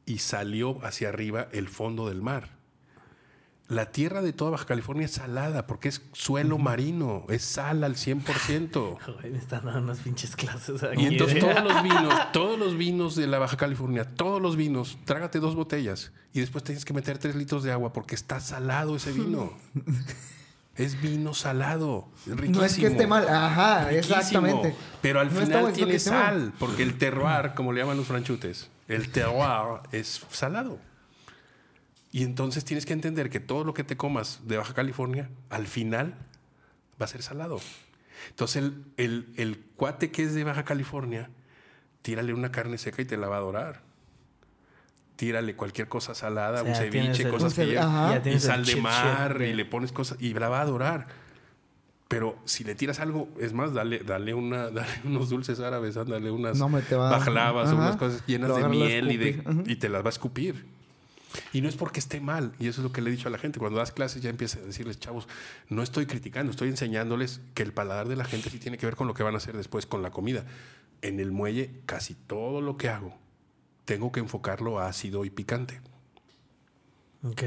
y 0.06 0.19
salió 0.19 0.84
hacia 0.86 1.10
arriba 1.10 1.47
el 1.51 1.67
fondo 1.67 2.08
del 2.10 2.21
mar. 2.21 2.58
La 3.72 3.86
tierra 3.92 4.22
de 4.22 4.34
toda 4.34 4.52
Baja 4.52 4.66
California 4.66 5.06
es 5.06 5.12
salada 5.12 5.66
porque 5.66 5.88
es 5.88 6.02
suelo 6.12 6.58
marino, 6.58 7.26
es 7.30 7.42
sal 7.42 7.86
al 7.86 7.96
100%. 7.96 9.00
Joder, 9.00 9.32
me 9.32 9.38
están 9.38 9.64
dando 9.64 9.80
unas 9.80 10.00
pinches 10.00 10.36
clases 10.36 10.84
aquí. 10.84 11.02
Y 11.02 11.06
entonces 11.06 11.38
¿eh? 11.38 11.40
todos 11.40 11.64
los 11.64 11.82
vinos, 11.84 12.32
todos 12.34 12.60
los 12.60 12.78
vinos 12.78 13.16
de 13.16 13.28
la 13.28 13.40
Baja 13.40 13.56
California, 13.56 14.04
todos 14.04 14.42
los 14.42 14.58
vinos, 14.58 14.98
trágate 15.06 15.40
dos 15.40 15.56
botellas 15.56 16.12
y 16.34 16.42
después 16.42 16.66
tienes 16.66 16.84
que 16.84 16.94
meter 16.94 17.18
tres 17.18 17.34
litros 17.36 17.64
de 17.64 17.72
agua 17.72 17.94
porque 17.94 18.14
está 18.14 18.42
salado 18.42 18.98
ese 18.98 19.14
vino. 19.14 19.54
Es 20.78 21.00
vino 21.02 21.34
salado. 21.34 22.08
Riquísimo. 22.26 22.60
no 22.60 22.66
es 22.66 22.76
que 22.78 22.88
esté 22.88 23.06
mal, 23.06 23.28
ajá, 23.28 23.90
Riquísimo. 23.90 24.16
exactamente. 24.16 24.76
Pero 25.02 25.20
al 25.20 25.32
No 25.32 25.40
final 25.42 25.74
tiene 25.74 26.00
sal, 26.00 26.54
porque 26.58 26.82
el 26.82 26.98
terroir, 26.98 27.54
como 27.56 27.74
le 27.74 27.82
llaman 27.82 27.98
los 27.98 28.08
franchutes, 28.08 28.70
el 28.88 29.12
terroir 29.12 29.82
es 29.92 30.22
salado. 30.32 30.80
Y 32.12 32.24
entonces 32.24 32.65
tienes 32.65 32.86
que 32.86 32.93
entender 32.93 33.30
que 33.30 33.39
todo 33.39 33.63
lo 33.63 33.74
que 33.74 33.84
te 33.84 33.95
comas 33.97 34.41
de 34.45 34.58
Baja 34.58 34.74
California, 34.74 35.30
al 35.50 35.65
final 35.67 36.15
va 37.02 37.06
a 37.06 37.08
ser 37.08 37.21
salado. 37.24 37.60
Entonces 38.30 38.58
el, 38.58 38.84
el- 38.97 39.34
el 39.38 39.60
cuate 39.76 40.12
que 40.12 40.24
es 40.24 40.34
de 40.34 40.43
Baja 40.43 40.65
California, 40.65 41.30
tírale 42.02 42.34
una 42.34 42.52
carne 42.52 42.78
seca 42.78 43.02
y 43.02 43.06
te 43.06 43.17
la 43.17 43.28
va 43.30 43.36
a 43.36 43.39
adorar. 43.39 43.82
Tírale 45.15 45.56
cualquier 45.56 45.88
cosa 45.88 46.15
salada, 46.15 46.62
O 46.62 46.65
sea, 46.65 46.74
un 46.74 46.76
ceviche, 46.76 47.24
el- 47.24 47.30
cosas 47.30 47.58
Un 47.58 47.65
que. 47.65 47.74
Ya 47.74 48.21
y 48.26 48.39
sal 48.39 48.65
de 48.65 48.76
mar, 48.78 49.41
y 49.41 49.54
le 49.54 49.65
pones 49.65 49.91
cosas, 49.91 50.17
y 50.19 50.34
la 50.34 50.50
va 50.50 50.60
a 50.60 50.62
adorar. 50.63 51.08
Pero 52.08 52.38
si 52.43 52.63
le 52.65 52.76
tiras 52.76 53.00
algo, 53.00 53.30
es 53.39 53.54
más, 53.54 53.74
dale, 53.74 54.00
dale, 54.00 54.34
una, 54.34 54.69
dale 54.71 54.89
unos 55.06 55.30
dulces 55.30 55.60
árabes, 55.60 55.95
dale 55.95 56.30
unas 56.32 56.58
No, 56.58 56.67
me 56.69 56.82
te 56.82 56.95
va- 56.95 57.10
bajlavas, 57.12 57.67
Ajá. 57.69 57.76
unas 57.78 57.95
cosas 57.97 58.24
llenas 58.26 58.54
de 58.56 58.67
miel 58.67 59.12
y, 59.12 59.17
de, 59.17 59.43
y 59.67 59.76
te 59.78 59.88
las 59.89 60.02
va 60.04 60.08
a 60.08 60.10
escupir. 60.10 60.65
Y 61.54 61.62
no 61.62 61.70
es 61.70 61.76
porque 61.76 62.00
esté 62.00 62.20
mal, 62.20 62.54
y 62.60 62.67
eso 62.67 62.82
es 62.82 62.84
lo 62.84 62.91
que 62.91 63.02
le 63.02 63.10
he 63.10 63.13
dicho 63.13 63.28
a 63.28 63.32
la 63.32 63.38
gente. 63.38 63.60
Cuando 63.60 63.80
das 63.80 63.91
clases 63.91 64.22
ya 64.22 64.30
empieza 64.30 64.60
a 64.60 64.63
decirles, 64.63 65.00
chavos, 65.00 65.28
no 65.70 65.84
estoy 65.84 66.06
criticando, 66.06 66.52
estoy 66.52 66.70
enseñándoles 66.70 67.41
que 67.54 67.63
el 67.63 67.74
paladar 67.74 68.08
de 68.08 68.15
la 68.15 68.26
gente 68.26 68.50
sí 68.50 68.60
tiene 68.60 68.78
que 68.78 68.86
ver 68.86 68.96
con 68.96 69.08
lo 69.08 69.13
que 69.13 69.24
van 69.24 69.34
a 69.34 69.38
hacer 69.38 69.56
después 69.56 69.86
con 69.86 70.02
la 70.02 70.12
comida. 70.12 70.46
En 71.02 71.20
el 71.20 71.32
muelle, 71.32 71.82
casi 71.86 72.13
todo 72.13 72.62
lo 72.62 72.78
que 72.78 72.89
hago, 72.89 73.17
tengo 73.86 74.12
que 74.12 74.20
enfocarlo 74.20 74.80
a 74.80 74.88
ácido 74.88 75.26
y 75.26 75.30
picante. 75.30 75.82
Ok. 77.24 77.44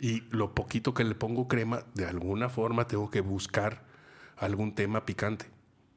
Y 0.00 0.22
lo 0.30 0.54
poquito 0.54 0.94
que 0.94 1.04
le 1.04 1.14
pongo 1.14 1.48
crema, 1.48 1.84
de 1.94 2.06
alguna 2.06 2.48
forma 2.48 2.86
tengo 2.86 3.10
que 3.10 3.20
buscar 3.20 3.84
algún 4.36 4.74
tema 4.74 5.06
picante. 5.06 5.46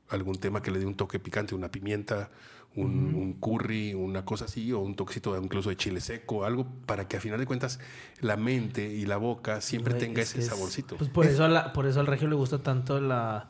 Algún 0.09 0.35
tema 0.35 0.61
que 0.61 0.69
le 0.69 0.79
dé 0.79 0.85
un 0.85 0.95
toque 0.95 1.19
picante, 1.19 1.55
una 1.55 1.71
pimienta, 1.71 2.29
un, 2.75 3.15
un 3.15 3.33
curry, 3.33 3.93
una 3.93 4.25
cosa 4.25 4.45
así, 4.45 4.71
o 4.73 4.79
un 4.79 4.95
toquecito 4.95 5.35
incluso 5.41 5.69
de 5.69 5.77
chile 5.77 6.01
seco, 6.01 6.43
algo 6.45 6.67
para 6.85 7.07
que 7.07 7.17
a 7.17 7.21
final 7.21 7.39
de 7.39 7.45
cuentas 7.45 7.79
la 8.19 8.35
mente 8.37 8.85
y 8.87 9.05
la 9.05 9.17
boca 9.17 9.61
siempre 9.61 9.93
Güey, 9.93 10.05
tenga 10.07 10.21
es 10.21 10.29
ese 10.31 10.39
es- 10.39 10.47
saborcito. 10.47 10.97
Pues 10.97 11.09
por, 11.09 11.25
eso 11.25 11.45
a 11.45 11.47
la- 11.47 11.71
por 11.73 11.85
eso 11.87 11.99
al 12.01 12.07
regio 12.07 12.27
le 12.27 12.35
gusta 12.35 12.59
tanto 12.61 12.99
la, 12.99 13.49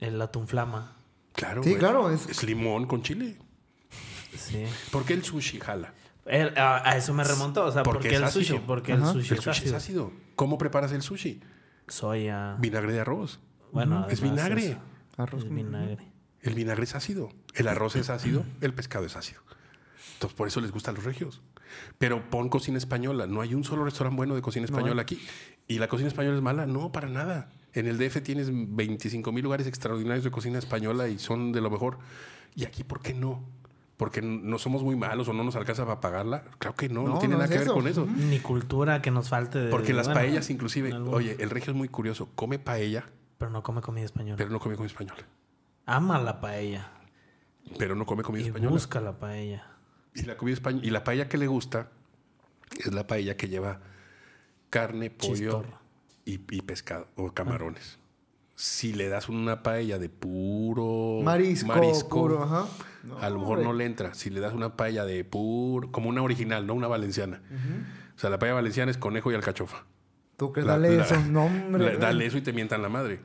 el 0.00 0.20
atún 0.22 0.46
flama. 0.48 0.92
claro. 1.32 1.62
Sí, 1.62 1.70
güey. 1.70 1.78
claro, 1.80 2.10
es- 2.10 2.28
Es 2.28 2.42
limón 2.44 2.86
con 2.86 3.02
chile. 3.02 3.36
Sí. 4.36 4.64
¿Por 4.90 5.04
qué 5.04 5.12
el 5.14 5.22
sushi 5.22 5.60
jala? 5.60 5.92
El- 6.26 6.56
a, 6.58 6.88
a 6.90 6.96
eso 6.96 7.12
me 7.14 7.22
remontó. 7.24 7.64
O 7.66 7.70
sea, 7.72 7.82
Porque 7.82 8.08
¿por 8.08 8.08
qué 8.08 8.14
es 8.16 8.22
el 8.22 8.28
sushi? 8.30 8.58
Porque 8.66 8.92
el 8.92 9.04
sushi 9.04 9.32
El 9.34 9.38
es 9.38 9.44
sushi 9.44 9.50
es 9.66 9.72
ácido. 9.72 9.76
ácido. 9.76 10.12
¿Cómo 10.36 10.58
preparas 10.58 10.90
el 10.92 11.02
sushi? 11.02 11.40
Soya. 11.86 12.56
Vinagre 12.58 12.92
de 12.94 13.00
arroz. 13.00 13.38
Bueno, 13.72 14.06
Es 14.08 14.20
además 14.20 14.36
vinagre. 14.48 14.66
eso. 14.70 14.78
Arroz 15.18 15.42
Es 15.42 15.46
con- 15.46 15.56
vinagre. 15.56 16.08
El 16.44 16.54
vinagre 16.54 16.84
es 16.84 16.94
ácido, 16.94 17.30
el 17.54 17.68
arroz 17.68 17.96
es 17.96 18.10
ácido, 18.10 18.44
el 18.60 18.72
pescado 18.74 19.04
es 19.06 19.16
ácido. 19.16 19.40
Entonces, 20.14 20.36
por 20.36 20.46
eso 20.46 20.60
les 20.60 20.70
gustan 20.70 20.94
los 20.94 21.04
regios. 21.04 21.42
Pero 21.98 22.30
pon 22.30 22.48
cocina 22.48 22.78
española. 22.78 23.26
No 23.26 23.40
hay 23.40 23.52
un 23.54 23.64
solo 23.64 23.84
restaurante 23.84 24.16
bueno 24.16 24.34
de 24.36 24.42
cocina 24.42 24.64
española 24.64 25.02
aquí. 25.02 25.20
¿Y 25.66 25.78
la 25.78 25.88
cocina 25.88 26.08
española 26.08 26.36
es 26.36 26.42
mala? 26.42 26.66
No, 26.66 26.92
para 26.92 27.08
nada. 27.08 27.50
En 27.72 27.88
el 27.88 27.98
DF 27.98 28.22
tienes 28.22 28.48
25 28.52 29.32
mil 29.32 29.42
lugares 29.42 29.66
extraordinarios 29.66 30.22
de 30.22 30.30
cocina 30.30 30.58
española 30.58 31.08
y 31.08 31.18
son 31.18 31.50
de 31.50 31.60
lo 31.60 31.70
mejor. 31.70 31.98
¿Y 32.54 32.64
aquí 32.64 32.84
por 32.84 33.00
qué 33.00 33.12
no? 33.12 33.42
¿Porque 33.96 34.22
no 34.22 34.58
somos 34.58 34.82
muy 34.84 34.94
malos 34.96 35.26
o 35.28 35.32
no 35.32 35.42
nos 35.42 35.56
alcanza 35.56 35.84
para 35.84 36.00
pagarla? 36.00 36.44
Claro 36.58 36.76
que 36.76 36.88
no, 36.88 37.02
no, 37.02 37.14
No, 37.14 37.18
tiene 37.18 37.32
no 37.34 37.38
nada 37.38 37.46
es 37.46 37.50
que 37.50 37.58
ver 37.58 37.66
eso. 37.66 37.74
con 37.74 37.88
eso. 37.88 38.06
Ni 38.06 38.38
cultura 38.38 39.02
que 39.02 39.10
nos 39.10 39.28
falte 39.28 39.58
de. 39.58 39.70
Porque 39.70 39.92
las 39.92 40.06
bueno, 40.06 40.20
paellas, 40.20 40.50
inclusive, 40.50 40.92
algún- 40.92 41.14
oye, 41.14 41.36
el 41.40 41.50
regio 41.50 41.72
es 41.72 41.76
muy 41.76 41.88
curioso. 41.88 42.28
Come 42.36 42.58
paella, 42.60 43.04
Pero 43.38 43.50
no 43.50 43.62
come 43.64 43.80
comida 43.80 44.04
española. 44.04 44.36
pero 44.36 44.50
no 44.50 44.60
come 44.60 44.76
comida 44.76 44.88
española. 44.92 45.24
Ama 45.86 46.18
la 46.20 46.40
paella. 46.40 46.90
Pero 47.78 47.94
no 47.94 48.06
come 48.06 48.22
comida 48.22 48.42
Y 48.44 48.46
española. 48.48 48.70
busca 48.72 49.00
la 49.00 49.18
paella. 49.18 49.66
Y 50.14 50.22
la 50.22 50.36
comida 50.36 50.54
española, 50.54 50.86
y 50.86 50.90
la 50.90 51.02
paella 51.04 51.28
que 51.28 51.38
le 51.38 51.46
gusta 51.46 51.88
es 52.78 52.92
la 52.92 53.06
paella 53.06 53.36
que 53.36 53.48
lleva 53.48 53.80
carne, 54.70 55.10
pollo 55.10 55.64
y, 56.24 56.34
y 56.50 56.62
pescado 56.62 57.08
o 57.16 57.32
camarones. 57.32 57.98
Si 58.56 58.92
le 58.92 59.08
das 59.08 59.28
una 59.28 59.62
paella 59.64 59.98
de 59.98 60.08
puro 60.08 61.20
Marisco, 61.22 62.08
puro, 62.08 62.42
ajá. 62.44 62.66
a 63.20 63.28
lo 63.30 63.40
mejor 63.40 63.58
no 63.60 63.72
le 63.72 63.84
entra. 63.84 64.14
Si 64.14 64.30
le 64.30 64.38
das 64.40 64.52
una 64.54 64.76
paella 64.76 65.04
de 65.04 65.24
puro, 65.24 65.90
como 65.90 66.08
una 66.08 66.22
original, 66.22 66.64
no 66.66 66.74
una 66.74 66.86
valenciana. 66.86 67.42
O 68.16 68.18
sea, 68.18 68.30
la 68.30 68.38
paella 68.38 68.54
valenciana 68.54 68.90
es 68.92 68.96
conejo 68.98 69.32
y 69.32 69.34
alcachofa. 69.34 69.84
Tú 70.36 70.52
que 70.52 70.62
dale 70.62 70.96
la- 70.96 71.04
eso, 71.04 71.20
no, 71.28 71.46
hombre. 71.46 71.94
la- 71.94 71.96
dale 71.98 72.26
eso 72.26 72.38
y 72.38 72.42
te 72.42 72.52
mientan 72.52 72.80
la 72.82 72.88
madre. 72.88 73.20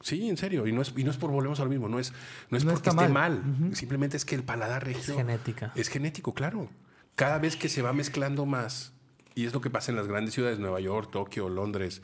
Sí, 0.00 0.28
en 0.28 0.36
serio. 0.36 0.66
Y 0.66 0.72
no 0.72 0.82
es, 0.82 0.92
y 0.96 1.04
no 1.04 1.10
es 1.10 1.16
por 1.16 1.30
volvemos 1.30 1.58
a 1.60 1.64
lo 1.64 1.70
mismo. 1.70 1.88
No 1.88 1.98
es, 1.98 2.12
no 2.50 2.56
es 2.58 2.64
No 2.64 2.72
porque 2.72 2.90
esté 2.90 3.08
mal. 3.08 3.42
mal. 3.42 3.70
Simplemente 3.74 4.16
es 4.16 4.24
que 4.24 4.34
el 4.34 4.44
paladar 4.44 4.84
regio 4.84 5.00
Es 5.14 5.16
genética. 5.18 5.72
es 5.74 5.88
genético, 5.88 6.34
claro. 6.34 6.68
Cada 7.16 7.38
vez 7.38 7.56
que 7.56 7.68
se 7.68 7.82
va 7.82 7.92
mezclando 7.92 8.46
más 8.46 8.92
Y 9.34 9.44
es 9.46 9.52
lo 9.52 9.60
que 9.60 9.70
pasa 9.70 9.90
en 9.92 9.96
las 9.96 10.06
grandes 10.08 10.34
ciudades, 10.34 10.58
Nueva 10.58 10.80
York, 10.80 11.10
Tokio, 11.10 11.48
Londres. 11.48 12.02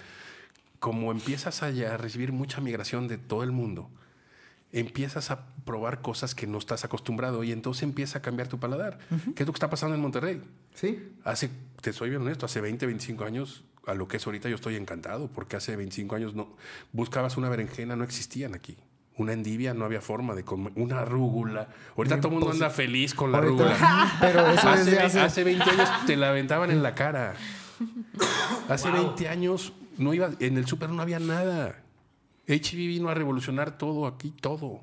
Como 0.80 1.10
empiezas 1.12 1.62
a 1.62 1.70
recibir 1.96 2.32
mucha 2.32 2.60
migración 2.60 3.08
de 3.08 3.16
todo 3.18 3.42
el 3.42 3.50
mundo, 3.52 3.90
empiezas 4.72 5.30
a 5.30 5.46
probar 5.64 6.00
cosas 6.02 6.34
que 6.34 6.46
no 6.46 6.58
estás 6.58 6.84
acostumbrado 6.84 7.42
y 7.44 7.52
entonces 7.52 7.82
empieza 7.84 8.18
a 8.18 8.22
cambiar 8.22 8.48
tu 8.48 8.58
paladar. 8.58 8.98
¿Qué 9.34 9.42
es 9.42 9.46
lo 9.46 9.52
que 9.52 9.56
está 9.56 9.70
pasando 9.70 9.94
en 9.94 10.02
Monterrey? 10.02 10.42
Sí. 10.74 11.12
Hace, 11.24 11.48
te 11.80 11.92
soy 11.92 12.10
bien 12.10 12.22
honesto, 12.22 12.44
hace 12.46 12.60
20, 12.60 12.86
25 12.86 13.24
años, 13.24 13.64
a 13.86 13.94
lo 13.94 14.08
que 14.08 14.16
es 14.18 14.26
ahorita 14.26 14.48
yo 14.48 14.54
estoy 14.56 14.76
encantado, 14.76 15.28
porque 15.28 15.56
hace 15.56 15.76
25 15.76 16.14
años 16.16 16.34
no 16.34 16.48
buscabas 16.92 17.36
una 17.36 17.48
berenjena, 17.48 17.96
no 17.96 18.04
existían 18.04 18.54
aquí. 18.54 18.76
Una 19.16 19.32
endivia, 19.32 19.74
no 19.74 19.84
había 19.84 20.00
forma 20.00 20.34
de 20.34 20.42
comer. 20.44 20.72
Una 20.74 21.04
rúgula. 21.04 21.68
Ahorita 21.96 22.16
todo 22.20 22.28
el 22.28 22.34
mundo 22.38 22.50
anda 22.50 22.68
feliz 22.70 23.14
con 23.14 23.30
la 23.30 23.38
Ahorita- 23.38 23.50
rúgula. 23.68 24.12
Pero 24.20 24.46
eso 24.48 24.68
Hace, 24.68 24.98
hace... 24.98 25.20
hace 25.20 25.44
20 25.44 25.70
años 25.70 25.88
te 26.06 26.16
la 26.16 26.30
aventaban 26.30 26.70
en 26.72 26.82
la 26.82 26.94
cara. 26.96 27.34
Hace 28.68 28.90
20 28.90 29.28
años 29.28 29.72
no 29.98 30.14
iba, 30.14 30.30
en 30.40 30.56
el 30.56 30.66
súper 30.66 30.90
no 30.90 31.02
había 31.02 31.18
nada. 31.18 31.80
HB 32.48 32.76
vino 32.76 33.08
a 33.08 33.14
revolucionar 33.14 33.78
todo 33.78 34.06
aquí, 34.06 34.30
todo. 34.40 34.80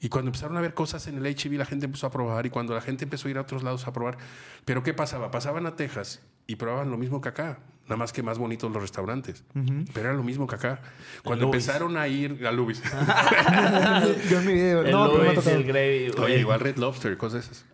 Y 0.00 0.08
cuando 0.08 0.28
empezaron 0.28 0.56
a 0.56 0.60
ver 0.60 0.74
cosas 0.74 1.06
en 1.06 1.16
el 1.16 1.34
HB, 1.34 1.52
la 1.56 1.64
gente 1.64 1.86
empezó 1.86 2.06
a 2.06 2.10
probar. 2.10 2.44
Y 2.46 2.50
cuando 2.50 2.74
la 2.74 2.80
gente 2.82 3.04
empezó 3.04 3.28
a 3.28 3.30
ir 3.30 3.38
a 3.38 3.42
otros 3.42 3.62
lados 3.62 3.86
a 3.86 3.92
probar. 3.92 4.18
Pero 4.64 4.82
¿qué 4.82 4.92
pasaba? 4.92 5.30
Pasaban 5.30 5.66
a 5.66 5.76
Texas 5.76 6.20
y 6.46 6.56
probaban 6.56 6.90
lo 6.90 6.98
mismo 6.98 7.20
que 7.20 7.30
acá. 7.30 7.58
Nada 7.84 7.96
más 7.96 8.12
que 8.14 8.22
más 8.22 8.38
bonitos 8.38 8.72
los 8.72 8.80
restaurantes. 8.82 9.44
Pero 9.92 10.08
era 10.08 10.12
lo 10.14 10.22
mismo 10.22 10.46
que 10.46 10.54
acá. 10.54 10.80
Cuando 11.22 11.46
Luis. 11.46 11.54
empezaron 11.66 11.96
a 11.98 12.08
ir 12.08 12.46
a 12.46 12.50
Lubis. 12.52 12.82
Yo 14.30 14.40
en 14.40 14.46
mi 14.46 14.52
video... 14.54 14.82
El 14.82 14.90
no, 14.90 15.12
pero 15.12 15.40
el 15.50 15.64
Gravy. 15.64 16.10
Oye, 16.22 16.38
igual 16.40 16.60
Red 16.60 16.76
Lobster, 16.78 17.16
cosas 17.18 17.44
esas. 17.44 17.64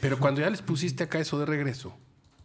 Pero 0.00 0.18
cuando 0.18 0.40
ya 0.40 0.50
les 0.50 0.60
pusiste 0.62 1.04
acá 1.04 1.18
eso 1.20 1.38
de 1.38 1.46
regreso, 1.46 1.96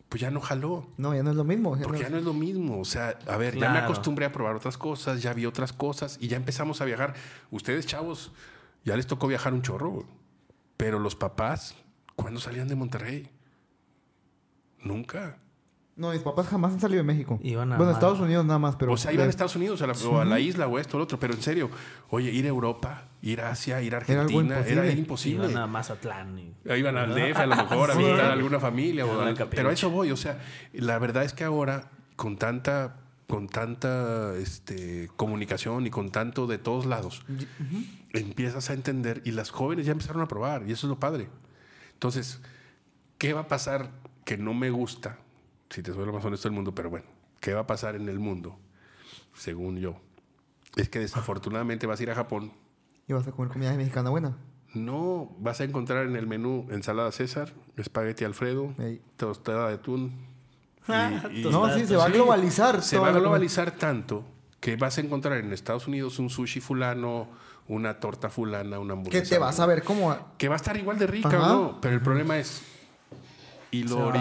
pues 0.09 0.21
ya 0.21 0.29
no 0.29 0.39
jaló. 0.39 0.87
No, 0.97 1.15
ya 1.15 1.23
no 1.23 1.31
es 1.31 1.35
lo 1.35 1.43
mismo. 1.45 1.75
ya 1.75 1.83
Porque 1.83 1.99
no- 1.99 2.03
ya 2.03 2.09
no 2.11 2.17
es 2.17 2.23
lo 2.23 2.33
mismo. 2.33 2.79
O 2.79 2.85
sea, 2.85 3.17
a 3.27 3.37
ver, 3.37 3.57
ya 3.57 3.69
me 3.71 3.79
acostumbré 3.79 4.25
a 4.25 4.31
probar 4.31 4.55
otras 4.55 4.77
cosas, 4.77 5.21
ya 5.23 5.33
vi 5.33 5.45
otras 5.47 5.73
cosas 5.73 6.17
y 6.21 6.27
ya 6.27 6.37
empezamos 6.37 6.81
a 6.81 6.85
viajar. 6.85 7.15
Ustedes, 7.49 7.87
chavos, 7.87 8.33
ya 8.83 8.95
les 8.95 9.07
tocó 9.07 9.27
viajar 9.27 9.53
un 9.53 9.61
chorro. 9.63 10.05
Pero 10.77 10.99
los 10.99 11.15
papás, 11.15 11.73
¿cuándo 12.15 12.39
salían 12.39 12.67
de 12.67 12.75
Monterrey? 12.75 13.29
Nunca. 14.83 15.37
No, 15.97 16.11
mis 16.11 16.19
papás 16.21 16.47
jamás 16.47 16.73
han 16.73 16.79
salido 16.81 16.97
de 16.97 17.03
México. 17.07 17.39
Iban 17.41 17.71
a 17.71 17.77
bueno, 17.77 17.91
Estados 17.93 18.19
Unidos 18.19 18.45
nada 18.45 18.59
más, 18.59 18.75
pero... 18.75 18.91
o 18.91 18.97
sea, 18.97 19.13
iban 19.13 19.27
a 19.27 19.29
Estados 19.29 19.55
Unidos 19.55 19.81
a 19.81 19.87
la- 19.87 19.93
o 19.93 20.19
a 20.19 20.25
la 20.25 20.41
isla 20.41 20.67
o 20.67 20.77
esto 20.77 20.97
o 20.97 20.99
lo 20.99 21.05
otro. 21.05 21.17
Pero 21.19 21.33
en 21.33 21.41
serio, 21.41 21.69
oye, 22.09 22.31
ir 22.31 22.43
a 22.45 22.49
Europa, 22.49 23.05
ir 23.21 23.39
a 23.39 23.51
Asia, 23.51 23.81
ir 23.81 23.93
a 23.95 23.99
Argentina, 23.99 24.59
era, 24.59 24.85
imposible. 24.87 24.91
imposible. 24.93 25.45
Iban 25.51 25.57
a 25.57 25.67
Mazatlán. 25.67 26.37
y- 26.37 26.53
Iban 26.73 26.97
al 26.97 27.15
DF 27.15 27.37
a 27.37 27.45
lo 27.45 27.55
mejor 27.69 27.91
a 27.91 27.95
visitar 27.95 28.25
a 28.25 28.33
alguna 28.33 28.59
familia. 28.59 29.05
o 29.05 29.21
a 29.21 29.33
pero 29.49 29.69
a 29.69 29.71
eso 29.71 29.89
voy. 29.89 30.11
O 30.11 30.17
sea, 30.17 30.39
la 30.73 30.99
verdad 30.99 31.23
es 31.23 31.31
que 31.31 31.45
ahora, 31.45 31.89
con 32.17 32.35
tanta, 32.35 32.97
con 33.27 33.47
tanta 33.47 34.35
este, 34.35 35.09
comunicación 35.15 35.87
y 35.87 35.91
con 35.91 36.11
tanto 36.11 36.45
de 36.45 36.57
todos 36.57 36.85
lados, 36.85 37.23
empiezas 38.11 38.69
a 38.69 38.73
entender 38.73 39.21
y 39.23 39.31
las 39.31 39.49
jóvenes 39.49 39.85
ya 39.85 39.93
empezaron 39.93 40.21
a 40.21 40.27
probar 40.27 40.63
y 40.67 40.73
eso 40.73 40.87
es 40.87 40.89
lo 40.89 40.99
padre. 40.99 41.29
Entonces, 41.93 42.41
¿qué 43.17 43.31
va 43.31 43.41
a 43.41 43.47
pasar 43.47 43.91
que 44.25 44.37
no 44.37 44.53
me 44.53 44.69
gusta? 44.71 45.19
Si 45.75 45.83
te 45.83 45.91
soy 45.93 46.05
lo 46.05 46.13
más 46.13 46.23
honesto 46.23 46.47
del 46.47 46.55
mundo, 46.55 46.73
pero 46.73 46.89
bueno, 46.89 47.05
¿qué 47.41 47.53
va 47.53 47.59
a 47.59 47.67
pasar 47.67 47.97
en 47.97 48.07
el 48.07 48.17
mundo? 48.17 48.57
Según 49.33 49.75
yo, 49.77 49.97
es 50.77 50.87
que 50.87 50.99
desafortunadamente 50.99 51.85
vas 51.85 51.99
a 51.99 52.03
ir 52.03 52.11
a 52.11 52.15
Japón 52.15 52.53
Y 53.09 53.11
vas 53.13 53.27
a 53.27 53.31
comer 53.33 53.51
comida 53.51 53.73
mexicana 53.73 54.09
buena. 54.09 54.37
no, 54.73 55.35
vas 55.37 55.59
a 55.59 55.65
encontrar 55.65 56.05
en 56.05 56.15
el 56.15 56.27
menú 56.27 56.65
ensalada 56.71 57.11
César, 57.11 57.51
espagueti 57.75 58.23
Alfredo, 58.23 58.73
Ey. 58.79 59.01
tostada 59.17 59.67
de 59.67 59.73
atún. 59.73 60.13
y- 60.87 61.41
y- 61.41 61.43
No, 61.51 61.69
sí, 61.77 61.85
se 61.85 61.97
va 61.97 62.05
a 62.05 62.07
Sí, 62.07 62.13
globalizar. 62.13 62.81
Se 62.81 62.97
va 62.97 63.09
a 63.09 63.11
globalizar 63.11 63.71
tanto 63.71 64.23
que 64.61 64.77
vas 64.77 64.97
a 64.97 65.01
encontrar 65.01 65.39
en 65.39 65.51
Estados 65.51 65.87
Unidos 65.87 66.19
un 66.19 66.29
sushi 66.29 66.61
fulano, 66.61 67.27
una 67.67 67.99
torta 67.99 68.29
fulana, 68.29 68.79
una 68.79 68.93
hamburguesa. 68.93 69.23
Que 69.23 69.29
te 69.29 69.39
vas 69.39 69.59
a 69.59 69.65
ver 69.65 69.83
como... 69.83 70.15
Que 70.37 70.47
va 70.47 70.55
a 70.55 70.57
estar 70.57 70.77
igual 70.77 70.97
de 70.97 71.07
rica, 71.07 71.27
Ajá. 71.27 71.49
¿no? 71.49 71.81
Pero 71.81 71.95
el 71.95 72.01
problema 72.01 72.37
es, 72.37 72.61
¿y 73.71 73.83
lo 73.83 73.97
va- 73.97 74.13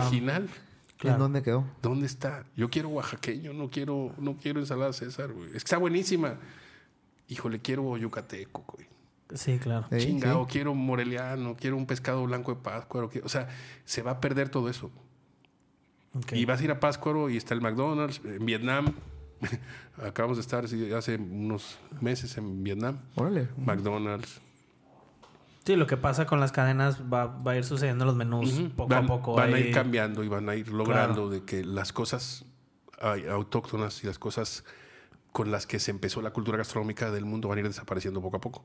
¿En 1.12 1.18
dónde 1.18 1.42
quedó? 1.42 1.64
¿Dónde 1.82 2.06
está? 2.06 2.44
Yo 2.56 2.70
quiero 2.70 2.88
oaxaqueño, 2.90 3.52
no 3.52 3.70
quiero, 3.70 4.12
no 4.18 4.36
quiero 4.36 4.60
ensalada 4.60 4.92
César, 4.92 5.32
güey. 5.32 5.46
Es 5.48 5.52
que 5.52 5.58
está 5.58 5.78
buenísima. 5.78 6.36
Híjole, 7.28 7.60
quiero 7.60 7.96
yucateco, 7.96 8.64
güey. 8.72 8.86
Sí, 9.34 9.58
claro. 9.58 9.86
Sí, 9.90 9.98
Chingado, 9.98 10.44
sí. 10.44 10.50
quiero 10.52 10.74
moreliano, 10.74 11.56
quiero 11.56 11.76
un 11.76 11.86
pescado 11.86 12.24
blanco 12.24 12.54
de 12.54 12.60
Pátzcuaro. 12.60 13.08
quiero- 13.08 13.26
O 13.26 13.30
sea, 13.30 13.48
se 13.84 14.02
va 14.02 14.12
a 14.12 14.20
perder 14.20 14.48
todo 14.50 14.68
eso. 14.68 14.90
Y 16.32 16.44
vas 16.44 16.60
a 16.60 16.64
ir 16.64 16.70
a 16.70 16.78
Pátzcuaro 16.78 17.28
y 17.30 17.36
está 17.36 17.54
el 17.54 17.60
McDonald's. 17.60 18.20
En 18.24 18.44
Vietnam, 18.46 18.92
acabamos 20.02 20.36
de 20.36 20.42
estar 20.42 20.64
hace 20.64 21.16
unos 21.16 21.78
meses 22.00 22.36
en 22.36 22.62
Vietnam. 22.62 22.98
Órale. 23.16 23.48
McDonald's. 23.56 24.40
Sí, 25.64 25.76
lo 25.76 25.86
que 25.86 25.96
pasa 25.96 26.26
con 26.26 26.40
las 26.40 26.52
cadenas 26.52 27.02
va, 27.10 27.26
va 27.26 27.52
a 27.52 27.56
ir 27.56 27.64
sucediendo 27.64 28.04
en 28.04 28.08
los 28.08 28.16
menús 28.16 28.52
poco 28.76 28.90
van, 28.90 29.04
a 29.04 29.06
poco. 29.06 29.34
Van 29.34 29.52
a 29.52 29.56
ahí. 29.56 29.68
ir 29.68 29.74
cambiando 29.74 30.22
y 30.22 30.28
van 30.28 30.48
a 30.48 30.54
ir 30.54 30.68
logrando 30.68 31.30
de 31.30 31.44
que 31.44 31.64
las 31.64 31.92
cosas 31.92 32.44
autóctonas 33.00 34.02
y 34.04 34.06
las 34.06 34.18
cosas 34.18 34.64
con 35.32 35.50
las 35.50 35.66
que 35.66 35.78
se 35.78 35.90
empezó 35.90 36.22
la 36.22 36.32
cultura 36.32 36.58
gastronómica 36.58 37.10
del 37.10 37.24
mundo 37.24 37.48
van 37.48 37.58
a 37.58 37.60
ir 37.62 37.68
desapareciendo 37.68 38.20
poco 38.22 38.36
a 38.36 38.40
poco. 38.40 38.64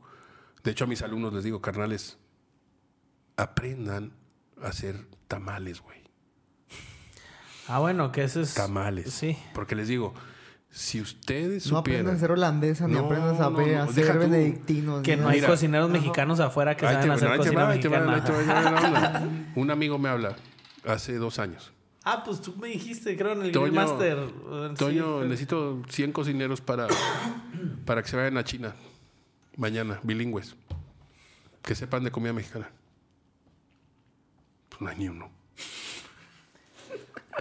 De 0.63 0.71
hecho, 0.71 0.83
a 0.83 0.87
mis 0.87 1.01
alumnos 1.01 1.33
les 1.33 1.43
digo, 1.43 1.61
carnales, 1.61 2.17
aprendan 3.37 4.13
a 4.61 4.67
hacer 4.67 5.07
tamales, 5.27 5.81
güey. 5.81 5.99
Ah, 7.67 7.79
bueno, 7.79 8.11
que 8.11 8.23
eso 8.23 8.41
es. 8.41 8.55
Tamales. 8.55 9.13
Sí. 9.13 9.37
Porque 9.53 9.75
les 9.75 9.87
digo, 9.87 10.13
si 10.71 11.01
ustedes 11.01 11.65
No 11.71 11.77
supieran... 11.79 12.01
aprendas 12.01 12.15
a 12.15 12.19
ser 12.19 12.31
holandesa, 12.31 12.87
ni 12.87 12.93
No, 12.93 13.05
aprendas 13.05 13.39
a 13.39 13.49
no, 13.49 13.55
ver- 13.57 13.77
no, 13.77 13.83
a 13.83 13.87
ser 13.93 14.13
tú. 14.13 14.19
benedictinos. 14.19 15.01
Que 15.01 15.15
ni 15.17 15.23
no 15.23 15.29
hay 15.29 15.37
Mira. 15.37 15.47
cocineros 15.47 15.89
mexicanos 15.89 16.39
afuera 16.39 16.75
que 16.77 16.85
saben 16.85 17.11
hacer 17.11 17.37
cocina 17.37 17.65
mexicana. 17.67 19.27
Un 19.55 19.71
amigo 19.71 19.97
me 19.97 20.09
habla 20.09 20.35
hace 20.85 21.15
dos 21.15 21.39
años. 21.39 21.71
Ah, 22.03 22.23
pues 22.23 22.41
tú 22.41 22.55
me 22.55 22.69
dijiste, 22.69 23.17
creo, 23.17 23.33
en 23.33 23.41
el 23.43 23.51
Toño- 23.51 23.73
Master. 23.73 24.17
Toño, 24.77 25.21
sí, 25.21 25.27
necesito 25.27 25.81
100 25.89 26.11
cocineros 26.11 26.61
para, 26.61 26.87
para 27.85 28.01
que 28.01 28.07
se 28.09 28.15
vayan 28.15 28.37
a 28.37 28.43
China 28.43 28.73
mañana, 29.57 29.99
bilingües. 30.03 30.55
Que 31.61 31.75
sepan 31.75 32.03
de 32.03 32.11
comida 32.11 32.31
mexicana. 32.31 32.69
Pues 34.69 34.81
no 34.81 34.87
hay 34.87 34.97
ni 34.97 35.09
uno. 35.09 35.29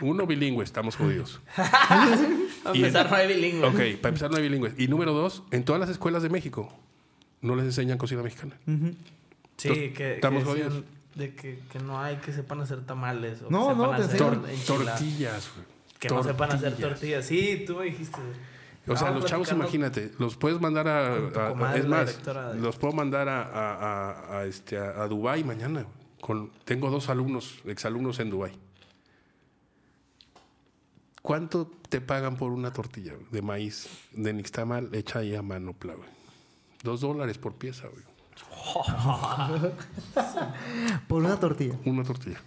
Uno 0.01 0.27
bilingüe, 0.27 0.65
estamos 0.65 0.97
jodidos. 0.97 1.41
A 2.69 2.77
y- 2.77 2.79
empezar 2.81 3.11
no 3.11 3.17
hay 3.17 3.27
bilingüe. 3.29 3.67
Ok, 3.67 4.01
para 4.01 4.09
empezar 4.11 4.31
no 4.31 4.37
hay 4.37 4.43
bilingües. 4.43 4.75
Y 4.79 4.89
número 4.89 5.13
dos, 5.13 5.43
en 5.51 5.65
todas 5.65 5.81
las 5.81 5.89
escuelas 5.91 6.23
de 6.23 6.29
México 6.31 6.73
no 7.41 7.55
les 7.57 7.65
enseñan 7.67 7.99
cocina 7.99 8.23
mexicana. 8.23 8.55
Sí, 8.67 8.73
Entonces, 9.69 9.93
que, 9.97 10.15
estamos 10.15 10.43
que 10.45 10.49
jodidos. 10.51 10.83
de 11.15 11.35
que, 11.35 11.59
que 11.71 11.79
no 11.81 12.01
hay 12.01 12.17
que 12.17 12.33
sepan 12.33 12.61
hacer 12.61 12.85
tamales. 12.87 13.43
O 13.43 13.51
No, 13.51 13.69
que 13.71 13.75
no, 13.75 13.93
hacer. 13.93 14.21
Tor- 14.21 14.49
enchiladas. 14.49 14.67
tortillas, 14.99 15.51
güey. 15.55 15.67
Que 15.99 16.09
no 16.11 16.23
sepan 16.23 16.53
hacer 16.53 16.77
Tortillas. 16.77 17.27
Sí, 17.27 17.65
tú 17.67 17.77
me 17.77 17.87
dijiste. 17.87 18.21
O 18.87 18.97
sea, 18.97 19.11
los 19.11 19.25
chavos, 19.27 19.51
imagínate, 19.53 20.13
los 20.19 20.37
puedes 20.37 20.61
mandar 20.61 20.87
a, 20.89 21.75
es 21.77 21.87
más, 21.87 22.25
de- 22.25 22.61
los 22.61 22.77
puedo 22.77 22.95
mandar 22.95 23.29
a, 23.29 23.43
a, 23.43 23.75
a- 23.75 24.39
a 24.39 24.45
este, 24.47 24.79
a, 24.79 25.03
a 25.03 25.09
Dubái 25.09 25.43
mañana. 25.45 25.85
Con, 26.21 26.51
tengo 26.65 26.89
dos 26.91 27.09
alumnos, 27.11 27.59
exalumnos 27.65 28.19
en 28.21 28.31
Dubái. 28.31 28.53
¿Cuánto 31.29 31.71
te 31.91 32.01
pagan 32.01 32.39
por 32.39 32.53
una 32.53 32.73
tortilla 32.73 33.13
de 33.31 33.43
maíz 33.43 33.87
de 34.13 34.33
nixtamal 34.33 34.89
hecha 34.95 35.19
ahí 35.19 35.35
a 35.35 35.43
manopla, 35.43 35.93
güey? 35.95 36.09
Dos 36.83 37.03
dólares 37.03 37.37
por 37.37 37.57
pieza, 37.57 37.87
güey. 37.87 38.03
Por 41.07 41.23
una 41.23 41.39
tortilla. 41.39 41.79
Una 41.85 42.03
tortilla. 42.03 42.41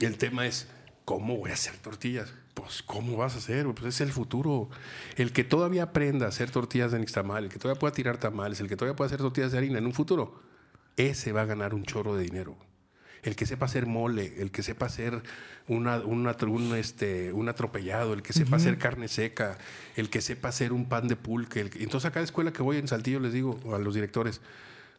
El 0.00 0.16
tema 0.16 0.46
es, 0.46 0.68
¿cómo 1.04 1.36
voy 1.36 1.50
a 1.50 1.52
hacer 1.52 1.76
tortillas? 1.76 2.32
Pues, 2.54 2.82
¿cómo 2.82 3.18
vas 3.18 3.34
a 3.34 3.38
hacer? 3.38 3.64
güey? 3.64 3.74
Pues 3.74 3.94
es 3.94 4.00
el 4.00 4.10
futuro. 4.10 4.70
El 5.16 5.34
que 5.34 5.44
todavía 5.44 5.82
aprenda 5.82 6.24
a 6.24 6.30
hacer 6.30 6.50
tortillas 6.50 6.92
de 6.92 6.98
nixtamal, 6.98 7.44
el 7.44 7.50
que 7.50 7.58
todavía 7.58 7.78
pueda 7.78 7.92
tirar 7.92 8.16
tamales, 8.16 8.58
el 8.60 8.70
que 8.70 8.76
todavía 8.76 8.96
pueda 8.96 9.08
hacer 9.08 9.18
tortillas 9.18 9.52
de 9.52 9.58
harina 9.58 9.76
en 9.76 9.84
un 9.84 9.92
futuro, 9.92 10.40
ese 10.96 11.30
va 11.32 11.42
a 11.42 11.44
ganar 11.44 11.74
un 11.74 11.84
chorro 11.84 12.16
de 12.16 12.22
dinero. 12.22 12.56
El 13.26 13.34
que 13.34 13.44
sepa 13.44 13.66
hacer 13.66 13.86
mole, 13.86 14.34
el 14.40 14.50
que 14.52 14.62
sepa 14.62 14.86
hacer 14.86 15.20
una, 15.68 15.98
una- 15.98 16.36
un, 16.46 16.74
este, 16.76 17.32
un 17.32 17.48
atropellado, 17.48 18.12
el 18.12 18.22
que 18.22 18.32
sepa 18.32 18.56
hacer 18.56 18.78
carne 18.78 19.08
seca, 19.08 19.58
el 19.96 20.08
que 20.10 20.20
sepa 20.20 20.48
hacer 20.50 20.72
un 20.72 20.84
pan 20.88 21.08
de 21.08 21.16
pulque. 21.16 21.60
el 21.60 21.70
Entonces, 21.80 22.06
a 22.08 22.12
cada 22.12 22.24
escuela 22.24 22.52
que 22.52 22.62
voy 22.62 22.76
en 22.78 22.86
Saltillo 22.86 23.18
les 23.18 23.32
digo 23.32 23.58
a 23.74 23.78
los 23.78 23.94
directores, 23.94 24.40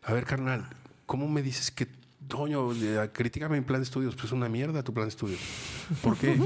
a 0.04 0.12
ver, 0.14 0.26
carnal, 0.26 0.68
¿cómo 1.06 1.28
me 1.30 1.42
dices 1.42 1.72
que, 1.72 1.88
Toño, 2.28 2.68
critícame 3.14 3.58
mi 3.60 3.66
plan 3.66 3.80
de 3.80 3.86
estudios? 3.86 4.14
Pues 4.16 4.26
es 4.26 4.32
una 4.34 4.50
mierda 4.50 4.84
tu 4.84 4.94
plan 4.94 5.06
de 5.06 5.10
estudios. 5.12 5.40
¿Por 6.04 6.18
qué? 6.18 6.38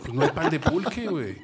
Pues 0.00 0.12
no 0.12 0.20
hay 0.20 0.30
pan 0.32 0.50
de 0.50 0.60
pulque, 0.60 1.06
güey. 1.08 1.38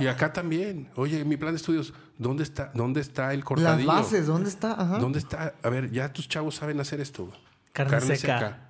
Y 0.00 0.06
acá 0.06 0.32
también. 0.34 0.88
Oye, 0.96 1.24
mi 1.24 1.38
plan 1.38 1.52
de 1.52 1.56
estudios, 1.56 1.94
¿dónde 2.18 2.42
está, 2.42 2.70
dónde 2.74 3.00
está 3.00 3.32
el 3.32 3.38
Las 3.40 3.46
cortadillo? 3.46 3.88
bases, 3.88 4.26
¿dónde 4.26 4.50
está? 4.50 4.72
Ajá. 4.72 4.98
¿Dónde 4.98 5.18
está? 5.20 5.54
A 5.62 5.68
ver, 5.70 5.90
ya 5.90 6.12
tus 6.12 6.28
chavos 6.28 6.56
saben 6.56 6.78
hacer 6.80 7.00
esto. 7.00 7.32
Carne 7.74 8.16
seca. 8.16 8.60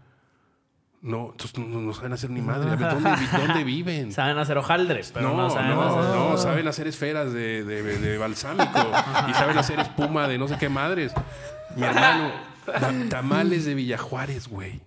No, 1.03 1.33
entonces 1.33 1.59
no, 1.59 1.81
no 1.83 1.93
saben 1.93 2.15
hacer 2.15 2.31
ni 2.31 2.41
madre. 2.41 2.71
A 2.71 2.77
ver, 2.77 2.89
¿dónde, 2.95 3.11
vi- 3.11 3.27
dónde 3.47 3.63
viven? 3.65 4.11
Saben 4.11 4.39
hacer 4.39 4.57
hojaldres, 4.57 5.13
pero 5.13 5.29
no, 5.29 5.37
no, 5.37 5.51
saben 5.51 5.71
no, 5.75 5.83
hacer... 5.83 6.15
no, 6.17 6.39
saben 6.39 6.67
hacer 6.69 6.87
esferas 6.87 7.31
de, 7.33 7.63
de- 7.63 7.83
de 7.99 8.17
balsámico 8.19 8.79
y 9.29 9.35
saben 9.35 9.59
hacer 9.59 9.79
espuma 9.81 10.27
de 10.29 10.39
no 10.39 10.49
sé 10.49 10.57
qué 10.57 10.71
madres. 10.71 11.13
Mi 11.77 11.83
hermano, 11.83 12.31
ta- 12.65 12.93
tamales 13.11 13.67
de 13.67 13.75
Villajuárez, 13.75 14.49
güey. 14.49 14.81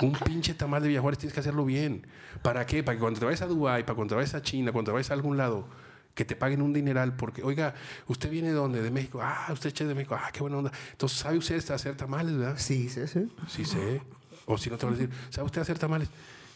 Un 0.00 0.12
pinche 0.12 0.54
tamal 0.54 0.80
de 0.82 0.88
Villajuárez 0.88 1.18
tienes 1.18 1.34
que 1.34 1.40
hacerlo 1.40 1.66
bien. 1.66 2.06
¿Para 2.40 2.64
qué? 2.64 2.82
Para 2.82 2.96
que 2.96 3.00
cuando 3.00 3.20
te 3.20 3.26
vayas 3.26 3.42
a 3.42 3.46
Dubái, 3.46 3.82
para 3.82 3.96
cuando 3.96 4.12
te 4.12 4.16
vayas 4.16 4.34
a 4.34 4.40
China, 4.40 4.72
cuando 4.72 4.90
te 4.90 4.94
vayas 4.94 5.10
a 5.10 5.14
algún 5.14 5.36
lado, 5.36 5.68
que 6.16 6.24
te 6.24 6.34
paguen 6.34 6.62
un 6.62 6.72
dineral 6.72 7.14
porque, 7.14 7.42
oiga, 7.42 7.74
¿usted 8.08 8.30
viene 8.30 8.48
de 8.48 8.54
dónde? 8.54 8.80
De 8.82 8.90
México. 8.90 9.20
Ah, 9.22 9.48
usted 9.52 9.70
es 9.70 9.86
de 9.86 9.94
México. 9.94 10.18
Ah, 10.18 10.30
qué 10.32 10.40
buena 10.40 10.56
onda. 10.56 10.72
Entonces, 10.92 11.18
¿sabe 11.18 11.36
usted 11.36 11.70
hacer 11.70 11.94
tamales, 11.94 12.36
verdad? 12.36 12.56
Sí, 12.56 12.88
sí, 12.88 13.06
sí. 13.06 13.28
Sí 13.46 13.66
sé. 13.66 14.00
O 14.46 14.56
si 14.56 14.70
no 14.70 14.78
te 14.78 14.86
van 14.86 14.94
a 14.94 14.98
decir, 14.98 15.14
¿sabe 15.28 15.44
usted 15.44 15.60
hacer 15.60 15.78
tamales? 15.78 16.08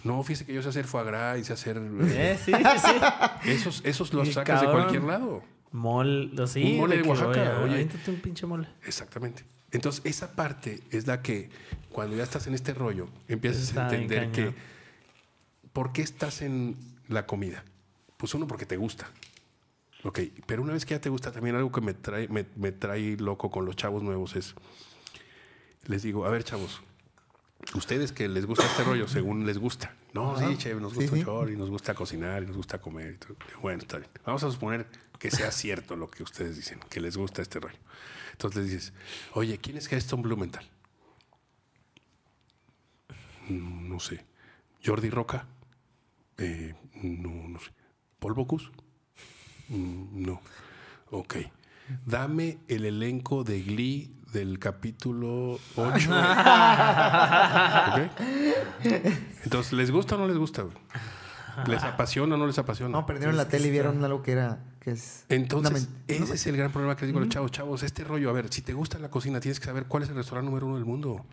No, 0.03 0.23
fíjese 0.23 0.47
que 0.47 0.55
yo 0.55 0.63
sé 0.63 0.71
hacer 0.71 0.87
foie 0.87 1.05
gras 1.05 1.39
y 1.39 1.45
sé 1.45 1.53
hacer... 1.53 1.77
Eh, 1.77 2.39
sí, 2.43 2.53
sí. 2.53 2.93
Esos, 3.51 3.83
esos 3.85 4.15
los 4.15 4.33
sacas 4.33 4.63
de 4.63 4.71
cualquier 4.71 5.03
lado. 5.03 5.43
Mol, 5.73 6.33
sí, 6.47 6.63
Un 6.63 6.77
mole 6.79 6.97
de 6.97 7.09
Oaxaca, 7.09 7.61
oye. 7.63 7.75
aviéntate 7.75 8.11
un 8.11 8.21
pinche 8.21 8.47
mole. 8.47 8.67
Exactamente. 8.87 9.45
Entonces, 9.73 10.01
esa 10.07 10.33
parte 10.33 10.81
es 10.91 11.07
la 11.07 11.21
que, 11.21 11.51
cuando 11.93 12.17
ya 12.17 12.23
estás 12.23 12.47
en 12.47 12.55
este 12.55 12.73
rollo, 12.73 13.09
empiezas 13.29 13.69
Está 13.69 13.89
a 13.89 13.95
entender 13.95 14.33
que. 14.33 14.55
¿por 15.75 15.93
qué 15.93 16.01
estás 16.01 16.41
en 16.41 16.77
la 17.09 17.27
comida? 17.27 17.63
Pues 18.17 18.35
uno, 18.35 18.47
porque 18.47 18.67
te 18.67 18.79
gusta. 18.79 19.11
Ok, 20.05 20.21
pero 20.47 20.63
una 20.63 20.73
vez 20.73 20.87
que 20.87 20.95
ya 20.95 21.01
te 21.01 21.11
gusta, 21.11 21.31
también 21.31 21.57
algo 21.57 21.71
que 21.71 21.81
me 21.83 21.93
trae, 21.95 22.27
me, 22.29 22.47
me 22.57 22.73
trae 22.73 23.17
loco 23.19 23.51
con 23.51 23.67
los 23.67 23.77
chavos 23.77 24.03
nuevos 24.03 24.35
es, 24.35 24.55
les 25.87 26.03
digo, 26.03 26.25
a 26.25 26.31
ver, 26.31 26.43
chavos, 26.43 26.81
ustedes 27.75 28.11
que 28.13 28.27
les 28.29 28.47
gusta 28.47 28.65
este 28.65 28.83
rollo, 28.85 29.07
según 29.09 29.45
les 29.47 29.59
gusta. 29.59 29.95
No, 30.15 30.37
sí, 30.39 30.57
chef, 30.57 30.81
nos 30.81 30.93
Sí, 30.95 31.01
gusta 31.01 31.17
sí. 31.17 31.23
chorro 31.25 31.51
y 31.51 31.57
nos 31.57 31.69
gusta 31.71 31.95
cocinar 31.95 32.43
y 32.43 32.47
nos 32.47 32.57
gusta 32.57 32.81
comer. 32.81 33.15
y 33.15 33.19
todo. 33.19 33.37
Bueno, 33.61 33.79
está 33.83 33.99
bien. 33.99 34.11
Vamos 34.25 34.43
a 34.43 34.51
suponer 34.51 34.87
que 35.19 35.31
sea 35.31 35.51
cierto 35.53 35.95
lo 35.97 36.11
que 36.11 36.23
ustedes 36.23 36.57
dicen, 36.57 36.81
que 36.89 37.01
les 37.01 37.17
gusta 37.17 37.43
este 37.43 37.61
rollo. 37.61 37.79
Entonces 38.33 38.63
les 38.63 38.73
dices, 38.73 38.93
oye, 39.35 39.59
¿quién 39.59 39.77
es 39.77 39.87
Gaston 39.89 40.23
Blumenthal? 40.23 40.65
Mm, 43.49 43.89
No 43.89 44.01
sé. 44.01 44.25
¿Jordi 44.85 45.11
Roca? 45.11 45.47
Eh, 46.39 46.75
no, 47.03 47.49
no 47.49 47.59
sé. 47.61 47.71
¿Paul 48.19 48.35
Bocuse? 48.35 48.71
Mm, 49.71 50.27
No. 50.27 50.41
Ok. 51.11 51.37
Dame 52.07 52.59
el 52.68 52.85
elenco 52.85 53.43
de 53.43 53.62
Glee 53.62 54.14
del 54.33 54.59
capítulo 54.61 55.59
8. 55.75 56.11
¿Ok? 57.89 58.11
Entonces, 59.45 59.73
¿les 59.73 59.91
gusta 59.91 60.14
o 60.14 60.18
no 60.18 60.29
les 60.29 60.37
gusta? 60.37 60.66
¿Les 61.66 61.83
apasiona 61.83 62.37
o 62.37 62.39
no 62.39 62.47
les 62.47 62.59
apasiona? 62.59 62.93
No, 62.93 63.07
perdieron 63.07 63.37
la 63.37 63.49
tele 63.49 63.68
y 63.68 63.71
vieron 63.73 64.05
algo 64.05 64.23
que 64.23 64.33
era. 64.33 64.61
Que 64.79 64.93
es 64.93 65.25
Entonces, 65.29 65.89
ese 66.07 66.35
es 66.35 66.47
el 66.47 66.57
gran 66.57 66.71
problema 66.71 66.95
que 66.97 67.03
les 67.03 67.09
digo 67.09 67.18
a 67.18 67.23
los 67.23 67.29
chavos. 67.29 67.51
Chavos, 67.51 67.83
este 67.83 68.05
rollo, 68.05 68.31
a 68.31 68.33
ver, 68.33 68.53
si 68.53 68.62
te 68.62 68.73
gusta 68.73 68.99
la 68.99 69.11
cocina, 69.11 69.41
tienes 69.41 69.59
que 69.61 69.66
saber 69.66 69.87
cuál 69.87 70.05
es 70.05 70.09
el 70.09 70.14
restaurante 70.14 70.47
número 70.47 70.66
uno 70.66 70.77
del 70.77 70.85
mundo. 70.85 71.25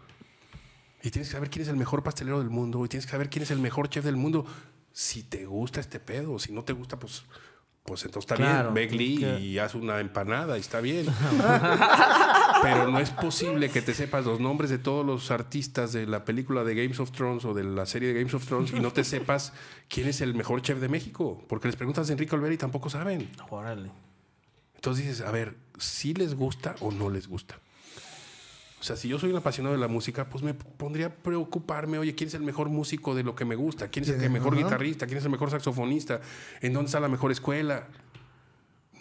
Y 1.04 1.12
tienes 1.12 1.30
que 1.30 1.34
saber 1.34 1.50
quién 1.52 1.62
es 1.64 1.70
el 1.70 1.78
mejor 1.78 2.02
pastelero 2.04 2.40
del 2.40 2.50
mundo. 2.50 2.84
Y 2.84 2.88
tienes 2.90 3.06
que 3.06 3.12
saber 3.12 3.30
quién 3.30 3.44
es 3.44 3.52
el 3.52 3.60
mejor 3.60 3.90
chef 3.90 4.04
del 4.04 4.18
mundo. 4.18 4.46
Si 4.92 5.22
te 5.24 5.46
gusta 5.46 5.80
este 5.80 6.00
pedo. 6.00 6.40
Si 6.40 6.52
no 6.52 6.64
te 6.64 6.74
gusta, 6.74 6.98
pues, 6.98 7.24
pues 7.88 8.04
entonces 8.04 8.30
está 8.30 8.36
Claro, 8.36 8.74
bien. 8.74 8.90
Glee 8.90 9.18
que- 9.18 9.40
y 9.40 9.58
haz 9.60 9.74
una 9.74 10.00
empanada 10.02 10.58
y 10.58 10.60
está 10.60 10.82
bien. 10.82 11.06
Pero 12.62 12.90
no 12.92 13.00
es 13.00 13.12
posible 13.12 13.70
que 13.70 13.82
te 13.82 13.94
sepas 13.94 14.26
los 14.26 14.40
nombres 14.42 14.70
de 14.70 14.78
todos 14.78 15.06
los 15.06 15.32
artistas 15.32 15.94
de 15.94 16.06
la 16.06 16.26
película 16.26 16.64
de 16.66 16.76
Games 16.76 17.00
of 17.00 17.12
Thrones 17.12 17.46
o 17.46 17.54
de 17.54 17.64
la 17.64 17.86
serie 17.86 18.10
de 18.14 18.20
Games 18.20 18.34
of 18.34 18.46
Thrones 18.46 18.72
y 18.74 18.80
no 18.80 18.92
te 18.92 19.04
sepas 19.04 19.54
quién 19.88 20.08
es 20.08 20.20
el 20.22 20.34
mejor 20.36 20.62
chef 20.62 20.80
de 20.80 20.90
México. 20.90 21.42
Porque 21.48 21.68
les 21.68 21.76
preguntas 21.78 22.10
a 22.10 22.12
Enrique 22.14 22.36
Olvera 22.36 22.54
y 22.54 22.58
tampoco 22.58 22.90
saben. 22.90 23.30
Órale. 23.50 23.90
Entonces 24.76 25.06
dices, 25.06 25.22
a 25.26 25.32
ver, 25.32 25.56
si 25.78 26.14
les 26.14 26.36
gusta 26.36 26.76
o 26.82 26.92
no 26.92 27.10
les 27.10 27.28
gusta. 27.28 27.60
O 28.80 28.84
sea, 28.84 28.96
si 28.96 29.08
yo 29.08 29.18
soy 29.18 29.32
un 29.32 29.38
apasionado 29.38 29.74
de 29.76 29.82
la 29.82 29.88
música, 29.88 30.30
pues 30.30 30.44
me 30.44 30.54
pondría 30.54 31.08
a 31.08 31.10
preocuparme, 31.10 31.98
oye, 31.98 32.14
¿quién 32.14 32.28
es 32.28 32.36
el 32.36 32.44
mejor 32.44 32.70
músico 32.70 33.16
de 33.16 33.24
lo 33.24 33.34
que 33.36 33.44
me 33.44 33.56
gusta? 33.56 33.88
¿Quién 33.88 34.04
es 34.04 34.10
el 34.12 34.20
que 34.22 34.30
mejor 34.30 34.54
Ajá. 34.54 34.64
guitarrista? 34.64 35.08
¿Quién 35.08 35.18
es 35.18 35.26
el 35.26 35.32
mejor 35.32 35.50
saxofonista? 35.50 36.22
¿En 36.62 36.74
dónde 36.74 36.86
está 36.88 37.00
la 37.00 37.08
mejor 37.08 37.32
escuela? 37.32 37.88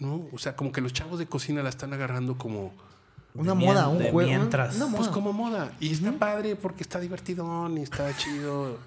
No, 0.01 0.27
o 0.33 0.39
sea, 0.39 0.57
como 0.57 0.73
que 0.73 0.81
los 0.81 0.93
chavos 0.95 1.19
de 1.19 1.27
cocina 1.27 1.63
la 1.63 1.69
están 1.69 1.93
agarrando 1.93 2.39
como, 2.39 2.73
Una 3.35 3.53
moda, 3.55 3.89
un 3.89 4.03
juego. 4.11 4.29
mientras. 4.31 4.77
Pues 4.97 5.09
como 5.09 5.33
moda. 5.35 5.73
Y 5.79 5.93
está 5.93 6.13
padre 6.13 6.57
porque 6.57 6.83
está 6.83 6.99
divertidón 6.99 7.77
y 7.77 7.83
está 7.83 8.15
chido. 8.17 8.79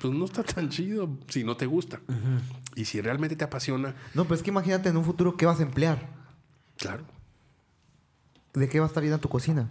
Pues 0.00 0.12
no 0.12 0.24
está 0.24 0.42
tan 0.42 0.70
chido 0.70 1.08
si 1.28 1.44
no 1.44 1.56
te 1.58 1.66
gusta. 1.66 2.00
Y 2.74 2.84
si 2.86 3.00
realmente 3.02 3.36
te 3.36 3.44
apasiona, 3.44 3.94
No, 4.14 4.24
pues 4.24 4.40
es 4.40 4.44
que 4.44 4.50
imagínate 4.50 4.88
en 4.88 4.96
un 4.96 5.04
futuro 5.04 5.36
qué 5.36 5.44
vas 5.46 5.60
a 5.60 5.62
emplear. 5.62 6.08
claro. 6.78 7.04
¿De 8.54 8.66
qué 8.68 8.80
va 8.80 8.86
a 8.86 8.88
estar 8.88 9.02
llena 9.04 9.18
tu 9.18 9.28
cocina? 9.28 9.68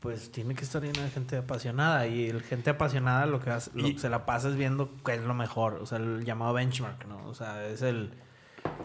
Pues 0.00 0.30
tiene 0.30 0.54
que 0.54 0.62
estar 0.64 0.82
llena 0.82 1.02
de 1.02 1.10
gente 1.10 1.36
apasionada. 1.36 2.06
Y 2.06 2.28
el 2.28 2.42
gente 2.42 2.70
apasionada 2.70 3.26
lo 3.26 3.40
que, 3.40 3.50
hace- 3.50 3.70
lo 3.74 3.84
que 3.88 3.98
se 3.98 4.08
la 4.08 4.24
pasa 4.26 4.48
es 4.48 4.56
viendo 4.56 4.90
qué 5.04 5.14
es 5.14 5.22
lo 5.22 5.34
mejor. 5.34 5.74
O 5.74 5.86
sea, 5.86 5.98
el 5.98 6.24
llamado 6.24 6.52
benchmark, 6.54 7.06
¿no? 7.06 7.26
O 7.26 7.34
sea, 7.34 7.66
es 7.66 7.82
el... 7.82 8.12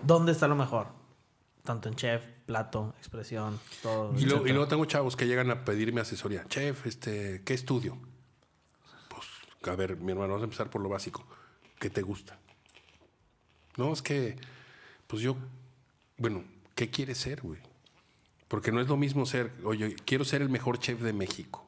¿Dónde 0.03 0.31
está 0.31 0.47
lo 0.47 0.55
mejor? 0.55 0.87
Tanto 1.63 1.89
en 1.89 1.95
chef, 1.95 2.23
plato, 2.47 2.95
expresión, 2.97 3.59
todo. 3.83 4.17
Y 4.17 4.25
luego, 4.25 4.47
y 4.47 4.49
luego 4.49 4.67
tengo 4.67 4.85
chavos 4.85 5.15
que 5.15 5.27
llegan 5.27 5.51
a 5.51 5.63
pedirme 5.63 6.01
asesoría. 6.01 6.43
Chef, 6.47 6.87
este, 6.87 7.43
¿qué 7.45 7.53
estudio? 7.53 7.97
Pues, 9.09 9.27
a 9.71 9.75
ver, 9.75 9.97
mi 9.97 10.11
hermano, 10.11 10.29
vamos 10.29 10.41
a 10.41 10.45
empezar 10.45 10.69
por 10.71 10.81
lo 10.81 10.89
básico. 10.89 11.23
¿Qué 11.79 11.89
te 11.91 12.01
gusta? 12.01 12.39
No, 13.77 13.93
es 13.93 14.01
que, 14.01 14.37
pues 15.07 15.21
yo, 15.21 15.35
bueno, 16.17 16.43
¿qué 16.73 16.89
quieres 16.89 17.19
ser, 17.19 17.41
güey? 17.41 17.59
Porque 18.51 18.73
no 18.73 18.81
es 18.81 18.89
lo 18.89 18.97
mismo 18.97 19.25
ser, 19.25 19.49
oye, 19.63 19.95
quiero 20.03 20.25
ser 20.25 20.41
el 20.41 20.49
mejor 20.49 20.77
chef 20.77 20.99
de 20.99 21.13
México. 21.13 21.65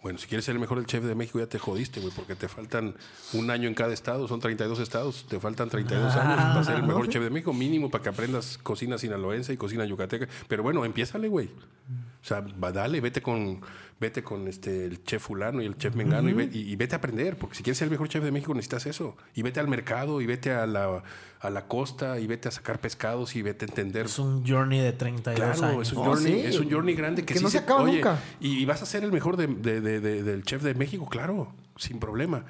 Bueno, 0.00 0.16
si 0.16 0.28
quieres 0.28 0.44
ser 0.44 0.54
el 0.54 0.60
mejor 0.60 0.86
chef 0.86 1.02
de 1.02 1.16
México, 1.16 1.40
ya 1.40 1.48
te 1.48 1.58
jodiste, 1.58 1.98
güey, 1.98 2.12
porque 2.14 2.36
te 2.36 2.46
faltan 2.46 2.94
un 3.32 3.50
año 3.50 3.66
en 3.66 3.74
cada 3.74 3.92
estado, 3.92 4.28
son 4.28 4.38
32 4.38 4.78
estados, 4.78 5.26
te 5.28 5.40
faltan 5.40 5.68
32 5.68 6.14
años 6.14 6.36
para 6.36 6.62
ser 6.62 6.76
el 6.76 6.84
mejor 6.84 7.08
chef 7.08 7.20
de 7.20 7.30
México, 7.30 7.52
mínimo 7.52 7.90
para 7.90 8.04
que 8.04 8.10
aprendas 8.10 8.58
cocina 8.58 8.96
sinaloense 8.96 9.52
y 9.52 9.56
cocina 9.56 9.84
yucateca. 9.84 10.28
Pero 10.46 10.62
bueno, 10.62 10.84
empiézale, 10.84 11.26
güey. 11.26 11.46
O 11.46 12.24
sea, 12.24 12.40
va, 12.40 12.70
dale, 12.70 13.00
vete 13.00 13.20
con, 13.20 13.60
vete 14.00 14.22
con 14.22 14.48
este, 14.48 14.84
el 14.84 15.02
chef 15.04 15.22
fulano 15.22 15.62
y 15.62 15.66
el 15.66 15.76
chef 15.76 15.94
mengano 15.94 16.28
y, 16.28 16.32
ve- 16.32 16.50
y- 16.52 16.70
y 16.72 16.76
vete 16.76 16.94
a 16.94 16.98
aprender, 16.98 17.36
porque 17.36 17.56
si 17.56 17.62
quieres 17.62 17.78
ser 17.78 17.86
el 17.86 17.92
mejor 17.92 18.08
chef 18.08 18.22
de 18.24 18.30
México 18.32 18.52
necesitas 18.54 18.86
eso. 18.86 19.16
Y 19.34 19.42
vete 19.42 19.60
al 19.60 19.68
mercado 19.68 20.20
y 20.20 20.26
vete 20.26 20.52
a 20.52 20.66
la, 20.66 21.02
a 21.40 21.50
la 21.50 21.66
costa 21.66 22.18
y 22.18 22.26
vete 22.26 22.48
a 22.48 22.50
sacar 22.50 22.80
pescados 22.80 23.34
y 23.36 23.42
vete 23.42 23.64
a 23.64 23.68
entender 23.68 24.06
Es 24.06 24.18
un 24.18 24.46
journey 24.46 24.80
de 24.80 24.92
32 24.92 25.36
Claro, 25.58 25.72
años. 25.74 25.86
es 25.88 25.92
un, 25.94 25.98
Oh, 26.00 26.04
journey, 26.04 26.32
sí. 26.42 26.46
es 26.46 26.58
un 26.58 26.70
journey 26.70 26.94
grande 26.94 27.22
que, 27.22 27.32
Que 27.34 27.38
sí 27.38 27.44
no 27.44 27.50
se 27.50 27.58
acaba 27.58 27.82
oye, 27.82 27.94
nunca. 27.94 28.18
Y, 28.40 28.58
y 28.58 28.64
vas 28.64 28.82
a 28.82 28.86
ser 28.86 29.04
el 29.04 29.12
mejor 29.12 29.36
de- 29.36 29.46
de- 29.46 29.80
de- 29.80 30.00
de- 30.00 30.22
del 30.22 30.42
chef 30.42 30.62
de 30.62 30.74
México, 30.74 31.06
claro, 31.08 31.54
sin 31.76 31.98
problema. 32.00 32.44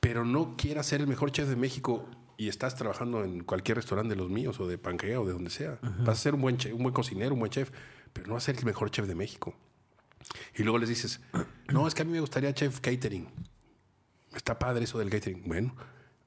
Pero 0.00 0.24
no 0.24 0.56
quieras 0.56 0.86
ser 0.86 1.00
el 1.00 1.06
mejor 1.06 1.30
chef 1.30 1.48
de 1.48 1.56
México 1.56 2.06
y 2.36 2.48
estás 2.48 2.74
trabajando 2.74 3.22
en 3.22 3.44
cualquier 3.44 3.76
restaurante 3.76 4.14
de 4.14 4.20
los 4.20 4.30
míos 4.30 4.58
o 4.60 4.66
de 4.66 4.78
Pangea 4.78 5.20
o 5.20 5.26
de 5.26 5.32
donde 5.32 5.50
sea. 5.50 5.78
Vas 6.00 6.18
a 6.18 6.22
ser 6.22 6.34
un 6.34 6.40
buen, 6.40 6.56
chef, 6.56 6.72
un 6.72 6.82
buen 6.82 6.94
cocinero, 6.94 7.34
un 7.34 7.40
buen 7.40 7.50
chef, 7.50 7.70
pero 8.12 8.26
no 8.28 8.34
vas 8.34 8.44
a 8.44 8.46
ser 8.46 8.56
el 8.56 8.64
mejor 8.64 8.90
chef 8.90 9.06
de 9.06 9.14
México. 9.14 9.54
Y 10.56 10.62
luego 10.62 10.78
les 10.78 10.88
dices, 10.88 11.20
no, 11.72 11.86
es 11.88 11.94
que 11.94 12.02
a 12.02 12.04
mí 12.04 12.12
me 12.12 12.20
gustaría 12.20 12.52
chef 12.54 12.80
catering. 12.80 13.28
Está 14.34 14.58
padre 14.58 14.84
eso 14.84 14.98
del 14.98 15.10
catering. 15.10 15.42
Bueno, 15.46 15.74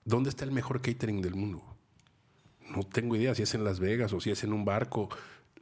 ¿dónde 0.06 0.30
está 0.30 0.44
el 0.46 0.52
mejor 0.52 0.82
catering 0.82 1.22
del 1.22 1.36
mundo? 1.36 1.64
No 2.70 2.84
tengo 2.84 3.16
idea 3.16 3.36
si 3.36 3.44
es 3.44 3.54
en 3.54 3.64
Las 3.64 3.80
Vegas 3.80 4.14
o 4.14 4.20
si 4.20 4.32
es 4.32 4.44
en 4.44 4.54
un 4.54 4.66
barco. 4.66 5.10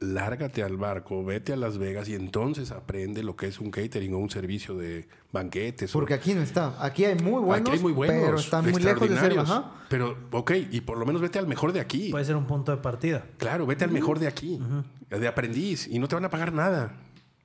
Lárgate 0.00 0.64
al 0.64 0.76
barco, 0.76 1.24
vete 1.24 1.52
a 1.52 1.56
Las 1.56 1.78
Vegas 1.78 2.08
y 2.08 2.14
entonces 2.16 2.72
aprende 2.72 3.22
lo 3.22 3.36
que 3.36 3.46
es 3.46 3.60
un 3.60 3.70
catering 3.70 4.12
o 4.14 4.18
un 4.18 4.30
servicio 4.30 4.76
de 4.76 5.06
banquetes. 5.30 5.90
o- 5.94 5.98
Porque 6.00 6.14
aquí 6.14 6.34
no 6.34 6.42
está. 6.42 6.74
Aquí 6.84 7.04
hay 7.04 7.14
muy 7.14 7.40
buenos, 7.40 7.68
Aquí 7.68 7.76
hay 7.76 7.82
muy 7.82 7.92
buenos, 7.92 8.24
pero 8.24 8.38
están 8.38 8.68
muy 8.68 8.82
lejos 8.82 9.08
de 9.08 9.16
ser. 9.16 9.38
Ajá. 9.38 9.84
Pero, 9.88 10.16
ok, 10.32 10.52
y 10.72 10.80
por 10.80 10.98
lo 10.98 11.06
menos 11.06 11.22
vete 11.22 11.38
al 11.38 11.46
mejor 11.46 11.72
de 11.72 11.78
aquí. 11.78 12.10
Puede 12.10 12.24
ser 12.24 12.34
un 12.34 12.46
punto 12.48 12.72
de 12.72 12.78
partida. 12.78 13.24
Claro, 13.38 13.64
vete 13.66 13.84
al 13.84 13.92
mejor 13.92 14.18
de 14.18 14.26
aquí, 14.26 14.60
de 15.08 15.28
aprendiz, 15.28 15.86
y 15.86 16.00
no 16.00 16.08
te 16.08 16.16
van 16.16 16.24
a 16.24 16.30
pagar 16.30 16.52
nada 16.52 16.96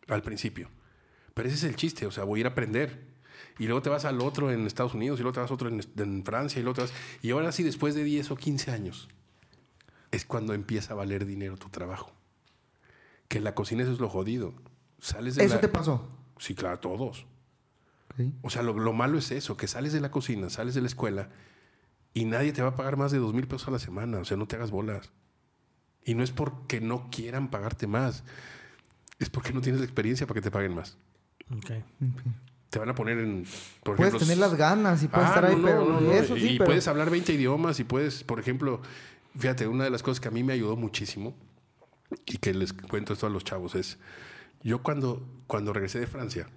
al 0.07 0.23
principio. 0.23 0.67
Pero 1.37 1.47
ese 1.49 1.57
es 1.57 1.63
el 1.65 1.75
chiste, 1.75 2.07
o 2.07 2.11
sea, 2.11 2.23
voy 2.23 2.39
a 2.39 2.41
ir 2.41 2.45
a 2.47 2.49
aprender. 2.49 3.05
Y 3.59 3.65
luego 3.65 3.81
te 3.83 3.89
vas 3.89 4.05
al 4.05 4.19
otro 4.21 4.51
en 4.51 4.65
Estados 4.65 4.93
Unidos, 4.95 5.19
y 5.19 5.21
luego 5.21 5.33
te 5.35 5.39
vas 5.39 5.51
a 5.51 5.53
otro 5.53 5.69
en, 5.69 5.81
en 5.97 6.23
Francia, 6.25 6.59
y 6.59 6.63
luego 6.63 6.75
te 6.75 6.81
vas... 6.81 6.93
Y 7.21 7.29
ahora 7.31 7.51
sí, 7.51 7.61
después 7.63 7.93
de 7.95 8.03
10 8.03 8.31
o 8.31 8.35
15 8.35 8.71
años, 8.71 9.07
es 10.11 10.25
cuando 10.25 10.53
empieza 10.55 10.93
a 10.93 10.95
valer 10.95 11.25
dinero 11.27 11.57
tu 11.57 11.69
trabajo. 11.69 12.11
Que 13.27 13.37
en 13.37 13.43
la 13.43 13.53
cocina 13.55 13.83
eso 13.83 13.91
es 13.91 13.99
lo 13.99 14.09
jodido. 14.09 14.53
Sales 14.99 15.35
de 15.35 15.45
Eso 15.45 15.55
la- 15.55 15.61
te 15.61 15.67
pasó. 15.67 16.07
Sí, 16.39 16.55
claro, 16.55 16.79
todos. 16.79 17.25
Sí. 18.15 18.33
O 18.41 18.49
sea, 18.49 18.63
lo, 18.63 18.73
lo 18.73 18.93
malo 18.93 19.19
es 19.19 19.29
eso, 19.31 19.57
que 19.57 19.67
sales 19.67 19.93
de 19.93 20.01
la 20.01 20.09
cocina, 20.09 20.49
sales 20.49 20.73
de 20.73 20.81
la 20.81 20.87
escuela 20.87 21.29
y 22.15 22.25
nadie 22.25 22.51
te 22.51 22.63
va 22.63 22.69
a 22.69 22.75
pagar 22.75 22.97
más 22.97 23.11
de 23.11 23.19
dos 23.19 23.33
mil 23.35 23.47
pesos 23.47 23.67
a 23.67 23.71
la 23.71 23.79
semana. 23.79 24.17
O 24.19 24.25
sea, 24.25 24.37
no 24.37 24.47
te 24.47 24.55
hagas 24.55 24.71
bolas. 24.71 25.11
Y 26.03 26.15
no 26.15 26.23
es 26.23 26.31
porque 26.31 26.81
no 26.81 27.09
quieran 27.11 27.51
pagarte 27.51 27.85
más, 27.85 28.23
es 29.19 29.29
porque 29.29 29.51
no 29.53 29.61
tienes 29.61 29.81
la 29.81 29.85
experiencia 29.85 30.25
para 30.25 30.35
que 30.39 30.41
te 30.43 30.51
paguen 30.51 30.73
más. 30.73 30.97
Te 31.65 31.83
te 32.69 32.79
van 32.79 32.89
a 32.89 32.95
poner 32.95 33.17
en. 33.19 33.45
Por 33.83 33.95
Puedes 33.95 34.13
ejemplo, 34.13 34.27
tener 34.27 34.37
las 34.37 34.55
ganas 34.55 35.01
y 35.03 35.07
puedes 35.07 35.27
Ah, 35.27 35.29
estar 35.29 35.45
ahí, 35.45 35.55
no, 35.55 35.65
pero 35.65 35.85
no, 35.85 36.01
no, 36.01 36.11
eso 36.11 36.35
sí, 36.35 36.47
y 36.47 36.57
pero... 36.57 36.65
puedes 36.65 36.87
hablar 36.87 37.09
20 37.09 37.33
idiomas 37.33 37.79
y 37.79 37.83
puedes, 37.83 38.23
por 38.23 38.39
ejemplo, 38.39 38.81
fíjate, 39.37 39.67
una 39.67 39.85
de 39.85 39.89
las 39.89 40.03
cosas 40.03 40.19
que 40.19 40.27
a 40.27 40.31
mí 40.31 40.43
me 40.43 40.53
ayudó 40.53 40.75
muchísimo 40.75 41.35
y 42.25 42.37
que 42.37 42.53
les 42.53 42.73
cuento 42.73 43.13
esto 43.13 43.27
a 43.27 43.29
los 43.29 43.43
chavos 43.43 43.75
es, 43.75 43.97
yo 44.63 44.83
cuando, 44.83 45.25
cuando 45.47 45.71
regresé 45.71 45.99
de 45.99 46.07
Francia, 46.07 46.49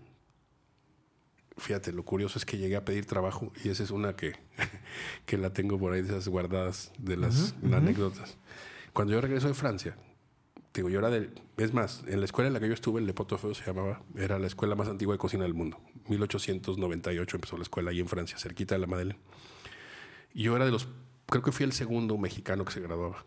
fíjate, 1.56 1.92
lo 1.92 2.04
curioso 2.04 2.38
es 2.38 2.44
que 2.44 2.58
llegué 2.58 2.76
a 2.76 2.84
pedir 2.84 3.06
trabajo 3.06 3.52
y 3.62 3.68
esa 3.68 3.84
es 3.84 3.90
una 3.90 4.16
que, 4.16 4.32
que 5.26 5.38
la 5.38 5.52
tengo 5.52 5.78
por 5.78 5.92
ahí, 5.92 6.02
de 6.02 6.08
esas 6.08 6.28
guardadas 6.28 6.92
de 6.98 7.16
las 7.16 7.54
anécdotas. 7.72 8.36
Cuando 8.92 9.12
yo 9.12 9.20
regreso 9.20 9.46
de 9.46 9.54
Francia, 9.54 9.96
digo, 10.74 10.88
yo 10.88 10.98
era 10.98 11.10
de, 11.10 11.30
es 11.56 11.74
más, 11.74 12.04
en 12.06 12.20
la 12.20 12.24
escuela 12.24 12.48
en 12.48 12.54
la 12.54 12.60
que 12.60 12.68
yo 12.68 12.74
estuve, 12.74 13.00
el 13.00 13.06
Le 13.06 13.12
Pot 13.12 13.32
au 13.32 13.38
Feu 13.38 13.54
se 13.54 13.64
llamaba, 13.64 14.02
era 14.16 14.38
la 14.38 14.46
escuela 14.46 14.74
más 14.74 14.88
antigua 14.88 15.14
de 15.14 15.18
cocina 15.18 15.44
del 15.44 15.54
mundo. 15.54 15.78
1898 16.08 17.36
empezó 17.36 17.56
la 17.56 17.62
escuela 17.62 17.90
ahí 17.90 18.00
en 18.00 18.08
Francia, 18.08 18.38
cerquita 18.38 18.74
de 18.74 18.80
la 18.80 18.86
Madeleine. 18.86 19.20
Y 20.32 20.44
yo 20.44 20.56
era 20.56 20.64
de 20.64 20.70
los, 20.70 20.88
creo 21.26 21.42
que 21.42 21.52
fui 21.52 21.64
el 21.64 21.72
segundo 21.72 22.16
mexicano 22.18 22.64
que 22.64 22.72
se 22.72 22.80
graduaba. 22.80 23.24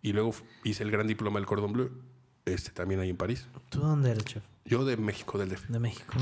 Y 0.00 0.12
luego 0.12 0.34
hice 0.64 0.82
el 0.82 0.90
gran 0.90 1.06
diploma 1.06 1.38
del 1.38 1.46
Cordon 1.46 1.72
Bleu, 1.72 1.90
este 2.44 2.70
también 2.70 3.00
ahí 3.00 3.10
en 3.10 3.16
París. 3.16 3.46
¿Tú 3.68 3.80
dónde 3.80 4.10
eres, 4.10 4.24
chef? 4.24 4.42
Yo 4.64 4.84
de 4.84 4.96
México, 4.96 5.38
del 5.38 5.50
DF. 5.50 5.68
De 5.68 5.78
México. 5.78 6.14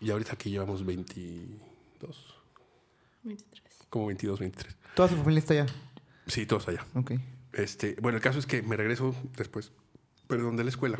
Y 0.00 0.10
ahorita 0.10 0.32
aquí 0.32 0.50
llevamos 0.50 0.84
22, 0.84 2.34
23. 3.22 3.64
como 3.88 4.06
22, 4.06 4.40
23. 4.40 4.76
Toda 4.94 5.08
su 5.08 5.16
familia 5.16 5.38
está 5.38 5.54
allá. 5.54 5.66
Sí, 6.26 6.46
todos 6.46 6.66
allá. 6.68 6.84
Ok. 6.94 7.12
Este, 7.54 7.96
bueno, 8.00 8.16
el 8.16 8.22
caso 8.22 8.38
es 8.38 8.46
que 8.46 8.62
me 8.62 8.76
regreso 8.76 9.14
después, 9.36 9.72
perdón, 10.26 10.56
de 10.56 10.64
la 10.64 10.70
escuela, 10.70 10.98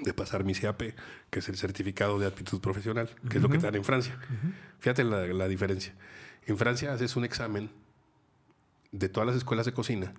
de 0.00 0.12
pasar 0.14 0.44
mi 0.44 0.54
CAP, 0.54 0.82
que 1.30 1.38
es 1.38 1.48
el 1.48 1.56
certificado 1.56 2.18
de 2.18 2.26
aptitud 2.26 2.60
profesional, 2.60 3.08
que 3.28 3.36
es 3.36 3.42
lo 3.42 3.48
que 3.48 3.58
te 3.58 3.66
dan 3.66 3.74
en 3.76 3.84
Francia. 3.84 4.18
Fíjate 4.80 5.04
la, 5.04 5.26
la 5.26 5.48
diferencia. 5.48 5.94
En 6.46 6.58
Francia 6.58 6.92
haces 6.92 7.14
un 7.16 7.24
examen 7.24 7.70
de 8.90 9.08
todas 9.08 9.26
las 9.26 9.36
escuelas 9.36 9.64
de 9.66 9.72
cocina. 9.72 10.12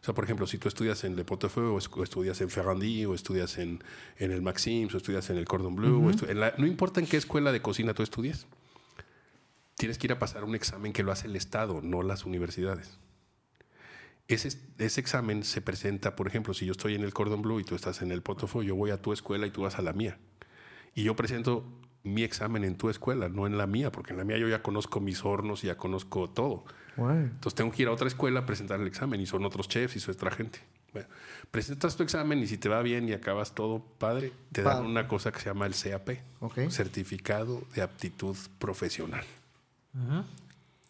O 0.00 0.04
sea, 0.04 0.14
por 0.14 0.24
ejemplo, 0.24 0.46
si 0.48 0.58
tú 0.58 0.66
estudias 0.68 1.04
en 1.04 1.14
Le 1.16 1.24
Pot 1.24 1.44
au 1.44 1.50
Feu, 1.50 1.74
o 1.74 1.78
es- 1.78 1.88
o 1.92 2.02
estudias 2.02 2.40
en 2.40 2.50
Ferrandi, 2.50 3.06
o 3.06 3.14
estudias 3.14 3.56
en, 3.58 3.82
en 4.18 4.32
el 4.32 4.42
Maxims, 4.42 4.92
o 4.94 4.96
estudias 4.96 5.30
en 5.30 5.38
el 5.38 5.44
Cordon 5.46 5.76
Bleu, 5.76 6.04
o 6.04 6.10
estu- 6.10 6.28
en 6.28 6.40
la- 6.40 6.52
no 6.58 6.66
importa 6.66 6.98
en 7.00 7.06
qué 7.06 7.16
escuela 7.16 7.52
de 7.52 7.62
cocina 7.62 7.94
tú 7.94 8.02
estudies, 8.02 8.46
tienes 9.76 9.98
que 9.98 10.08
ir 10.08 10.12
a 10.12 10.18
pasar 10.18 10.44
un 10.44 10.54
examen 10.56 10.92
que 10.92 11.02
lo 11.04 11.12
hace 11.12 11.26
el 11.28 11.36
Estado, 11.36 11.80
no 11.82 12.02
las 12.02 12.24
universidades. 12.26 12.98
Ese, 14.28 14.56
ese 14.78 15.00
examen 15.00 15.44
se 15.44 15.60
presenta, 15.60 16.16
por 16.16 16.26
ejemplo, 16.26 16.54
si 16.54 16.64
yo 16.64 16.72
estoy 16.72 16.94
en 16.94 17.02
el 17.02 17.12
Cordon 17.12 17.42
Bleu 17.42 17.60
y 17.60 17.64
tú 17.64 17.74
estás 17.74 18.02
en 18.02 18.12
el 18.12 18.22
Potofo, 18.22 18.62
yo 18.62 18.76
voy 18.76 18.90
a 18.90 19.00
tu 19.00 19.12
escuela 19.12 19.46
y 19.46 19.50
tú 19.50 19.62
vas 19.62 19.78
a 19.78 19.82
la 19.82 19.92
mía. 19.92 20.18
Y 20.94 21.04
yo 21.04 21.16
presento 21.16 21.64
mi 22.04 22.22
examen 22.22 22.64
en 22.64 22.76
tu 22.76 22.90
escuela, 22.90 23.28
no 23.28 23.46
en 23.46 23.56
la 23.56 23.66
mía, 23.66 23.92
porque 23.92 24.12
en 24.12 24.18
la 24.18 24.24
mía 24.24 24.38
yo 24.38 24.48
ya 24.48 24.62
conozco 24.62 25.00
mis 25.00 25.24
hornos 25.24 25.64
y 25.64 25.68
ya 25.68 25.76
conozco 25.76 26.30
todo. 26.30 26.64
Entonces 26.96 27.54
tengo 27.54 27.70
que 27.72 27.82
ir 27.82 27.88
a 27.88 27.92
otra 27.92 28.06
escuela 28.06 28.40
a 28.40 28.46
presentar 28.46 28.80
el 28.80 28.86
examen 28.86 29.20
y 29.20 29.26
son 29.26 29.44
otros 29.44 29.68
chefs 29.68 29.96
y 29.96 30.00
son 30.00 30.14
otra 30.14 30.30
gente. 30.30 30.60
Bueno, 30.92 31.08
presentas 31.50 31.96
tu 31.96 32.02
examen 32.02 32.38
y 32.40 32.46
si 32.46 32.58
te 32.58 32.68
va 32.68 32.82
bien 32.82 33.08
y 33.08 33.12
acabas 33.12 33.54
todo 33.54 33.82
padre, 33.98 34.32
te 34.52 34.62
dan 34.62 34.84
una 34.84 35.08
cosa 35.08 35.32
que 35.32 35.40
se 35.40 35.46
llama 35.46 35.66
el 35.66 35.74
CAP. 35.74 36.10
Certificado 36.70 37.62
de 37.74 37.82
Aptitud 37.82 38.36
Profesional. 38.58 39.24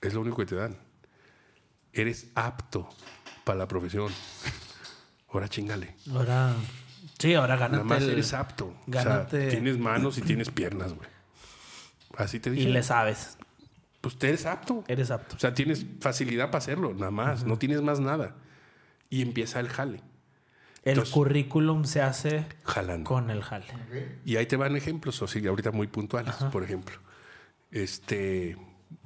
Es 0.01 0.15
lo 0.15 0.23
único 0.23 0.39
que 0.39 0.47
te 0.47 0.57
dan. 0.57 0.77
Eres 1.93 2.29
apto 2.35 2.89
para 3.45 3.59
la 3.59 3.69
profesión. 3.69 4.13
Ahora 5.33 5.49
chingale. 5.49 5.95
Ahora. 6.13 6.55
Sí, 7.19 7.35
ahora 7.35 7.55
Nada 7.55 7.69
gánate. 7.69 7.85
más 7.85 8.03
el- 8.03 8.11
eres 8.11 8.33
apto. 8.35 8.75
gánate- 8.87 9.37
O 9.37 9.41
sea, 9.41 9.49
tienes 9.51 9.79
manos 9.79 10.19
y 10.19 10.23
tienes 10.23 10.51
piernas, 10.51 10.93
güey. 10.95 11.09
Así 12.17 12.41
te 12.41 12.51
Y 12.51 12.55
dicen. 12.55 12.73
le 12.73 12.83
sabes. 12.83 13.39
Pues 14.01 14.19
te 14.19 14.29
eres 14.29 14.45
apto. 14.47 14.85
Eres 14.89 15.11
apto. 15.11 15.37
O 15.37 15.39
sea, 15.39 15.55
tienes 15.55 15.87
facilidad 16.01 16.47
para 16.47 16.59
hacerlo, 16.59 16.93
nada 16.95 17.11
más. 17.13 17.45
No 17.45 17.57
tienes 17.59 17.81
más 17.83 18.01
nada. 18.01 18.35
Y 19.09 19.23
empieza 19.23 19.61
el 19.61 19.69
jale. 19.69 20.01
El 20.83 20.93
Entonces- 20.95 21.15
currículum 21.15 21.85
se 21.85 22.03
hace 22.03 22.45
Jalando. 22.65 23.09
con 23.09 23.31
el 23.31 23.43
jale. 23.43 23.67
Y 24.25 24.35
ahí 24.37 24.47
te 24.47 24.57
van 24.57 24.75
ejemplos, 24.75 25.23
o 25.23 25.29
sí, 25.29 25.47
ahorita 25.47 25.71
muy 25.71 25.87
puntuales. 25.87 26.35
Por 26.51 26.65
ejemplo, 26.65 26.97
este 27.71 28.57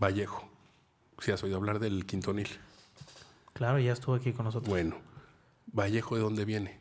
Vallejo. 0.01 0.49
Si 1.18 1.30
has 1.32 1.43
oído 1.43 1.57
hablar 1.59 1.78
del 1.78 2.07
Quintonil. 2.07 2.49
Claro, 3.57 3.79
ya 3.79 3.93
estuvo 3.93 4.15
aquí 4.15 4.33
con 4.33 4.45
nosotros. 4.45 4.69
Bueno, 4.69 4.97
Vallejo, 5.73 6.17
¿de 6.17 6.23
dónde 6.23 6.45
viene? 6.45 6.79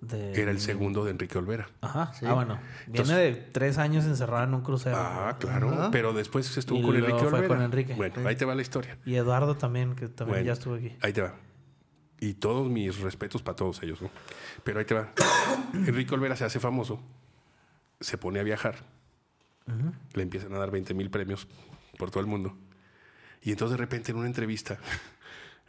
De- 0.00 0.32
Era 0.40 0.50
el 0.50 0.58
segundo 0.58 1.04
de 1.04 1.12
Enrique 1.12 1.38
Olvera. 1.38 1.68
Ajá. 1.80 2.12
Ah, 2.26 2.34
bueno. 2.34 2.58
Viene 2.88 2.98
Entonces- 3.00 3.16
de 3.36 3.40
tres 3.52 3.78
años 3.78 4.04
encerrado 4.04 4.44
en 4.44 4.54
un 4.54 4.62
crucero. 4.62 4.96
Ah, 4.98 5.36
claro. 5.38 5.70
Ajá. 5.70 5.90
Pero 5.92 6.12
después 6.12 6.56
estuvo 6.56 6.78
Y 6.80 6.82
con 6.82 6.90
luego 6.92 7.06
Enrique 7.06 7.28
fue 7.30 7.38
Olvera. 7.38 7.54
con 7.54 7.62
Enrique. 7.64 7.94
Bueno, 7.94 8.28
ahí 8.28 8.34
te 8.34 8.44
va 8.44 8.54
la 8.56 8.62
historia. 8.62 8.98
Y 9.06 9.14
Eduardo 9.14 9.56
también, 9.56 9.94
que 9.94 10.08
también 10.08 10.38
Bueno, 10.38 10.46
ya 10.46 10.52
estuvo 10.54 10.74
aquí. 10.74 10.96
Ahí 11.02 11.12
te 11.12 11.22
va. 11.22 11.34
Y 12.18 12.34
todos 12.34 12.68
mis 12.68 12.98
respetos 13.00 13.42
para 13.42 13.54
todos 13.54 13.80
ellos, 13.84 14.02
¿no? 14.02 14.10
Pero 14.64 14.80
ahí 14.80 14.84
te 14.84 14.94
va. 14.94 15.12
Enrique 15.72 16.12
Olvera 16.14 16.34
se 16.34 16.44
hace 16.44 16.58
famoso, 16.58 17.00
se 18.00 18.18
pone 18.18 18.40
a 18.40 18.42
viajar, 18.42 18.76
le 20.14 20.22
empiezan 20.22 20.52
a 20.54 20.58
dar 20.58 20.70
20 20.72 20.94
mil 20.94 21.10
premios 21.10 21.46
por 21.96 22.10
todo 22.10 22.20
el 22.20 22.26
mundo. 22.26 22.56
Y 23.40 23.50
entonces 23.52 23.76
de 23.76 23.84
repente 23.84 24.10
en 24.12 24.18
una 24.18 24.26
entrevista, 24.26 24.78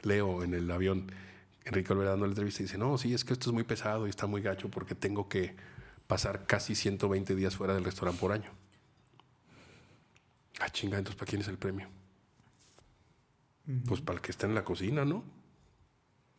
leo 0.03 0.43
en 0.43 0.53
el 0.53 0.69
avión, 0.71 1.11
Enrique 1.65 1.91
Olvera 1.93 2.11
dando 2.11 2.25
la 2.25 2.31
entrevista 2.31 2.61
y 2.61 2.65
dice, 2.65 2.77
no, 2.77 2.97
sí, 2.97 3.13
es 3.13 3.23
que 3.23 3.33
esto 3.33 3.49
es 3.49 3.53
muy 3.53 3.63
pesado 3.63 4.07
y 4.07 4.09
está 4.09 4.27
muy 4.27 4.41
gacho 4.41 4.69
porque 4.69 4.95
tengo 4.95 5.27
que 5.29 5.55
pasar 6.07 6.45
casi 6.45 6.75
120 6.75 7.35
días 7.35 7.55
fuera 7.55 7.73
del 7.73 7.83
restaurante 7.85 8.19
por 8.19 8.31
año. 8.31 8.51
Ah, 10.59 10.69
chinga, 10.69 10.97
entonces 10.97 11.17
¿para 11.17 11.29
quién 11.29 11.41
es 11.41 11.47
el 11.47 11.57
premio? 11.57 11.87
Pues 13.87 14.01
para 14.01 14.17
el 14.17 14.21
que 14.21 14.31
está 14.31 14.45
en 14.45 14.55
la 14.55 14.63
cocina, 14.63 15.05
¿no? 15.05 15.23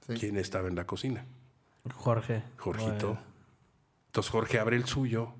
Sí. 0.06 0.14
¿Quién 0.14 0.36
estaba 0.36 0.68
en 0.68 0.74
la 0.76 0.86
cocina? 0.86 1.24
Jorge. 1.94 2.42
Jorgito. 2.58 3.18
Entonces 4.06 4.30
Jorge 4.30 4.58
abre 4.58 4.76
el 4.76 4.84
suyo 4.84 5.32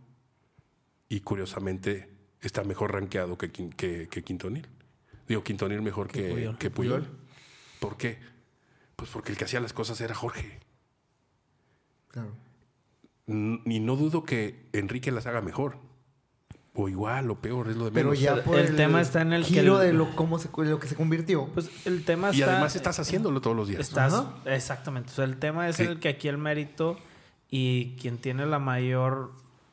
y 1.09 1.21
curiosamente 1.21 2.11
está 2.41 2.65
mejor 2.65 2.93
rankeado 2.93 3.37
que, 3.37 3.51
que, 3.53 4.09
que 4.09 4.25
Quintonil. 4.25 4.67
Digo, 5.29 5.45
Quintonil 5.45 5.83
mejor 5.83 6.09
Que 6.09 6.23
que, 6.23 6.29
Puyol. 6.33 6.59
que 6.59 6.71
Puyol. 6.71 7.24
¿Por 7.85 7.97
qué? 7.97 8.19
Pues 8.97 9.11
porque 9.11 9.33
el 9.33 9.39
que 9.39 9.45
hacía 9.45 9.61
las 9.61 9.73
cosas 9.73 10.01
era 10.01 10.15
Jorge. 10.15 10.61
Claro. 12.09 12.33
N- 13.27 13.61
Y 13.67 13.81
no 13.81 13.97
dudo 13.97 14.25
que 14.25 14.67
Enrique 14.73 15.11
las 15.11 15.27
haga 15.27 15.41
mejor. 15.41 15.77
O 16.77 16.89
igual, 16.89 17.31
o 17.31 17.37
peor, 17.41 17.69
es 17.69 17.77
lo 17.77 17.85
de 17.85 17.93
Pero 17.93 18.09
menos. 18.11 18.21
ya 18.21 18.35
El- 18.35 18.43
por 18.43 18.59
el 18.59 18.75
tema 18.75 19.01
está 19.01 19.23
en 19.23 19.33
el 19.33 19.43
que 19.45 19.51
giro 19.51 19.81
el- 19.81 19.87
de 19.89 19.93
lo, 19.93 20.17
cómo 20.17 20.39
se, 20.41 20.49
lo 20.57 20.81
que 20.81 20.89
se 20.89 20.97
convirtió. 20.97 21.47
Pues 21.55 21.71
el 21.87 22.05
tema 22.05 22.31
y 22.33 22.41
está... 22.41 22.53
además 22.53 22.75
estás 22.75 22.99
haciéndolo 22.99 23.41
todos 23.41 23.57
los 23.57 23.69
días. 23.69 23.81
Estás, 23.81 24.25
exactamente. 24.45 25.11
O 25.13 25.15
sea, 25.15 25.25
el 25.25 25.37
tema 25.39 25.69
es 25.69 25.77
Sí. 25.77 25.85
el 25.85 26.01
que 26.01 26.09
aquí 26.09 26.27
el 26.27 26.39
mérito 26.39 26.97
y 27.49 27.95
quien 28.01 28.19
tiene 28.19 28.45
la 28.47 28.59
mayor 28.59 29.33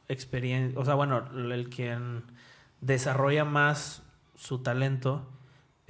experiencia, 0.09 0.79
o 0.79 0.85
sea, 0.85 0.93
bueno, 0.93 1.25
el 1.33 1.69
quien 1.69 2.23
desarrolla 2.81 3.45
más 3.45 4.03
su 4.35 4.59
talento 4.59 5.27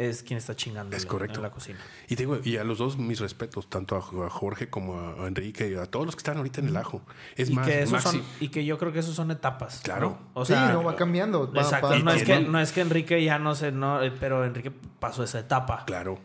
es 0.10 0.24
quien 0.24 0.38
está 0.38 0.56
chingando 0.56 0.96
Es 0.96 1.04
en- 1.04 1.10
correcto. 1.10 1.40
en 1.40 1.44
la 1.44 1.52
cocina. 1.52 1.80
Y 2.08 2.16
te 2.16 2.24
digo, 2.24 2.40
y 2.44 2.58
a 2.58 2.64
los 2.64 2.78
dos 2.78 2.98
mis 2.98 3.20
respetos, 3.20 3.70
tanto 3.70 3.96
a, 3.96 4.02
Jorge 4.02 4.70
como 4.70 5.00
a, 5.00 5.28
Enrique, 5.28 5.70
y 5.70 5.76
a 5.76 5.86
todos 5.86 6.06
los 6.06 6.16
que 6.16 6.20
están 6.20 6.38
ahorita 6.38 6.62
en 6.62 6.68
el 6.70 6.78
ajo. 6.78 7.02
Es 7.36 7.50
y, 7.50 7.54
más, 7.54 7.68
que 7.68 7.80
esos 7.84 7.92
Maxi, 7.94 8.18
son, 8.20 8.24
y 8.40 8.50
que 8.50 8.66
yo 8.66 8.78
creo 8.78 8.92
que 8.92 9.00
esos 9.00 9.16
son 9.16 9.32
etapas. 9.32 9.82
Claro. 9.84 10.20
¿no? 10.34 10.42
O 10.42 10.46
sí, 10.46 10.54
sea, 10.54 10.72
no 10.74 10.84
va 10.84 10.96
cambiando. 10.96 11.52
va- 11.52 11.62
Exacto, 11.62 11.88
va- 11.90 12.00
no, 12.00 12.12
es 12.12 12.24
que, 12.24 12.40
no 12.42 12.60
es 12.60 12.72
que 12.72 12.82
Enrique 12.82 13.24
ya 13.24 13.40
no 13.40 13.56
sé, 13.56 13.72
no, 13.72 14.02
eh, 14.02 14.12
pero 14.20 14.46
Enrique 14.46 14.72
pasó 15.00 15.24
esa 15.24 15.40
etapa. 15.40 15.86
Claro. 15.86 16.20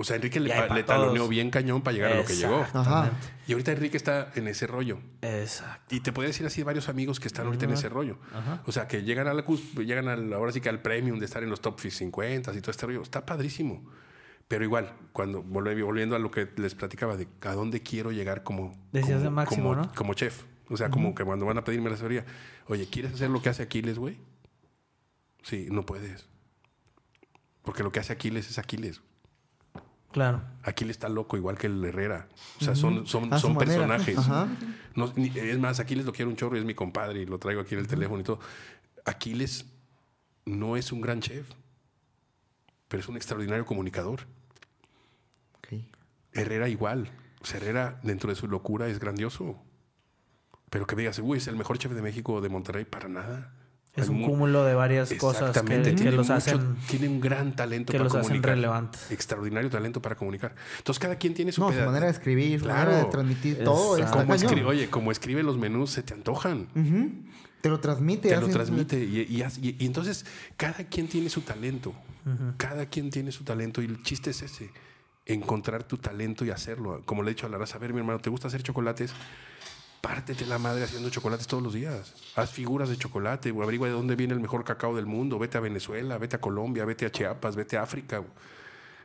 O 0.00 0.04
sea, 0.04 0.16
Enrique 0.16 0.40
le, 0.40 0.50
taloneó 0.84 1.28
bien 1.28 1.50
cañón 1.50 1.82
para 1.82 1.94
llegar 1.94 2.12
a 2.12 2.14
lo 2.14 2.24
que 2.24 2.34
llegó. 2.34 2.66
Ajá. 2.72 3.10
Y 3.46 3.52
ahorita 3.52 3.72
Enrique 3.72 3.98
está 3.98 4.30
en 4.34 4.48
ese 4.48 4.66
rollo. 4.66 4.98
Exacto. 5.20 5.94
Y 5.94 6.00
te 6.00 6.10
puedo 6.10 6.26
decir 6.26 6.46
así 6.46 6.62
varios 6.62 6.88
amigos 6.88 7.20
que 7.20 7.28
están 7.28 7.44
ahorita 7.44 7.66
en 7.66 7.72
ese 7.72 7.90
rollo. 7.90 8.16
O 8.64 8.72
sea, 8.72 8.88
que 8.88 9.02
llegan 9.02 9.28
a 9.28 9.34
la 9.34 9.44
llegan 9.76 10.08
al, 10.08 10.32
ahora 10.32 10.52
sí 10.52 10.62
que 10.62 10.70
al 10.70 10.80
premium 10.80 11.18
de 11.18 11.26
estar 11.26 11.42
en 11.42 11.50
los 11.50 11.60
top 11.60 11.78
50 11.80 12.50
y 12.54 12.60
todo 12.62 12.70
este 12.70 12.86
rollo. 12.86 13.02
Está 13.02 13.26
padrísimo. 13.26 13.84
Pero 14.48 14.64
igual, 14.64 14.90
cuando 15.12 15.42
volviendo 15.42 16.16
a 16.16 16.18
lo 16.18 16.30
que 16.30 16.48
les 16.56 16.74
platicaba 16.74 17.18
de 17.18 17.28
a 17.42 17.52
dónde 17.52 17.82
quiero 17.82 18.10
llegar 18.10 18.42
como, 18.42 18.72
Decías 18.92 19.18
como, 19.18 19.24
de 19.24 19.30
Máximo, 19.30 19.68
como, 19.68 19.82
¿no? 19.82 19.92
como 19.94 20.14
chef. 20.14 20.44
O 20.70 20.78
sea, 20.78 20.88
como 20.88 21.14
que 21.14 21.24
cuando 21.24 21.44
van 21.44 21.58
a 21.58 21.64
pedirme 21.64 21.90
la 21.90 21.96
asesoría, 21.96 22.24
oye, 22.68 22.88
¿quieres 22.88 23.12
hacer 23.12 23.28
lo 23.28 23.42
que 23.42 23.50
hace 23.50 23.64
Aquiles, 23.64 23.98
güey? 23.98 24.16
Sí, 25.42 25.68
no 25.70 25.84
puedes. 25.84 26.26
Porque 27.60 27.82
lo 27.82 27.92
que 27.92 28.00
hace 28.00 28.14
Aquiles 28.14 28.48
es 28.48 28.58
Aquiles. 28.58 29.02
Claro. 30.12 30.42
Aquiles 30.64 30.96
está 30.96 31.08
loco, 31.08 31.36
igual 31.36 31.56
que 31.56 31.68
el 31.68 31.84
Herrera. 31.84 32.28
O 32.60 32.64
sea, 32.64 32.74
son, 32.74 33.06
son, 33.06 33.30
son 33.38 33.54
manera. 33.54 33.58
personajes. 33.86 34.18
Ajá. 34.18 34.48
No, 34.96 35.12
ni- 35.16 35.28
es 35.36 35.58
más, 35.58 35.78
Aquiles 35.80 36.04
lo 36.04 36.12
quiero 36.12 36.30
un 36.30 36.36
chorro 36.36 36.56
y 36.56 36.60
es 36.60 36.64
mi 36.64 36.74
compadre 36.74 37.22
y 37.22 37.26
lo 37.26 37.38
traigo 37.38 37.60
aquí 37.60 37.74
en 37.74 37.80
el 37.80 37.86
teléfono 37.86 38.20
y 38.20 38.24
todo. 38.24 38.40
Aquiles 39.04 39.66
no 40.46 40.76
es 40.76 40.90
un 40.90 41.00
gran 41.00 41.20
chef, 41.20 41.48
pero 42.88 43.00
es 43.00 43.08
un 43.08 43.16
extraordinario 43.16 43.64
comunicador. 43.64 44.26
Herrera 46.32 46.68
igual. 46.68 47.10
O 47.40 47.44
sea, 47.44 47.58
Herrera, 47.58 47.98
dentro 48.02 48.30
de 48.30 48.36
su 48.36 48.46
locura, 48.46 48.86
es 48.88 49.00
grandioso. 49.00 49.60
Pero 50.70 50.86
que 50.86 50.94
digas, 50.94 51.18
uy, 51.18 51.38
es 51.38 51.48
el 51.48 51.56
mejor 51.56 51.78
chef 51.78 51.92
de 51.92 52.02
México 52.02 52.34
o 52.34 52.40
de 52.40 52.48
Monterrey, 52.48 52.84
para 52.84 53.08
nada. 53.08 53.52
Es 53.96 54.04
Hay 54.04 54.10
un 54.14 54.20
mu- 54.20 54.26
cúmulo 54.28 54.64
de 54.64 54.74
varias 54.74 55.12
cosas 55.14 55.50
que, 55.62 55.82
que 55.96 56.12
los 56.12 56.28
mucho- 56.28 56.34
hacen 56.34 56.76
Tiene 56.88 57.08
un 57.08 57.20
gran 57.20 57.56
talento 57.56 57.90
que 57.90 57.98
para 57.98 58.04
los 58.04 58.14
hacen 58.14 58.22
comunicar. 58.28 58.54
relevantes. 58.54 59.10
Extraordinario 59.10 59.68
talento 59.68 60.00
para 60.00 60.14
comunicar. 60.14 60.54
Entonces, 60.78 61.00
cada 61.00 61.16
quien 61.16 61.34
tiene 61.34 61.50
su 61.50 61.60
No, 61.60 61.72
su 61.72 61.80
manera 61.80 62.06
de 62.06 62.12
escribir, 62.12 62.60
su 62.60 62.66
Claro. 62.66 62.84
manera 62.90 63.04
de 63.04 63.10
transmitir 63.10 63.64
todo. 63.64 63.96
Como 63.98 64.26
cañón. 64.28 64.38
escri- 64.38 64.64
Oye, 64.64 64.88
como 64.88 65.10
escribe 65.10 65.42
los 65.42 65.58
menús, 65.58 65.90
se 65.90 66.02
te 66.04 66.14
antojan. 66.14 66.68
Te 67.60 67.68
lo 67.68 67.80
transmite. 67.80 68.28
Te 68.28 68.40
lo 68.40 68.48
transmite. 68.48 69.02
Y, 69.04 69.26
y 69.28 69.42
hace- 69.42 69.60
y- 69.60 69.76
y 69.80 69.86
entonces, 69.86 70.24
cada 70.56 70.84
quien 70.84 71.08
tiene 71.08 71.28
su 71.28 71.40
talento. 71.40 71.92
Cada 72.58 72.86
quien 72.86 73.10
tiene 73.10 73.32
su 73.32 73.42
talento. 73.44 73.82
Y 73.82 73.86
el 73.86 74.02
chiste 74.04 74.30
es 74.30 74.40
ese: 74.42 74.70
encontrar 75.26 75.82
tu 75.82 75.96
talento 75.98 76.44
y 76.44 76.50
hacerlo. 76.50 77.02
Como 77.04 77.22
le 77.24 77.32
he 77.32 77.34
dicho 77.34 77.46
a 77.46 77.50
la 77.50 77.58
raza, 77.58 77.76
a 77.76 77.80
ver, 77.80 77.92
mi 77.92 77.98
hermano, 77.98 78.20
¿te 78.20 78.30
gusta 78.30 78.46
hacer 78.48 78.62
chocolates? 78.62 79.12
Pártete 80.00 80.46
la 80.46 80.58
madre 80.58 80.84
haciendo 80.84 81.10
chocolates 81.10 81.46
todos 81.46 81.62
los 81.62 81.74
días. 81.74 82.14
Haz 82.34 82.50
figuras 82.50 82.88
de 82.88 82.96
chocolate, 82.96 83.50
o 83.50 83.62
averigua 83.62 83.86
de 83.88 83.92
dónde 83.92 84.16
viene 84.16 84.32
el 84.32 84.40
mejor 84.40 84.64
cacao 84.64 84.96
del 84.96 85.04
mundo. 85.06 85.38
Vete 85.38 85.58
a 85.58 85.60
Venezuela, 85.60 86.16
vete 86.16 86.36
a 86.36 86.40
Colombia, 86.40 86.84
vete 86.86 87.04
a 87.06 87.10
Chiapas, 87.12 87.54
vete 87.54 87.76
a 87.76 87.82
África. 87.82 88.22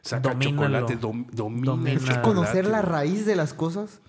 Saca 0.01 0.29
Domínalo. 0.29 0.55
chocolate, 0.87 0.99
dom- 0.99 1.25
domina 1.31 1.59
el 1.59 1.65
Domina. 1.65 1.99
chocolate. 1.99 2.21
Conocer 2.21 2.67
la 2.67 2.81
raíz 2.81 3.25
de 3.25 3.35
las 3.35 3.53
cosas 3.53 3.99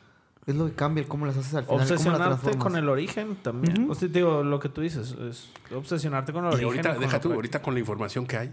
es 0.47 0.55
lo 0.55 0.66
que 0.66 0.74
cambia 0.74 1.03
el 1.03 1.09
cómo 1.09 1.26
las 1.26 1.37
haces 1.37 1.55
al 1.55 1.64
final. 1.64 1.80
Obsesionarte 1.80 2.57
con 2.59 2.76
el 2.76 2.89
origen 2.89 3.34
también. 3.43 3.82
Ujú. 3.82 3.93
O 3.93 3.95
sea, 3.97 4.07
te 4.07 4.14
digo, 4.20 4.45
lo 4.45 4.61
que 4.61 4.68
tú 4.68 4.80
dices 4.82 5.16
es 5.28 5.49
obsesionarte 5.74 6.32
con 6.32 6.45
el 6.45 6.53
Y 6.53 6.64
origen. 6.64 6.87
ahorita, 6.87 6.89
deja 6.91 7.01
tú, 7.01 7.09
práctica. 7.30 7.34
ahorita 7.34 7.62
con 7.62 7.74
la 7.74 7.80
información 7.80 8.26
que 8.26 8.37
hay, 8.37 8.53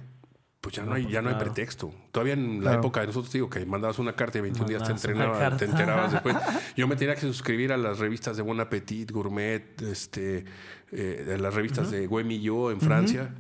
pues 0.64 0.78
ya 0.78 0.84
no, 0.84 0.91
No, 0.91 0.95
hay, 0.95 1.03
pues 1.03 1.14
ya 1.14 1.22
no 1.22 1.28
hay 1.28 1.36
pretexto. 1.36 1.93
Todavía 2.14 2.36
en 2.36 2.64
la 2.64 2.76
época 2.76 3.01
de 3.01 3.07
nosotros, 3.07 3.34
digo, 3.34 3.49
que 3.49 3.66
mandabas 3.66 3.99
una 3.99 4.16
carta 4.16 4.38
y 4.38 4.41
21 4.41 4.70
días 4.70 4.82
te, 4.82 4.93
Mandabas 4.93 5.03
entrenabas, 5.03 5.57
te 5.57 5.66
enterabas 5.66 6.11
después. 6.14 6.38
Yo 6.78 6.88
me 6.88 6.95
tenía 6.95 7.16
que 7.16 7.22
suscribir 7.22 7.74
a 7.74 7.78
las 7.78 7.99
revistas 7.99 8.38
de 8.38 8.43
Bon 8.43 8.57
Appetit, 8.61 9.11
Gourmet, 9.11 9.82
este, 9.82 10.45
eh, 10.93 11.38
las 11.38 11.53
revistas 11.53 11.91
de 11.91 12.07
Güemi 12.07 12.36
y 12.36 12.43
yo 12.43 12.72
en 12.72 12.80
Francia. 12.80 13.36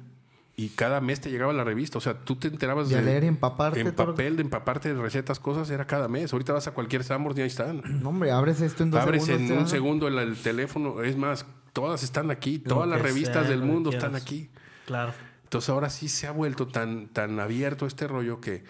Y 0.57 0.67
cada 0.69 0.99
mes 0.99 1.21
te 1.21 1.31
llegaba 1.31 1.53
la 1.53 1.63
revista. 1.63 1.97
O 1.97 2.01
sea, 2.01 2.19
tú 2.19 2.35
te 2.35 2.49
enterabas 2.49 2.89
de. 2.89 3.01
leer 3.01 3.23
empaparte. 3.23 3.79
En 3.79 3.93
papel, 3.93 4.35
de 4.35 4.41
empaparte 4.41 4.93
de 4.93 5.01
recetas, 5.01 5.39
cosas, 5.39 5.69
era 5.69 5.87
cada 5.87 6.09
mes. 6.09 6.33
Ahorita 6.33 6.51
vas 6.51 6.67
a 6.67 6.71
cualquier 6.71 7.05
Sambors 7.05 7.37
y 7.37 7.41
ahí 7.41 7.47
están. 7.47 7.81
No, 8.03 8.09
hombre, 8.09 8.31
abres 8.31 8.59
esto 8.59 8.83
en 8.83 8.91
dos 8.91 8.99
Abres 8.99 9.23
segundos. 9.23 9.49
en 9.49 9.55
te 9.55 9.61
un 9.61 9.69
segundo 9.69 10.09
el, 10.09 10.19
el 10.19 10.35
teléfono. 10.35 11.01
Es 11.01 11.15
más, 11.15 11.45
todas 11.71 12.03
están 12.03 12.31
aquí. 12.31 12.59
Todas 12.59 12.89
las 12.89 13.01
revistas 13.01 13.43
sea, 13.43 13.49
del 13.49 13.63
mundo 13.63 13.91
están 13.91 14.15
aquí. 14.15 14.49
Claro. 14.85 15.13
Entonces 15.53 15.69
ahora 15.69 15.91
sí 15.91 16.09
se 16.09 16.25
ha 16.25 16.31
vuelto 16.31 16.67
tan, 16.67 17.09
tan 17.09 17.39
abierto 17.39 17.85
este 17.85 18.07
rollo 18.07 18.41
que 18.41 18.63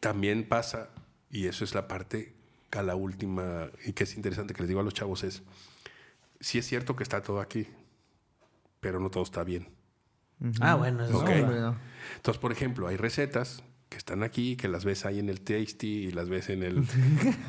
también 0.00 0.46
pasa, 0.46 0.90
y 1.30 1.46
eso 1.46 1.64
es 1.64 1.74
la 1.74 1.88
parte 1.88 2.34
a 2.72 2.82
la 2.82 2.94
última, 2.94 3.70
y 3.86 3.94
que 3.94 4.04
es 4.04 4.14
interesante 4.16 4.52
que 4.52 4.60
les 4.60 4.68
digo 4.68 4.80
a 4.80 4.82
los 4.82 4.92
chavos, 4.92 5.24
es, 5.24 5.42
sí 6.38 6.58
es 6.58 6.66
cierto 6.66 6.94
que 6.94 7.04
está 7.04 7.22
todo 7.22 7.40
aquí, 7.40 7.66
pero 8.80 9.00
no 9.00 9.08
todo 9.08 9.22
está 9.22 9.44
bien. 9.44 9.70
Ah, 10.60 10.74
bueno, 10.74 11.04
eso 11.04 11.14
No, 11.14 11.18
Ok. 11.20 11.28
es 11.30 11.42
hombre, 11.42 11.60
no. 11.60 11.76
Entonces, 12.16 12.38
por 12.38 12.52
ejemplo, 12.52 12.86
hay 12.86 12.98
recetas 12.98 13.62
que 13.88 13.96
están 13.96 14.22
aquí, 14.22 14.56
que 14.56 14.68
las 14.68 14.84
ves 14.84 15.06
ahí 15.06 15.20
en 15.20 15.30
el 15.30 15.40
Tasty 15.40 16.04
y 16.08 16.10
las 16.12 16.28
ves 16.28 16.50
en 16.50 16.62
el... 16.62 16.84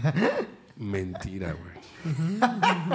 Mentira, 0.78 1.52
güey. 1.52 2.40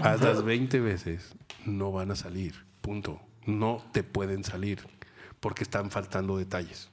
Hazlas 0.02 0.42
20 0.42 0.80
veces, 0.80 1.34
no 1.66 1.92
van 1.92 2.12
a 2.12 2.16
salir, 2.16 2.64
punto. 2.80 3.20
No 3.44 3.84
te 3.92 4.02
pueden 4.02 4.42
salir 4.42 4.95
porque 5.46 5.62
están 5.62 5.92
faltando 5.92 6.36
detalles. 6.36 6.90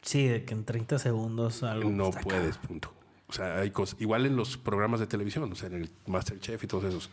Sí, 0.00 0.28
de 0.28 0.44
que 0.44 0.54
en 0.54 0.64
30 0.64 1.00
segundos 1.00 1.64
algo. 1.64 1.90
No 1.90 2.12
puedes, 2.12 2.56
punto. 2.56 2.94
O 3.26 3.32
sea, 3.32 3.58
hay 3.58 3.72
cosas. 3.72 4.00
Igual 4.00 4.26
en 4.26 4.36
los 4.36 4.56
programas 4.56 5.00
de 5.00 5.08
televisión, 5.08 5.50
o 5.50 5.56
sea, 5.56 5.66
en 5.66 5.74
el 5.74 5.90
Masterchef 6.06 6.62
y 6.62 6.66
todos 6.68 6.84
esos. 6.84 7.10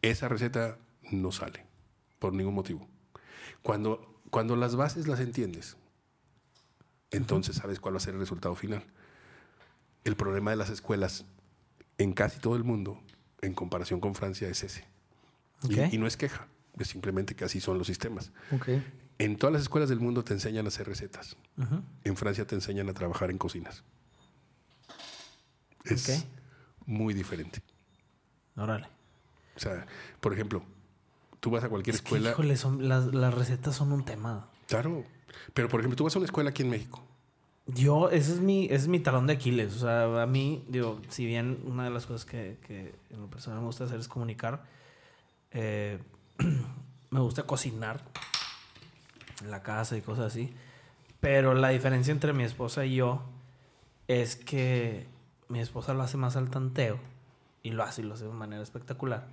Esa 0.00 0.28
receta 0.28 0.78
no 1.10 1.32
sale 1.32 1.64
por 2.20 2.34
ningún 2.34 2.54
motivo. 2.54 2.86
Cuando, 3.60 4.20
cuando 4.30 4.54
las 4.54 4.76
bases 4.76 5.08
las 5.08 5.18
entiendes, 5.18 5.76
entonces 7.10 7.56
sabes 7.56 7.80
cuál 7.80 7.94
va 7.94 7.98
a 7.98 8.00
ser 8.00 8.14
el 8.14 8.20
resultado 8.20 8.54
final. 8.54 8.84
El 10.04 10.14
problema 10.14 10.52
de 10.52 10.56
las 10.56 10.70
escuelas 10.70 11.24
en 11.98 12.12
casi 12.12 12.38
todo 12.38 12.54
el 12.54 12.62
mundo, 12.62 13.02
en 13.40 13.54
comparación 13.54 13.98
con 13.98 14.14
Francia, 14.14 14.48
es 14.48 14.62
ese. 14.62 14.84
Y- 15.64 15.80
Ok. 15.80 15.92
y 15.94 15.98
no 15.98 16.06
es 16.06 16.16
queja, 16.16 16.46
es 16.78 16.86
simplemente 16.86 17.34
que 17.34 17.44
así 17.44 17.60
son 17.60 17.76
los 17.76 17.88
sistemas. 17.88 18.30
Ok. 18.52 18.68
En 19.18 19.36
todas 19.36 19.52
las 19.52 19.62
escuelas 19.62 19.88
del 19.88 19.98
mundo 20.00 20.22
te 20.22 20.32
enseñan 20.32 20.64
a 20.66 20.68
hacer 20.68 20.86
recetas. 20.86 21.36
En 22.04 22.16
Francia 22.16 22.46
te 22.46 22.54
enseñan 22.54 22.88
a 22.88 22.94
trabajar 22.94 23.30
en 23.30 23.38
cocinas. 23.38 23.82
Es 25.84 26.24
muy 26.86 27.14
diferente. 27.14 27.60
Órale. 28.56 28.86
O 29.56 29.60
sea, 29.60 29.86
por 30.20 30.32
ejemplo, 30.32 30.62
tú 31.40 31.50
vas 31.50 31.64
a 31.64 31.68
cualquier 31.68 31.96
Es 31.96 32.02
que, 32.02 32.06
escuela. 32.08 32.30
híjole, 32.30 32.56
son, 32.56 32.88
las, 32.88 33.06
las 33.12 33.34
recetas 33.34 33.74
son 33.74 33.92
un 33.92 34.04
tema. 34.04 34.48
Claro. 34.68 35.04
Pero, 35.52 35.68
por 35.68 35.80
ejemplo, 35.80 35.96
tú 35.96 36.04
vas 36.04 36.14
a 36.14 36.18
una 36.18 36.26
escuela 36.26 36.50
aquí 36.50 36.62
en 36.62 36.70
México. 36.70 37.02
Yo, 37.66 38.10
ese 38.10 38.32
es 38.34 38.40
mi, 38.40 38.66
ese 38.66 38.74
es 38.76 38.88
mi 38.88 39.00
talón 39.00 39.26
de 39.26 39.34
Aquiles. 39.34 39.74
O 39.74 39.78
sea, 39.80 40.22
a 40.22 40.26
mí, 40.26 40.64
digo, 40.68 41.00
si 41.08 41.26
bien 41.26 41.60
una 41.64 41.84
de 41.84 41.90
las 41.90 42.06
cosas 42.06 42.24
que, 42.24 42.58
que 42.66 42.94
en 43.10 43.20
lo 43.20 43.28
personal 43.28 43.60
me 43.60 43.66
gusta 43.66 43.84
hacer 43.84 43.98
es 43.98 44.08
comunicar, 44.08 44.64
eh, 45.50 45.98
me 47.10 47.20
gusta 47.20 47.42
cocinar 47.42 48.02
en 49.42 49.50
la 49.50 49.62
casa 49.62 49.96
y 49.96 50.00
cosas 50.00 50.26
así. 50.26 50.52
Pero 51.20 51.54
la 51.54 51.70
diferencia 51.70 52.12
entre 52.12 52.32
mi 52.32 52.44
esposa 52.44 52.84
y 52.84 52.96
yo 52.96 53.22
es 54.06 54.36
que 54.36 55.06
mi 55.48 55.60
esposa 55.60 55.94
lo 55.94 56.02
hace 56.02 56.16
más 56.16 56.36
al 56.36 56.50
tanteo 56.50 56.98
y 57.62 57.70
lo 57.70 57.82
hace 57.82 58.02
y 58.02 58.04
lo 58.04 58.14
hace 58.14 58.26
de 58.26 58.32
manera 58.32 58.62
espectacular. 58.62 59.26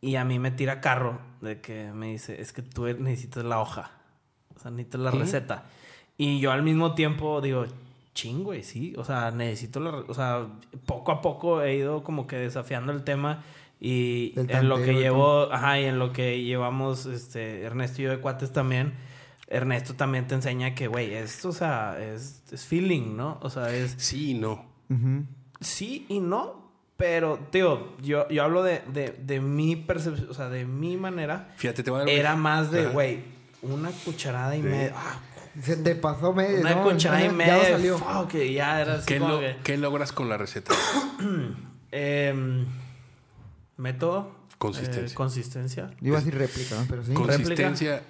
Y 0.00 0.16
a 0.16 0.24
mí 0.24 0.38
me 0.38 0.50
tira 0.50 0.80
carro 0.80 1.18
de 1.40 1.60
que 1.60 1.92
me 1.92 2.08
dice, 2.08 2.40
es 2.40 2.52
que 2.52 2.62
tú 2.62 2.86
necesitas 2.86 3.44
la 3.44 3.60
hoja. 3.60 3.90
O 4.54 4.60
sea, 4.60 4.70
necesitas 4.70 5.00
la 5.00 5.10
¿Qué? 5.10 5.18
receta. 5.18 5.64
Y 6.18 6.38
yo 6.40 6.52
al 6.52 6.62
mismo 6.62 6.94
tiempo 6.94 7.40
digo, 7.40 7.66
ching, 8.14 8.44
güey, 8.44 8.62
sí. 8.62 8.94
O 8.98 9.04
sea, 9.04 9.30
necesito 9.30 9.80
la... 9.80 9.90
O 9.90 10.14
sea, 10.14 10.46
poco 10.84 11.12
a 11.12 11.22
poco 11.22 11.62
he 11.62 11.74
ido 11.74 12.02
como 12.02 12.26
que 12.26 12.36
desafiando 12.36 12.92
el 12.92 13.04
tema 13.04 13.42
y 13.80 14.32
en 14.36 14.68
lo 14.68 14.76
que 14.82 14.94
llevo, 14.94 15.52
ajá, 15.52 15.78
y 15.80 15.84
en 15.84 15.98
lo 15.98 16.12
que 16.12 16.42
llevamos, 16.42 17.06
este, 17.06 17.62
Ernesto 17.62 18.00
y 18.00 18.04
yo 18.06 18.10
de 18.10 18.18
cuates 18.18 18.52
también, 18.52 18.94
Ernesto 19.48 19.94
también 19.94 20.26
te 20.26 20.34
enseña 20.34 20.74
que, 20.74 20.86
güey, 20.88 21.14
esto, 21.14 21.50
o 21.50 21.52
sea, 21.52 21.96
es, 22.00 22.42
es 22.50 22.64
feeling, 22.64 23.16
¿no? 23.16 23.38
O 23.42 23.50
sea, 23.50 23.72
es 23.74 23.94
Sí 23.98 24.30
y 24.32 24.34
no. 24.34 24.64
Sí 25.60 26.06
y 26.08 26.20
no, 26.20 26.70
pero, 26.96 27.38
tío, 27.50 27.96
yo, 28.02 28.28
yo 28.28 28.42
hablo 28.42 28.62
de, 28.62 28.82
de, 28.92 29.10
de 29.22 29.40
mi 29.40 29.76
percepción, 29.76 30.28
o 30.30 30.34
sea, 30.34 30.48
de 30.48 30.64
mi 30.64 30.96
manera, 30.96 31.52
Fíjate, 31.56 31.82
te 31.82 31.90
voy 31.90 32.00
a 32.00 32.04
dar 32.04 32.08
era 32.14 32.36
más 32.36 32.70
de, 32.70 32.86
güey, 32.86 33.20
una 33.62 33.90
cucharada 33.90 34.56
y 34.56 34.62
Sí. 34.62 34.66
media. 34.68 34.92
ah, 34.96 35.20
Se 35.62 35.76
te 35.76 35.94
pasó 35.94 36.32
medio. 36.32 36.60
una 36.60 36.74
no, 36.76 36.82
cucharada 36.84 37.22
y 37.24 37.26
ya 37.28 37.32
media. 37.32 37.54
de 37.58 37.70
salió. 37.72 37.98
fuck, 37.98 38.32
ya 38.32 38.80
era 38.80 38.94
así 38.94 39.06
¿Qué, 39.06 39.18
como 39.18 39.34
lo- 39.34 39.40
que, 39.40 39.56
qué 39.62 39.76
logras 39.76 40.12
con 40.12 40.28
la 40.28 40.36
receta? 40.38 40.72
em, 41.90 42.66
método. 43.76 44.34
Consistencia. 44.58 45.12
eh, 45.12 45.14
consistencia. 45.14 45.90
Iba 46.00 46.18
a 46.18 46.20
decir 46.20 46.38
réplica, 46.38 46.76
¿no? 46.80 46.86
pero 46.88 47.04
sí. 47.04 47.12
Consistencia 47.12 48.02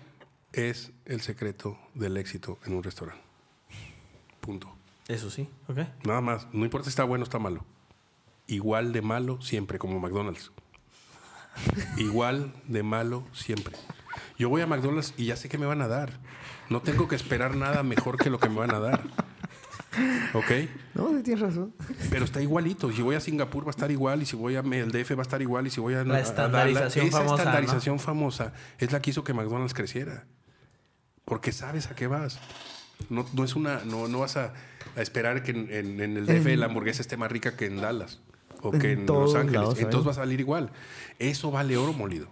es 0.52 0.92
el 1.04 1.20
secreto 1.20 1.78
del 1.94 2.16
éxito 2.16 2.58
en 2.64 2.74
un 2.74 2.82
restaurante. 2.82 3.22
Punto. 4.40 4.72
Eso 5.08 5.30
sí, 5.30 5.48
ok. 5.68 5.78
Nada 6.04 6.20
más. 6.20 6.46
No 6.52 6.64
importa 6.64 6.84
si 6.84 6.90
está 6.90 7.04
bueno 7.04 7.22
o 7.22 7.26
está 7.26 7.38
malo. 7.38 7.64
Igual 8.46 8.92
de 8.92 9.02
malo 9.02 9.40
siempre, 9.40 9.78
como 9.78 9.98
McDonald's. 9.98 10.52
Igual 11.96 12.52
de 12.66 12.82
malo 12.82 13.24
siempre. 13.32 13.76
Yo 14.38 14.48
voy 14.48 14.62
a 14.62 14.66
McDonald's 14.66 15.14
y 15.16 15.26
ya 15.26 15.36
sé 15.36 15.48
que 15.48 15.58
me 15.58 15.66
van 15.66 15.82
a 15.82 15.88
dar. 15.88 16.18
No 16.68 16.80
tengo 16.80 17.08
que 17.08 17.16
esperar 17.16 17.56
nada 17.56 17.82
mejor 17.82 18.18
que 18.18 18.30
lo 18.30 18.38
que 18.38 18.48
me 18.48 18.56
van 18.56 18.74
a 18.74 18.78
dar. 18.78 19.02
¿Ok? 20.34 20.51
No, 20.94 21.09
sí 21.16 21.22
tienes 21.22 21.40
razón. 21.40 21.72
Pero 22.11 22.24
está 22.24 22.40
igualito. 22.42 22.90
Si 22.92 23.03
voy 23.03 23.14
a 23.16 23.20
Singapur 23.20 23.64
va 23.64 23.68
a 23.68 23.70
estar 23.70 23.90
igual, 23.90 24.22
y 24.22 24.26
si 24.26 24.36
voy 24.36 24.57
a 24.57 24.61
el 24.61 24.90
DF 24.92 25.12
va 25.12 25.20
a 25.20 25.22
estar 25.22 25.40
igual, 25.42 25.66
y 25.66 25.70
si 25.70 25.80
voy 25.80 25.94
a, 25.94 26.05
La 26.05 26.16
a- 26.16 26.20
estandarización 26.20 27.07
esa 27.07 27.18
famosa, 27.18 27.36
estandarización 27.42 27.99
famosa 28.01 28.53
es 28.78 28.92
la 28.92 29.01
que 29.01 29.11
hizo 29.11 29.24
que 29.24 29.32
McDonald's 29.34 29.74
creciera. 29.74 30.24
Porque 31.24 31.53
sabes 31.53 31.88
a 31.90 31.94
qué 31.94 32.07
vas. 32.07 32.38
No, 33.11 33.26
no 33.34 33.44
es 33.44 33.57
una, 33.57 33.80
no, 33.84 34.09
no 34.09 34.20
vas 34.20 34.36
a, 34.36 34.55
a 34.97 35.03
esperar 35.03 35.42
que 35.42 35.51
en, 35.51 35.68
en- 35.72 36.01
en 36.01 36.16
el 36.16 36.26
DF 36.26 36.47
En- 36.53 36.61
la 36.61 36.66
hamburguesa 36.66 37.03
esté 37.03 37.16
más 37.16 37.30
rica 37.30 37.57
que 37.57 37.66
en 37.66 37.80
Dallas 37.80 38.20
o 38.62 38.70
que 38.70 38.92
en 38.92 39.07
Los 39.07 39.34
Ángeles. 39.34 39.61
Entonces 39.84 40.07
va 40.07 40.11
a 40.12 40.14
salir 40.14 40.40
igual. 40.40 40.70
Eso 41.18 41.51
vale 41.51 41.76
oro 41.76 41.92
molido. 41.92 42.28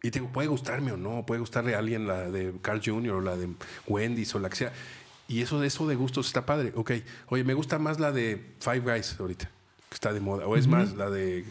Y 0.00 0.12
te 0.12 0.20
digo, 0.20 0.30
puede 0.32 0.46
gustarme 0.46 0.92
o 0.92 0.96
no, 0.96 1.26
puede 1.26 1.40
gustarle 1.40 1.74
a 1.74 1.78
alguien 1.80 2.06
la 2.06 2.30
de 2.30 2.54
Carl 2.62 2.80
Jr. 2.84 3.14
o 3.14 3.20
la 3.20 3.36
de 3.36 3.48
Wendy's 3.88 4.32
o 4.34 4.38
la 4.38 4.48
que 4.48 4.54
sea. 4.54 4.72
Y 5.28 5.42
eso 5.42 5.60
de 5.60 5.66
eso 5.66 5.86
de 5.86 5.94
gustos 5.94 6.26
está 6.26 6.46
padre. 6.46 6.72
Ok, 6.74 6.92
oye, 7.28 7.44
me 7.44 7.54
gusta 7.54 7.78
más 7.78 8.00
la 8.00 8.10
de 8.12 8.54
Five 8.60 8.80
Guys 8.80 9.16
ahorita, 9.20 9.44
que 9.88 9.94
está 9.94 10.12
de 10.12 10.20
moda. 10.20 10.46
O 10.46 10.56
es 10.56 10.66
más, 10.66 10.94
la 10.94 11.10
de 11.10 11.44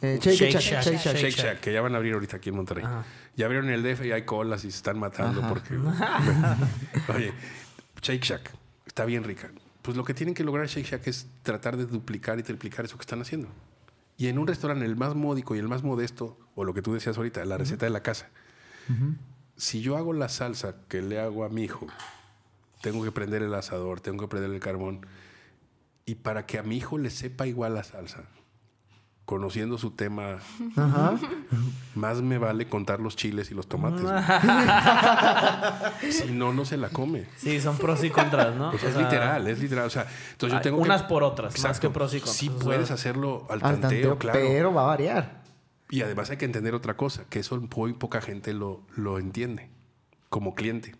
Eh, 0.00 0.18
shake, 0.22 0.36
Shake 0.36 0.52
Shack, 0.52 0.62
Shack. 0.62 0.82
Shake 0.84 0.98
Shack. 0.98 1.16
Shake, 1.16 1.30
Shack. 1.30 1.44
Shack, 1.46 1.60
que 1.60 1.72
ya 1.72 1.80
van 1.80 1.94
a 1.94 1.96
abrir 1.96 2.12
ahorita 2.14 2.36
aquí 2.36 2.50
en 2.50 2.56
Monterrey. 2.56 2.84
Ajá. 2.84 3.04
Ya 3.36 3.46
abrieron 3.46 3.70
el 3.70 3.82
DF 3.82 4.04
y 4.04 4.12
hay 4.12 4.22
colas 4.24 4.64
y 4.64 4.70
se 4.70 4.76
están 4.76 4.98
matando 4.98 5.40
Ajá. 5.40 5.48
porque... 5.48 5.76
oye, 7.16 7.32
Shake 8.02 8.22
Shack 8.22 8.50
está 8.86 9.04
bien 9.06 9.24
rica. 9.24 9.50
Pues 9.80 9.96
lo 9.96 10.04
que 10.04 10.14
tienen 10.14 10.34
que 10.34 10.44
lograr 10.44 10.66
Shake 10.66 10.86
Shack 10.86 11.06
es 11.08 11.26
tratar 11.42 11.76
de 11.76 11.86
duplicar 11.86 12.38
y 12.38 12.42
triplicar 12.42 12.84
eso 12.84 12.96
que 12.96 13.02
están 13.02 13.20
haciendo. 13.22 13.48
Y 14.18 14.28
en 14.28 14.38
un 14.38 14.46
restaurante, 14.46 14.84
el 14.84 14.94
más 14.94 15.14
módico 15.16 15.56
y 15.56 15.58
el 15.58 15.66
más 15.68 15.82
modesto, 15.82 16.38
o 16.54 16.64
lo 16.64 16.74
que 16.74 16.82
tú 16.82 16.92
decías 16.94 17.16
ahorita, 17.16 17.44
la 17.44 17.56
receta 17.56 17.86
de 17.86 17.90
la 17.90 18.02
casa. 18.02 18.28
Si 19.56 19.80
yo 19.80 19.96
hago 19.96 20.12
la 20.12 20.28
salsa 20.28 20.76
que 20.88 21.02
le 21.02 21.18
hago 21.18 21.44
a 21.44 21.48
mi 21.48 21.64
hijo, 21.64 21.86
tengo 22.82 23.02
que 23.02 23.12
prender 23.12 23.42
el 23.42 23.54
asador, 23.54 24.00
tengo 24.00 24.24
que 24.24 24.28
prender 24.28 24.50
el 24.52 24.60
carbón, 24.60 25.06
y 26.04 26.16
para 26.16 26.44
que 26.44 26.58
a 26.58 26.62
mi 26.62 26.76
hijo 26.76 26.98
le 26.98 27.08
sepa 27.10 27.46
igual 27.46 27.74
la 27.74 27.84
salsa, 27.84 28.24
conociendo 29.24 29.78
su 29.78 29.92
tema, 29.92 30.38
Ajá. 30.76 31.14
más 31.94 32.20
me 32.22 32.38
vale 32.38 32.68
contar 32.68 33.00
los 33.00 33.16
chiles 33.16 33.50
y 33.50 33.54
los 33.54 33.68
tomates. 33.68 34.02
si 36.10 36.32
no, 36.32 36.52
no 36.52 36.64
se 36.64 36.76
la 36.76 36.88
come. 36.90 37.26
Sí, 37.36 37.60
son 37.60 37.76
pros 37.78 38.02
y 38.04 38.10
contras, 38.10 38.54
¿no? 38.56 38.70
O 38.70 38.72
es 38.72 38.80
sea, 38.80 39.00
literal, 39.00 39.46
es 39.46 39.60
literal. 39.60 39.86
O 39.86 39.90
sea, 39.90 40.06
entonces 40.32 40.58
yo 40.58 40.62
tengo 40.62 40.78
que- 40.78 40.82
unas 40.84 41.02
por 41.04 41.22
otras, 41.22 41.52
más 41.52 41.56
Exacto. 41.64 41.88
que 41.88 41.94
pros 41.94 42.14
y 42.14 42.18
contras. 42.18 42.36
Sí 42.36 42.48
O 42.48 42.52
sea, 42.52 42.60
puedes 42.64 42.90
hacerlo 42.90 43.46
al 43.48 43.54
Al 43.54 43.60
tanteo, 43.60 43.80
tanteo, 43.88 44.18
claro. 44.18 44.38
pero 44.42 44.74
va 44.74 44.82
a 44.82 44.86
variar. 44.86 45.42
Y 45.88 46.02
además 46.02 46.30
hay 46.30 46.38
que 46.38 46.46
entender 46.46 46.74
otra 46.74 46.96
cosa, 46.96 47.24
que 47.28 47.38
eso 47.38 47.60
muy 47.76 47.92
poca 47.92 48.20
gente 48.20 48.52
lo, 48.54 48.82
lo 48.96 49.18
entiende 49.18 49.70
como 50.30 50.54
cliente. 50.54 50.96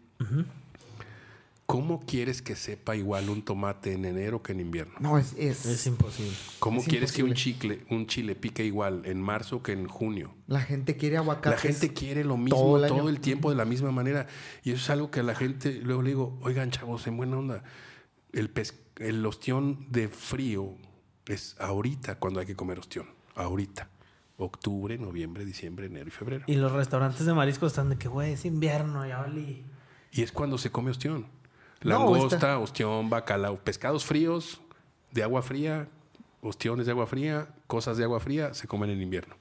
¿Cómo 1.72 2.00
quieres 2.06 2.42
que 2.42 2.54
sepa 2.54 2.94
igual 2.96 3.30
un 3.30 3.42
tomate 3.42 3.92
en 3.94 4.04
enero 4.04 4.42
que 4.42 4.52
en 4.52 4.60
invierno? 4.60 4.94
No, 5.00 5.16
es, 5.18 5.32
es, 5.38 5.64
Es 5.66 5.86
imposible. 5.86 6.32
¿Cómo 6.58 6.80
es 6.80 6.86
quieres 6.88 7.12
que 7.12 7.22
un 7.22 7.34
chicle, 7.34 7.84
un 7.90 8.06
chile 8.06 8.34
pique 8.34 8.64
igual 8.64 9.02
en 9.06 9.20
marzo 9.22 9.62
que 9.62 9.72
en 9.72 9.88
junio? 9.88 10.34
La 10.46 10.60
gente 10.60 10.96
quiere 10.96 11.16
aguacate. 11.16 11.50
La 11.50 11.56
gente 11.56 11.92
quiere 11.92 12.24
lo 12.24 12.36
mismo 12.36 12.58
todo 12.58 12.86
todo 12.86 13.08
el 13.08 13.20
tiempo 13.20 13.50
de 13.50 13.56
la 13.56 13.64
misma 13.64 13.90
manera. 13.90 14.26
Y 14.62 14.70
eso 14.72 14.80
es 14.82 14.90
algo 14.90 15.10
que 15.10 15.20
a 15.20 15.22
la 15.22 15.34
gente, 15.34 15.72
luego 15.82 16.02
le 16.02 16.10
digo, 16.10 16.38
oigan 16.42 16.70
chavos, 16.70 17.06
en 17.06 17.16
buena 17.16 17.38
onda, 17.38 17.64
el, 18.32 18.50
pes- 18.50 18.78
el 18.96 19.24
ostión 19.26 19.86
de 19.90 20.08
frío 20.08 20.76
es 21.26 21.56
ahorita 21.58 22.18
cuando 22.18 22.40
hay 22.40 22.46
que 22.46 22.54
comer 22.56 22.78
ostión. 22.78 23.06
Ahorita. 23.34 23.88
Octubre, 24.38 24.98
noviembre, 24.98 25.44
diciembre, 25.44 25.86
enero 25.86 26.08
y 26.08 26.10
febrero. 26.10 26.44
Y 26.48 26.54
los 26.56 26.72
restaurantes 26.72 27.24
de 27.24 27.32
mariscos 27.32 27.72
están 27.72 27.90
de 27.90 27.96
que, 27.96 28.08
güey, 28.08 28.32
es 28.32 28.44
invierno, 28.44 29.06
ya 29.06 29.18
valí. 29.18 29.64
Y 30.10 30.22
es 30.22 30.32
cuando 30.32 30.58
se 30.58 30.70
come 30.70 30.90
ostión. 30.90 31.26
No, 31.84 31.90
Langosta, 31.98 32.36
está- 32.36 32.58
ostión, 32.58 33.10
bacalao, 33.10 33.56
pescados 33.58 34.04
fríos, 34.04 34.60
de 35.10 35.22
agua 35.22 35.42
fría, 35.42 35.88
ostiones 36.40 36.86
de 36.86 36.92
agua 36.92 37.06
fría, 37.06 37.48
cosas 37.66 37.96
de 37.96 38.04
agua 38.04 38.20
fría, 38.20 38.54
se 38.54 38.66
comen 38.66 38.90
en 38.90 39.02
invierno. 39.02 39.34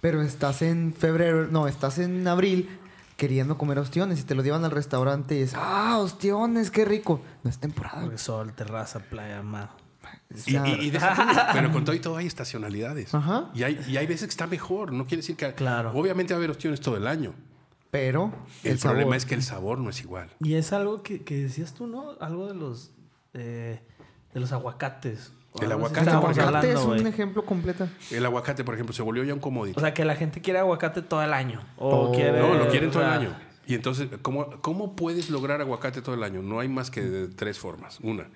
Pero 0.00 0.22
estás 0.22 0.62
en 0.62 0.94
febrero, 0.94 1.48
no, 1.50 1.66
estás 1.68 1.98
en 1.98 2.26
abril 2.28 2.68
queriendo 3.16 3.58
comer 3.58 3.78
ostiones 3.80 4.20
y 4.20 4.22
te 4.22 4.34
lo 4.36 4.42
llevan 4.44 4.64
al 4.64 4.70
restaurante 4.70 5.36
y 5.36 5.42
es, 5.42 5.54
ah, 5.56 5.98
ostiones, 5.98 6.70
qué 6.70 6.84
rico. 6.84 7.20
No 7.42 7.50
es 7.50 7.58
temporada. 7.58 8.02
Porque 8.02 8.18
sol, 8.18 8.52
terraza, 8.52 9.00
playa, 9.00 9.42
mar. 9.42 9.70
Y, 10.34 10.38
sea, 10.38 10.66
y- 10.68 10.86
y 10.86 10.90
deja 10.90 11.14
tú, 11.14 11.22
pero 11.52 11.72
con 11.72 11.84
todo 11.84 11.94
y 11.96 12.00
todo 12.00 12.16
hay 12.16 12.26
estacionalidades. 12.26 13.12
Aja. 13.14 13.50
Y 13.54 13.62
hay, 13.64 13.84
y 13.88 13.96
hay 13.96 14.06
veces 14.06 14.28
que 14.28 14.30
está 14.30 14.46
mejor. 14.46 14.92
No 14.92 15.04
quiere 15.04 15.16
decir 15.22 15.36
que. 15.36 15.52
Claro. 15.54 15.90
Obviamente 15.94 16.32
va 16.32 16.36
a 16.36 16.38
haber 16.38 16.50
ostiones 16.50 16.80
todo 16.80 16.96
el 16.96 17.06
año. 17.06 17.34
Pero 17.90 18.32
El, 18.64 18.72
el, 18.72 18.78
problema 18.78 19.02
sabor. 19.02 19.16
es 19.16 19.26
que 19.26 19.34
el 19.34 19.42
sabor 19.42 19.78
no 19.78 19.90
es 19.90 20.00
igual. 20.00 20.30
Y 20.40 20.54
es 20.54 20.72
algo 20.72 21.02
que, 21.02 21.22
que 21.24 21.36
decías 21.42 21.74
tú, 21.74 21.86
¿no? 21.86 22.12
Algo 22.20 22.46
de 22.48 22.54
los 22.54 22.90
eh, 23.34 23.80
de 24.34 24.40
los 24.40 24.52
aguacates. 24.52 25.32
El 25.60 25.72
aguacate, 25.72 26.70
el 26.70 26.76
es 26.76 26.84
un 26.84 27.06
ejemplo 27.06 27.44
completo. 27.44 27.88
El 28.10 28.24
aguacate, 28.24 28.62
por 28.64 28.74
ejemplo, 28.74 28.94
se 28.94 29.02
volvió 29.02 29.24
ya 29.24 29.34
un 29.34 29.40
commodity. 29.40 29.76
O 29.76 29.80
sea, 29.80 29.92
que 29.94 30.04
la 30.04 30.14
gente 30.14 30.40
quiere 30.40 30.58
aguacate 30.60 31.02
todo 31.02 31.22
el 31.22 31.32
año. 31.32 31.62
O 31.76 32.10
Oh. 32.10 32.12
quiere, 32.12 32.38
no, 32.38 32.54
lo 32.54 32.68
quieren 32.68 32.90
o 32.90 32.92
todo 32.92 33.02
el 33.02 33.08
año. 33.08 33.36
Y 33.66 33.74
entonces, 33.74 34.08
¿cómo, 34.22 34.60
¿cómo 34.60 34.94
puedes 34.94 35.30
lograr 35.30 35.60
aguacate 35.60 36.00
todo 36.00 36.14
el 36.14 36.22
año? 36.22 36.42
No 36.42 36.60
hay 36.60 36.68
más 36.68 36.90
que 36.90 37.02
de 37.02 37.28
tres 37.28 37.58
formas. 37.58 37.98
Una, 38.02 38.28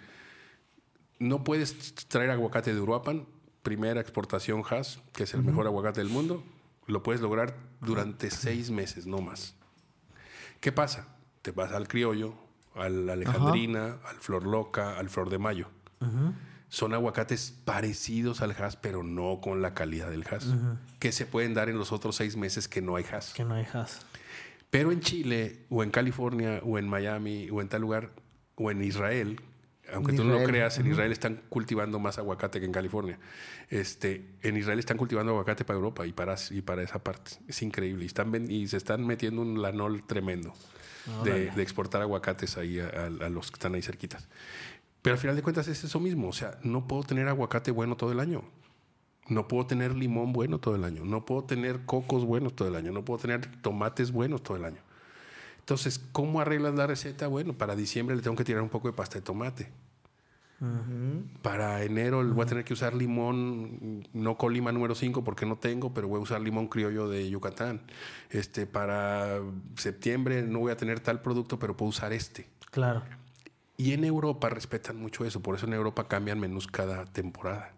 no 1.18 1.44
puedes 1.44 1.94
traer 2.08 2.30
aguacate 2.30 2.74
de 2.74 2.80
Uruapan, 2.80 3.26
primera 3.62 4.00
exportación 4.00 4.62
Haas, 4.68 4.98
que 5.12 5.22
es 5.24 5.34
el 5.34 5.42
mejor 5.42 5.66
aguacate 5.66 6.00
del 6.00 6.10
mundo. 6.10 6.42
Lo 6.86 7.02
puedes 7.02 7.20
lograr 7.20 7.56
durante 7.80 8.30
seis 8.30 8.70
meses, 8.70 9.06
no 9.06 9.18
más. 9.18 9.54
¿Qué 10.60 10.72
pasa? 10.72 11.08
Te 11.42 11.50
vas 11.50 11.72
al 11.72 11.88
criollo, 11.88 12.34
al 12.74 13.08
alejandrina, 13.08 13.98
al 14.04 14.16
flor 14.16 14.46
loca, 14.46 14.98
al 14.98 15.08
flor 15.08 15.30
de 15.30 15.38
mayo. 15.38 15.68
Son 16.68 16.94
aguacates 16.94 17.54
parecidos 17.64 18.40
al 18.40 18.52
Haas, 18.52 18.76
pero 18.76 19.02
no 19.02 19.40
con 19.40 19.60
la 19.60 19.74
calidad 19.74 20.10
del 20.10 20.24
Haas, 20.30 20.46
que 20.98 21.12
se 21.12 21.26
pueden 21.26 21.54
dar 21.54 21.68
en 21.68 21.78
los 21.78 21.92
otros 21.92 22.16
seis 22.16 22.36
meses 22.36 22.66
que 22.66 22.80
no 22.80 22.96
hay 22.96 23.04
Haas. 23.04 23.34
Que 23.34 23.44
no 23.44 23.54
hay 23.54 23.66
has. 23.72 24.06
Pero 24.70 24.90
en 24.90 25.00
Chile, 25.00 25.66
o 25.68 25.82
en 25.82 25.90
California, 25.90 26.60
o 26.64 26.78
en 26.78 26.88
Miami, 26.88 27.50
o 27.50 27.60
en 27.60 27.68
tal 27.68 27.82
lugar, 27.82 28.10
o 28.54 28.70
en 28.70 28.82
Israel, 28.82 29.38
aunque 29.92 30.12
tú 30.12 30.24
no 30.24 30.32
lo 30.32 30.44
creas, 30.46 30.78
en. 30.78 30.86
Israel 30.90 31.12
están 31.12 31.40
cultivando 31.48 31.98
más 31.98 32.18
aguacate 32.18 32.60
que 32.60 32.66
en 32.66 32.72
California. 32.72 33.18
Este, 33.70 34.24
en 34.42 34.56
Israel 34.56 34.78
están 34.78 34.96
cultivando 34.96 35.32
aguacate 35.32 35.64
para 35.64 35.76
Europa 35.78 36.06
y 36.06 36.12
para, 36.12 36.34
y 36.50 36.60
para 36.62 36.82
esa 36.82 37.02
parte. 37.02 37.32
Es 37.48 37.62
increíble. 37.62 38.04
Y, 38.04 38.06
están, 38.06 38.50
y 38.50 38.66
se 38.68 38.76
están 38.76 39.06
metiendo 39.06 39.42
un 39.42 39.60
lanol 39.62 40.02
tremendo 40.06 40.52
de, 41.24 41.50
de 41.50 41.62
exportar 41.62 42.00
aguacates 42.02 42.56
ahí 42.56 42.78
a, 42.80 42.86
a- 42.88 43.26
a 43.26 43.28
los 43.28 43.50
que 43.50 43.56
están 43.56 43.74
ahí 43.74 43.82
cerquitas. 43.82 44.28
Pero 45.02 45.14
al 45.14 45.18
final 45.20 45.34
de 45.36 45.42
cuentas 45.42 45.66
es 45.68 45.82
eso 45.82 45.98
mismo. 46.00 46.28
O 46.28 46.32
sea, 46.32 46.58
no 46.62 46.86
puedo 46.86 47.02
tener 47.02 47.26
aguacate 47.28 47.70
bueno 47.70 47.96
todo 47.96 48.12
el 48.12 48.20
año. 48.20 48.44
No 49.28 49.48
puedo 49.48 49.66
tener 49.66 49.94
limón 49.94 50.32
bueno 50.32 50.58
todo 50.58 50.74
el 50.76 50.84
año. 50.84 51.04
No 51.04 51.24
puedo 51.24 51.44
tener 51.44 51.80
cocos 51.86 52.24
buenos 52.24 52.54
todo 52.54 52.68
el 52.68 52.76
año. 52.76 52.92
No 52.92 53.04
puedo 53.04 53.18
tener 53.20 53.46
tomates 53.62 54.12
buenos 54.12 54.42
todo 54.42 54.56
el 54.56 54.64
año. 54.64 54.80
Entonces, 55.62 56.00
¿cómo 56.10 56.40
arreglas 56.40 56.74
la 56.74 56.88
receta? 56.88 57.28
Bueno, 57.28 57.52
para 57.52 57.76
diciembre 57.76 58.16
le 58.16 58.22
tengo 58.22 58.36
que 58.36 58.44
tirar 58.44 58.62
un 58.62 58.68
poco 58.68 58.88
de 58.88 58.94
pasta 58.94 59.14
de 59.14 59.22
tomate. 59.22 59.70
Para 61.42 61.82
enero 61.82 62.24
voy 62.24 62.44
a 62.44 62.46
tener 62.46 62.64
que 62.64 62.72
usar 62.72 62.94
limón, 62.94 64.06
no 64.12 64.36
Colima 64.36 64.70
número 64.70 64.94
5 64.94 65.24
porque 65.24 65.44
no 65.44 65.56
tengo, 65.56 65.92
pero 65.92 66.06
voy 66.06 66.20
a 66.20 66.22
usar 66.22 66.40
limón 66.40 66.68
criollo 66.68 67.08
de 67.08 67.28
Yucatán. 67.28 67.80
Este, 68.30 68.66
para 68.66 69.40
septiembre 69.76 70.42
no 70.42 70.60
voy 70.60 70.70
a 70.70 70.76
tener 70.76 71.00
tal 71.00 71.20
producto, 71.20 71.58
pero 71.58 71.76
puedo 71.76 71.90
usar 71.90 72.12
este. 72.12 72.46
Claro. 72.70 73.02
Y 73.76 73.92
en 73.92 74.04
Europa 74.04 74.48
respetan 74.50 74.96
mucho 74.98 75.24
eso, 75.24 75.40
por 75.40 75.56
eso 75.56 75.66
en 75.66 75.72
Europa 75.72 76.06
cambian 76.06 76.38
menús 76.38 76.68
cada 76.68 77.06
temporada. 77.06 77.72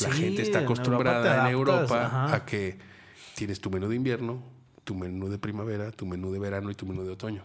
La 0.00 0.12
Sí, 0.12 0.22
gente 0.22 0.42
está 0.42 0.58
en 0.58 0.64
Europa 0.64 0.82
acostumbrada 0.82 1.48
en 1.48 1.52
Europa 1.52 2.34
a 2.34 2.44
que 2.44 2.78
tienes 3.36 3.60
tu 3.60 3.70
menú 3.70 3.88
de 3.88 3.94
invierno, 3.94 4.42
tu 4.84 4.94
menú 4.94 5.28
de 5.28 5.38
primavera, 5.38 5.90
tu 5.90 6.06
menú 6.06 6.32
de 6.32 6.38
verano 6.38 6.70
y 6.70 6.74
tu 6.74 6.86
menú 6.86 7.04
de 7.04 7.10
otoño. 7.10 7.42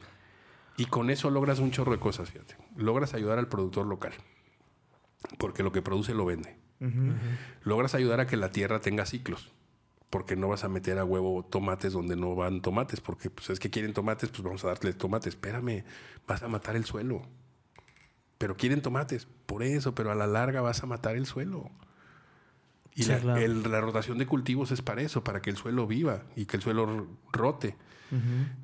Y 0.78 0.86
con 0.86 1.10
eso 1.10 1.30
logras 1.30 1.60
un 1.60 1.72
chorro 1.72 1.92
de 1.92 2.00
cosas, 2.00 2.30
fíjate. 2.30 2.56
Logras 2.76 3.14
ayudar 3.14 3.40
al 3.40 3.48
productor 3.48 3.88
local, 3.88 4.14
porque 5.38 5.64
lo 5.64 5.72
que 5.72 5.82
produce 5.82 6.14
lo 6.14 6.26
vende. 6.26 6.56
Logras 7.64 7.96
ayudar 7.96 8.20
a 8.20 8.28
que 8.28 8.38
la 8.38 8.52
tierra 8.52 8.80
tenga 8.80 9.06
ciclos, 9.06 9.52
porque 10.10 10.36
no 10.36 10.48
vas 10.48 10.64
a 10.64 10.70
meter 10.70 11.00
a 11.00 11.06
huevo 11.06 11.44
tomates 11.44 11.94
donde 11.94 12.16
no 12.16 12.36
van 12.36 12.62
tomates, 12.62 13.02
porque 13.02 13.32
pues, 13.32 13.50
es 13.50 13.60
que 13.60 13.72
quieren 13.72 13.94
tomates, 13.94 14.30
pues 14.30 14.44
vamos 14.44 14.64
a 14.64 14.68
darles 14.68 14.98
tomates. 14.98 15.34
Espérame, 15.34 15.84
vas 16.28 16.44
a 16.44 16.48
matar 16.48 16.76
el 16.76 16.86
suelo. 16.86 17.24
Pero 18.38 18.56
quieren 18.56 18.84
tomates, 18.84 19.28
por 19.48 19.64
eso, 19.64 19.96
pero 19.96 20.12
a 20.12 20.16
la 20.16 20.28
larga 20.28 20.62
vas 20.62 20.84
a 20.84 20.86
matar 20.86 21.16
el 21.16 21.26
suelo. 21.26 21.72
Y 22.98 23.04
Sí, 23.04 23.10
la, 23.12 23.20
claro. 23.20 23.42
el- 23.42 23.62
la 23.72 23.80
rotación 23.80 24.18
de 24.18 24.26
cultivos 24.26 24.72
es 24.72 24.82
para 24.82 25.02
eso, 25.04 25.24
para 25.24 25.42
que 25.42 25.50
el 25.52 25.56
suelo 25.56 25.86
viva 25.88 26.24
y 26.36 26.46
que 26.46 26.58
el 26.58 26.64
suelo 26.64 27.08
rote. 27.32 27.76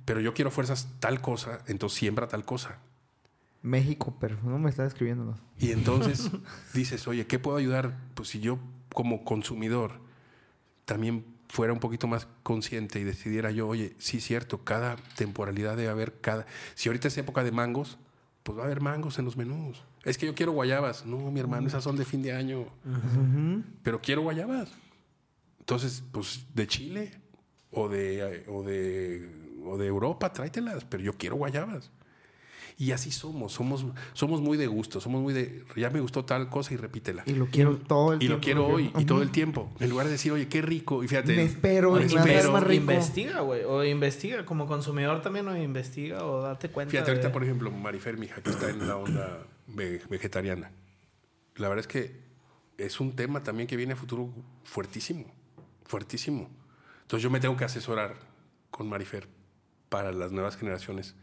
Pero 0.06 0.20
yo 0.22 0.34
quiero 0.34 0.50
fuerzas 0.52 0.88
tal 1.00 1.22
cosa, 1.22 1.60
entonces 1.68 2.00
siembra 2.00 2.28
tal 2.28 2.44
cosa. 2.46 2.80
México, 3.62 4.16
pero 4.20 4.38
no 4.44 4.58
me 4.58 4.70
está 4.70 4.86
escribiendo. 4.86 5.38
Y 5.60 5.72
entonces 5.72 6.30
dices, 6.74 7.08
oye, 7.08 7.28
¿qué 7.28 7.40
puedo 7.40 7.58
ayudar? 7.58 7.98
Pues 8.16 8.30
si 8.30 8.40
yo 8.40 8.58
como 8.94 9.24
consumidor 9.24 10.00
también 10.86 11.26
fuera 11.50 11.72
un 11.74 11.80
poquito 11.80 12.08
más 12.08 12.28
consciente 12.42 13.00
y 13.00 13.04
decidiera 13.04 13.52
yo, 13.52 13.68
oye, 13.68 13.96
sí, 14.00 14.20
cierto, 14.20 14.64
cada 14.64 14.96
temporalidad 15.16 15.78
debe 15.78 15.90
haber 15.90 16.20
cada... 16.20 16.46
Si 16.76 16.90
ahorita 16.90 17.08
es 17.10 17.18
época 17.18 17.44
de 17.44 17.52
mangos, 17.52 17.98
pues 18.44 18.58
va 18.58 18.64
a 18.64 18.66
haber 18.66 18.82
mangos 18.82 19.20
en 19.20 19.26
los 19.26 19.38
menús. 19.38 19.84
Es 20.04 20.18
que 20.18 20.26
yo 20.26 20.36
quiero 20.36 20.52
guayabas. 20.52 21.06
No, 21.06 21.32
mi 21.32 21.40
hermano, 21.40 21.68
esas 21.68 21.84
son 21.84 21.96
de 21.96 22.06
fin 22.06 22.22
de 22.22 22.34
año. 22.34 22.66
Pero 23.84 24.02
quiero 24.02 24.22
guayabas. 24.22 24.70
Entonces, 25.60 26.04
pues 26.12 26.46
de 26.54 26.68
Chile 26.68 27.12
o 27.72 27.88
de, 27.88 28.44
o 28.50 28.64
de, 28.64 29.30
o 29.66 29.78
de 29.78 29.88
Europa, 29.88 30.34
tráetelas, 30.34 30.84
pero 30.86 31.04
yo 31.04 31.14
quiero 31.14 31.38
guayabas. 31.38 31.90
Y 32.78 32.92
así 32.92 33.12
somos, 33.12 33.54
somos, 33.54 33.86
somos 34.14 34.42
muy 34.42 34.58
de 34.58 34.66
gusto, 34.68 35.00
somos 35.00 35.22
muy 35.22 35.32
de, 35.34 35.64
ya 35.76 35.90
me 35.92 36.02
gustó 36.02 36.26
tal 36.26 36.50
cosa 36.50 36.74
y 36.74 36.78
repítela. 36.78 37.24
Y 37.28 37.34
lo 37.34 37.46
quiero 37.46 37.78
todo 37.78 38.14
el 38.14 38.18
Y 38.18 38.20
tiempo. 38.28 38.36
lo 38.36 38.42
quiero 38.42 38.68
hoy 38.68 38.92
y 38.98 39.06
todo 39.06 39.22
el 39.22 39.30
tiempo. 39.32 39.72
En 39.80 39.90
lugar 39.90 40.08
de 40.08 40.14
decir, 40.14 40.32
oye, 40.32 40.48
qué 40.50 40.62
rico. 40.62 41.04
Y 41.04 41.08
fíjate. 41.08 41.36
Me 41.36 41.44
espero, 41.44 41.94
me 41.94 42.02
y 42.02 42.06
espero. 42.06 42.52
más 42.52 42.64
rico. 42.64 42.82
Investiga, 42.82 43.40
güey. 43.42 43.64
O 43.64 43.84
investiga 43.86 44.44
como 44.46 44.66
consumidor 44.68 45.22
también, 45.22 45.48
o 45.48 45.56
investiga, 45.56 46.26
o 46.26 46.42
date 46.42 46.70
cuenta. 46.70 46.92
Fíjate, 46.92 47.12
ahorita, 47.12 47.32
por 47.32 47.44
ejemplo, 47.44 47.72
Marifer, 47.72 48.18
mi 48.18 48.26
hija, 48.26 48.42
que 48.42 48.50
está 48.50 48.70
en 48.70 48.86
la 48.88 48.98
onda 48.98 49.46
vegetariana. 49.68 50.72
La 51.56 51.70
verdad 51.70 51.82
es 51.82 51.88
que 51.88 52.22
es 52.78 53.00
un 53.00 53.16
tema 53.16 53.44
también 53.44 53.68
que 53.68 53.76
viene 53.78 53.94
a 53.94 53.96
futuro 53.96 54.30
fuertísimo, 54.64 55.26
fuertísimo. 55.86 56.50
Entonces 57.04 57.24
yo 57.24 57.30
me 57.30 57.40
tengo 57.40 57.56
que 57.58 57.66
asesorar 57.66 58.16
con 58.72 58.90
Marifer 58.90 59.28
para 59.90 60.12
las 60.12 60.32
nuevas 60.32 60.58
generaciones. 60.58 61.16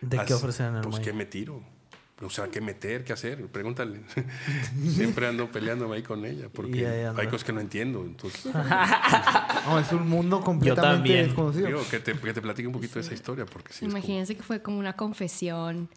¿De 0.00 0.16
qué 0.18 0.22
As- 0.24 0.32
ofrecen 0.32 0.66
en 0.66 0.76
el 0.76 0.80
Pues 0.82 1.00
qué 1.00 1.12
me 1.12 1.24
tiro. 1.26 1.62
O 2.20 2.28
sea, 2.30 2.48
¿qué 2.48 2.60
meter? 2.60 3.04
¿Qué 3.04 3.12
hacer? 3.12 3.46
Pregúntale. 3.46 4.00
Siempre 4.88 5.28
ando 5.28 5.50
peleándome 5.52 5.96
ahí 5.96 6.02
con 6.02 6.24
ella 6.24 6.48
porque 6.52 6.84
hay 6.86 7.26
cosas 7.26 7.44
que 7.44 7.52
no 7.52 7.60
entiendo. 7.60 8.04
Entonces, 8.04 8.44
No, 9.66 9.78
es 9.78 9.92
un 9.92 10.08
mundo 10.08 10.40
completamente 10.40 11.12
desconocido. 11.14 11.66
digo, 11.68 11.82
que 11.88 12.00
te, 12.00 12.18
que 12.18 12.32
te 12.34 12.42
platique 12.42 12.66
un 12.66 12.72
poquito 12.72 12.94
de 12.94 13.00
esa 13.02 13.14
historia 13.14 13.46
porque 13.46 13.72
sí 13.72 13.84
es 13.84 13.88
como- 13.92 13.98
Imagínense 13.98 14.36
que 14.36 14.42
fue 14.42 14.60
como 14.62 14.78
una 14.78 14.94
confesión 14.96 15.88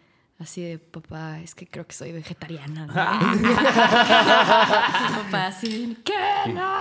así 0.42 0.62
de 0.62 0.80
papá, 0.80 1.40
es 1.40 1.56
que 1.56 1.68
creo 1.68 1.88
que 1.88 1.94
soy 1.94 2.12
vegetariana. 2.12 2.86
¿no?" 2.86 2.94
papá 5.24 5.48
así, 5.48 5.98
¿qué? 6.04 6.52
No. 6.54 6.74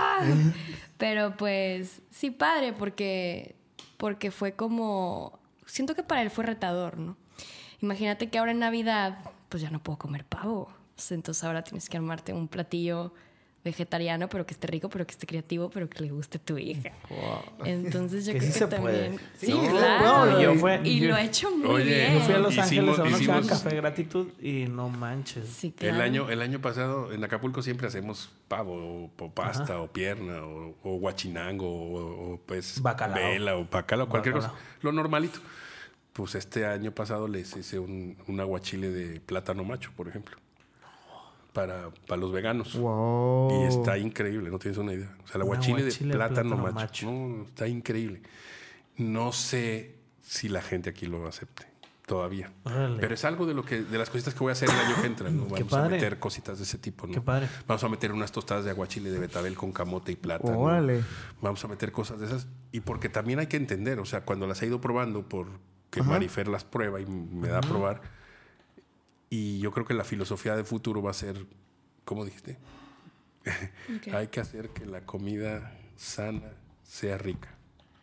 Pero 0.97 1.37
pues 1.37 2.01
sí, 2.09 2.31
padre, 2.31 2.73
porque, 2.73 3.55
porque 3.97 4.31
fue 4.31 4.53
como, 4.53 5.39
siento 5.65 5.95
que 5.95 6.03
para 6.03 6.21
él 6.21 6.29
fue 6.29 6.45
retador, 6.45 6.97
¿no? 6.97 7.17
Imagínate 7.81 8.29
que 8.29 8.37
ahora 8.37 8.51
en 8.51 8.59
Navidad, 8.59 9.19
pues 9.49 9.63
ya 9.63 9.69
no 9.69 9.81
puedo 9.81 9.97
comer 9.97 10.25
pavo. 10.25 10.71
Entonces 11.09 11.43
ahora 11.43 11.63
tienes 11.63 11.89
que 11.89 11.97
armarte 11.97 12.33
un 12.33 12.47
platillo 12.47 13.13
vegetariano, 13.63 14.27
pero 14.27 14.45
que 14.45 14.53
esté 14.53 14.67
rico, 14.67 14.89
pero 14.89 15.05
que 15.05 15.11
esté 15.11 15.27
creativo, 15.27 15.69
pero 15.69 15.87
que 15.89 16.03
le 16.03 16.09
guste 16.11 16.37
a 16.37 16.41
tu 16.41 16.57
hija. 16.57 16.91
Entonces 17.63 18.25
yo 18.25 18.33
Que 18.33 18.39
creo 18.39 18.51
sí 18.51 18.59
que 18.59 18.65
se 18.65 18.77
puede. 18.77 19.03
también... 19.03 19.21
Sí, 19.37 19.45
Sí, 19.47 19.51
no, 19.53 19.69
claro. 19.69 20.25
no, 20.31 20.41
yo 20.41 20.55
fue- 20.55 20.81
y 20.83 20.99
yo- 20.99 21.09
lo 21.09 21.17
he 21.17 21.25
hecho 21.25 21.51
muy 21.55 21.67
Oye, 21.67 21.83
bien. 21.85 22.13
Yo 22.15 22.19
fui 22.21 22.33
a 22.33 22.39
Los 22.39 22.53
Hicimos- 22.53 22.99
Ángeles 22.99 22.99
a 22.99 23.17
hicimos- 23.21 23.47
café 23.47 23.75
gratitud 23.75 24.27
y 24.41 24.65
no 24.67 24.89
manches. 24.89 25.47
Sí, 25.47 25.71
claro. 25.71 25.95
El 25.95 26.01
año, 26.01 26.29
el 26.29 26.41
año 26.41 26.59
pasado 26.59 27.11
en 27.13 27.23
Acapulco 27.23 27.61
siempre 27.61 27.87
hacemos 27.87 28.29
pavo 28.47 28.73
o, 28.73 29.11
o 29.23 29.31
pasta 29.31 29.79
o 29.79 29.87
pierna 29.91 30.43
o, 30.43 30.75
o 30.83 30.97
guachinango 30.97 31.67
o, 31.69 32.33
o, 32.33 32.37
pues 32.45 32.81
Bacalao. 32.81 33.15
vela 33.17 33.57
o 33.57 33.65
bacalao, 33.69 34.09
cualquier 34.09 34.33
Bacalao. 34.35 34.55
cosa. 34.57 34.65
Lo 34.81 34.91
normalito. 34.91 35.39
Pues 36.13 36.35
este 36.35 36.65
año 36.65 36.91
pasado 36.91 37.27
les 37.27 37.55
hice 37.55 37.79
un, 37.79 38.17
un 38.27 38.39
aguachile 38.41 38.89
de 38.89 39.21
plátano 39.21 39.63
macho, 39.63 39.91
por 39.95 40.07
ejemplo. 40.09 40.35
Para, 41.53 41.89
para 42.07 42.21
los 42.21 42.31
veganos. 42.31 42.77
Wow. 42.77 43.63
Y 43.63 43.67
está 43.67 43.97
increíble, 43.97 44.49
no 44.49 44.57
tienes 44.57 44.77
una 44.77 44.93
idea. 44.93 45.13
O 45.23 45.27
sea, 45.27 45.35
el 45.35 45.41
aguachile, 45.41 45.83
de 45.83 45.91
plátano, 45.91 46.15
plátano 46.15 46.57
macho. 46.57 46.73
macho. 46.73 47.11
No, 47.11 47.43
está 47.43 47.67
increíble. 47.67 48.21
No 48.97 49.33
sé 49.33 49.95
si 50.21 50.47
la 50.47 50.61
gente 50.61 50.89
aquí 50.89 51.07
lo 51.07 51.27
acepte 51.27 51.71
todavía. 52.11 52.51
Órale. 52.63 52.97
Pero 52.99 53.13
es 53.13 53.23
algo 53.23 53.45
de 53.45 53.53
lo 53.53 53.63
que 53.63 53.83
de 53.83 53.97
las 53.97 54.09
cositas 54.09 54.33
que 54.33 54.39
voy 54.41 54.49
a 54.49 54.51
hacer 54.51 54.69
el 54.69 54.75
año 54.75 55.01
que 55.01 55.07
entra. 55.07 55.29
¿no? 55.29 55.45
Vamos 55.45 55.73
a 55.73 55.87
meter 55.87 56.19
cositas 56.19 56.57
de 56.57 56.65
ese 56.65 56.77
tipo. 56.77 57.07
¿no? 57.07 57.13
Qué 57.13 57.21
padre. 57.21 57.47
Vamos 57.67 57.83
a 57.85 57.87
meter 57.87 58.11
unas 58.11 58.33
tostadas 58.33 58.65
de 58.65 58.71
aguachile 58.71 59.09
de 59.11 59.17
betabel 59.17 59.55
con 59.55 59.71
camote 59.71 60.11
y 60.11 60.17
plátano. 60.17 60.59
Órale. 60.59 61.03
Vamos 61.41 61.63
a 61.63 61.69
meter 61.69 61.93
cosas 61.93 62.19
de 62.19 62.25
esas. 62.25 62.47
Y 62.73 62.81
porque 62.81 63.07
también 63.07 63.39
hay 63.39 63.47
que 63.47 63.55
entender, 63.55 63.99
o 63.99 64.05
sea, 64.05 64.25
cuando 64.25 64.45
las 64.45 64.61
he 64.61 64.65
ido 64.65 64.81
probando, 64.81 65.23
porque 65.23 66.03
Marifer 66.03 66.49
las 66.49 66.65
prueba 66.65 66.99
y 66.99 67.05
me 67.05 67.47
da 67.47 67.59
a 67.59 67.61
probar. 67.61 68.01
Y 69.33 69.59
yo 69.59 69.71
creo 69.71 69.85
que 69.85 69.93
la 69.93 70.03
filosofía 70.03 70.57
de 70.57 70.65
futuro 70.65 71.01
va 71.01 71.11
a 71.11 71.13
ser, 71.13 71.45
¿cómo 72.03 72.25
dijiste? 72.25 72.57
Hay 74.13 74.27
que 74.27 74.41
hacer 74.41 74.69
que 74.69 74.85
la 74.85 75.05
comida 75.05 75.71
sana 75.95 76.51
sea 76.83 77.17
rica. 77.17 77.47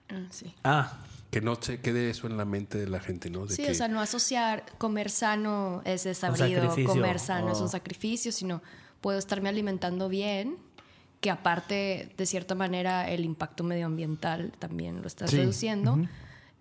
Ah, 0.08 0.26
sí. 0.30 0.54
Ah, 0.64 0.98
Que 1.30 1.42
no 1.42 1.56
se 1.60 1.82
quede 1.82 2.08
eso 2.08 2.26
en 2.26 2.38
la 2.38 2.46
mente 2.46 2.78
de 2.78 2.88
la 2.88 3.00
gente, 3.00 3.28
¿no? 3.28 3.44
De 3.44 3.54
Sí, 3.54 3.62
que- 3.62 3.72
o 3.72 3.74
sea, 3.74 3.86
no 3.88 4.00
asociar 4.00 4.64
comer 4.78 5.10
sano 5.10 5.82
es 5.84 6.04
desabrido, 6.04 6.74
comer 6.86 7.18
sano 7.18 7.52
es 7.52 7.58
un 7.58 7.68
sacrificio, 7.68 8.32
sino 8.32 8.62
puedo 9.02 9.18
estarme 9.18 9.50
alimentando 9.50 10.08
bien, 10.08 10.56
que 11.20 11.30
aparte, 11.30 12.14
de 12.16 12.24
cierta 12.24 12.54
manera, 12.54 13.10
el 13.10 13.26
impacto 13.26 13.62
medioambiental 13.62 14.52
también 14.58 15.02
lo 15.02 15.06
estás 15.06 15.28
Sí. 15.30 15.36
reduciendo. 15.36 15.98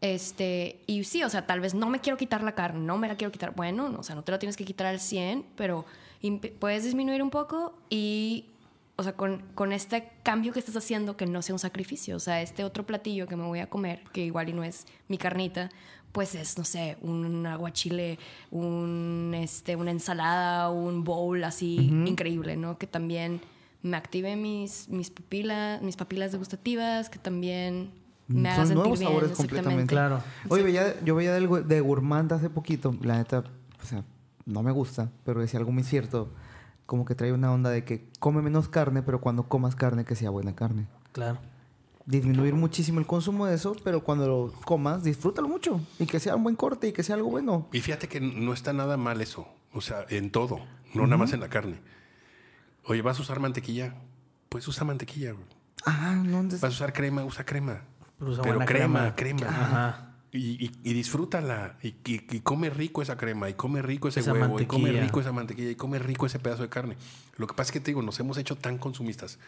Este, 0.01 0.79
y 0.85 1.03
sí, 1.03 1.23
o 1.23 1.29
sea, 1.29 1.47
tal 1.47 1.59
vez 1.59 1.73
no 1.73 1.89
me 1.89 1.99
quiero 1.99 2.17
quitar 2.17 2.43
la 2.43 2.53
carne, 2.53 2.79
no 2.79 2.97
me 2.97 3.07
la 3.07 3.15
quiero 3.15 3.31
quitar. 3.31 3.55
Bueno, 3.55 3.89
no, 3.89 3.99
o 3.99 4.03
sea, 4.03 4.15
no 4.15 4.23
te 4.23 4.31
la 4.31 4.39
tienes 4.39 4.55
que 4.55 4.65
quitar 4.65 4.87
al 4.87 4.99
100, 4.99 5.45
pero 5.55 5.85
puedes 6.59 6.83
disminuir 6.83 7.23
un 7.23 7.29
poco 7.29 7.73
y, 7.89 8.45
o 8.95 9.03
sea, 9.03 9.13
con, 9.13 9.43
con 9.55 9.73
este 9.73 10.09
cambio 10.23 10.53
que 10.53 10.59
estás 10.59 10.75
haciendo, 10.75 11.17
que 11.17 11.25
no 11.25 11.41
sea 11.41 11.55
un 11.55 11.59
sacrificio. 11.59 12.15
O 12.15 12.19
sea, 12.19 12.41
este 12.41 12.63
otro 12.63 12.85
platillo 12.85 13.27
que 13.27 13.35
me 13.35 13.43
voy 13.43 13.59
a 13.59 13.69
comer, 13.69 14.03
que 14.13 14.23
igual 14.23 14.49
y 14.49 14.53
no 14.53 14.63
es 14.63 14.85
mi 15.07 15.17
carnita, 15.17 15.69
pues 16.11 16.35
es, 16.35 16.57
no 16.57 16.63
sé, 16.63 16.97
un 17.01 17.45
aguachile, 17.45 18.17
un, 18.51 19.33
este, 19.35 19.75
una 19.75 19.91
ensalada, 19.91 20.69
un 20.69 21.03
bowl 21.03 21.43
así 21.43 21.75
increíble, 21.75 22.55
¿no? 22.55 22.77
Que 22.77 22.87
también 22.87 23.41
me 23.81 23.97
active 23.97 24.35
mis, 24.35 24.89
mis 24.89 25.09
pupilas, 25.09 25.81
mis 25.81 25.95
papilas 25.95 26.31
degustativas, 26.31 27.09
que 27.09 27.19
también 27.19 27.91
me 28.27 28.49
haga 28.49 28.65
Son 28.65 28.75
nuevos 28.75 28.99
bien. 28.99 29.11
sabores 29.11 29.31
completamente. 29.37 29.87
claro. 29.87 30.21
Oye, 30.49 30.63
veía- 30.63 30.99
yo 31.03 31.15
veía 31.15 31.33
del, 31.33 31.67
de 31.67 31.81
Gourmand 31.81 32.33
hace 32.33 32.49
poquito, 32.49 32.95
la 33.01 33.17
neta, 33.17 33.43
o 33.81 33.85
sea, 33.85 34.03
no 34.45 34.63
me 34.63 34.71
gusta, 34.71 35.11
pero 35.25 35.39
decía 35.41 35.59
algo 35.59 35.71
muy 35.71 35.83
cierto, 35.83 36.29
como 36.85 37.05
que 37.05 37.15
trae 37.15 37.31
una 37.33 37.51
onda 37.51 37.69
de 37.69 37.83
que 37.83 38.07
come 38.19 38.41
menos 38.41 38.67
carne, 38.69 39.01
pero 39.01 39.19
cuando 39.21 39.43
comas 39.43 39.75
carne 39.75 40.05
que 40.05 40.15
sea 40.15 40.29
buena 40.29 40.55
carne. 40.55 40.87
Claro. 41.11 41.39
Disminuir 42.05 42.53
muchísimo 42.53 42.99
el 43.01 43.05
consumo 43.05 43.45
de 43.47 43.55
eso, 43.55 43.75
pero 43.83 44.01
cuando 44.01 44.25
lo 44.27 44.53
comas, 44.63 45.03
disfrútalo 45.03 45.49
mucho 45.49 45.81
y 45.99 46.05
que 46.05 46.21
sea 46.21 46.37
un 46.37 46.43
buen 46.43 46.55
corte 46.55 46.87
y 46.87 46.93
que 46.93 47.03
sea 47.03 47.15
algo 47.15 47.29
bueno. 47.29 47.67
Y 47.73 47.81
fíjate 47.81 48.07
que 48.07 48.21
no 48.21 48.53
está 48.53 48.71
nada 48.71 48.95
mal 48.95 49.19
eso. 49.19 49.45
O 49.73 49.81
sea, 49.81 50.05
en 50.09 50.31
todo, 50.31 50.61
no 50.93 51.03
nada 51.05 51.17
más 51.17 51.33
en 51.33 51.41
la 51.41 51.49
carne. 51.49 51.81
Oye, 52.85 53.01
¿vas 53.01 53.19
a 53.19 53.21
usar 53.21 53.41
mantequilla? 53.41 53.95
Pues 54.47 54.65
usa 54.69 54.85
mantequilla. 54.85 55.33
Ah, 55.85 56.13
no, 56.15 56.37
entonces- 56.37 56.61
¿Vas 56.61 56.71
a 56.71 56.75
usar 56.75 56.93
crema? 56.93 57.25
Usa 57.25 57.45
crema. 57.45 57.81
Pero 58.19 58.31
usa 58.31 58.43
Pero 58.43 58.59
crema, 58.59 59.15
crema. 59.15 59.47
Ajá. 59.47 60.03
Y, 60.31 60.65
y- 60.65 60.71
y 60.83 60.93
disfrútala. 60.93 61.77
Y, 61.81 61.89
y- 62.05 62.25
y 62.31 62.39
come 62.41 62.69
rico 62.69 63.01
esa 63.01 63.17
crema. 63.17 63.49
Y 63.49 63.53
come 63.53 63.81
rico 63.81 64.07
ese 64.07 64.19
Esa 64.19 64.33
huevo. 64.33 64.59
Y 64.59 64.65
come 64.65 64.91
rico 64.91 65.19
esa 65.21 65.31
mantequilla. 65.31 65.71
Y 65.71 65.75
come 65.75 65.99
rico 65.99 66.25
ese 66.25 66.39
pedazo 66.39 66.63
de 66.63 66.69
carne. 66.69 66.97
Lo 67.37 67.47
que 67.47 67.53
pasa 67.53 67.69
es 67.69 67.71
que 67.73 67.79
te 67.79 67.91
digo, 67.91 68.01
nos 68.01 68.19
hemos 68.19 68.37
hecho 68.37 68.55
tan 68.55 68.77
consumistas 68.77 69.39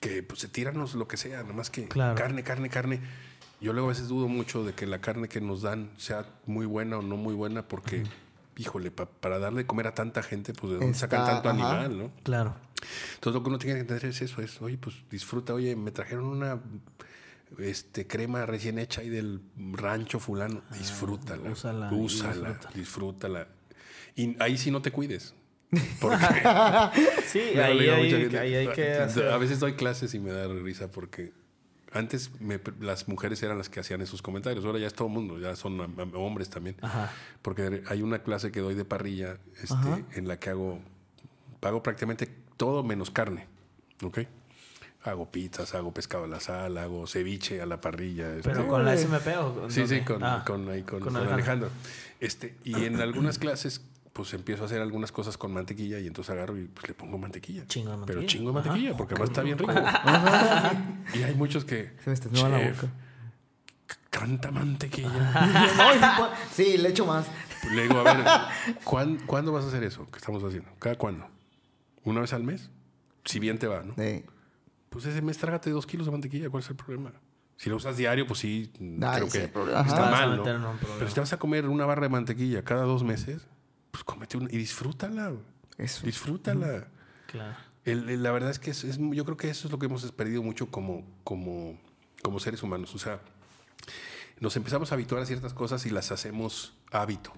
que 0.00 0.22
pues, 0.22 0.40
se 0.40 0.48
tíranos 0.48 0.94
lo 0.94 1.08
que 1.08 1.16
sea. 1.16 1.42
Nada 1.42 1.54
más 1.54 1.70
que 1.70 1.88
Claro. 1.88 2.14
carne, 2.16 2.42
carne, 2.42 2.70
carne. 2.70 3.00
Yo 3.60 3.72
luego 3.72 3.88
a 3.88 3.90
veces 3.90 4.06
dudo 4.08 4.28
mucho 4.28 4.64
de 4.64 4.72
que 4.72 4.86
la 4.86 5.00
carne 5.00 5.28
que 5.28 5.40
nos 5.40 5.62
dan 5.62 5.90
sea 5.96 6.24
muy 6.46 6.64
buena 6.66 6.98
o 6.98 7.02
no 7.02 7.16
muy 7.16 7.34
buena 7.34 7.66
porque, 7.66 8.04
híjole, 8.56 8.92
pa- 8.92 9.06
para 9.06 9.40
darle 9.40 9.62
de 9.62 9.66
comer 9.66 9.88
a 9.88 9.94
tanta 9.94 10.22
gente, 10.22 10.52
pues 10.54 10.72
de 10.74 10.78
dónde 10.78 10.94
sacan 10.94 11.26
tanto 11.26 11.48
ajá. 11.50 11.80
animal, 11.82 11.98
¿no? 11.98 12.10
Claro. 12.22 12.54
Entonces 13.14 13.34
lo 13.34 13.42
que 13.42 13.48
uno 13.48 13.58
tiene 13.58 13.74
que 13.74 13.80
entender 13.80 14.04
es 14.06 14.22
eso, 14.22 14.40
es, 14.40 14.62
oye, 14.62 14.78
pues 14.78 14.94
disfruta, 15.10 15.52
oye, 15.54 15.74
me 15.74 15.90
trajeron 15.90 16.26
una 16.26 16.60
este, 17.58 18.06
crema 18.06 18.44
recién 18.46 18.78
hecha 18.78 19.00
ahí 19.00 19.08
del 19.08 19.40
rancho 19.56 20.20
fulano, 20.20 20.62
disfrútala, 20.72 21.50
úsala 21.50 21.90
úsala, 21.92 22.32
disfrútala. 22.34 22.74
disfrútala. 22.74 23.48
Y 24.14 24.36
ahí 24.42 24.58
sí 24.58 24.70
no 24.70 24.82
te 24.82 24.90
cuides. 24.90 25.34
Porque 26.00 26.16
Sí, 27.26 27.38
ahí, 27.58 27.88
hay, 27.88 28.04
mucha 28.04 28.16
gente. 28.18 28.38
ahí 28.38 28.54
hay 28.54 28.68
que 28.68 28.92
hacer. 28.98 29.28
A 29.28 29.38
veces 29.38 29.60
doy 29.60 29.74
clases 29.74 30.14
y 30.14 30.18
me 30.18 30.32
da 30.32 30.48
risa 30.48 30.90
porque 30.90 31.32
antes 31.92 32.30
me- 32.40 32.60
las 32.80 33.06
mujeres 33.08 33.42
eran 33.42 33.58
las 33.58 33.68
que 33.68 33.80
hacían 33.80 34.00
esos 34.02 34.20
comentarios, 34.22 34.64
ahora 34.64 34.78
ya 34.78 34.86
es 34.86 34.94
todo 34.94 35.08
el 35.08 35.14
mundo, 35.14 35.38
ya 35.38 35.56
son 35.56 35.78
hombres 36.14 36.48
también. 36.50 36.76
Ajá. 36.82 37.12
Porque 37.42 37.82
hay 37.88 38.02
una 38.02 38.22
clase 38.22 38.50
que 38.50 38.60
doy 38.60 38.74
de 38.74 38.84
parrilla 38.84 39.38
este, 39.62 40.04
en 40.18 40.26
la 40.28 40.38
que 40.38 40.50
hago, 40.50 40.80
pago 41.60 41.82
prácticamente 41.82 42.28
todo 42.56 42.82
menos 42.82 43.10
carne. 43.10 43.46
¿Ok? 44.02 44.20
Hago 45.08 45.30
pizzas, 45.30 45.74
hago 45.74 45.92
pescado 45.92 46.24
a 46.24 46.26
la 46.28 46.40
sal, 46.40 46.76
hago 46.78 47.06
ceviche 47.06 47.60
a 47.62 47.66
la 47.66 47.80
parrilla. 47.80 48.36
este. 48.36 48.48
Pero 48.50 48.66
con 48.68 48.84
la 48.84 48.94
SMP 48.96 49.36
o 49.38 49.54
con 49.54 49.70
Sí, 49.70 49.86
sí, 49.86 50.00
con, 50.02 50.22
Ah, 50.24 50.44
con, 50.46 50.68
ahí, 50.68 50.82
con- 50.82 51.00
con 51.00 51.08
con 51.12 51.16
Alejandro. 51.16 51.34
Alejandro. 51.34 51.70
Este, 52.20 52.56
y 52.64 52.84
en 52.84 53.00
algunas 53.00 53.38
clases, 53.38 53.80
pues 54.12 54.34
empiezo 54.34 54.64
a 54.64 54.66
hacer 54.66 54.80
algunas 54.82 55.12
cosas 55.12 55.36
con 55.38 55.52
mantequilla 55.52 55.98
y 56.00 56.06
entonces 56.08 56.30
agarro 56.32 56.58
y 56.58 56.64
pues 56.64 56.88
le 56.88 56.94
pongo 56.94 57.18
mantequilla. 57.18 57.64
Chingo 57.66 57.90
de 57.92 57.96
Pero 58.06 58.20
mantequilla. 58.20 58.26
chingo 58.26 58.52
de 58.52 58.58
Ajá. 58.58 58.68
mantequilla, 58.68 58.96
porque 58.96 59.14
además 59.14 59.30
está 59.30 59.42
bien 59.42 59.58
rico. 59.58 59.72
y 61.14 61.22
hay 61.22 61.34
muchos 61.34 61.64
que. 61.64 61.92
Se 62.02 62.10
me 62.10 62.14
estornuda 62.14 62.48
la 62.48 62.58
"Chef, 62.58 62.82
boca. 62.82 62.92
Tanta 64.10 64.50
mantequilla. 64.50 65.08
Pues, 66.18 66.30
sí, 66.52 66.76
le 66.78 66.88
echo 66.88 67.06
más. 67.06 67.26
Le 67.72 67.82
digo, 67.82 67.98
a 68.00 68.02
ver, 68.14 68.24
¿cuán- 68.84 69.18
¿cuándo 69.26 69.52
vas 69.52 69.64
a 69.64 69.68
hacer 69.68 69.82
eso 69.84 70.08
que 70.10 70.18
estamos 70.18 70.42
haciendo? 70.42 70.70
¿Cada 70.78 70.96
cuándo? 70.96 71.26
¿Una 72.04 72.20
vez 72.20 72.32
al 72.32 72.42
mes? 72.42 72.70
Si 73.24 73.38
bien 73.38 73.58
te 73.58 73.66
va, 73.66 73.82
¿no? 73.82 73.94
Sí. 73.96 74.24
Pues 74.90 75.04
ese 75.04 75.20
mes 75.22 75.36
trágate 75.38 75.70
dos 75.70 75.86
kilos 75.86 76.06
de 76.06 76.12
mantequilla, 76.12 76.48
¿cuál 76.50 76.62
es 76.62 76.70
el 76.70 76.76
problema? 76.76 77.12
Si 77.56 77.68
lo 77.68 77.76
usas 77.76 77.96
diario, 77.96 78.26
pues 78.26 78.40
sí, 78.40 78.72
Ah, 79.02 79.14
creo 79.16 79.28
que 79.28 79.48
problema. 79.48 79.80
está 79.80 80.08
Ajá. 80.08 80.26
Mal. 80.28 80.42
Pero 80.98 81.08
si 81.08 81.14
te 81.14 81.20
vas 81.20 81.32
a 81.32 81.38
comer 81.38 81.66
una 81.66 81.86
barra 81.86 82.02
de 82.02 82.08
mantequilla 82.08 82.62
cada 82.64 82.84
dos 82.84 83.02
meses, 83.02 83.46
pues 83.90 84.04
cómete 84.04 84.36
una 84.36 84.48
y 84.50 84.56
disfrútala. 84.56 85.32
Eso. 85.76 86.06
Disfrútala. 86.06 86.86
Claro. 87.26 87.56
El- 87.84 88.08
el- 88.10 88.22
la 88.22 88.30
verdad 88.30 88.50
es 88.50 88.58
que 88.58 88.70
es, 88.70 88.84
es- 88.84 88.98
yo 88.98 89.24
creo 89.24 89.36
que 89.36 89.50
eso 89.50 89.66
es 89.66 89.72
lo 89.72 89.78
que 89.78 89.86
hemos 89.86 90.10
perdido 90.12 90.42
mucho 90.42 90.70
como, 90.70 91.04
como, 91.24 91.78
como 92.22 92.38
seres 92.38 92.62
humanos. 92.62 92.94
O 92.94 92.98
sea, 92.98 93.20
nos 94.40 94.56
empezamos 94.56 94.92
a 94.92 94.94
habituar 94.94 95.22
a 95.22 95.26
ciertas 95.26 95.52
cosas 95.52 95.84
y 95.86 95.90
las 95.90 96.12
hacemos 96.12 96.74
hábito. 96.92 97.32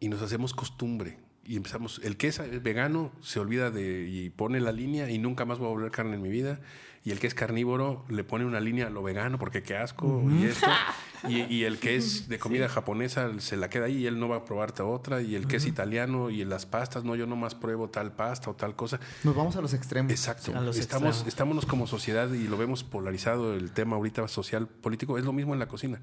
Y 0.00 0.08
nos 0.08 0.20
hacemos 0.22 0.52
costumbre. 0.52 1.18
Y 1.44 1.56
empezamos, 1.56 2.00
el 2.04 2.16
que 2.16 2.28
es 2.28 2.40
vegano 2.62 3.10
se 3.20 3.40
olvida 3.40 3.70
de 3.70 4.06
y 4.08 4.30
pone 4.30 4.60
la 4.60 4.72
línea 4.72 5.10
y 5.10 5.18
nunca 5.18 5.44
más 5.44 5.58
voy 5.58 5.68
a 5.68 5.70
volver 5.70 5.90
carne 5.90 6.14
en 6.14 6.22
mi 6.22 6.30
vida. 6.30 6.60
Y 7.04 7.10
el 7.10 7.18
que 7.18 7.26
es 7.26 7.34
carnívoro 7.34 8.04
le 8.08 8.22
pone 8.22 8.44
una 8.44 8.60
línea 8.60 8.86
a 8.86 8.90
lo 8.90 9.02
vegano 9.02 9.38
porque 9.38 9.62
qué 9.62 9.76
asco 9.76 10.22
y 10.30 10.44
esto. 10.44 10.66
Y, 11.28 11.42
y 11.54 11.64
el 11.64 11.78
que 11.78 11.96
es 11.96 12.28
de 12.28 12.38
comida 12.38 12.68
japonesa 12.68 13.30
se 13.38 13.56
la 13.56 13.70
queda 13.70 13.86
ahí 13.86 13.98
y 13.98 14.06
él 14.06 14.18
no 14.18 14.28
va 14.28 14.36
a 14.38 14.44
probarte 14.44 14.82
otra. 14.82 15.22
Y 15.22 15.34
el 15.36 15.46
que 15.46 15.56
es 15.56 15.66
italiano 15.66 16.30
y 16.30 16.44
las 16.44 16.66
pastas, 16.66 17.04
no, 17.04 17.14
yo 17.16 17.26
nomás 17.26 17.54
pruebo 17.54 17.88
tal 17.90 18.12
pasta 18.12 18.50
o 18.50 18.54
tal 18.54 18.74
cosa. 18.74 18.98
Nos 19.22 19.34
vamos 19.36 19.56
a 19.56 19.60
los 19.60 19.72
extremos. 19.74 20.10
Exacto. 20.10 20.52
Los 20.60 20.78
Estamos, 20.78 21.08
extremos. 21.22 21.28
estamos 21.28 21.66
como 21.66 21.86
sociedad 21.86 22.30
y 22.32 22.48
lo 22.48 22.56
vemos 22.56 22.82
polarizado 22.84 23.54
el 23.54 23.70
tema 23.72 23.96
ahorita 23.96 24.26
social, 24.28 24.66
político. 24.68 25.18
Es 25.18 25.24
lo 25.24 25.32
mismo 25.32 25.52
en 25.52 25.58
la 25.60 25.66
cocina. 25.68 26.00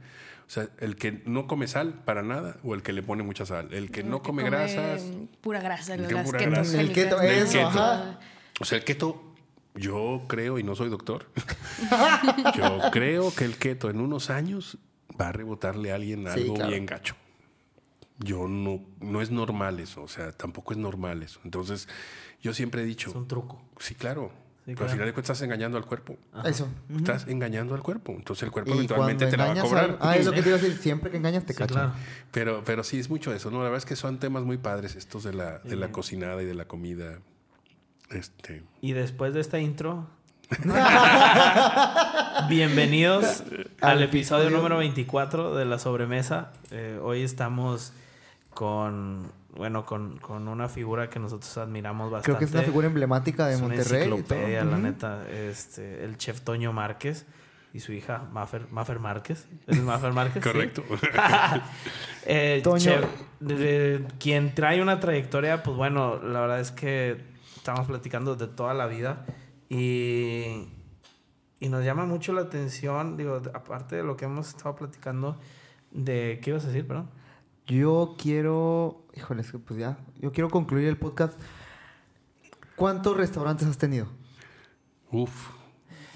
O 0.48 0.50
sea, 0.52 0.68
el 0.80 0.96
que 0.96 1.22
no 1.26 1.48
come 1.48 1.68
sal 1.68 1.94
para 2.06 2.24
nada 2.24 2.58
o 2.64 2.74
el 2.74 2.82
que 2.82 2.94
le 2.94 3.04
pone 3.04 3.22
mucha 3.24 3.46
sal. 3.46 3.74
El 3.74 3.92
que 3.92 4.04
no 4.04 4.22
come 4.24 4.44
grasas. 4.44 5.04
Pura 5.42 5.60
grasa, 5.60 5.96
El 5.96 6.02
las 6.04 6.10
que 6.10 6.16
pura 6.24 6.40
keto 6.40 6.52
grasa. 6.52 6.82
El 6.82 6.92
keto, 6.94 7.18
génicas. 7.20 7.50
eso, 7.50 7.60
El 7.60 7.68
keto. 7.68 7.80
ajá. 7.80 8.20
O 8.62 8.66
sea, 8.66 8.78
el 8.78 8.84
keto, 8.84 9.24
yo 9.76 10.24
creo, 10.28 10.60
y 10.60 10.64
no 10.64 10.76
soy 10.76 10.90
doctor, 10.90 11.28
yo 12.56 12.80
creo 12.92 13.34
que 13.34 13.46
el 13.46 13.58
keto 13.58 13.90
en 13.90 14.02
unos 14.02 14.30
años 14.30 14.78
va 15.20 15.30
a 15.30 15.32
rebotarle 15.32 15.92
a 15.92 15.96
alguien 15.96 16.24
Sí, 16.34 16.42
algo 16.42 16.54
claro. 16.56 16.70
bien 16.72 16.86
gacho. 16.86 17.16
Yo 18.20 18.48
no, 18.48 18.82
no 19.00 19.22
es 19.22 19.32
normal 19.32 19.80
eso, 19.80 20.04
o 20.04 20.08
sea, 20.08 20.32
tampoco 20.34 20.74
es 20.74 20.78
normal 20.80 21.24
eso. 21.24 21.40
Entonces, 21.46 21.88
yo 22.42 22.54
siempre 22.54 22.82
he 22.82 22.86
dicho, 22.86 23.10
Es 23.12 23.16
un 23.16 23.28
truco. 23.28 23.62
sí, 23.80 23.96
claro, 23.96 24.32
pero 24.66 24.76
claro. 24.76 24.90
al 24.90 24.92
final 24.94 25.08
de 25.08 25.14
cuentas 25.14 25.30
estás 25.38 25.46
engañando 25.46 25.78
al 25.78 25.86
cuerpo. 25.86 26.18
Eso. 26.44 26.68
Estás 26.96 27.28
engañando 27.28 27.74
al 27.76 27.82
cuerpo. 27.82 28.12
Entonces 28.12 28.44
el 28.44 28.52
cuerpo 28.52 28.74
eventualmente 28.74 29.26
te 29.28 29.38
la 29.38 29.46
va 29.48 29.52
a 29.54 29.62
cobrar. 29.64 29.86
al- 29.92 29.98
Ah, 30.02 30.16
es 30.18 30.26
lo 30.26 30.32
que 30.34 30.42
te 30.44 30.50
iba 30.50 30.58
a 30.58 30.62
decir. 30.62 30.78
Siempre 30.78 31.10
que 31.10 31.18
engañas 31.18 31.46
te 31.46 31.54
Sí, 31.54 31.58
cachan. 31.60 31.76
claro. 31.76 31.94
Pero, 32.32 32.64
pero 32.66 32.84
sí 32.84 33.00
es 33.00 33.10
mucho 33.10 33.34
eso, 33.34 33.50
¿no? 33.52 33.60
La 33.60 33.64
verdad 33.66 33.78
es 33.80 33.86
que 33.86 33.96
son 33.96 34.20
temas 34.20 34.44
muy 34.44 34.58
padres 34.58 34.96
estos 34.96 35.24
de 35.24 35.34
la, 35.34 35.60
de 35.60 35.76
la 35.78 35.92
cocinada 35.92 36.42
y 36.44 36.46
de 36.46 36.54
la 36.56 36.66
comida. 36.66 37.20
Este. 38.12 38.64
Y 38.82 38.92
después 38.94 39.34
de 39.34 39.40
esta 39.40 39.60
intro, 39.60 40.08
bienvenidos 42.50 43.44
al 43.82 44.02
episodio 44.02 44.50
número 44.50 44.78
24 44.78 45.56
de 45.56 45.66
la 45.66 45.78
sobremesa. 45.78 46.52
Eh, 46.72 47.00
hoy 47.04 47.22
estamos 47.22 47.94
con, 48.54 49.32
bueno, 49.56 49.86
con, 49.86 50.18
con 50.18 50.48
una 50.48 50.68
figura 50.68 51.08
que 51.10 51.20
nosotros 51.20 51.56
admiramos 51.60 52.10
bastante. 52.12 52.26
Creo 52.26 52.40
que 52.40 52.46
es 52.46 52.52
una 52.52 52.64
figura 52.64 52.88
emblemática 52.88 53.46
de 53.46 53.54
Es 53.56 53.62
una 53.62 53.76
Monterrey. 53.76 54.02
y 54.02 54.06
todo. 54.10 54.16
enciclopedia, 54.18 54.64
la 54.64 54.78
neta. 54.78 55.30
Este, 55.30 56.04
el 56.04 56.18
chef 56.18 56.42
Toño 56.42 56.74
Márquez 56.74 57.28
y 57.72 57.82
su 57.82 57.94
hija 57.94 58.24
Maffer, 58.34 58.66
Maffer 58.72 59.00
Márquez. 59.00 59.48
¿Es 59.68 59.80
Maffer 59.82 60.14
Márquez? 60.14 60.44
Correcto. 60.52 60.84
Eh, 62.32 62.60
Toño. 62.64 62.78
chef, 62.80 63.06
de- 63.40 63.56
de- 63.56 64.06
quien 64.20 64.54
trae 64.54 64.82
una 64.82 65.00
trayectoria, 65.00 65.64
pues 65.64 65.78
bueno, 65.78 66.22
la 66.22 66.42
verdad 66.42 66.60
es 66.60 66.72
que 66.72 67.18
estamos 67.56 67.88
platicando 67.88 68.36
de 68.36 68.46
toda 68.48 68.74
la 68.76 68.86
vida 68.88 69.26
y, 69.70 70.68
y 71.60 71.70
nos 71.70 71.84
llama 71.86 72.06
mucho 72.06 72.34
la 72.34 72.42
atención, 72.42 73.18
digo, 73.18 73.42
aparte 73.54 73.96
de 73.98 74.04
lo 74.04 74.18
que 74.18 74.26
hemos 74.26 74.50
estado 74.50 74.76
platicando, 74.76 75.38
de, 75.92 76.40
¿qué 76.42 76.50
ibas 76.52 76.64
a 76.66 76.68
decir, 76.68 76.88
perdón? 76.88 77.10
Yo 77.68 78.16
quiero. 78.18 79.04
Híjole, 79.16 79.42
es 79.42 79.52
que 79.52 79.60
pues 79.60 79.80
ya. 79.80 79.98
Yo 80.20 80.32
quiero 80.32 80.50
concluir 80.50 80.88
el 80.88 80.98
podcast. 80.98 81.40
¿Cuántos 82.76 83.16
restaurantes 83.18 83.68
has 83.68 83.78
tenido? 83.78 84.08
Uf. 85.12 85.50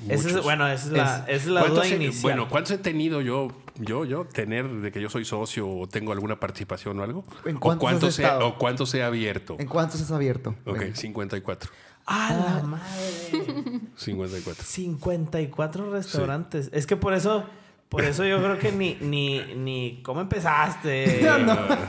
Esa 0.09 0.29
es, 0.29 0.43
bueno, 0.43 0.67
esa 0.67 0.85
es 0.87 0.91
la, 0.91 1.25
es 1.27 1.45
la 1.47 1.61
¿Cuántos 1.61 1.83
duda 1.85 1.93
he- 1.93 1.95
inicial. 2.03 2.21
Bueno, 2.23 2.49
¿cuántos 2.49 2.71
he 2.73 2.77
tenido 2.77 3.21
yo, 3.21 3.49
yo, 3.75 4.03
yo, 4.03 4.25
tener 4.25 4.67
de 4.69 4.91
que 4.91 4.99
yo 5.01 5.09
soy 5.09 5.23
socio 5.23 5.69
o 5.69 5.87
tengo 5.87 6.11
alguna 6.11 6.39
participación 6.39 6.99
o 6.99 7.03
algo? 7.03 7.23
¿En 7.45 7.57
¿O 7.57 7.59
cuántos 7.59 7.81
cuántos, 7.83 8.19
has 8.19 8.41
he, 8.41 8.43
o 8.43 8.57
cuántos 8.57 8.93
he 8.95 9.03
abierto? 9.03 9.55
¿En 9.59 9.67
cuántos 9.67 10.01
has 10.01 10.11
abierto? 10.11 10.55
Ok, 10.65 10.77
Venga. 10.79 10.95
54. 10.95 11.71
¡Ah, 12.05 12.57
la 12.57 12.63
madre! 12.63 13.79
54. 13.95 14.63
54 14.65 15.91
restaurantes. 15.91 16.69
Es 16.73 16.85
que 16.85 16.97
por 16.97 17.13
eso, 17.13 17.45
por 17.89 18.03
eso 18.03 18.25
yo 18.25 18.39
creo 18.39 18.59
que 18.59 18.71
ni, 18.71 18.95
ni, 19.01 19.39
ni 19.55 20.01
cómo 20.03 20.21
empezaste. 20.21 21.21
No, 21.23 21.37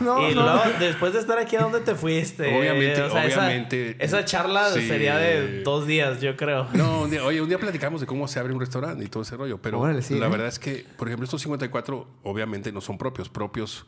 no, 0.00 0.30
y 0.30 0.34
no. 0.34 0.42
luego, 0.42 0.62
después 0.78 1.12
de 1.14 1.18
estar 1.20 1.38
aquí, 1.38 1.56
¿a 1.56 1.62
dónde 1.62 1.80
te 1.80 1.94
fuiste? 1.94 2.56
Obviamente, 2.56 3.02
obviamente. 3.02 3.96
Esa, 3.98 4.24
charla 4.24 4.70
Sí. 4.72 4.86
sería 4.86 5.16
de 5.16 5.62
dos 5.62 5.86
días, 5.86 6.20
yo 6.20 6.36
creo. 6.36 6.68
No, 6.74 7.02
un 7.02 7.10
día- 7.10 7.24
oye, 7.24 7.40
un 7.40 7.48
día 7.48 7.58
platicamos 7.58 8.00
de 8.00 8.06
cómo 8.06 8.28
se 8.28 8.38
abre 8.38 8.52
un 8.52 8.60
restaurante 8.60 9.04
y 9.04 9.08
todo 9.08 9.22
ese 9.22 9.36
rollo, 9.36 9.58
pero 9.60 9.80
Órale, 9.80 10.02
sí, 10.02 10.18
la 10.18 10.26
¿eh? 10.26 10.30
verdad 10.30 10.46
es 10.48 10.58
que, 10.58 10.86
por 10.96 11.08
ejemplo, 11.08 11.24
estos 11.24 11.40
54 11.42 12.06
obviamente 12.22 12.70
no 12.72 12.80
son 12.80 12.98
propios, 12.98 13.28
propios 13.28 13.86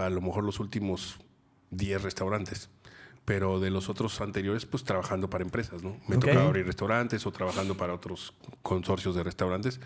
a 0.00 0.08
lo 0.08 0.20
mejor 0.20 0.44
los 0.44 0.58
últimos 0.60 1.18
10 1.70 2.02
restaurantes, 2.02 2.70
pero 3.26 3.60
de 3.60 3.68
los 3.70 3.88
otros 3.90 4.18
anteriores, 4.22 4.64
pues 4.64 4.84
trabajando 4.84 5.28
para 5.28 5.44
empresas, 5.44 5.82
¿no? 5.82 5.98
Me 6.08 6.16
Ok. 6.16 6.24
tocaba 6.26 6.46
abrir 6.46 6.64
restaurantes 6.64 7.26
o 7.26 7.32
trabajando 7.32 7.76
para 7.76 7.92
otros 7.92 8.32
consorcios 8.62 9.14
de 9.14 9.22
restaurantes. 9.24 9.80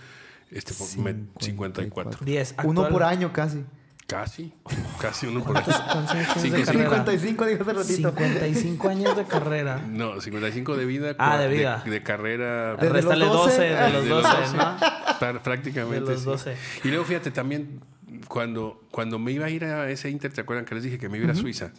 Este, 0.53 0.73
pues, 0.75 0.97
me- 0.99 1.25
54. 1.41 2.21
10. 2.25 2.55
Uno 2.65 2.83
actual- 2.83 2.93
por 2.93 3.03
año 3.03 3.33
casi. 3.33 3.65
Casi, 4.07 4.53
casi 5.01 5.27
uno 5.29 5.43
por 5.43 5.57
año. 5.57 5.65
¿Cuántos 5.67 6.11
años 6.15 6.35
tienes 6.35 6.43
Cinco, 6.43 6.57
de 6.57 6.65
carrera? 6.65 6.89
55, 6.91 7.47
dije 7.47 7.63
hace 7.63 7.73
ratito. 7.73 8.11
55 8.11 8.89
años 8.89 9.17
de 9.17 9.25
carrera. 9.25 9.81
No, 9.89 10.21
55 10.21 10.77
de 10.77 10.85
vida. 10.85 11.15
Ah, 11.19 11.39
de 11.39 11.49
vida. 11.49 11.83
De, 11.87 12.03
carrera. 12.03 12.73
Desde 12.75 12.85
los 12.87 12.93
Réstale 12.93 13.25
12, 13.25 13.51
12, 13.51 13.63
de 13.63 13.91
los 13.93 14.05
de 14.05 14.11
12, 14.11 14.29
los 14.41 14.55
¿no? 14.55 15.43
Prácticamente. 15.43 16.01
De 16.05 16.11
los 16.13 16.21
sí. 16.21 16.27
12. 16.27 16.57
Y 16.85 16.89
luego 16.89 17.05
fíjate 17.05 17.31
también, 17.31 17.81
cuando, 18.29 18.83
cuando 18.91 19.19
me 19.19 19.33
iba 19.33 19.47
a 19.47 19.51
ir 19.51 19.65
a 19.65 19.89
ese 19.91 20.11
Inter, 20.11 20.33
¿te 20.33 20.41
acuerdan 20.41 20.65
que 20.67 20.75
les 20.75 20.85
dije 20.85 20.99
que 20.99 21.09
me 21.09 21.17
iba 21.19 21.29
a 21.29 21.33
ir 21.33 21.39
a 21.39 21.41
Suiza? 21.41 21.71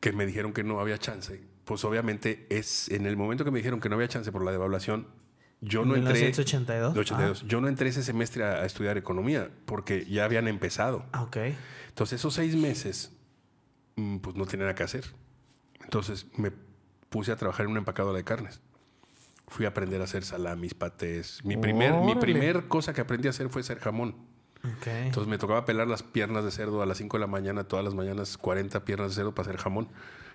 Que 0.00 0.12
me 0.12 0.26
dijeron 0.26 0.52
que 0.52 0.62
no 0.62 0.80
había 0.80 0.98
chance. 0.98 1.42
Pues 1.64 1.84
obviamente 1.84 2.46
es 2.50 2.88
en 2.90 3.06
el 3.06 3.16
momento 3.16 3.44
que 3.44 3.50
me 3.50 3.58
dijeron 3.58 3.80
que 3.80 3.88
no 3.88 3.96
había 3.96 4.08
chance 4.08 4.32
por 4.32 4.44
la 4.44 4.52
devaluación, 4.52 5.06
yo 5.60 5.84
no 5.84 5.96
entré. 5.96 6.14
1982. 6.14 6.94
de 6.94 7.00
82. 7.00 7.44
Yo 7.46 7.60
no 7.60 7.68
entré 7.68 7.88
ese 7.88 8.02
semestre 8.02 8.44
a, 8.44 8.62
a 8.62 8.64
estudiar 8.64 8.96
economía 8.96 9.50
porque 9.66 10.06
ya 10.06 10.24
habían 10.24 10.48
empezado. 10.48 11.04
Ah, 11.12 11.22
ok. 11.24 11.36
Entonces 11.88 12.20
esos 12.20 12.34
seis 12.34 12.54
meses, 12.54 13.12
mm, 13.96 14.18
pues 14.18 14.36
no 14.36 14.46
tenía 14.46 14.66
nada 14.66 14.74
que 14.74 14.84
hacer. 14.84 15.04
Entonces 15.82 16.26
me 16.36 16.52
puse 17.08 17.32
a 17.32 17.36
trabajar 17.36 17.64
en 17.66 17.70
una 17.72 17.80
empacadora 17.80 18.16
de 18.16 18.24
carnes. 18.24 18.60
Fui 19.48 19.64
a 19.64 19.70
aprender 19.70 20.00
a 20.00 20.04
hacer 20.04 20.24
salamis, 20.24 20.74
patés. 20.74 21.42
Mi 21.44 21.56
primer, 21.56 21.94
mi 22.02 22.14
primer 22.14 22.68
cosa 22.68 22.92
que 22.92 23.00
aprendí 23.00 23.28
a 23.28 23.30
hacer 23.30 23.48
fue 23.48 23.62
hacer 23.62 23.78
jamón. 23.78 24.14
Entonces 25.06 25.28
me 25.28 25.38
tocaba 25.38 25.64
pelar 25.64 25.86
las 25.88 26.02
piernas 26.02 26.44
de 26.44 26.50
cerdo 26.50 26.82
a 26.82 26.86
las 26.86 26.98
5 26.98 27.16
de 27.16 27.20
la 27.20 27.26
mañana, 27.26 27.64
todas 27.64 27.84
las 27.84 27.94
mañanas, 27.94 28.36
40 28.36 28.84
piernas 28.84 29.10
de 29.10 29.14
cerdo 29.14 29.34
para 29.34 29.48
hacer 29.48 29.60
jamón 29.60 29.88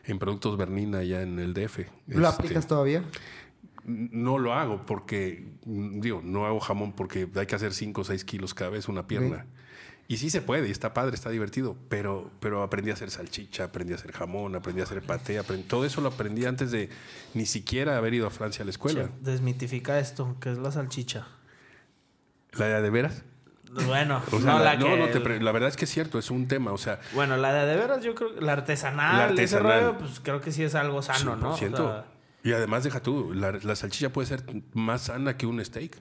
en 0.05 0.19
productos 0.19 0.57
Bernina 0.57 0.99
allá 0.99 1.21
en 1.21 1.39
el 1.39 1.53
DF. 1.53 1.79
¿Lo 2.07 2.27
Este, 2.27 2.41
aplicas 2.41 2.67
todavía? 2.67 3.03
No 3.85 4.37
lo 4.37 4.53
hago 4.53 4.85
porque, 4.85 5.45
mm, 5.65 5.99
digo, 5.99 6.21
no 6.23 6.45
hago 6.45 6.59
jamón 6.61 6.93
porque 6.93 7.27
hay 7.35 7.45
que 7.45 7.55
hacer 7.55 7.73
5 7.73 8.01
o 8.01 8.03
6 8.05 8.23
kilos 8.23 8.53
cada 8.53 8.69
vez 8.71 8.87
una 8.87 9.07
pierna. 9.07 9.45
Y 10.07 10.17
sí 10.17 10.29
se 10.29 10.41
puede, 10.41 10.67
y 10.67 10.71
está 10.71 10.93
padre, 10.93 11.15
está 11.15 11.29
divertido, 11.29 11.77
pero, 11.89 12.29
pero 12.41 12.61
aprendí 12.61 12.91
a 12.91 12.93
hacer 12.93 13.09
salchicha, 13.09 13.65
aprendí 13.65 13.93
a 13.93 13.95
hacer 13.95 14.11
jamón, 14.11 14.55
aprendí 14.55 14.81
a 14.81 14.83
hacer 14.83 15.01
paté, 15.01 15.39
aprendí- 15.39 15.65
todo 15.65 15.85
eso 15.85 16.01
lo 16.01 16.09
aprendí 16.09 16.45
antes 16.45 16.71
de 16.71 16.89
ni 17.33 17.45
siquiera 17.45 17.97
haber 17.97 18.13
ido 18.13 18.27
a 18.27 18.29
Francia 18.29 18.63
a 18.63 18.65
la 18.65 18.71
escuela. 18.71 19.09
Desmitifica 19.21 19.99
esto, 19.99 20.35
que 20.41 20.51
es 20.51 20.57
la 20.57 20.71
salchicha. 20.71 21.27
¿La 22.53 22.81
de 22.81 22.89
veras? 22.89 23.23
Bueno, 23.87 24.21
O 24.31 24.39
sea, 24.39 24.53
no, 24.53 24.59
la, 24.63 24.77
que- 24.77 24.97
no, 24.97 25.07
te 25.09 25.19
pre- 25.19 25.41
la 25.41 25.51
verdad 25.51 25.69
es 25.69 25.75
que 25.77 25.85
es 25.85 25.91
cierto, 25.91 26.19
es 26.19 26.29
un 26.31 26.47
tema, 26.47 26.71
o 26.71 26.77
sea, 26.77 26.99
Bueno, 27.13 27.37
la 27.37 27.53
de 27.53 27.65
de 27.65 27.75
veras, 27.75 28.03
yo 28.03 28.13
creo 28.15 28.35
que 28.35 28.41
la 28.41 28.53
artesanal, 28.53 29.17
La 29.17 29.23
ese 29.43 29.55
artesanal. 29.57 29.81
rollo, 29.85 29.97
pues 29.97 30.19
creo 30.19 30.41
que 30.41 30.51
sí 30.51 30.63
es 30.63 30.75
algo 30.75 31.01
sano, 31.01 31.35
¿no? 31.35 31.51
O 31.53 31.57
100%. 31.57 31.77
sea, 31.77 32.05
y 32.43 32.51
además 32.53 32.83
deja 32.83 32.99
tú, 33.01 33.33
la, 33.33 33.51
la 33.53 33.75
salchicha 33.75 34.09
puede 34.11 34.27
ser 34.27 34.43
más 34.73 35.03
sana 35.03 35.37
que 35.37 35.45
un 35.45 35.63
steak, 35.63 35.97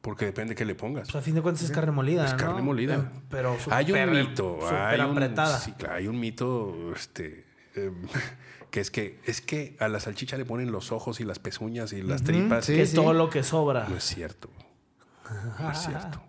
porque 0.00 0.24
depende 0.24 0.50
de 0.50 0.54
qué 0.56 0.64
le 0.64 0.74
pongas. 0.74 1.08
pues 1.10 1.16
a 1.16 1.20
fin 1.22 1.34
de 1.34 1.42
cuentas 1.42 1.64
es 1.64 1.70
carne 1.70 1.92
molida, 1.92 2.24
Es 2.26 2.32
¿no? 2.32 2.38
carne 2.38 2.62
molida. 2.62 2.94
Eh, 2.96 3.20
Pero 3.28 3.56
hay 3.70 3.92
un 3.92 4.10
mito, 4.10 4.58
hay 4.70 5.00
un, 5.00 5.10
apretada. 5.10 5.58
sí, 5.58 5.72
claro, 5.72 5.94
hay 5.96 6.06
un 6.08 6.18
mito, 6.18 6.92
este, 6.94 7.44
eh, 7.74 7.90
que 8.70 8.80
es 8.80 8.90
que 8.90 9.20
es 9.24 9.40
que 9.40 9.76
a 9.80 9.88
la 9.88 10.00
salchicha 10.00 10.36
le 10.36 10.44
ponen 10.44 10.70
los 10.72 10.90
ojos 10.92 11.20
y 11.20 11.24
las 11.24 11.38
pezuñas 11.38 11.92
y 11.92 12.02
las 12.02 12.22
tripas. 12.22 12.64
sí. 12.64 12.74
que 12.74 12.82
es 12.82 12.94
todo 12.94 13.12
lo 13.12 13.30
que 13.30 13.42
sobra. 13.42 13.86
No 13.88 13.96
es 13.96 14.04
cierto. 14.04 14.48
No 15.58 15.70
es 15.72 15.78
cierto. 15.78 16.22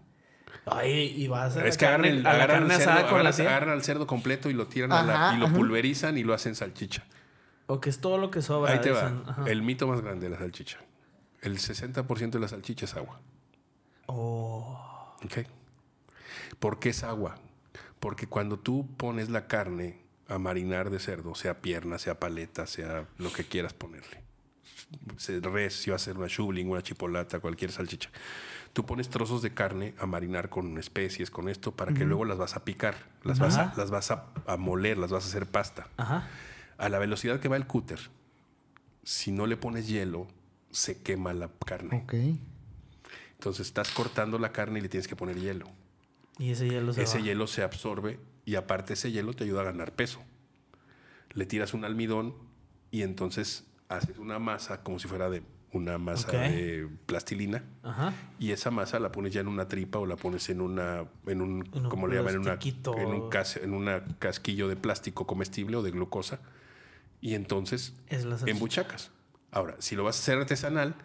Ay, 0.72 1.14
y 1.16 1.28
vas 1.28 1.56
a 1.58 1.62
la 1.62 1.68
Es 1.68 1.78
que 1.78 1.86
carne, 1.86 2.10
agarran, 2.10 2.20
el- 2.20 2.28
a 2.28 2.30
la 2.30 2.36
agarran 2.44 2.60
carne 2.60 2.74
el 2.74 2.80
cerdo, 2.80 2.92
asada 2.94 3.10
con 3.10 3.24
la 3.24 3.30
agarran- 3.30 3.36
tía. 3.36 3.48
agarran 3.50 3.70
al 3.70 3.84
cerdo 3.84 4.08
completo 4.08 4.50
y 4.50 4.54
lo 4.54 4.68
tiran 4.68 4.92
a 4.92 5.04
la- 5.04 5.34
y 5.36 5.40
lo 5.40 5.46
ajá. 5.48 5.56
pulverizan 5.56 6.18
y 6.18 6.24
lo 6.24 6.34
hacen 6.34 6.56
salchicha. 6.56 7.04
O 7.68 7.82
que 7.82 7.90
es 7.90 8.00
todo 8.00 8.18
lo 8.18 8.32
que 8.32 8.42
sobra. 8.42 8.72
Ahí 8.74 8.80
te 8.82 8.92
va. 8.92 9.12
Ajá. 9.28 9.44
El 9.48 9.62
mito 9.62 9.88
más 9.88 10.02
grande 10.02 10.28
de 10.28 10.32
la 10.32 10.40
salchicha. 10.40 10.78
El 11.42 11.60
60% 11.60 12.38
de 12.38 12.42
la 12.42 12.48
salchicha 12.48 12.86
es 12.86 12.96
agua. 12.96 13.20
Oh. 14.08 15.16
¿Ok? 15.24 15.46
¿Por 16.60 16.80
qué 16.80 16.90
es 16.90 17.04
agua? 17.04 17.36
Porque 18.00 18.28
cuando 18.28 18.58
tú 18.58 18.88
pones 18.98 19.30
la 19.30 19.48
carne 19.48 20.00
a 20.28 20.38
marinar 20.40 20.90
de 20.90 21.00
cerdo, 21.00 21.36
sea 21.36 21.62
pierna, 21.62 21.98
sea 22.00 22.20
paleta, 22.20 22.68
sea 22.68 23.06
lo 23.18 23.32
que 23.32 23.44
quieras 23.44 23.74
ponerle, 23.74 24.22
se- 25.18 25.40
res, 25.40 25.74
si 25.76 25.90
va 25.90 25.96
a 25.96 26.00
ser 26.00 26.18
una 26.18 26.28
shubling, 26.28 26.70
una 26.70 26.82
chipolata, 26.84 27.40
cualquier 27.40 27.72
salchicha, 27.72 28.10
tú 28.78 28.86
pones 28.86 29.10
trozos 29.10 29.42
de 29.42 29.56
carne 29.56 29.96
a 29.98 30.06
marinar 30.06 30.50
con 30.50 30.78
especies, 30.78 31.32
con 31.32 31.50
esto, 31.50 31.72
para 31.72 31.96
que 31.96 32.06
luego 32.06 32.26
las 32.26 32.38
vas 32.38 32.56
a 32.56 32.64
picar, 32.64 32.94
las 33.24 33.40
vas, 33.40 33.58
a, 33.58 33.74
las 33.76 33.90
vas 33.90 34.12
a, 34.12 34.28
a 34.46 34.56
moler, 34.56 35.00
las 35.00 35.10
vas 35.12 35.24
a 35.26 35.28
hacer 35.30 35.48
pasta. 35.48 35.88
Ajá. 35.98 36.28
A 36.78 36.88
la 36.88 37.00
velocidad 37.00 37.40
que 37.40 37.48
va 37.48 37.56
el 37.56 37.66
cúter, 37.66 38.00
si 39.02 39.32
no 39.32 39.48
le 39.48 39.58
pones 39.58 39.88
hielo, 39.88 40.28
se 40.70 41.02
quema 41.02 41.34
la 41.34 41.50
carne. 41.66 42.04
Ok. 42.04 42.14
Entonces 43.32 43.66
estás 43.66 43.90
cortando 43.90 44.38
la 44.38 44.52
carne 44.52 44.78
y 44.78 44.84
le 44.84 44.90
tienes 44.90 45.08
que 45.08 45.16
poner 45.16 45.40
hielo. 45.40 45.66
Y 46.38 46.52
ese 46.52 46.70
hielo 46.70 46.94
se 46.94 47.02
Ese 47.02 47.18
va. 47.18 47.24
hielo 47.24 47.48
se 47.48 47.64
absorbe 47.64 48.20
y 48.46 48.58
aparte 48.58 48.94
ese 48.94 49.12
hielo 49.12 49.34
te 49.34 49.44
ayuda 49.46 49.62
a 49.62 49.64
ganar 49.64 49.94
peso. 49.94 50.22
Le 51.32 51.48
tiras 51.48 51.74
un 51.74 51.84
almidón 51.84 52.36
y 52.92 53.02
entonces 53.02 53.66
haces 53.90 54.20
una 54.20 54.38
masa 54.38 54.84
como 54.84 55.00
si 55.00 55.08
fuera 55.08 55.32
de 55.32 55.42
una 55.74 55.98
masa 55.98 56.32
de 56.32 56.88
plastilina 57.06 57.64
Ajá. 57.84 58.14
y 58.40 58.52
esa 58.52 58.72
masa 58.72 59.00
la 59.00 59.12
pones 59.12 59.34
ya 59.34 59.42
en 59.42 59.48
una 59.48 59.68
tripa 59.68 60.00
o 60.00 60.06
la 60.06 60.16
pones 60.16 60.50
en 60.50 60.62
una 60.62 61.06
en 61.26 61.42
un, 61.42 61.70
En 61.74 61.84
un 61.84 61.90
¿cómo 61.90 62.08
le 62.08 62.16
llaman? 62.16 62.36
En 62.36 62.40
una 62.42 62.58
en 63.02 63.08
un 63.08 63.30
cas- 63.30 63.58
en 63.58 63.74
una 63.74 64.04
casquillo 64.20 64.68
de 64.70 64.76
plástico 64.78 65.28
comestible 65.28 65.76
o 65.78 65.84
de 65.84 65.92
glucosa 65.92 66.40
y 67.22 67.34
entonces 67.36 67.94
Es 68.08 68.24
la 68.26 68.38
salchicha. 68.38 68.52
embuchacas. 68.52 69.12
Ahora, 69.52 69.76
si 69.80 69.96
lo 69.96 70.04
vas 70.04 70.18
a 70.18 70.20
hacer 70.22 70.38
artesanal, 70.38 70.96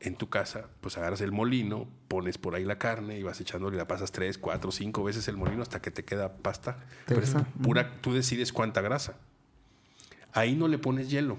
en 0.00 0.14
tu 0.14 0.28
casa, 0.28 0.68
pues 0.80 0.96
agarras 0.96 1.20
el 1.22 1.32
molino, 1.32 1.88
pones 2.06 2.38
por 2.38 2.54
ahí 2.54 2.64
la 2.64 2.78
carne 2.78 3.18
y 3.18 3.22
vas 3.24 3.40
echándole, 3.40 3.76
la 3.76 3.88
pasas 3.88 4.12
tres, 4.12 4.38
cuatro, 4.38 4.70
cinco 4.70 5.02
veces 5.02 5.26
el 5.26 5.36
molino 5.36 5.60
hasta 5.62 5.82
que 5.82 5.90
te 5.90 6.04
queda 6.04 6.34
pasta. 6.36 6.78
Pero 7.06 7.20
es 7.20 7.32
Tersa. 7.32 7.48
pura, 7.62 8.00
tú 8.00 8.14
decides 8.14 8.52
cuánta 8.52 8.80
grasa. 8.80 9.16
Ahí 10.32 10.54
no 10.54 10.68
le 10.68 10.78
pones 10.78 11.10
hielo. 11.10 11.38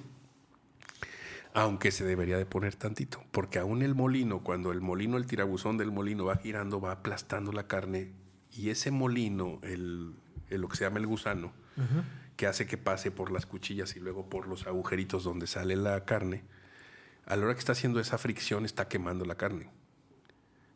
Aunque 1.53 1.91
se 1.91 2.05
debería 2.05 2.37
de 2.37 2.45
poner 2.45 2.75
tantito, 2.75 3.23
porque 3.31 3.57
aún 3.59 3.81
el 3.81 3.95
molino, 3.95 4.43
cuando 4.43 4.71
el 4.71 4.81
molino, 4.81 5.17
el 5.17 5.25
tirabuzón 5.25 5.77
del 5.77 5.91
molino 5.91 6.25
va 6.25 6.35
girando, 6.37 6.79
va 6.79 6.91
aplastando 6.91 7.51
la 7.51 7.67
carne 7.67 8.11
y 8.51 8.69
ese 8.69 8.91
molino, 8.91 9.59
el, 9.63 10.13
el- 10.49 10.61
lo 10.61 10.67
que 10.67 10.77
se 10.77 10.83
llama 10.85 10.99
el 10.99 11.07
gusano, 11.07 11.51
que 12.35 12.45
hace 12.47 12.67
que 12.67 12.77
pase 12.77 13.09
por 13.11 13.31
las 13.31 13.45
cuchillas 13.45 13.95
y 13.95 13.99
luego 13.99 14.29
por 14.29 14.47
los 14.47 14.67
agujeritos 14.67 15.23
donde 15.23 15.47
sale 15.47 15.75
la 15.75 16.05
carne, 16.05 16.43
a 17.25 17.35
la 17.35 17.45
hora 17.45 17.53
que 17.53 17.59
está 17.59 17.71
haciendo 17.73 17.99
esa 17.99 18.17
fricción 18.17 18.63
está 18.65 18.87
quemando 18.87 19.25
la 19.25 19.35
carne. 19.35 19.69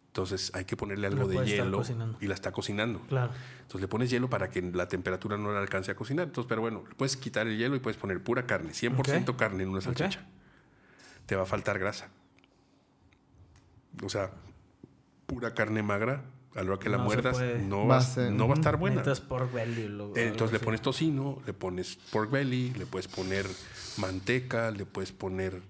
Entonces 0.07 0.51
hay 0.53 0.65
que 0.65 0.77
ponerle 0.77 1.07
algo 1.07 1.27
de 1.27 1.35
hielo 1.63 1.77
y 2.21 2.27
la 2.27 2.35
está 2.35 2.51
cocinando. 2.51 2.99
Claro. 3.09 3.31
Entonces 3.61 3.81
le 3.81 3.87
pones 3.87 4.09
hielo 4.11 4.29
para 4.29 4.49
que 4.49 4.61
la 4.61 4.87
temperatura 4.87 5.37
no 5.37 5.51
la 5.51 5.59
alcance 5.59 5.89
a 5.91 5.95
cocinar. 5.95 6.27
Entonces, 6.27 6.47
pero 6.47 6.61
bueno, 6.61 6.83
puedes 6.97 7.17
quitar 7.17 7.47
el 7.47 7.57
hielo 7.57 7.75
y 7.75 7.79
puedes 7.79 7.97
poner 7.97 8.21
pura 8.23 8.45
carne, 8.45 8.73
100% 8.73 9.29
Ok. 9.31 9.37
carne 9.37 9.63
en 9.63 9.69
una 9.69 9.81
salchicha. 9.81 10.25
Te 11.25 11.35
va 11.35 11.43
a 11.43 11.45
faltar 11.45 11.79
grasa. 11.79 12.09
O 14.03 14.09
sea, 14.09 14.31
pura 15.25 15.53
carne 15.53 15.83
magra, 15.83 16.23
a 16.55 16.63
la 16.63 16.71
hora 16.71 16.79
que 16.79 16.89
la 16.89 16.97
No 16.97 17.03
muerdas, 17.05 17.39
no, 17.63 17.81
Va 17.81 17.95
va, 17.95 17.97
a 17.97 18.01
ser- 18.01 18.31
no 18.31 18.47
va 18.47 18.55
a 18.55 18.57
estar 18.57 18.77
buena. 18.77 18.97
Necesitas 18.97 19.21
pork 19.27 19.51
belly. 19.53 19.87
lo- 19.87 20.05
algo 20.05 20.17
Entonces 20.17 20.51
le 20.51 20.57
así. 20.57 20.65
pones 20.65 20.81
tocino, 20.81 21.41
le 21.45 21.53
pones 21.53 21.95
pork 22.11 22.29
belly, 22.31 22.71
le 22.73 22.85
puedes 22.85 23.07
poner 23.07 23.45
manteca, 23.97 24.71
le 24.71 24.85
puedes 24.85 25.11
poner 25.11 25.61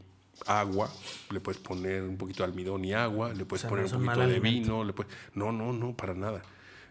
agua, 0.48 0.90
le 1.30 1.40
puedes 1.40 1.62
poner 1.62 2.04
un 2.04 2.18
poquito 2.18 2.44
de 2.44 2.50
almidón 2.50 2.84
y 2.84 2.94
agua, 2.94 3.34
le 3.34 3.46
puedes 3.46 3.62
sea, 3.62 3.70
poner 3.70 3.90
no 3.92 3.98
un 3.98 4.06
poquito 4.06 4.28
de 4.28 4.40
vino, 4.40 4.84
le 4.84 4.94
puedes... 4.94 5.12
No, 5.36 5.52
no, 5.52 5.72
no, 5.74 5.96
para 5.96 6.14
nada. 6.14 6.42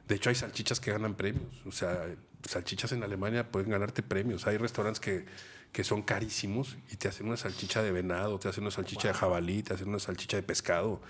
De 0.09 0.14
hecho 0.14 0.30
hay 0.30 0.34
salchichas 0.36 0.80
que 0.80 0.90
ganan 0.93 1.14
premios, 1.14 1.44
o 1.66 1.72
sea, 1.72 2.06
salchichas 2.48 2.93
en 2.93 3.02
Alemania 3.02 3.51
pueden 3.51 3.70
ganarte 3.70 4.02
premios. 4.02 4.47
Hay 4.47 4.56
restaurantes 4.59 5.01
que, 5.01 5.24
que 5.72 5.84
son 5.84 6.02
carísimos 6.02 6.76
y 6.90 6.96
te 6.96 7.08
hacen 7.08 7.26
una 7.26 7.36
salchicha 7.38 7.82
de 7.82 7.90
venado, 7.92 8.38
te 8.38 8.48
hacen 8.48 8.62
una 8.62 8.70
salchicha 8.70 9.08
de 9.08 9.14
jabalí, 9.14 9.62
te 9.62 9.72
hacen 9.72 9.88
una 9.88 9.98
salchicha 9.98 10.36
de 10.36 10.42
pescado. 10.42 11.00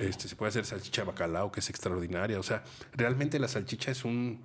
Este, 0.00 0.28
se 0.28 0.36
puede 0.36 0.50
hacer 0.50 0.64
salchicha 0.66 1.02
de 1.02 1.06
bacalao, 1.08 1.50
que 1.50 1.60
es 1.60 1.70
extraordinaria. 1.70 2.38
O 2.38 2.42
sea, 2.42 2.62
realmente 2.92 3.38
la 3.38 3.48
salchicha 3.48 3.90
es 3.90 4.04
un 4.04 4.42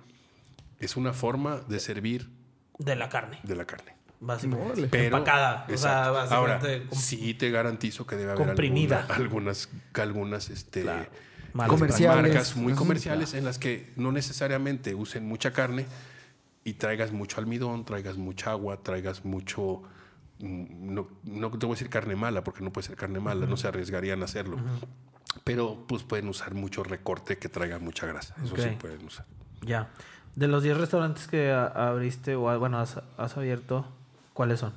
es 0.78 0.96
una 0.96 1.12
forma 1.12 1.58
de 1.68 1.78
servir 1.78 2.30
De 2.78 2.96
la 2.96 3.10
carne, 3.10 3.38
de 3.42 3.54
la 3.54 3.66
carne. 3.66 3.94
básicamente. 4.20 4.88
Pero, 4.90 5.18
Empacada. 5.18 5.66
O 5.72 5.76
sea. 5.76 6.06
Ahora, 6.06 6.54
básicamente. 6.56 6.86
com- 6.88 6.98
sí 6.98 7.34
te 7.34 7.50
garantizo 7.50 8.06
que 8.06 8.16
debe 8.16 8.32
haber 8.32 8.46
comprimida. 8.46 9.00
alguna- 9.00 9.16
algunas, 9.16 9.68
algunas 9.94 10.48
este, 10.48 10.84
Comerciales. 11.66 12.22
marcas 12.22 12.56
muy 12.56 12.72
comerciales 12.74 13.34
en 13.34 13.44
las 13.44 13.58
que 13.58 13.92
no 13.96 14.12
necesariamente 14.12 14.94
usen 14.94 15.26
mucha 15.26 15.52
carne 15.52 15.84
y 16.64 16.74
traigas 16.74 17.12
mucho 17.12 17.40
almidón, 17.40 17.84
traigas 17.84 18.16
mucha 18.16 18.50
agua, 18.52 18.82
traigas 18.82 19.24
mucho... 19.24 19.82
mm, 20.40 20.94
No, 20.94 21.08
no 21.24 21.50
te 21.50 21.66
voy 21.66 21.72
a 21.72 21.76
decir 21.76 21.88
carne 21.90 22.16
mala, 22.16 22.44
porque 22.44 22.62
no 22.62 22.70
puede 22.72 22.86
ser 22.86 22.96
carne 22.96 23.20
mala, 23.20 23.46
no 23.46 23.56
se 23.56 23.68
arriesgarían 23.68 24.22
a 24.22 24.24
hacerlo. 24.26 24.58
Pero 25.44 25.84
pues 25.86 26.02
pueden 26.02 26.28
usar 26.28 26.54
mucho 26.54 26.82
recorte 26.82 27.38
que 27.38 27.48
traiga 27.48 27.78
mucha 27.78 28.06
grasa. 28.06 28.34
Eso 28.44 28.56
sí 28.56 28.68
pueden 28.78 29.04
usar. 29.04 29.26
Ya. 29.62 29.88
De 30.36 30.48
los 30.48 30.62
10 30.62 30.76
restaurantes 30.78 31.26
que 31.28 31.50
abriste 31.52 32.34
o 32.36 32.58
bueno, 32.58 32.78
has, 32.78 33.00
has 33.16 33.36
abierto, 33.36 33.86
¿cuáles 34.32 34.60
son? 34.60 34.72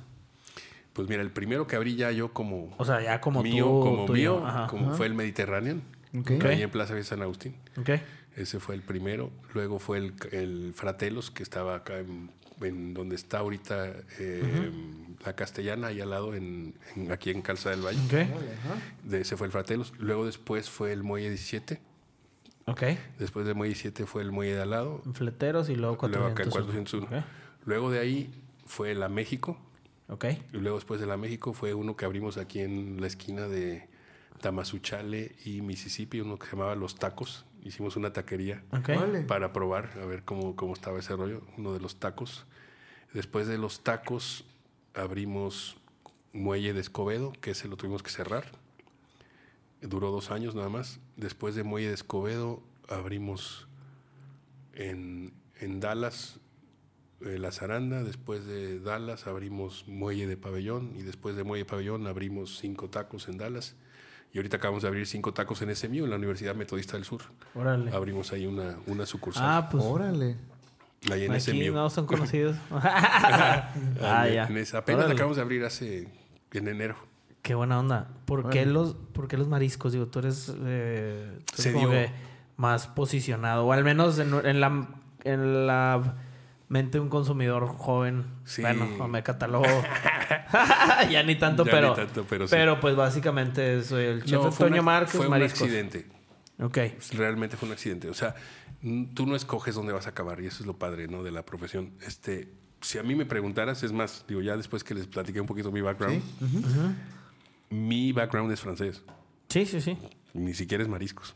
Pues 0.92 1.08
mira, 1.08 1.22
el 1.22 1.30
primero 1.32 1.66
que 1.66 1.74
abrí 1.76 1.96
ya 1.96 2.10
yo 2.12 2.32
como 2.32 2.72
O 2.78 2.84
sea, 2.84 3.00
ya 3.02 3.20
como 3.20 3.42
mío, 3.42 3.64
tú, 3.64 3.80
como 3.80 4.04
tuyo. 4.06 4.36
mío, 4.38 4.46
Ajá. 4.46 4.66
como 4.68 4.92
fue 4.94 5.06
el 5.06 5.14
Mediterranean, 5.14 5.82
Ok. 6.16 6.30
Ok. 6.36 6.44
ahí 6.44 6.62
en 6.62 6.70
Plaza 6.70 6.94
de 6.94 7.02
San 7.02 7.20
Agustín. 7.22 7.56
Ok. 7.76 7.90
Ese 8.36 8.58
fue 8.60 8.74
el 8.74 8.82
primero. 8.82 9.30
Luego 9.54 9.78
fue 9.78 9.98
el, 9.98 10.14
el 10.32 10.72
Fratelos, 10.74 11.30
que 11.30 11.42
estaba 11.42 11.76
acá 11.76 11.98
en, 11.98 12.30
en 12.60 12.94
donde 12.94 13.14
está 13.16 13.38
ahorita 13.38 13.92
eh, 14.18 14.70
la 15.24 15.34
Castellana, 15.36 15.88
ahí 15.88 16.00
al 16.00 16.10
lado, 16.10 16.34
en, 16.34 16.74
en- 16.96 17.12
aquí 17.12 17.30
en 17.30 17.42
Calza 17.42 17.70
del 17.70 17.80
Valle. 17.82 17.98
De 19.04 19.20
ese 19.20 19.36
fue 19.36 19.46
el 19.46 19.52
Fratelos. 19.52 19.92
Luego 19.98 20.26
después 20.26 20.68
fue 20.68 20.92
el 20.92 21.02
Muelle 21.02 21.28
17. 21.30 21.80
Ok. 22.66 22.82
Después 23.18 23.46
del 23.46 23.54
Muelle 23.54 23.74
17 23.74 24.06
fue 24.06 24.22
el 24.22 24.32
Muelle 24.32 24.54
de 24.56 24.62
al 24.62 24.70
lado. 24.70 25.02
Fleteros 25.12 25.68
y 25.68 25.76
luego 25.76 25.96
Luego 26.08 26.26
acá 26.26 26.42
en 26.42 26.50
401. 26.50 27.06
401. 27.08 27.24
Luego 27.66 27.90
de 27.90 27.98
ahí 28.00 28.30
fue 28.66 28.94
la 28.94 29.08
México. 29.08 29.58
Ok. 30.08 30.24
Y 30.52 30.56
luego 30.58 30.76
después 30.78 30.98
de 31.00 31.06
la 31.06 31.16
México 31.16 31.52
fue 31.52 31.72
uno 31.74 31.96
que 31.96 32.04
abrimos 32.04 32.36
aquí 32.36 32.60
en 32.60 33.00
la 33.00 33.06
esquina 33.06 33.48
de 33.48 33.88
Tamazuchale 34.40 35.36
y 35.44 35.60
Mississippi, 35.62 36.20
uno 36.20 36.38
que 36.38 36.46
se 36.46 36.52
llamaba 36.52 36.74
Los 36.74 36.96
Tacos. 36.96 37.44
Hicimos 37.64 37.96
una 37.96 38.12
taquería 38.12 38.62
Ok. 38.70 38.90
Órale. 38.90 39.22
para 39.22 39.52
probar, 39.52 39.90
a 40.00 40.04
ver 40.04 40.22
cómo, 40.22 40.54
cómo 40.54 40.74
estaba 40.74 40.98
ese 40.98 41.16
rollo, 41.16 41.42
uno 41.56 41.72
de 41.72 41.80
los 41.80 41.96
tacos. 41.96 42.44
Después 43.14 43.46
de 43.46 43.58
los 43.58 43.82
tacos 43.82 44.44
abrimos 44.94 45.76
Muelle 46.32 46.72
de 46.74 46.80
Escobedo, 46.80 47.32
que 47.40 47.52
ese 47.52 47.68
lo 47.68 47.76
tuvimos 47.76 48.02
que 48.02 48.10
cerrar. 48.10 48.44
Duró 49.80 50.10
dos 50.10 50.30
años 50.30 50.54
nada 50.54 50.68
más. 50.68 50.98
Después 51.16 51.54
de 51.54 51.62
Muelle 51.62 51.88
de 51.88 51.94
Escobedo 51.94 52.62
abrimos 52.88 53.68
en, 54.72 55.32
en 55.60 55.80
Dallas 55.80 56.40
eh, 57.20 57.38
La 57.38 57.52
Zaranda. 57.52 58.02
Después 58.02 58.46
de 58.46 58.80
Dallas 58.80 59.26
abrimos 59.26 59.86
Muelle 59.86 60.26
de 60.26 60.36
Pabellón. 60.36 60.92
Y 60.96 61.02
después 61.02 61.36
de 61.36 61.44
Muelle 61.44 61.64
de 61.64 61.70
Pabellón 61.70 62.06
abrimos 62.06 62.58
cinco 62.58 62.90
tacos 62.90 63.28
en 63.28 63.38
Dallas. 63.38 63.76
Y 64.34 64.38
ahorita 64.38 64.56
acabamos 64.58 64.82
de 64.82 64.88
abrir 64.88 65.06
cinco 65.06 65.32
tacos 65.32 65.62
en 65.62 65.74
SMU, 65.74 66.04
en 66.04 66.10
la 66.10 66.16
Universidad 66.16 66.54
Metodista 66.56 66.94
del 66.98 67.04
Sur. 67.04 67.22
Órale. 67.54 67.90
Abrimos 67.92 68.30
ahí 68.32 68.44
una, 68.46 68.76
una 68.86 69.06
sucursal. 69.06 69.44
Ah, 69.46 69.68
pues 69.70 69.82
Órale. 69.82 70.36
ahí 71.10 71.24
en 71.24 71.32
aquí 71.32 71.40
SMU. 71.66 71.72
no 71.74 71.88
son 71.88 72.04
conocidos. 72.08 72.56
ah, 72.72 73.72
Ahí 74.02 74.34
ya. 74.34 74.46
en 74.46 74.56
esa- 74.58 74.78
apenas 74.78 74.98
la 75.00 75.04
Órale. 75.06 75.14
acabamos 75.14 75.36
de 75.36 75.42
abrir 75.42 75.64
hace 75.64 76.08
en 76.52 76.68
enero. 76.68 76.96
Qué 77.42 77.54
buena 77.54 77.78
onda. 77.78 78.08
¿Por 78.24 78.48
qué, 78.50 78.64
los, 78.66 78.94
por 79.12 79.28
qué 79.28 79.36
los 79.36 79.48
mariscos? 79.48 79.92
Digo, 79.92 80.06
tú 80.06 80.18
eres, 80.20 80.52
eh, 80.64 81.38
tú 81.54 81.62
Se 81.62 81.68
eres 81.70 81.82
como 81.82 81.92
dio. 81.94 82.06
que 82.06 82.10
más 82.56 82.86
posicionado, 82.86 83.66
o 83.66 83.72
al 83.72 83.84
menos 83.84 84.18
en, 84.18 84.32
en 84.46 84.60
la, 84.60 84.88
en 85.24 85.66
la 85.66 86.14
mente 86.68 87.00
un 87.00 87.08
consumidor 87.08 87.66
joven. 87.66 88.24
Sí. 88.44 88.62
Bueno, 88.62 88.86
no 88.98 89.08
me 89.08 89.22
catalogo. 89.22 89.66
ya 91.10 91.22
ni 91.22 91.36
tanto, 91.36 91.64
Ya 91.64 91.70
pero, 91.70 91.90
ni 91.90 91.96
tanto, 91.96 92.24
pero 92.50 92.80
pues 92.80 92.96
básicamente 92.96 93.82
soy 93.82 94.04
el 94.04 94.24
chef 94.24 94.32
No, 94.40 94.46
Antonio 94.46 94.82
Márquez, 94.82 95.16
fue 95.16 95.26
un 95.26 95.42
accidente. 95.42 96.06
Ok. 96.60 96.78
Realmente 97.12 97.56
fue 97.56 97.68
un 97.68 97.72
accidente. 97.72 98.08
O 98.08 98.14
sea, 98.14 98.34
tú 99.14 99.26
no 99.26 99.36
escoges 99.36 99.74
dónde 99.74 99.92
vas 99.92 100.06
a 100.06 100.10
acabar 100.10 100.40
y 100.40 100.46
eso 100.46 100.62
es 100.62 100.66
lo 100.66 100.78
padre, 100.78 101.08
¿no? 101.08 101.22
De 101.22 101.32
la 101.32 101.44
profesión. 101.44 101.92
Este, 102.06 102.52
si 102.80 102.98
a 102.98 103.02
mí 103.02 103.14
me 103.14 103.26
preguntaras, 103.26 103.82
es 103.82 103.92
más, 103.92 104.24
digo, 104.28 104.40
ya 104.42 104.56
después 104.56 104.84
que 104.84 104.94
les 104.94 105.06
platiqué 105.06 105.40
un 105.40 105.46
poquito 105.46 105.72
mi 105.72 105.80
background, 105.80 106.22
mi 107.70 108.12
background 108.12 108.52
es 108.52 108.60
francés. 108.60 109.02
Sí, 109.48 109.66
sí, 109.66 109.80
sí. 109.80 109.98
Ni 110.32 110.54
siquiera 110.54 110.82
es 110.82 110.88
mariscos. 110.88 111.34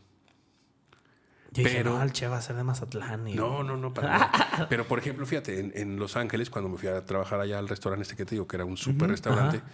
Yo 1.51 1.63
dije, 1.63 1.77
Pero- 1.77 1.97
no, 1.97 2.03
el 2.03 2.11
chef 2.13 2.31
va 2.31 2.37
a 2.37 2.41
ser 2.41 2.55
de 2.55 2.63
Mazatlán. 2.63 3.27
y- 3.27 3.33
No, 3.33 3.63
no, 3.63 3.75
no, 3.75 3.93
para 3.93 4.09
nada. 4.19 4.67
Pero, 4.69 4.87
por 4.87 4.99
ejemplo, 4.99 5.25
fíjate, 5.25 5.59
en, 5.59 5.71
en 5.75 5.97
Los 5.97 6.15
Ángeles, 6.15 6.49
cuando 6.49 6.69
me 6.69 6.77
fui 6.77 6.87
a 6.89 7.03
trabajar 7.05 7.39
allá 7.39 7.57
al 7.59 7.67
restaurante 7.67 8.03
este 8.03 8.15
que 8.15 8.25
te 8.25 8.35
digo, 8.35 8.47
que 8.47 8.55
era 8.55 8.65
un 8.65 8.77
súper 8.77 9.09
restaurante, 9.09 9.57
Ajá. 9.57 9.67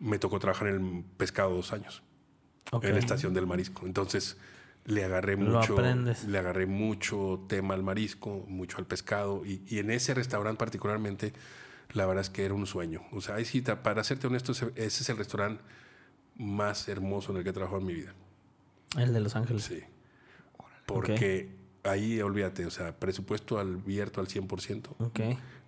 me 0.00 0.18
tocó 0.18 0.38
trabajar 0.38 0.68
en 0.68 0.74
el 0.98 1.04
pescado 1.18 1.50
dos 1.54 1.72
años, 1.74 2.02
Ok. 2.72 2.84
en 2.84 2.92
la 2.94 2.98
estación 3.00 3.34
del 3.34 3.46
marisco. 3.46 3.84
Entonces, 3.86 4.38
le 4.86 5.04
agarré 5.04 5.36
Lo 5.36 5.58
mucho, 5.58 5.74
aprendes. 5.74 6.24
le 6.24 6.38
agarré 6.38 6.64
mucho 6.64 7.44
tema 7.48 7.74
al 7.74 7.82
marisco, 7.82 8.44
mucho 8.48 8.78
al 8.78 8.86
pescado, 8.86 9.44
y, 9.44 9.62
y 9.68 9.78
en 9.78 9.90
ese 9.90 10.14
restaurante 10.14 10.58
particularmente, 10.58 11.34
la 11.92 12.06
verdad 12.06 12.22
es 12.22 12.30
que 12.30 12.46
era 12.46 12.54
un 12.54 12.66
sueño. 12.66 13.02
O 13.12 13.20
sea, 13.20 13.44
sí, 13.44 13.60
para 13.60 14.02
serte 14.04 14.26
honesto, 14.26 14.52
ese 14.52 14.72
es 14.86 15.08
el 15.10 15.18
restaurante 15.18 15.62
más 16.38 16.88
hermoso 16.88 17.32
en 17.32 17.38
el 17.38 17.44
que 17.44 17.50
he 17.50 17.52
trabajado 17.52 17.80
en 17.80 17.86
mi 17.86 17.92
vida. 17.94 18.14
El 18.96 19.12
de 19.12 19.20
Los 19.20 19.36
Ángeles. 19.36 19.64
Sí. 19.64 19.80
Porque 20.94 21.48
ahí, 21.84 22.20
olvídate, 22.20 22.66
o 22.66 22.70
sea, 22.70 22.98
presupuesto 22.98 23.58
abierto 23.58 24.20
al 24.20 24.28
100%. 24.28 24.88
Ok. 24.98 25.20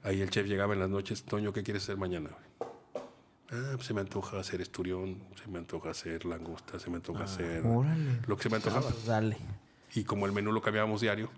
Ahí 0.02 0.20
el 0.20 0.30
chef 0.30 0.46
llegaba 0.46 0.74
en 0.74 0.80
las 0.80 0.90
noches, 0.90 1.22
Toño, 1.22 1.52
¿qué 1.52 1.62
quieres 1.62 1.84
hacer 1.84 1.96
mañana? 1.96 2.30
Ah, 3.50 3.72
pues 3.74 3.86
se 3.86 3.94
me 3.94 4.00
antoja 4.00 4.40
hacer 4.40 4.60
esturión, 4.62 5.18
se 5.42 5.48
me 5.50 5.58
antoja 5.58 5.90
hacer 5.90 6.24
langosta, 6.24 6.78
se 6.78 6.88
me 6.88 6.96
antoja 6.96 7.24
hacer 7.24 7.62
Órale. 7.66 8.20
lo 8.26 8.36
que 8.36 8.44
se 8.44 8.48
me 8.48 8.56
antojaba. 8.56 8.88
Pues 8.88 9.04
dale. 9.04 9.36
Y 9.94 10.04
como 10.04 10.24
el 10.26 10.32
menú 10.32 10.52
lo 10.52 10.62
cambiábamos 10.62 11.02
diario, 11.02 11.30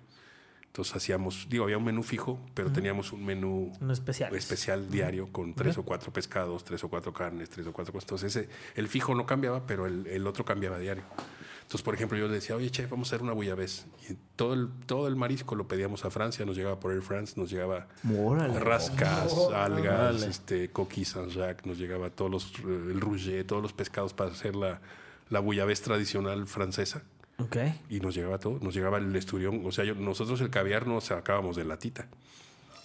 entonces 0.67 0.95
hacíamos, 0.95 1.49
digo, 1.49 1.65
había 1.65 1.77
un 1.79 1.85
menú 1.85 2.03
fijo, 2.03 2.41
pero 2.55 2.73
teníamos 2.73 3.13
un 3.13 3.25
menú 3.25 3.73
especial. 3.91 4.35
especial 4.35 4.91
diario 4.91 5.31
con 5.31 5.55
tres 5.55 5.77
o 5.79 5.85
cuatro 5.85 6.13
pescados, 6.13 6.65
tres 6.65 6.83
o 6.85 6.89
cuatro 6.89 7.13
carnes, 7.13 7.51
tres 7.51 7.67
o 7.67 7.73
cuatro 7.73 7.93
cosas. 7.93 8.07
Entonces 8.07 8.37
ese, 8.37 8.49
el 8.77 8.89
fijo 8.89 9.15
no 9.15 9.27
cambiaba, 9.27 9.67
pero 9.67 9.87
el, 9.87 10.07
el 10.07 10.27
otro 10.27 10.45
cambiaba 10.45 10.79
diario. 10.79 11.05
Entonces, 11.75 11.85
por 11.87 11.95
ejemplo, 11.97 12.17
yo 12.17 12.29
le 12.29 12.35
decía, 12.35 12.55
oye, 12.55 12.71
chef, 12.71 12.89
vamos 12.89 13.09
a 13.09 13.17
hacer 13.17 13.23
una 13.25 13.33
bouillabaisse. 13.33 13.85
Y 14.09 14.15
todo 14.37 14.55
el, 14.55 14.69
todo 14.87 15.09
el 15.09 15.17
marisco 15.17 15.57
lo 15.57 15.67
pedíamos 15.67 16.05
a 16.05 16.11
Francia, 16.11 16.45
nos 16.47 16.57
llegaba 16.57 16.79
por 16.79 16.93
Air 16.93 17.03
France, 17.03 17.35
nos 17.37 17.51
llegaba 17.51 17.89
rascas, 18.61 19.33
algas, 19.53 20.23
este, 20.23 20.71
coquille 20.71 21.05
Saint-Jacques, 21.05 21.67
nos 21.67 21.77
llegaba 21.77 22.11
todos 22.11 22.31
los, 22.31 22.53
el 22.65 23.01
rouget, 23.01 23.45
todos 23.45 23.61
los 23.61 23.73
pescados 23.73 24.15
para 24.15 24.31
hacer 24.31 24.55
la, 24.55 24.81
la 25.31 25.41
bouillabaisse 25.41 25.83
tradicional 25.83 26.47
francesa. 26.47 27.03
Ok. 27.39 27.57
Y 27.91 27.99
nos 27.99 28.15
llegaba 28.15 28.39
todo, 28.39 28.61
nos 28.61 28.73
llegaba 28.73 28.99
el 28.99 29.17
esturión. 29.17 29.63
O 29.67 29.73
sea, 29.73 29.85
yo- 29.85 29.97
nosotros 29.97 30.41
el 30.43 30.51
caviar 30.51 30.87
no 30.87 31.01
sacábamos 31.01 31.57
de 31.57 31.65
latita. 31.65 32.07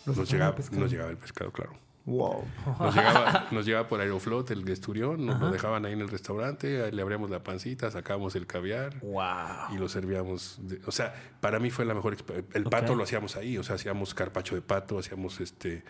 Nos 0.08 0.16
llegaba, 0.32 0.56
nos 0.82 0.90
llegaba 0.92 1.12
el 1.12 1.18
pescado, 1.18 1.52
claro. 1.52 1.74
Wow. 2.10 2.44
Nos 2.80 2.96
llegaba, 2.96 3.48
nos 3.52 3.66
llegaba 3.66 3.88
por 3.88 4.02
Aeroflot 4.02 4.52
el 4.52 4.68
esturión, 4.70 5.26
nos 5.26 5.40
lo 5.40 5.52
dejaban 5.52 5.86
ahí 5.86 5.94
en 5.94 6.02
el 6.02 6.10
restaurante, 6.10 6.84
ahí 6.84 6.92
le 6.92 7.02
abríamos 7.02 7.30
la 7.30 7.44
pancita, 7.44 7.90
sacábamos 7.92 8.36
el 8.36 8.48
caviar 8.48 9.00
Wow. 9.02 9.74
y 9.76 9.78
lo 9.78 9.88
servíamos. 9.88 10.58
de- 10.62 10.82
o 10.86 10.92
sea, 10.92 11.14
para 11.42 11.60
mí 11.60 11.70
fue 11.70 11.86
la 11.86 11.94
mejor 11.94 12.18
El 12.54 12.64
pato 12.64 12.96
lo 12.96 13.04
hacíamos 13.04 13.36
ahí, 13.36 13.58
o 13.58 13.64
sea, 13.64 13.76
hacíamos 13.76 14.14
carpacho 14.14 14.56
de 14.56 14.62
pato, 14.62 14.98
hacíamos 15.00 15.40
este 15.40 15.84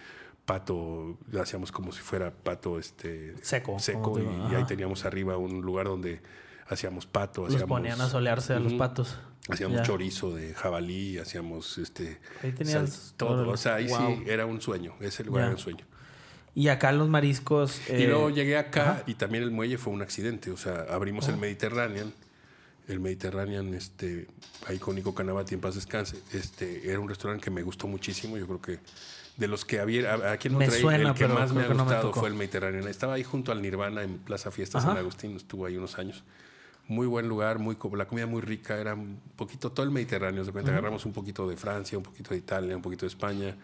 pato, 0.45 1.17
lo 1.31 1.41
hacíamos 1.41 1.71
como 1.71 1.91
si 1.91 2.01
fuera 2.01 2.31
pato 2.31 2.79
este 2.79 3.35
Seco, 3.41 3.77
seco 3.79 4.19
y, 4.19 4.55
ahí 4.55 4.63
teníamos 4.65 5.05
arriba 5.05 5.37
un 5.37 5.61
lugar 5.61 5.85
donde 5.85 6.21
hacíamos 6.67 7.05
pato, 7.05 7.41
Los 7.43 7.55
hacíamos 7.55 7.69
ponían 7.79 8.01
a 8.01 8.09
solearse 8.09 8.53
a 8.53 8.59
los 8.59 8.73
patos. 8.73 9.19
Hacíamos 9.47 9.77
Ya. 9.77 9.83
chorizo 9.83 10.35
de 10.35 10.53
jabalí, 10.53 11.17
hacíamos 11.17 11.77
este 11.79 12.19
Ahí 12.43 12.51
tenías 12.51 13.13
todo, 13.17 13.49
o 13.49 13.57
sea, 13.57 13.75
ahí 13.75 13.87
Wow. 13.87 13.97
sí 14.17 14.23
era 14.27 14.45
un 14.45 14.61
sueño, 14.61 14.93
ese 14.99 15.23
lugar 15.23 15.41
Ya. 15.41 15.45
era 15.47 15.55
un 15.55 15.61
sueño. 15.61 15.85
Y 16.60 16.68
acá 16.68 16.91
los 16.91 17.07
mariscos. 17.07 17.80
Y 17.88 17.94
eh, 18.03 18.07
luego 18.07 18.30
llegué 18.30 18.57
acá 18.57 19.03
y 19.07 19.14
también 19.14 19.44
el 19.45 19.52
muelle 19.52 19.77
fue 19.77 19.94
un 19.94 20.02
accidente. 20.02 20.52
O 20.52 20.57
sea, 20.57 20.86
abrimos 20.90 21.27
Oh. 21.27 21.31
el 21.31 21.38
Mediterranean. 21.38 22.11
El 22.90 22.99
Mediterranean, 22.99 23.73
este, 23.76 24.27
ahí 24.68 24.77
con 24.77 24.95
Nico 24.95 25.14
Canavati, 25.15 25.53
en 25.56 25.61
paz 25.61 25.76
descanse. 25.76 26.18
Este, 26.34 26.90
era 26.90 26.99
un 26.99 27.07
restaurante 27.07 27.45
que 27.45 27.52
me 27.52 27.61
gustó 27.61 27.88
muchísimo. 27.88 28.38
Yo 28.38 28.45
creo 28.45 28.61
que 28.61 28.80
de 29.38 29.48
los 29.48 29.64
que 29.64 29.80
había, 29.80 30.14
a- 30.14 30.31
aquí 30.34 30.49
en 30.49 30.56
Me 30.57 30.65
Monterrey, 30.65 30.81
suena, 30.81 31.10
el 31.11 31.15
que 31.15 31.27
más 31.30 31.53
me 31.53 31.61
ha 31.64 31.68
no 31.69 31.76
me 31.76 31.84
gustado 31.84 32.11
fue 32.14 32.27
el 32.27 32.34
Mediterranean. 32.36 32.88
Estaba 32.90 33.14
ahí 33.14 33.23
junto 33.23 33.53
al 33.53 33.61
Nirvana 33.61 34.03
en 34.03 34.18
Plaza 34.18 34.52
Fiesta. 34.52 34.81
San 34.81 34.98
Agustín. 34.98 35.38
Estuvo 35.38 35.65
ahí 35.65 35.77
unos 35.77 35.98
años. 35.98 36.23
Muy 36.90 37.07
buen 37.07 37.30
lugar, 37.30 37.60
muy, 37.60 37.77
la 37.95 38.06
comida 38.06 38.26
muy 38.26 38.41
rica. 38.41 38.77
Era 38.77 38.95
un 38.95 39.22
poquito 39.38 39.72
todo 39.72 39.86
el 39.86 39.91
Mediterráneo. 39.91 40.44
Se 40.44 40.52
cuenta, 40.52 40.72
agarramos 40.72 41.06
un 41.06 41.14
poquito 41.14 41.48
de 41.48 41.56
Francia, 41.56 41.98
un 41.98 42.03
poquito 42.03 42.31
de 42.31 42.38
Italia, 42.38 42.76
un 42.76 42.81
poquito 42.81 43.06
de 43.06 43.10
España, 43.11 43.56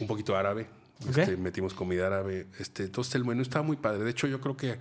un 0.00 0.06
poquito 0.06 0.34
árabe. 0.34 0.66
Este, 1.06 1.36
metimos 1.36 1.74
comida 1.74 2.06
árabe. 2.06 2.46
Este, 2.58 2.84
entonces 2.84 3.14
el 3.14 3.24
menú 3.24 3.42
estaba 3.42 3.62
muy 3.62 3.76
padre. 3.76 4.04
De 4.04 4.10
hecho, 4.10 4.26
yo 4.26 4.40
creo 4.40 4.56
que 4.56 4.78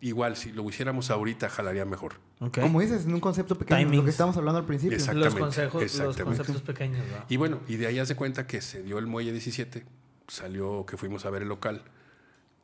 igual 0.00 0.36
si 0.36 0.52
lo 0.52 0.68
hiciéramos 0.68 1.10
ahorita 1.10 1.48
jalaría 1.48 1.84
mejor. 1.84 2.14
Como 2.52 2.80
dices, 2.80 3.06
en 3.06 3.14
un 3.14 3.20
concepto 3.20 3.56
pequeño, 3.56 3.88
lo 3.88 4.04
que 4.04 4.10
estábamos 4.10 4.36
hablando 4.36 4.58
al 4.58 4.66
principio. 4.66 4.98
Los 4.98 5.06
Exactamente, 5.06 5.40
consejos, 5.40 5.82
los 5.82 5.92
exactamente. 5.92 6.24
conceptos 6.24 6.62
pequeños. 6.62 7.06
Y 7.28 7.36
bueno, 7.36 7.60
y 7.68 7.76
de 7.76 7.86
ahí 7.86 7.98
hace 7.98 8.16
cuenta 8.16 8.46
que 8.46 8.60
se 8.60 8.82
dio 8.82 8.98
el 8.98 9.06
muelle 9.06 9.30
17, 9.30 9.84
salió 10.26 10.84
que 10.84 10.96
fuimos 10.96 11.24
a 11.24 11.30
ver 11.30 11.42
el 11.42 11.48
local 11.48 11.84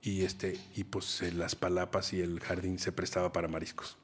y 0.02 0.22
este 0.22 0.58
y 0.74 0.84
pues 0.84 1.22
eh, 1.22 1.32
las 1.32 1.54
palapas 1.54 2.12
y 2.12 2.20
el 2.20 2.40
jardín 2.40 2.78
se 2.78 2.92
prestaba 2.92 3.32
para 3.32 3.48
mariscos. 3.48 3.98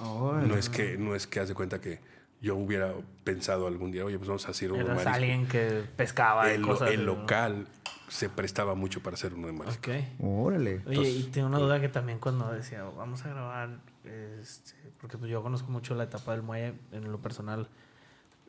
No 0.00 0.56
es 0.56 0.68
que 0.68 0.96
no 0.96 1.16
es 1.16 1.26
que 1.26 1.40
hace 1.40 1.54
cuenta 1.54 1.80
que 1.80 2.00
yo 2.40 2.56
hubiera 2.56 2.94
pensado 3.24 3.66
algún 3.66 3.90
día, 3.90 4.04
oye, 4.04 4.16
pues 4.18 4.28
vamos 4.28 4.46
a 4.46 4.50
hacer 4.52 4.70
uno 4.72 4.78
de 4.78 4.84
Eras 4.92 4.96
mariscos. 5.04 5.14
alguien 5.16 5.46
que 5.48 5.84
pescaba 5.96 6.50
y 6.50 6.54
El, 6.56 6.62
cosas. 6.62 6.90
el 6.90 7.04
local 7.04 7.66
se 8.08 8.28
prestaba 8.28 8.74
mucho 8.74 9.02
para 9.02 9.14
hacer 9.14 9.34
uno 9.34 9.48
de 9.48 9.52
mariscos. 9.52 9.78
Ok. 9.96 10.04
Órale. 10.20 10.82
Oye, 10.86 11.10
y 11.10 11.22
tengo 11.24 11.48
una 11.48 11.58
duda 11.58 11.80
que 11.80 11.88
también 11.88 12.18
cuando 12.18 12.50
decía, 12.52 12.84
vamos 12.84 13.24
a 13.24 13.28
grabar, 13.30 13.80
este, 14.04 14.72
porque 15.00 15.18
pues 15.18 15.30
yo 15.30 15.42
conozco 15.42 15.70
mucho 15.70 15.94
la 15.94 16.04
etapa 16.04 16.32
del 16.32 16.42
muelle, 16.42 16.74
en 16.92 17.10
lo 17.10 17.18
personal, 17.20 17.68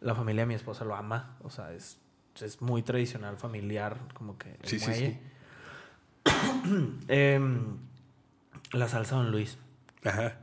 la 0.01 0.15
familia 0.15 0.43
de 0.43 0.47
mi 0.47 0.53
esposa 0.53 0.85
lo 0.85 0.95
ama, 0.95 1.35
o 1.43 1.49
sea, 1.49 1.73
es, 1.73 1.97
es 2.41 2.61
muy 2.61 2.83
tradicional, 2.83 3.37
familiar, 3.37 3.97
como 4.13 4.37
que 4.37 4.51
el 4.51 4.59
Sí, 4.69 4.79
sí, 4.79 4.87
muelle. 4.87 5.19
Em, 7.07 7.77
la 8.73 8.87
salsa 8.87 9.15
Don 9.15 9.31
Luis. 9.31 9.57
Ajá. 10.05 10.37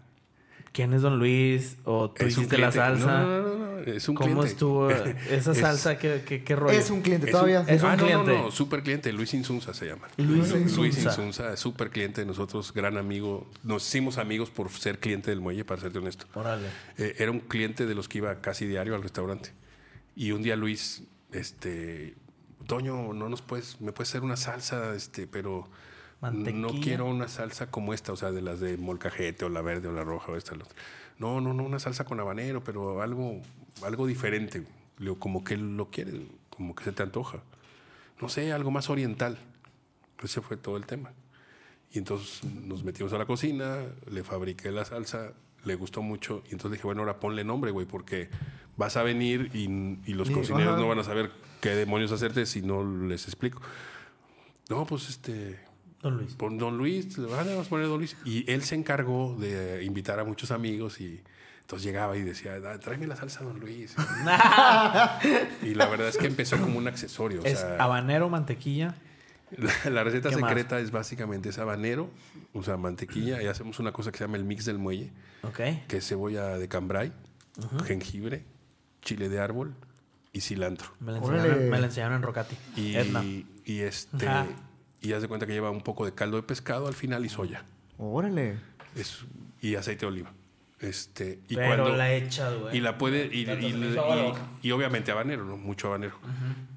¿Quién 0.77 0.93
es 0.93 1.01
Don 1.01 1.19
Luis? 1.19 1.79
¿O 1.85 2.11
tú 2.11 2.27
Es 2.27 2.37
hiciste 2.37 2.59
la 2.59 2.71
salsa? 2.71 3.21
No, 3.23 3.41
no, 3.41 3.55
no, 3.57 3.77
no, 3.77 3.79
es 3.81 4.07
un 4.11 4.15
¿Cómo 4.15 4.29
cliente. 4.29 4.49
estuvo 4.51 4.91
esa 5.31 5.53
Es- 5.53 5.59
salsa? 5.59 5.97
¿Qué, 5.97 6.23
qué, 6.27 6.45
qué 6.45 6.55
rollo? 6.55 6.79
Es 6.79 6.91
un 6.91 7.01
cliente 7.01 7.27
Es 7.29 7.33
todavía. 7.33 7.63
un- 7.63 7.71
es 7.71 7.83
un 7.83 7.89
ah, 7.89 7.97
no, 7.97 8.03
cliente. 8.05 8.33
No, 8.37 8.43
no, 8.43 8.51
súper 8.51 8.83
cliente. 8.83 9.11
Luis 9.11 9.33
Insunza 9.33 9.73
se 9.73 9.87
llama. 9.87 10.07
Luis 10.19 10.51
Luis 10.51 10.63
Insunza. 10.75 11.09
Insunza, 11.09 11.53
es 11.55 11.61
súper 11.61 11.89
cliente 11.89 12.21
de 12.21 12.27
nosotros, 12.27 12.75
gran 12.75 12.99
amigo. 12.99 13.49
Nos 13.63 13.89
hicimos 13.89 14.19
amigos 14.19 14.51
por 14.51 14.69
ser 14.71 14.99
cliente 14.99 15.31
del 15.31 15.41
muelle, 15.41 15.65
para 15.65 15.81
serte 15.81 15.99
honesto. 15.99 16.27
Órale. 16.35 16.67
Eh, 16.99 17.15
era 17.21 17.31
un 17.31 17.41
cliente 17.41 17.87
de 17.87 17.95
los 17.95 18.07
que 18.07 18.19
iba 18.19 18.43
casi 18.43 18.67
diario 18.67 18.95
al 18.97 19.03
restaurante. 19.03 19.53
Y 20.15 20.33
un 20.33 20.43
día 20.43 20.57
Luis, 20.57 21.05
este, 21.33 22.15
Toño, 22.67 23.15
no 23.15 23.29
nos 23.31 23.41
puedes, 23.41 23.81
me 23.81 23.93
puedes 23.93 24.11
hacer 24.11 24.23
una 24.23 24.37
salsa, 24.37 24.95
este, 24.95 25.27
pero 25.27 25.69
no 26.21 26.69
quiero 26.81 27.07
una 27.07 27.29
salsa 27.29 27.71
como 27.71 27.93
esta, 27.95 28.13
o 28.13 28.17
sea, 28.17 28.33
de 28.33 28.43
las 28.43 28.61
de 28.61 28.77
molcajete 28.77 29.45
o 29.45 29.49
la 29.49 29.63
verde 29.63 29.89
o 29.89 29.93
la 29.93 30.05
roja 30.05 30.33
o 30.33 30.37
esta. 30.37 30.55
la 30.55 30.65
otra. 30.65 30.77
No, 31.19 31.41
no, 31.41 31.53
no, 31.55 31.65
una 31.65 31.79
salsa 31.79 32.05
con 32.05 32.21
habanero, 32.21 32.63
pero 32.63 33.01
algo, 33.03 33.41
algo 33.83 34.07
diferente. 34.07 34.65
Digo, 34.99 35.19
como 35.19 35.45
que 35.45 35.57
lo 35.57 35.91
quieres, 35.91 36.15
como 36.51 36.75
que 36.75 36.85
se 36.85 36.93
te 36.93 37.03
antoja. 37.03 37.43
No 38.21 38.29
sé, 38.29 38.53
algo 38.53 38.71
más 38.71 38.91
oriental. 38.91 39.39
Ese 40.23 40.41
fue 40.41 40.57
todo 40.57 40.77
el 40.77 40.87
tema. 40.87 41.13
Y 41.93 41.99
entonces 41.99 42.45
nos 42.45 42.85
metimos 42.85 43.13
a 43.13 43.19
la 43.19 43.27
cocina, 43.27 43.79
le 44.11 44.25
fabriqué 44.25 44.71
la 44.71 44.85
salsa, 44.85 45.33
le 45.65 45.75
gustó 45.75 46.03
mucho. 46.03 46.43
Y 46.49 46.53
entonces 46.53 46.73
dije, 46.73 46.87
bueno, 46.87 47.03
ahora 47.03 47.21
ponle 47.21 47.45
nombre, 47.45 47.71
güey, 47.71 47.87
porque 47.87 48.29
vas 48.77 48.97
a 48.97 49.03
venir 49.03 49.51
y, 49.55 49.65
y 50.05 50.15
los 50.15 50.31
cocineros 50.31 50.75
ajá. 50.75 50.81
no 50.81 50.89
van 50.89 50.99
a 50.99 51.05
saber 51.05 51.31
qué 51.61 51.71
demonios 51.71 52.13
hacerte 52.13 52.47
si 52.47 52.63
no 52.63 52.85
les 52.85 53.25
explico. 53.25 53.61
No, 54.69 54.85
pues 54.85 55.09
este, 55.09 55.61
Don 56.07 56.17
Luis. 56.19 56.35
pon 56.35 56.59
Don 56.59 56.77
Luis, 56.79 57.17
le 57.19 57.27
van 57.27 57.49
a 57.49 57.63
poner 57.63 57.87
Don 57.87 57.99
Luis. 57.99 58.17
Y 58.25 58.51
él 58.51 58.63
se 58.63 58.75
encargó 58.75 59.37
de 59.39 59.83
invitar 59.85 60.19
a 60.19 60.25
muchos 60.25 60.51
amigos 60.51 61.01
y 61.01 61.21
entonces 61.61 61.85
llegaba 61.87 62.17
y 62.17 62.23
decía, 62.23 62.57
"Ah, 62.65 62.79
tráeme 62.79 63.07
la 63.07 63.17
salsa 63.17 63.43
Don 63.45 63.59
Luis. 63.61 63.95
y 65.63 65.75
la 65.75 65.87
verdad 65.87 66.09
es 66.09 66.17
que 66.17 66.27
empezó 66.27 66.57
como 66.59 66.79
un 66.79 66.89
accesorio. 66.89 67.43
o 67.43 67.45
es 67.45 67.59
sea, 67.61 67.77
habanero, 67.79 68.29
mantequilla. 68.29 68.95
la, 69.57 69.91
la 69.91 70.05
receta 70.05 70.31
secreta 70.33 70.81
es 70.81 70.91
básicamente 70.91 71.49
es 71.51 71.59
habanero, 71.59 72.11
o 72.53 72.63
sea, 72.63 72.77
mantequilla, 72.77 73.43
y 73.43 73.47
hacemos 73.47 73.79
una 73.79 73.93
cosa 73.93 74.11
que 74.13 74.19
se 74.19 74.25
llama 74.25 74.37
el 74.37 74.45
mix 74.45 74.65
del 74.65 74.79
muelle, 74.79 75.13
Ok. 75.43 75.61
que 75.89 75.99
es 75.99 76.07
cebolla 76.09 76.59
de 76.59 76.69
cambray, 76.69 77.13
jengibre, 77.85 78.45
chile 79.03 79.29
de 79.29 79.39
árbol 79.41 79.75
y 80.33 80.41
cilantro. 80.41 80.89
Me 81.01 81.13
la 81.13 81.19
enseñaron, 81.19 81.71
me 81.71 81.79
la 81.81 81.87
enseñaron 81.87 82.17
en 82.17 82.23
Rocati. 82.23 82.57
Y, 82.77 82.97
Edna. 82.97 83.23
y 83.25 83.81
este 83.81 84.27
Ajá. 84.29 84.47
Y 85.07 85.13
haz 85.13 85.23
de 85.23 85.29
cuenta 85.29 85.47
que 85.47 85.53
lleva 85.53 85.71
un 85.71 85.81
poco 85.83 86.05
de 86.05 86.13
caldo 86.13 86.37
de 86.37 86.43
pescado 86.43 86.87
al 86.89 86.95
final 86.95 87.25
y 87.25 87.29
soya. 87.29 87.65
Órale. 87.99 88.59
Es- 88.95 89.25
y 89.61 89.75
aceite 89.77 90.01
de 90.01 90.07
oliva. 90.07 90.33
Este, 90.81 91.41
y 91.49 91.57
Pero 91.57 91.69
cuando, 91.85 91.97
la 91.97 92.13
echa, 92.13 92.51
güey. 92.53 92.77
y 92.77 92.81
la 92.81 92.99
puede 92.99 93.31
y 94.63 94.71
obviamente 94.73 95.11
habanero, 95.11 95.45
¿no? 95.45 95.57
Mucho 95.57 95.89
habanero. 95.89 96.19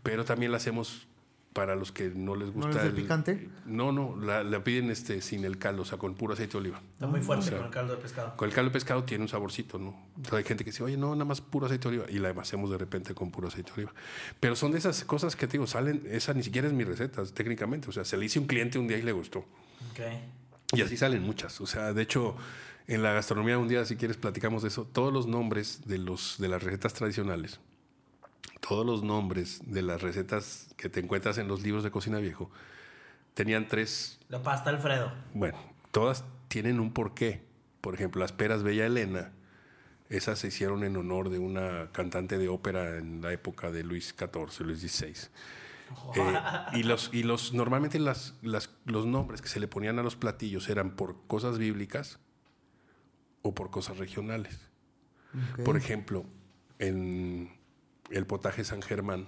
Pero 0.03 0.23
también 0.25 0.51
la 0.51 0.57
hacemos 0.57 1.07
para 1.53 1.75
los 1.75 1.91
que 1.91 2.09
no 2.09 2.35
les 2.35 2.51
gusta 2.51 2.69
les 2.69 2.77
da 2.77 2.83
el 2.85 2.93
picante? 2.93 3.49
No, 3.65 3.91
no, 3.91 4.15
la, 4.15 4.43
la 4.43 4.63
piden 4.63 4.91
este 4.91 5.21
sin 5.21 5.43
el 5.45 5.57
caldo, 5.57 5.81
o 5.81 5.85
sea, 5.85 5.97
con 5.97 6.15
puro 6.15 6.33
aceite 6.33 6.53
de 6.53 6.57
oliva. 6.59 6.81
Está 6.93 7.07
muy 7.07 7.21
fuerte 7.21 7.45
O 7.45 7.49
sea, 7.49 7.57
con 7.57 7.65
el 7.65 7.73
caldo 7.73 7.95
de 7.95 8.01
pescado. 8.01 8.37
Con 8.37 8.49
el 8.49 8.55
caldo 8.55 8.69
de 8.69 8.73
pescado 8.73 9.03
tiene 9.03 9.23
un 9.23 9.27
saborcito, 9.27 9.79
¿no? 9.79 9.99
Entonces 10.15 10.33
hay 10.33 10.43
gente 10.43 10.63
que 10.63 10.71
dice, 10.71 10.83
oye, 10.83 10.97
no, 10.97 11.13
nada 11.15 11.25
más 11.25 11.41
puro 11.41 11.65
aceite 11.65 11.89
de 11.89 11.97
oliva. 11.97 12.05
Y 12.09 12.19
la 12.19 12.29
hacemos 12.41 12.69
de 12.69 12.77
repente 12.77 13.13
con 13.13 13.31
puro 13.31 13.47
aceite 13.47 13.71
de 13.71 13.81
oliva. 13.81 13.93
Pero 14.39 14.55
son 14.55 14.71
de 14.71 14.77
esas 14.77 15.03
cosas 15.03 15.35
que 15.35 15.47
te 15.47 15.53
digo, 15.53 15.67
salen, 15.67 16.03
esa 16.09 16.33
ni 16.33 16.43
siquiera 16.43 16.67
es 16.67 16.73
mi 16.73 16.83
receta, 16.83 17.23
técnicamente. 17.25 17.89
O 17.89 17.91
sea, 17.91 18.05
se 18.05 18.17
le 18.17 18.25
hice 18.25 18.39
un 18.39 18.45
cliente 18.45 18.77
un 18.77 18.87
día 18.87 18.97
y 18.97 19.01
le 19.01 19.11
gustó. 19.11 19.39
Ok. 19.39 19.99
Y 20.73 20.81
así 20.81 20.97
salen 20.97 21.23
muchas. 21.23 21.59
O 21.61 21.65
sea, 21.65 21.93
de 21.93 22.01
hecho, 22.03 22.35
en 22.87 23.01
la 23.03 23.11
gastronomía 23.13 23.57
un 23.57 23.67
día, 23.67 23.85
si 23.85 23.95
quieres, 23.95 24.17
platicamos 24.17 24.61
de 24.61 24.67
eso. 24.67 24.85
Todos 24.85 25.11
los 25.11 25.27
nombres 25.27 25.81
de, 25.85 25.97
los, 25.97 26.35
de 26.37 26.47
las 26.47 26.61
recetas 26.61 26.93
tradicionales, 26.93 27.59
todos 28.59 28.85
los 28.85 29.03
nombres 29.03 29.61
de 29.65 29.81
las 29.81 30.01
recetas 30.01 30.73
que 30.77 30.89
te 30.89 30.99
encuentras 30.99 31.37
en 31.37 31.47
los 31.47 31.61
libros 31.61 31.83
de 31.83 31.91
cocina 31.91 32.19
viejo, 32.19 32.49
tenían 33.33 33.67
tres 33.67 34.19
La 34.29 34.41
pasta 34.43 34.69
Alfredo. 34.69 35.11
bueno, 35.33 35.57
todas 35.91 36.23
tienen 36.47 36.79
un 36.79 36.93
porqué. 36.93 37.43
Por 37.81 37.93
ejemplo, 37.95 38.19
las 38.19 38.33
peras 38.33 38.61
Bella 38.63 38.85
Elena, 38.85 39.31
esas 40.09 40.39
se 40.39 40.47
hicieron 40.47 40.83
en 40.83 40.97
honor 40.97 41.29
de 41.29 41.39
una 41.39 41.89
cantante 41.93 42.37
de 42.37 42.49
ópera 42.49 42.97
en 42.97 43.21
la 43.21 43.31
época 43.31 43.71
de 43.71 43.83
Luis 43.83 44.13
XIV, 44.17 44.65
Luis 44.65 44.79
XVI. 44.81 45.13
Eh, 46.15 46.39
y 46.73 46.83
los, 46.83 47.09
y 47.13 47.23
los, 47.23 47.53
normalmente 47.53 47.97
las, 47.99 48.35
las- 48.41 48.69
los 48.85 49.05
nombres 49.05 49.41
que 49.41 49.47
se 49.47 49.59
le 49.59 49.67
ponían 49.67 49.97
a 49.97 50.03
los 50.03 50.15
platillos 50.15 50.67
eran 50.69 50.91
por 50.95 51.15
cosas 51.27 51.57
bíblicas 51.57 52.19
o 53.41 53.55
por 53.55 53.69
cosas 53.71 53.97
regionales. 53.97 54.59
Por 55.63 55.77
ejemplo, 55.77 56.25
en 56.79 57.49
el 58.11 58.25
potaje 58.25 58.63
San 58.63 58.81
Germán, 58.81 59.27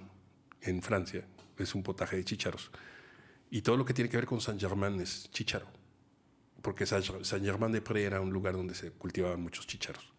en 0.60 0.82
Francia, 0.82 1.24
es 1.58 1.74
un 1.74 1.82
potaje 1.82 2.16
de 2.16 2.24
chícharos. 2.24 2.70
Y 3.50 3.62
todo 3.62 3.76
lo 3.76 3.84
que 3.84 3.94
tiene 3.94 4.08
que 4.10 4.16
ver 4.16 4.26
con 4.26 4.40
San 4.40 4.58
Germán 4.58 5.00
es 5.00 5.28
chícharo. 5.30 5.66
Porque 6.62 6.86
San 6.86 7.02
San 7.24 7.42
Germán-de-Prés 7.44 8.06
era 8.06 8.20
un 8.20 8.32
lugar 8.32 8.54
donde 8.54 8.74
se 8.74 8.90
cultivaban 8.92 9.40
muchos 9.42 9.66
chícharos. 9.66 10.12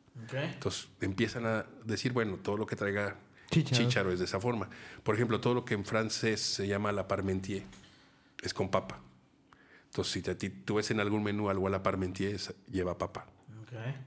Entonces 0.53 0.89
empiezan 1.01 1.45
a 1.45 1.65
decir, 1.85 2.11
bueno, 2.13 2.37
todo 2.37 2.57
lo 2.57 2.65
que 2.67 2.75
traiga 2.75 3.15
Chícharo. 3.49 3.83
chícharo, 3.83 4.11
es 4.11 4.19
de 4.19 4.25
esa 4.25 4.39
forma. 4.39 4.69
Por 5.03 5.15
ejemplo, 5.15 5.39
todo 5.41 5.53
lo 5.53 5.65
que 5.65 5.73
en 5.73 5.85
francés 5.85 6.41
se 6.41 6.67
llama 6.67 6.91
la 6.91 7.07
parmentier 7.07 7.63
es 8.41 8.53
con 8.53 8.69
papa. 8.69 8.99
Entonces, 9.85 10.11
si 10.13 10.21
te- 10.21 10.35
tú 10.49 10.75
ves 10.75 10.91
en 10.91 10.99
algún 10.99 11.23
menú 11.23 11.49
algo 11.49 11.67
a 11.67 11.69
la 11.69 11.81
parmentier, 11.81 12.39
lleva 12.71 12.97
papa. 12.97 13.25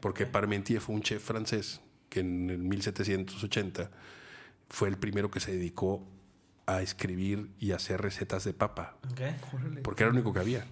Porque 0.00 0.26
Parmentier 0.26 0.80
fue 0.80 0.94
un 0.94 1.02
chef 1.02 1.24
francés 1.24 1.80
que 2.08 2.20
en 2.20 2.50
el 2.50 2.58
1780 2.58 3.90
fue 4.68 4.88
el 4.88 4.96
primero 4.96 5.30
que 5.30 5.40
se 5.40 5.52
dedicó 5.52 6.06
a 6.66 6.82
escribir 6.82 7.50
y 7.58 7.72
a 7.72 7.76
hacer 7.76 8.00
recetas 8.00 8.44
de 8.44 8.52
papa. 8.52 8.96
Porque 9.82 10.02
era 10.02 10.12
lo 10.12 10.16
único 10.16 10.32
que 10.32 10.40
había. 10.40 10.66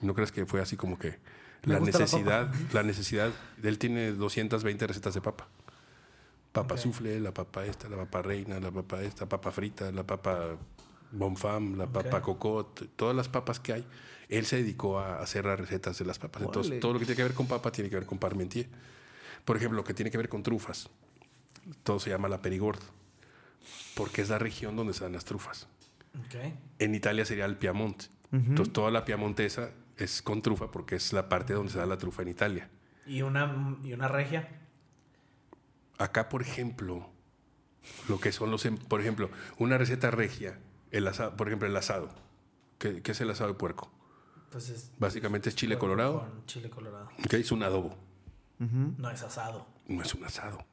No 0.00 0.14
crees 0.14 0.32
que 0.32 0.46
fue 0.46 0.60
así 0.60 0.76
como 0.76 0.98
que 0.98 1.18
la 1.62 1.78
necesidad, 1.78 2.52
la, 2.72 2.82
necesidad, 2.82 3.30
él 3.62 3.78
tiene 3.78 4.12
220 4.12 4.86
recetas 4.86 5.14
de 5.14 5.20
papa. 5.20 5.48
Papa 6.52 6.76
soufflé, 6.76 7.20
la 7.20 7.32
papa 7.32 7.64
esta, 7.64 7.88
la 7.88 7.96
papa 7.96 8.22
reina, 8.22 8.58
la 8.58 8.72
papa 8.72 9.02
esta, 9.02 9.28
papa 9.28 9.52
frita, 9.52 9.92
la 9.92 10.04
papa 10.04 10.56
bonfam, 11.12 11.76
la 11.76 11.86
papa 11.86 12.22
cocotte, 12.22 12.88
todas 12.96 13.14
las 13.14 13.28
papas 13.28 13.60
que 13.60 13.74
hay. 13.74 13.86
Él 14.28 14.46
se 14.46 14.56
dedicó 14.56 14.98
a 14.98 15.20
hacer 15.20 15.44
las 15.44 15.60
recetas 15.60 15.98
de 15.98 16.04
las 16.04 16.18
papas. 16.18 16.42
Entonces, 16.42 16.80
todo 16.80 16.94
lo 16.94 16.98
que 16.98 17.04
tiene 17.04 17.16
que 17.16 17.22
ver 17.22 17.34
con 17.34 17.46
papa 17.46 17.70
tiene 17.70 17.90
que 17.90 17.96
ver 17.96 18.06
con 18.06 18.18
parmentier. 18.18 18.68
Por 19.44 19.56
ejemplo, 19.56 19.76
lo 19.76 19.84
que 19.84 19.94
tiene 19.94 20.10
que 20.10 20.18
ver 20.18 20.28
con 20.28 20.42
trufas, 20.42 20.88
todo 21.82 22.00
se 22.00 22.10
llama 22.10 22.28
la 22.28 22.40
perigord, 22.42 22.80
porque 23.94 24.22
es 24.22 24.28
la 24.30 24.38
región 24.38 24.76
donde 24.76 24.92
se 24.94 25.04
dan 25.04 25.12
las 25.12 25.24
trufas. 25.24 25.68
En 26.78 26.94
Italia 26.94 27.24
sería 27.24 27.44
el 27.44 27.56
Piamonte. 27.56 28.06
Entonces, 28.32 28.72
toda 28.72 28.90
la 28.92 29.04
piamontesa 29.04 29.70
es 29.96 30.22
con 30.22 30.40
trufa 30.42 30.70
porque 30.70 30.94
es 30.96 31.12
la 31.12 31.28
parte 31.28 31.52
donde 31.52 31.72
se 31.72 31.78
da 31.78 31.86
la 31.86 31.98
trufa 31.98 32.22
en 32.22 32.28
Italia. 32.28 32.70
¿Y 33.06 33.22
una, 33.22 33.76
y 33.82 33.92
una 33.92 34.06
regia? 34.08 34.48
Acá, 35.98 36.28
por 36.28 36.42
ejemplo, 36.42 37.08
lo 38.08 38.20
que 38.20 38.32
son 38.32 38.50
los, 38.50 38.64
em- 38.66 38.76
por 38.78 39.00
ejemplo, 39.00 39.30
una 39.58 39.76
receta 39.78 40.10
regia, 40.10 40.58
el 40.92 41.06
asado, 41.08 41.36
por 41.36 41.48
ejemplo, 41.48 41.68
el 41.68 41.76
asado. 41.76 42.08
¿Qué, 42.78 43.02
qué 43.02 43.12
es 43.12 43.20
el 43.20 43.30
asado 43.30 43.50
de 43.50 43.58
puerco? 43.58 43.90
Pues 44.50 44.68
es 44.70 44.90
Básicamente 44.98 45.48
es 45.48 45.54
chile 45.56 45.76
colorado, 45.78 46.20
Con 46.20 46.46
chile 46.46 46.70
colorado. 46.70 47.08
que 47.28 47.36
es 47.36 47.52
un 47.52 47.62
adobo, 47.62 47.96
No 48.58 49.10
es 49.10 49.22
asado. 49.22 49.66
no 49.88 50.02
es 50.02 50.14
un 50.14 50.24
asado. 50.24 50.64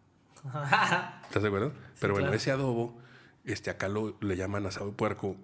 ¿Estás 1.24 1.42
de 1.42 1.48
acuerdo? 1.48 1.74
Pero 2.00 2.14
bueno, 2.14 2.28
claro. 2.28 2.38
ese 2.38 2.52
adobo, 2.52 2.98
este, 3.46 3.70
acá 3.70 3.88
lo, 3.88 4.18
le 4.22 4.36
llaman 4.36 4.66
asado 4.66 4.88
de 4.88 4.92
puerco 4.94 5.36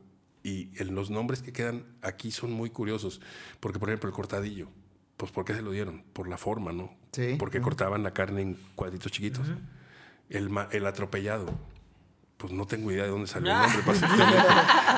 y 0.44 0.70
en 0.82 0.94
los 0.94 1.10
nombres 1.10 1.42
que 1.42 1.54
quedan 1.54 1.86
aquí 2.02 2.32
son 2.32 2.52
muy 2.52 2.70
curiosos. 2.70 3.22
Porque, 3.60 3.80
por 3.80 3.90
ejemplo, 3.90 4.10
el 4.10 4.16
cortadillo, 4.16 4.68
pues 5.18 5.32
¿por 5.32 5.46
qué 5.46 5.54
se 5.54 5.62
lo 5.62 5.72
dieron? 5.72 6.04
Por 6.14 6.28
la 6.28 6.38
forma, 6.38 6.74
¿no? 6.74 6.94
Sí. 7.12 7.36
Porque 7.40 7.62
cortaban 7.62 8.04
la 8.04 8.12
carne 8.12 8.42
en 8.42 8.58
cuadritos 8.76 9.12
chiquitos. 9.12 9.48
el, 10.30 10.50
el 10.72 10.86
atropellado, 10.86 11.46
pues 12.38 12.52
no 12.52 12.68
tengo 12.68 12.92
idea 12.92 13.04
de 13.04 13.10
dónde 13.10 13.28
salió 13.28 13.52
el 13.52 13.58
nombre, 13.58 13.96
serte 13.96 14.22
honesto. 14.22 14.54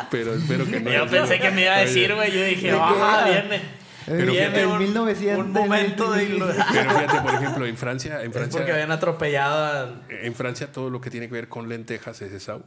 pero 0.10 0.34
espero 0.34 0.66
que 0.66 0.80
no. 0.82 0.92
Yo 0.92 1.08
pensé 1.08 1.40
que 1.40 1.52
me 1.52 1.62
iba 1.62 1.76
a 1.76 1.80
decir, 1.80 2.14
güey. 2.16 2.32
Yo 2.32 2.44
dije, 2.44 2.72
ah, 2.72 3.26
viene. 3.28 3.85
Pero 4.06 4.32
viene 4.32 4.48
fíjate, 4.48 4.68
un, 4.68 4.80
1900, 4.80 5.46
un 5.46 5.52
momento 5.52 6.12
de 6.12 6.26
Pero 6.28 6.54
fíjate, 6.92 7.22
por 7.22 7.34
ejemplo, 7.34 7.66
en 7.66 7.78
Francia, 7.78 8.22
en 8.22 8.28
Es 8.28 8.34
porque 8.34 8.50
Francia, 8.50 8.74
habían 8.74 8.92
atropellado 8.92 9.66
al... 9.66 10.04
en 10.10 10.34
Francia 10.36 10.72
todo 10.72 10.90
lo 10.90 11.02
que 11.02 11.10
tiene 11.10 11.28
que 11.28 11.34
ver 11.34 11.50
con 11.50 11.68
lentejas 11.70 12.22
es 12.22 12.32
Esaú. 12.32 12.64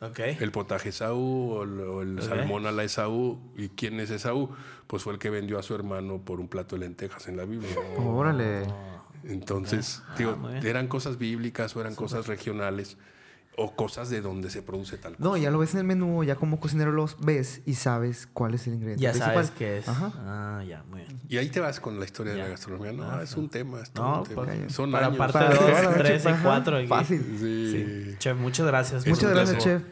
Ok. 0.00 0.18
El 0.18 0.50
potaje 0.52 0.90
Esaú 0.90 1.52
o 1.52 1.62
el, 1.62 1.80
o 1.80 2.02
el 2.02 2.22
salmón 2.22 2.66
a 2.66 2.72
la 2.72 2.84
Esaú. 2.84 3.38
¿Y 3.56 3.70
quién 3.70 3.98
es 4.00 4.10
Esaú? 4.10 4.50
Pues 4.86 5.02
fue 5.02 5.14
el 5.14 5.18
que 5.18 5.30
vendió 5.30 5.58
a 5.58 5.62
su 5.62 5.74
hermano 5.74 6.18
por 6.22 6.38
un 6.38 6.48
plato 6.48 6.76
de 6.76 6.80
lentejas 6.80 7.26
en 7.28 7.38
la 7.38 7.44
Biblia. 7.46 7.74
Órale. 7.96 8.64
Entonces, 9.24 10.02
digo, 10.18 10.38
Ah, 10.44 10.48
bien. 10.52 10.66
eran 10.66 10.86
cosas 10.88 11.16
bíblicas 11.18 11.74
o 11.74 11.80
eran 11.80 11.94
cosas 11.94 12.26
regionales 12.26 12.96
o 13.58 13.74
cosas 13.74 14.10
de 14.10 14.20
donde 14.20 14.50
se 14.50 14.60
produce 14.62 14.98
tal 14.98 15.16
cosa. 15.16 15.24
No, 15.28 15.36
ya 15.36 15.50
lo 15.50 15.58
ves 15.58 15.72
en 15.74 15.80
el 15.80 15.86
menú, 15.86 16.22
ya 16.24 16.36
como 16.36 16.60
cocinero 16.60 16.92
los 16.92 17.18
ves 17.20 17.62
y 17.64 17.74
sabes 17.74 18.26
cuál 18.32 18.54
es 18.54 18.66
el 18.66 18.74
ingrediente 18.74 19.02
Ya 19.02 19.10
principal. 19.12 19.34
sabes 19.34 19.50
qué 19.52 19.78
es. 19.78 19.88
Ajá. 19.88 20.12
Ah, 20.18 20.62
ya, 20.68 20.82
muy 20.90 21.00
bien. 21.00 21.20
Y 21.28 21.38
ahí 21.38 21.48
te 21.48 21.60
vas 21.60 21.80
con 21.80 21.98
la 21.98 22.04
historia 22.04 22.34
de 22.34 22.38
la 22.40 22.48
gastronomía. 22.48 22.92
No, 22.92 23.04
Ah, 23.10 23.20
es 23.22 23.34
un 23.36 23.48
tema. 23.48 23.80
Es 23.80 23.90
todo 23.90 24.04
No, 24.06 24.18
un 24.22 24.28
tema. 24.28 24.44
pues, 24.44 24.72
Son 24.72 24.92
para 24.92 25.06
años. 25.06 25.18
parte 25.18 25.32
Para 25.32 25.48
dos, 25.50 25.58
toda 25.58 25.82
la 25.82 25.94
tres 25.94 26.22
y 26.22 26.24
noche, 26.24 26.28
ajá, 26.36 26.42
cuatro 26.44 26.76
aquí. 26.76 26.86
Fácil. 26.86 27.36
Sí. 27.40 27.72
Sí. 28.10 28.14
Chef, 28.18 28.36
muchas 28.38 28.66
gracias. 28.66 29.02
Es 29.06 29.08
Muchas 29.08 29.30
gracias, 29.30 29.58
chef. 29.64 29.82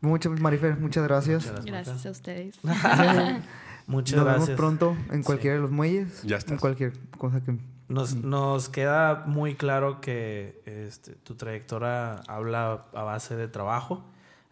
Muchas, 0.00 0.40
Marifer, 0.40 0.76
muchas 0.78 1.02
gracias. 1.04 1.46
Muchas 1.46 1.64
Gracias 1.64 2.06
a 2.06 2.10
ustedes. 2.10 2.56
Muchas 3.88 4.16
Nos 4.16 4.24
gracias. 4.26 4.46
vemos 4.48 4.50
pronto 4.50 4.96
en 5.10 5.22
cualquiera 5.22 5.56
de 5.56 5.62
los 5.62 5.70
muelles. 5.70 6.22
Ya 6.22 6.36
estás. 6.36 6.52
En 6.52 6.58
cualquier 6.58 6.92
cosa 7.16 7.40
que... 7.40 7.56
Nos, 7.88 8.14
nos 8.16 8.68
queda 8.68 9.24
muy 9.26 9.54
claro 9.54 10.00
que 10.02 10.62
este, 10.66 11.14
tu 11.14 11.34
trayectoria 11.36 12.16
habla 12.28 12.84
a 12.94 13.02
base 13.02 13.34
de 13.34 13.48
trabajo, 13.48 14.04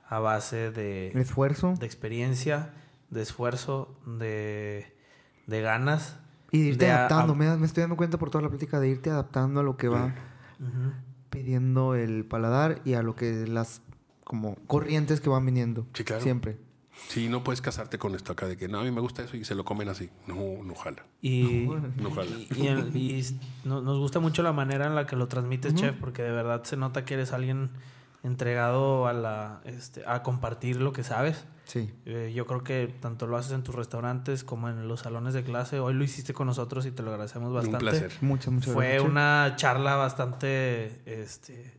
a 0.09 0.19
base 0.21 0.71
de, 0.71 1.09
Esfuerzo. 1.09 1.75
de 1.79 1.85
experiencia, 1.87 2.71
de 3.11 3.23
esfuerzo, 3.23 3.95
de, 4.07 4.87
de 5.47 5.61
ganas. 5.61 6.17
Y 6.51 6.61
de 6.63 6.65
irte 6.69 6.87
de 6.87 6.93
adaptando. 6.93 7.35
a- 7.35 7.37
me, 7.37 7.57
me 7.59 7.67
estoy 7.67 7.83
dando 7.83 7.97
cuenta 7.97 8.17
por 8.19 8.31
toda 8.31 8.43
la 8.43 8.49
plática 8.49 8.81
de 8.81 8.89
irte 8.89 9.11
adaptando 9.11 9.61
a 9.61 9.63
lo 9.63 9.77
que 9.77 9.89
va 9.89 10.15
pidiendo 11.31 11.95
el 11.95 12.25
paladar 12.25 12.81
y 12.85 12.95
a 12.95 13.03
lo 13.03 13.15
que 13.15 13.47
las 13.47 13.83
como 14.25 14.57
corrientes 14.67 15.21
que 15.21 15.29
van 15.29 15.45
viniendo. 15.45 15.87
Sí, 15.93 16.05
claro. 16.05 16.23
Siempre. 16.23 16.57
Sí, 17.09 17.29
no 17.29 17.45
puedes 17.45 17.61
casarte 17.61 17.99
con 17.99 18.15
esto 18.15 18.33
acá 18.33 18.47
de 18.47 18.57
que 18.57 18.69
no, 18.69 18.81
a 18.81 18.83
mí 18.83 18.91
me 18.91 19.01
gusta 19.01 19.23
eso 19.23 19.37
y 19.37 19.45
se 19.45 19.55
lo 19.55 19.65
comen 19.65 19.89
así. 19.89 20.11
No, 20.27 20.63
no 20.65 20.75
jala. 20.75 21.05
Y, 21.23 21.69
No 21.97 22.11
jala. 22.11 22.31
y, 22.37 22.49
y 22.63 22.67
el- 22.67 22.97
y 22.97 23.21
s- 23.21 23.37
no- 23.65 23.81
nos 23.81 23.99
gusta 23.99 24.19
mucho 24.19 24.43
la 24.43 24.53
manera 24.53 24.87
en 24.87 24.95
la 24.95 25.07
que 25.07 25.15
lo 25.17 25.29
transmites, 25.29 25.75
chef, 25.75 25.95
porque 25.97 26.23
de 26.23 26.33
verdad 26.33 26.65
se 26.65 26.77
nota 26.77 27.05
que 27.05 27.15
eres 27.15 27.33
alguien 27.33 27.71
entregado 28.23 29.07
a 29.07 29.13
la 29.13 29.61
este, 29.65 30.05
a 30.07 30.23
compartir 30.23 30.81
lo 30.81 30.93
que 30.93 31.05
sabes. 31.05 31.45
Sí. 31.65 31.93
Eh, 32.07 32.33
yo 32.35 32.47
creo 32.47 32.63
que 32.65 32.93
tanto 33.01 33.27
lo 33.27 33.37
haces 33.37 33.53
en 33.53 33.63
tus 33.63 33.75
restaurantes 33.75 34.45
como 34.45 34.69
en 34.69 34.89
los 34.89 35.01
salones 35.01 35.35
de 35.35 35.43
clase. 35.45 35.79
Hoy 35.81 35.95
lo 35.95 36.05
hiciste 36.05 36.33
con 36.33 36.47
nosotros 36.47 36.87
y 36.87 36.91
te 36.93 37.03
lo 37.03 37.11
agradecemos 37.11 37.53
bastante. 37.53 37.77
Un 37.85 37.91
placer. 37.91 38.13
Muchas, 38.21 38.53
muchas 38.53 38.73
Fue 38.73 38.85
gracias. 38.85 39.03
chef. 39.03 39.11
una 39.11 39.53
charla 39.57 39.95
bastante 39.97 41.01
este, 41.07 41.76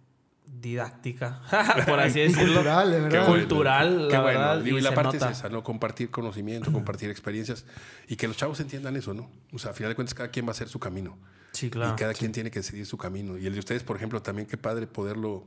didáctica, 0.59 1.41
por 1.87 1.99
así 1.99 2.19
decirlo. 2.21 2.45
cultural, 2.55 2.91
de 2.91 2.97
Qué 2.97 3.03
verdad. 3.03 3.27
bueno. 3.27 3.41
Cultural, 3.47 4.07
Qué 4.09 4.13
la 4.15 4.21
bueno. 4.21 4.39
verdad. 4.39 4.61
Digo, 4.61 4.77
y 4.77 4.79
y 4.79 4.83
la 4.83 4.93
parte 4.93 5.17
nota. 5.17 5.31
es 5.31 5.37
esa, 5.39 5.49
¿no? 5.49 5.63
Compartir 5.63 6.09
conocimiento, 6.09 6.71
compartir 6.71 7.09
experiencias 7.09 7.65
y 8.07 8.15
que 8.15 8.27
los 8.27 8.37
chavos 8.37 8.59
entiendan 8.59 8.95
eso, 8.95 9.13
¿no? 9.13 9.29
O 9.53 9.59
sea, 9.59 9.71
a 9.71 9.73
final 9.73 9.91
de 9.91 9.95
cuentas, 9.95 10.13
cada 10.13 10.29
quien 10.29 10.45
va 10.45 10.49
a 10.49 10.51
hacer 10.51 10.67
su 10.69 10.79
camino. 10.79 11.17
Sí, 11.53 11.69
claro. 11.69 11.93
y 11.93 11.95
cada 11.95 12.13
quien 12.13 12.31
tiene 12.31 12.51
que 12.51 12.59
decidir 12.59 12.85
su 12.85 12.97
camino. 12.97 13.37
Y 13.37 13.47
el 13.47 13.53
de 13.53 13.59
ustedes, 13.59 13.81
por 13.83 13.95
ejemplo, 13.95 14.21
también 14.21 14.47
qué 14.47 14.57
padre 14.57 14.85
poderlo, 14.85 15.43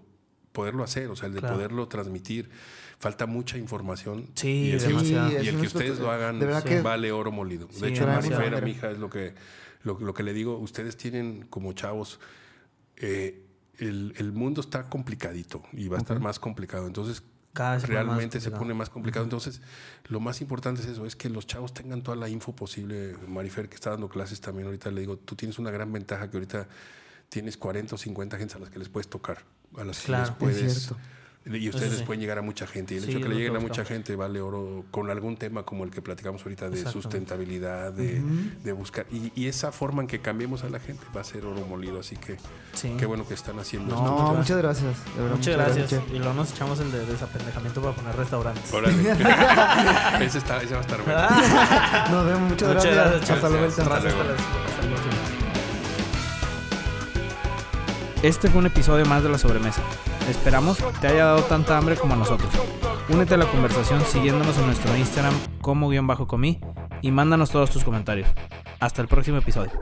poderlo 0.53 0.83
hacer, 0.83 1.09
o 1.09 1.15
sea, 1.17 1.27
el 1.29 1.35
de 1.35 1.41
Claro. 1.41 1.55
poderlo 1.57 1.87
transmitir. 1.89 2.51
Falta 2.99 3.27
mucha 3.27 3.57
información. 3.59 4.27
Sí, 4.35 4.49
y 4.49 4.71
el, 4.73 4.81
demasiado. 4.81 5.31
y 5.43 5.49
el 5.49 5.57
que 5.61 5.67
ustedes 5.67 5.99
lo 6.01 6.11
hagan 6.11 6.39
de 6.41 6.47
verdad 6.47 6.65
que- 6.65 6.81
vale 6.83 7.13
oro 7.13 7.31
molido. 7.31 7.67
De 7.69 7.75
Sí, 7.75 7.85
hecho, 7.87 8.07
demasiado. 8.07 8.39
Marifera, 8.41 8.61
mi 8.65 8.71
hija, 8.73 8.91
es 8.91 8.99
lo 8.99 9.09
que, 9.09 9.35
lo, 9.85 9.99
lo 10.01 10.13
que 10.13 10.23
le 10.23 10.33
digo. 10.33 10.59
Ustedes 10.59 10.97
tienen 10.97 11.47
como 11.49 11.73
chavos, 11.73 12.19
eh, 12.97 13.47
el, 13.81 14.15
el 14.19 14.33
mundo 14.33 14.61
está 14.61 14.89
complicadito 14.89 15.63
y 15.73 15.89
va 15.89 15.97
a 15.97 16.01
estar 16.01 16.21
más 16.21 16.39
complicado. 16.39 16.87
Entonces, 16.87 17.23
Cada 17.53 17.75
vez 17.75 17.89
realmente 17.89 18.41
se 18.41 18.51
pone 18.51 18.75
más 18.75 18.91
complicado. 18.91 19.25
Entonces, 19.25 19.61
lo 20.09 20.21
más 20.21 20.41
importante 20.41 20.83
es 20.83 20.87
eso, 20.87 21.07
es 21.07 21.17
que 21.17 21.31
los 21.31 21.47
chavos 21.47 21.75
tengan 21.75 22.03
toda 22.03 22.17
la 22.17 22.29
info 22.29 22.55
posible. 22.55 23.17
Marifer, 23.27 23.69
que 23.69 23.75
está 23.75 23.91
dando 23.91 24.09
clases 24.09 24.41
también 24.41 24.67
ahorita, 24.67 24.91
le 24.91 25.01
digo, 25.01 25.17
tú 25.17 25.35
tienes 25.35 25.59
una 25.59 25.71
gran 25.71 25.93
ventaja 25.93 26.31
que 26.31 26.37
ahorita 26.37 26.69
tienes 27.29 27.57
40 27.57 27.95
o 27.95 27.99
50 27.99 28.39
gentes 28.39 28.57
a 28.57 28.59
las 28.59 28.71
que 28.71 28.79
les 28.79 28.89
puedes 28.89 29.09
tocar, 29.09 29.45
a 29.77 29.85
las 29.85 30.01
que 30.01 30.13
les 30.13 30.29
es 30.29 30.31
puedes... 30.31 30.95
Y 31.47 31.71
ustedes 31.71 31.97
sí. 31.99 32.05
pueden 32.05 32.21
llegar 32.21 32.37
a 32.39 32.43
mucha 32.43 32.67
gente. 32.67 32.95
Y 32.95 32.99
el 32.99 33.05
Sí, 33.05 33.11
hecho 33.13 33.21
que 33.21 33.25
le 33.29 33.31
que 33.31 33.41
lleguen 33.41 33.57
a 33.57 33.61
mucha 33.61 33.83
gente 33.87 34.15
vale 34.15 34.43
oro 34.43 34.85
con 34.91 35.09
algún 35.11 35.39
tema 35.39 35.63
como 35.63 35.85
el 35.85 35.91
que 35.91 36.03
platicamos 36.03 36.43
ahorita 36.43 36.69
de 36.69 36.85
sustentabilidad, 36.85 37.93
de, 37.95 38.21
de 38.63 38.73
buscar. 38.73 39.07
Y, 39.11 39.33
y 39.35 39.47
esa 39.49 39.73
forma 39.73 40.03
en 40.03 40.07
que 40.09 40.21
cambiemos 40.21 40.65
a 40.65 40.69
la 40.69 40.79
gente 40.81 41.03
va 41.17 41.23
a 41.23 41.25
ser 41.25 41.47
oro 41.47 41.65
molido. 41.67 41.99
Así 41.99 42.15
que 42.17 42.37
Sí. 42.75 42.95
qué 42.99 43.07
bueno 43.07 43.27
que 43.27 43.33
están 43.35 43.59
haciendo 43.59 43.95
No, 43.95 44.01
esto. 44.03 44.17
No, 44.23 44.35
muchas 44.35 44.59
gracias. 44.59 45.05
de 45.17 45.23
verdad, 45.23 45.37
Muchas 45.37 45.57
gracias. 45.57 46.03
Y 46.13 46.19
luego 46.19 46.35
nos 46.35 46.53
echamos 46.53 46.79
el 46.81 46.93
de 46.93 47.07
desapendejamiento 47.07 47.81
para 47.81 47.97
poner 47.97 48.17
restaurantes. 48.17 48.73
Órale. 48.75 49.03
ese, 50.27 50.39
está, 50.39 50.63
ese 50.63 50.75
va 50.75 50.81
a 50.81 50.83
estar 50.83 51.03
bueno. 51.03 51.21
Nos 52.11 52.27
vemos. 52.27 52.51
Muchas, 52.51 52.69
Muchas 52.75 52.85
gracias. 52.85 52.95
gracias, 52.95 53.31
Hasta 53.31 53.49
luego. 53.49 53.65
Gracias. 53.65 53.87
Hasta 53.89 54.01
luego. 54.03 54.21
hasta 54.21 54.81
próxima. 54.83 55.17
Este 58.23 58.51
fue 58.51 58.59
un 58.59 58.67
episodio 58.67 59.07
más 59.07 59.23
de 59.23 59.31
La 59.31 59.39
Sobremesa. 59.39 59.81
Esperamos 60.31 60.79
te 61.01 61.09
haya 61.09 61.25
dado 61.27 61.43
tanta 61.43 61.77
hambre 61.77 61.97
como 61.97 62.15
a 62.15 62.17
nosotros. 62.17 62.53
Únete 63.09 63.35
a 63.35 63.37
la 63.37 63.51
conversación 63.51 64.01
siguiéndonos 64.05 64.57
en 64.59 64.67
nuestro 64.67 64.97
Instagram 64.97 65.35
como 65.61 65.89
guion 65.89 66.07
bajo 66.07 66.29
comí 66.29 66.61
y 67.03 67.11
mándanos 67.11 67.51
todos 67.51 67.71
tus 67.71 67.83
comentarios. 67.83 68.29
Hasta 68.79 69.03
el 69.03 69.09
próximo 69.09 69.39
episodio. 69.39 69.73